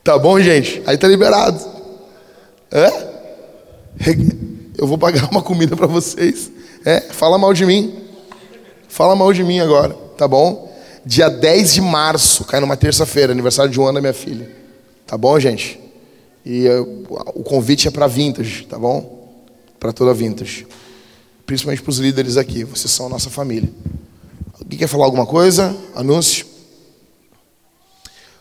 Tá 0.04 0.18
bom, 0.18 0.40
gente? 0.40 0.82
Aí 0.86 0.98
tá 0.98 1.08
liberado. 1.08 1.60
É? 2.72 3.12
Eu 4.78 4.88
vou 4.88 4.98
pagar 4.98 5.30
uma 5.30 5.42
comida 5.42 5.76
para 5.76 5.88
vocês. 5.88 6.52
É, 6.84 7.02
fala 7.02 7.38
mal 7.38 7.54
de 7.54 7.66
mim. 7.66 8.02
Fala 8.88 9.16
mal 9.16 9.32
de 9.32 9.44
mim 9.44 9.60
agora, 9.60 9.94
tá 10.18 10.28
bom? 10.28 10.72
Dia 11.06 11.30
10 11.30 11.76
de 11.76 11.82
março, 11.82 12.44
cai 12.46 12.60
numa 12.60 12.76
terça-feira, 12.76 13.32
aniversário 13.32 13.72
de 13.72 13.80
um 13.80 13.86
ano 13.86 13.96
da 13.96 14.02
minha 14.02 14.14
filha. 14.14 14.50
Tá 15.08 15.18
bom, 15.18 15.40
gente? 15.40 15.80
E 16.46 16.68
uh, 16.68 17.06
o 17.36 17.44
convite 17.44 17.88
é 17.88 17.92
para 17.92 18.08
Vintage, 18.08 18.66
tá 18.66 18.78
bom? 18.78 19.30
Para 19.80 19.94
toda 19.94 20.14
Vintage. 20.14 20.68
Principalmente 21.52 21.82
para 21.82 21.90
os 21.90 21.98
líderes 21.98 22.38
aqui, 22.38 22.64
vocês 22.64 22.90
são 22.90 23.08
a 23.08 23.10
nossa 23.10 23.30
família. 23.30 23.70
Alguém 24.58 24.80
quer 24.80 24.88
falar 24.88 25.04
alguma 25.04 25.26
coisa? 25.26 25.76
Anúncio? 25.94 26.46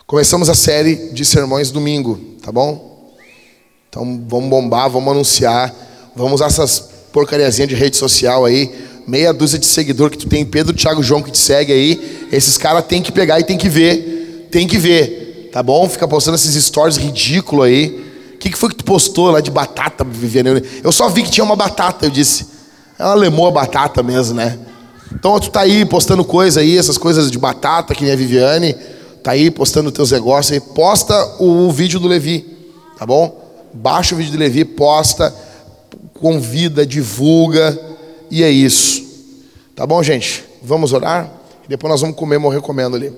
Começamos 0.07 0.49
a 0.49 0.55
série 0.55 1.11
de 1.13 1.25
sermões 1.25 1.73
domingo, 1.73 2.21
tá 2.41 2.53
bom? 2.53 3.13
Então 3.89 4.05
vamos 4.29 4.49
bombar, 4.49 4.89
vamos 4.89 5.11
anunciar, 5.11 5.75
vamos 6.15 6.35
usar 6.35 6.47
essas 6.47 6.89
porcariazinhas 7.13 7.69
de 7.69 7.75
rede 7.75 7.97
social 7.97 8.45
aí, 8.45 8.73
meia 9.09 9.33
dúzia 9.33 9.59
de 9.59 9.67
seguidor 9.67 10.09
que 10.09 10.19
tu 10.19 10.29
tem, 10.29 10.47
Pedro, 10.47 10.73
Thiago, 10.73 11.03
João 11.03 11.21
que 11.21 11.33
te 11.33 11.39
segue 11.39 11.73
aí, 11.73 12.29
esses 12.31 12.57
caras 12.57 12.85
tem 12.87 13.03
que 13.03 13.11
pegar 13.11 13.41
e 13.41 13.43
tem 13.43 13.59
que 13.59 13.69
ver, 13.69 14.47
tem 14.53 14.69
que 14.69 14.79
ver, 14.79 15.51
tá 15.53 15.65
bom? 15.65 15.89
Fica 15.89 16.07
postando 16.07 16.37
esses 16.37 16.55
stories 16.65 16.97
ridículos 16.97 17.65
aí. 17.67 18.07
O 18.37 18.39
que, 18.39 18.51
que 18.51 18.57
foi 18.57 18.69
que 18.69 18.77
tu 18.77 18.85
postou 18.85 19.33
lá 19.33 19.41
de 19.41 19.51
batata, 19.51 20.05
Viviane? 20.05 20.63
Eu 20.85 20.93
só 20.93 21.09
vi 21.09 21.25
que 21.25 21.31
tinha 21.33 21.43
uma 21.43 21.57
batata, 21.57 22.07
eu 22.07 22.11
disse. 22.11 22.60
Ela 23.01 23.15
lemou 23.15 23.47
a 23.47 23.51
batata 23.51 24.03
mesmo, 24.03 24.35
né? 24.35 24.59
Então 25.11 25.41
tu 25.41 25.51
tá 25.51 25.63
aí 25.63 25.87
postando 25.87 26.23
coisa 26.23 26.61
aí, 26.61 26.77
essas 26.77 26.99
coisas 26.99 27.31
de 27.31 27.39
batata, 27.39 27.95
que 27.95 28.05
nem 28.05 28.13
a 28.13 28.17
Viviane, 28.17 28.75
tá 29.23 29.31
aí 29.31 29.51
postando 29.51 29.91
teus 29.91 30.11
negócios 30.11 30.53
aí, 30.53 30.61
posta 30.61 31.15
o 31.39 31.73
vídeo 31.73 31.99
do 31.99 32.07
Levi, 32.07 32.45
tá 32.99 33.07
bom? 33.07 33.41
Baixa 33.73 34.15
o 34.15 34.19
vídeo 34.19 34.33
do 34.33 34.39
Levi, 34.39 34.67
posta, 34.67 35.35
convida, 36.13 36.85
divulga, 36.85 37.81
e 38.31 38.45
é 38.45 38.51
isso. 38.51 39.03
Tá 39.75 39.87
bom, 39.87 40.03
gente? 40.03 40.45
Vamos 40.63 40.93
orar? 40.93 41.33
Depois 41.67 41.91
nós 41.91 42.03
vamos 42.03 42.17
comer, 42.17 42.37
morrer 42.37 42.61
comendo 42.61 42.97
ali. 42.97 43.11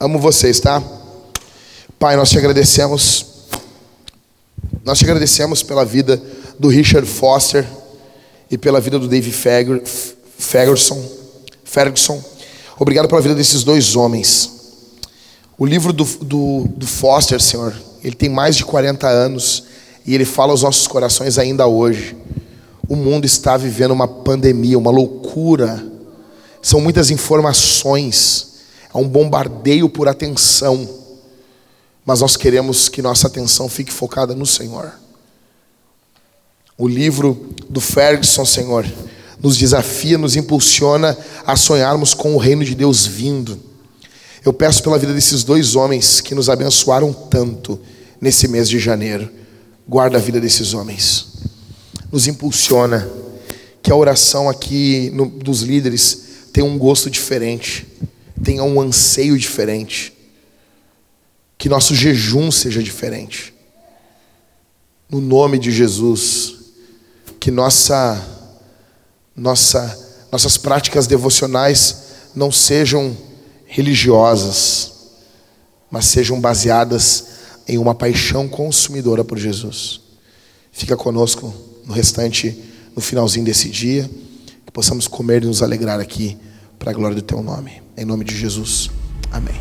Amo 0.00 0.18
vocês, 0.18 0.58
tá? 0.58 0.82
Pai, 1.96 2.16
nós 2.16 2.28
te 2.28 2.38
agradecemos 2.38 3.26
Nós 4.84 4.98
te 4.98 5.04
agradecemos 5.04 5.62
pela 5.62 5.84
vida 5.84 6.20
do 6.58 6.66
Richard 6.66 7.06
Foster 7.06 7.64
e 8.50 8.58
pela 8.58 8.80
vida 8.80 8.98
do 8.98 9.06
Dave 9.08 9.30
Ferg- 9.30 9.82
Ferguson. 10.38 11.02
Ferguson. 11.64 12.22
Obrigado 12.78 13.08
pela 13.08 13.20
vida 13.20 13.34
desses 13.34 13.62
dois 13.62 13.94
homens. 13.94 14.50
O 15.56 15.66
livro 15.66 15.92
do, 15.92 16.04
do, 16.04 16.66
do 16.68 16.86
Foster, 16.86 17.40
Senhor, 17.40 17.74
ele 18.02 18.16
tem 18.16 18.28
mais 18.28 18.56
de 18.56 18.64
40 18.64 19.06
anos 19.06 19.64
e 20.06 20.14
ele 20.14 20.24
fala 20.24 20.52
aos 20.52 20.62
nossos 20.62 20.86
corações 20.86 21.38
ainda 21.38 21.66
hoje. 21.66 22.16
O 22.88 22.96
mundo 22.96 23.24
está 23.24 23.56
vivendo 23.56 23.92
uma 23.92 24.08
pandemia, 24.08 24.78
uma 24.78 24.90
loucura. 24.90 25.86
São 26.62 26.80
muitas 26.80 27.10
informações, 27.10 28.48
é 28.92 28.96
um 28.98 29.06
bombardeio 29.06 29.88
por 29.88 30.08
atenção. 30.08 30.88
Mas 32.04 32.20
nós 32.20 32.36
queremos 32.36 32.88
que 32.88 33.00
nossa 33.02 33.26
atenção 33.26 33.68
fique 33.68 33.92
focada 33.92 34.34
no 34.34 34.46
Senhor. 34.46 34.92
O 36.80 36.88
livro 36.88 37.50
do 37.68 37.78
Ferguson, 37.78 38.42
Senhor, 38.46 38.86
nos 39.38 39.58
desafia, 39.58 40.16
nos 40.16 40.34
impulsiona 40.34 41.14
a 41.46 41.54
sonharmos 41.54 42.14
com 42.14 42.34
o 42.34 42.38
reino 42.38 42.64
de 42.64 42.74
Deus 42.74 43.04
vindo. 43.06 43.60
Eu 44.42 44.50
peço 44.50 44.82
pela 44.82 44.98
vida 44.98 45.12
desses 45.12 45.44
dois 45.44 45.76
homens 45.76 46.22
que 46.22 46.34
nos 46.34 46.48
abençoaram 46.48 47.12
tanto 47.12 47.78
nesse 48.18 48.48
mês 48.48 48.66
de 48.66 48.78
janeiro. 48.78 49.30
Guarda 49.86 50.16
a 50.16 50.20
vida 50.22 50.40
desses 50.40 50.72
homens. 50.72 51.26
Nos 52.10 52.26
impulsiona 52.26 53.06
que 53.82 53.92
a 53.92 53.96
oração 53.96 54.48
aqui 54.48 55.10
no- 55.12 55.28
dos 55.28 55.60
líderes 55.60 56.22
tenha 56.50 56.64
um 56.64 56.78
gosto 56.78 57.10
diferente, 57.10 57.86
tenha 58.42 58.64
um 58.64 58.80
anseio 58.80 59.38
diferente. 59.38 60.14
Que 61.58 61.68
nosso 61.68 61.94
jejum 61.94 62.50
seja 62.50 62.82
diferente. 62.82 63.52
No 65.10 65.20
nome 65.20 65.58
de 65.58 65.70
Jesus, 65.70 66.59
que 67.40 67.50
nossa 67.50 68.22
nossa 69.34 69.98
nossas 70.30 70.56
práticas 70.56 71.08
devocionais 71.08 71.96
não 72.36 72.52
sejam 72.52 73.16
religiosas, 73.66 74.92
mas 75.90 76.04
sejam 76.04 76.40
baseadas 76.40 77.26
em 77.66 77.78
uma 77.78 77.94
paixão 77.94 78.48
consumidora 78.48 79.24
por 79.24 79.38
Jesus. 79.38 80.00
Fica 80.70 80.96
conosco 80.96 81.52
no 81.84 81.92
restante, 81.92 82.56
no 82.94 83.02
finalzinho 83.02 83.44
desse 83.44 83.68
dia, 83.68 84.08
que 84.64 84.72
possamos 84.72 85.08
comer 85.08 85.42
e 85.42 85.46
nos 85.46 85.62
alegrar 85.62 85.98
aqui 85.98 86.36
para 86.78 86.90
a 86.90 86.94
glória 86.94 87.16
do 87.16 87.22
teu 87.22 87.42
nome. 87.42 87.82
Em 87.96 88.04
nome 88.04 88.24
de 88.24 88.36
Jesus. 88.36 88.88
Amém. 89.32 89.54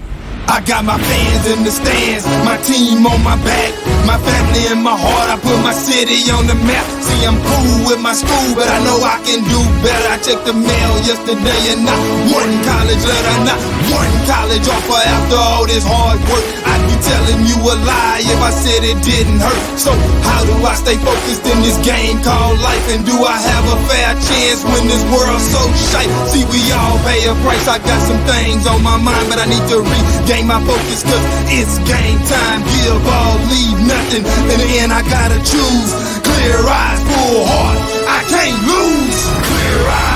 I 0.47 0.61
got 0.61 0.83
my 0.83 0.97
fans 0.97 1.47
in 1.47 1.63
the 1.63 1.69
stands, 1.69 2.25
my 2.43 2.57
team 2.57 3.05
on 3.05 3.19
my 3.19 3.37
back, 3.43 3.73
my 4.05 4.17
family 4.21 4.63
in 4.71 4.83
my 4.83 4.95
heart. 4.95 5.27
I 5.31 5.37
put 5.39 5.59
my 5.63 5.73
city 5.73 6.29
on 6.31 6.47
the 6.47 6.55
map. 6.67 6.85
See, 7.01 7.25
I'm 7.25 7.39
cool 7.39 7.89
with 7.89 8.01
my 8.01 8.13
school, 8.13 8.49
but 8.55 8.67
I 8.67 8.79
know 8.85 8.97
I 9.01 9.17
can 9.25 9.41
do 9.43 9.59
better. 9.81 10.07
I 10.11 10.17
checked 10.19 10.45
the 10.45 10.53
mail 10.53 10.93
yesterday 11.07 11.61
and 11.73 11.87
not 11.87 11.99
one 12.31 12.53
college 12.67 13.03
letter, 13.03 13.35
not 13.47 13.59
one 13.89 14.13
college 14.29 14.65
offer 14.67 15.01
after 15.01 15.39
all 15.39 15.63
this 15.65 15.83
hard 15.85 16.19
work. 16.29 16.45
I'd 16.67 16.83
be 16.87 16.95
telling 17.01 17.41
you 17.49 17.57
a 17.59 17.75
lie 17.87 18.21
if 18.23 18.39
I 18.39 18.51
said 18.51 18.81
it 18.85 18.99
didn't 19.01 19.41
hurt. 19.41 19.63
So, 19.79 19.91
how 20.23 20.41
do 20.45 20.55
I 20.63 20.75
stay 20.75 20.97
focused 21.01 21.45
in 21.47 21.59
this 21.65 21.77
game 21.81 22.21
called 22.21 22.59
life? 22.61 22.85
And 22.93 23.05
do 23.05 23.15
I 23.23 23.37
have 23.37 23.65
a 23.67 23.77
fair 23.89 24.11
chance 24.27 24.61
when 24.67 24.85
this 24.85 25.03
world's 25.09 25.47
so 25.49 25.61
shite? 25.91 26.11
See, 26.31 26.45
we 26.51 26.61
all 26.75 26.97
pay 27.07 27.25
a 27.25 27.33
price. 27.41 27.67
I 27.67 27.79
got 27.79 28.01
some 28.05 28.21
things 28.27 28.67
on 28.67 28.83
my 28.83 28.97
mind, 28.99 29.25
but 29.31 29.39
I 29.39 29.47
need 29.49 29.65
to 29.73 29.81
regain 29.81 30.45
my 30.47 30.61
focus 30.63 31.03
cause 31.03 31.25
it's 31.49 31.79
game 31.87 32.19
time. 32.27 32.61
Give 32.69 33.01
all, 33.01 33.37
leave 33.49 33.79
nothing. 33.89 34.23
In 34.53 34.57
the 34.61 34.71
end, 34.81 34.91
I 34.93 35.01
gotta 35.01 35.39
choose. 35.41 35.89
Clear 36.21 36.61
eyes, 36.61 37.01
full 37.09 37.43
heart. 37.49 37.79
I 38.05 38.19
can't 38.29 38.59
lose. 38.69 39.19
Clear 39.49 39.81
eyes, 39.89 40.08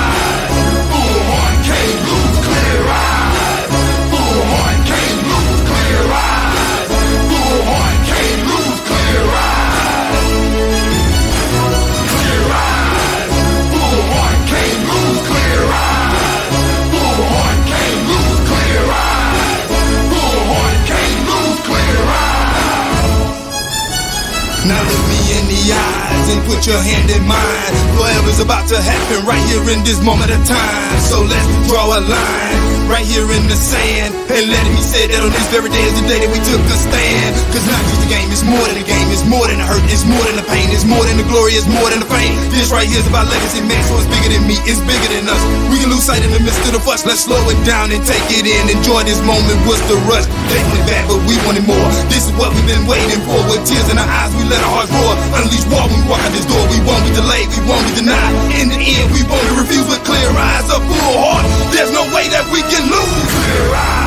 and 26.34 26.42
put 26.50 26.66
your 26.66 26.80
hand 26.82 27.10
in 27.10 27.22
mine. 27.26 27.74
Whatever's 27.94 28.40
about 28.42 28.66
to 28.68 28.78
happen 28.82 29.22
right 29.24 29.42
here 29.46 29.62
in 29.70 29.86
this 29.86 30.02
moment 30.02 30.34
of 30.34 30.42
time. 30.42 30.98
So 30.98 31.22
let's 31.22 31.46
draw 31.70 31.94
a 31.94 32.00
line 32.02 32.74
right 32.90 33.06
here 33.06 33.24
in 33.30 33.46
the 33.46 33.56
sand. 33.56 34.12
And 34.28 34.50
let 34.50 34.64
me 34.68 34.82
say 34.82 35.06
that 35.08 35.22
on 35.22 35.30
this 35.30 35.46
very 35.54 35.70
day 35.70 35.84
is 35.86 35.94
the 35.94 36.06
day 36.10 36.18
that 36.20 36.30
we 36.30 36.40
took 36.42 36.60
a 36.66 36.76
stand. 36.76 37.32
Cause 37.54 37.64
not 37.70 37.80
just 37.86 38.02
a 38.04 38.10
game, 38.10 38.28
it's 38.34 38.44
more 38.44 38.60
than 38.66 38.76
a 38.82 38.86
game. 38.86 39.06
It's 39.14 39.24
more 39.24 39.46
than 39.46 39.62
a 39.62 39.66
hurt, 39.66 39.84
it's 39.88 40.04
more 40.04 40.20
than 40.26 40.36
the 40.36 40.46
pain. 40.50 40.68
It's 40.74 40.84
more 40.84 41.04
than 41.06 41.16
the 41.16 41.26
glory, 41.30 41.54
it's 41.54 41.70
more 41.70 41.88
than 41.88 42.02
the 42.02 42.10
fame. 42.10 42.34
This 42.50 42.74
right 42.74 42.84
here 42.84 42.98
is 42.98 43.08
about 43.08 43.30
legacy, 43.30 43.62
man. 43.62 43.80
So 43.86 44.02
it's 44.02 44.10
bigger 44.10 44.34
than 44.34 44.44
me, 44.44 44.58
it's 44.66 44.82
bigger 44.82 45.08
than 45.14 45.30
us. 45.30 45.42
We 45.70 45.78
can 45.78 45.88
lose 45.88 46.02
sight 46.04 46.26
in 46.26 46.34
the 46.34 46.42
midst 46.42 46.60
of 46.66 46.74
the 46.74 46.82
fuss. 46.82 47.06
Let's 47.06 47.24
slow 47.24 47.40
it 47.46 47.60
down 47.62 47.94
and 47.94 48.02
take 48.04 48.26
it 48.34 48.44
in. 48.44 48.62
Enjoy 48.74 49.06
this 49.06 49.22
moment. 49.22 49.56
What's 49.64 49.84
the 49.86 49.96
rush? 50.10 50.26
They 50.50 50.60
wanted 50.66 50.86
bad, 50.90 51.04
but 51.06 51.20
we 51.24 51.38
wanted 51.46 51.64
more. 51.64 51.88
This 52.10 52.26
is 52.26 52.34
what 52.36 52.52
we've 52.52 52.68
been 52.68 52.84
waiting 52.90 53.22
for. 53.22 53.38
With 53.48 53.64
tears 53.64 53.86
in 53.88 53.96
our 53.96 54.08
eyes, 54.08 54.34
we 54.34 54.44
let 54.50 54.60
our 54.60 54.82
hearts 54.82 54.92
roar. 54.92 55.14
Unleash 55.40 55.66
war 55.70 55.86
when 55.88 56.00
we 56.00 56.06
walk 56.10 56.23
this 56.32 56.46
door. 56.46 56.64
We 56.70 56.80
won't 56.86 57.04
be 57.04 57.12
delayed, 57.12 57.48
we 57.52 57.60
won't 57.68 57.84
be 57.90 58.00
denied. 58.00 58.34
In 58.56 58.68
the 58.70 58.80
end, 58.80 59.08
we 59.12 59.22
won't 59.26 59.44
be 59.50 59.54
refused 59.60 59.88
with 59.90 60.02
clear 60.04 60.30
eyes, 60.30 60.68
a 60.70 60.78
full 60.80 61.16
heart. 61.20 61.44
There's 61.74 61.92
no 61.92 62.04
way 62.14 62.28
that 62.32 62.46
we 62.52 62.60
can 62.70 62.84
lose. 62.88 63.28
Clear 63.28 63.74
eyes. 63.74 64.03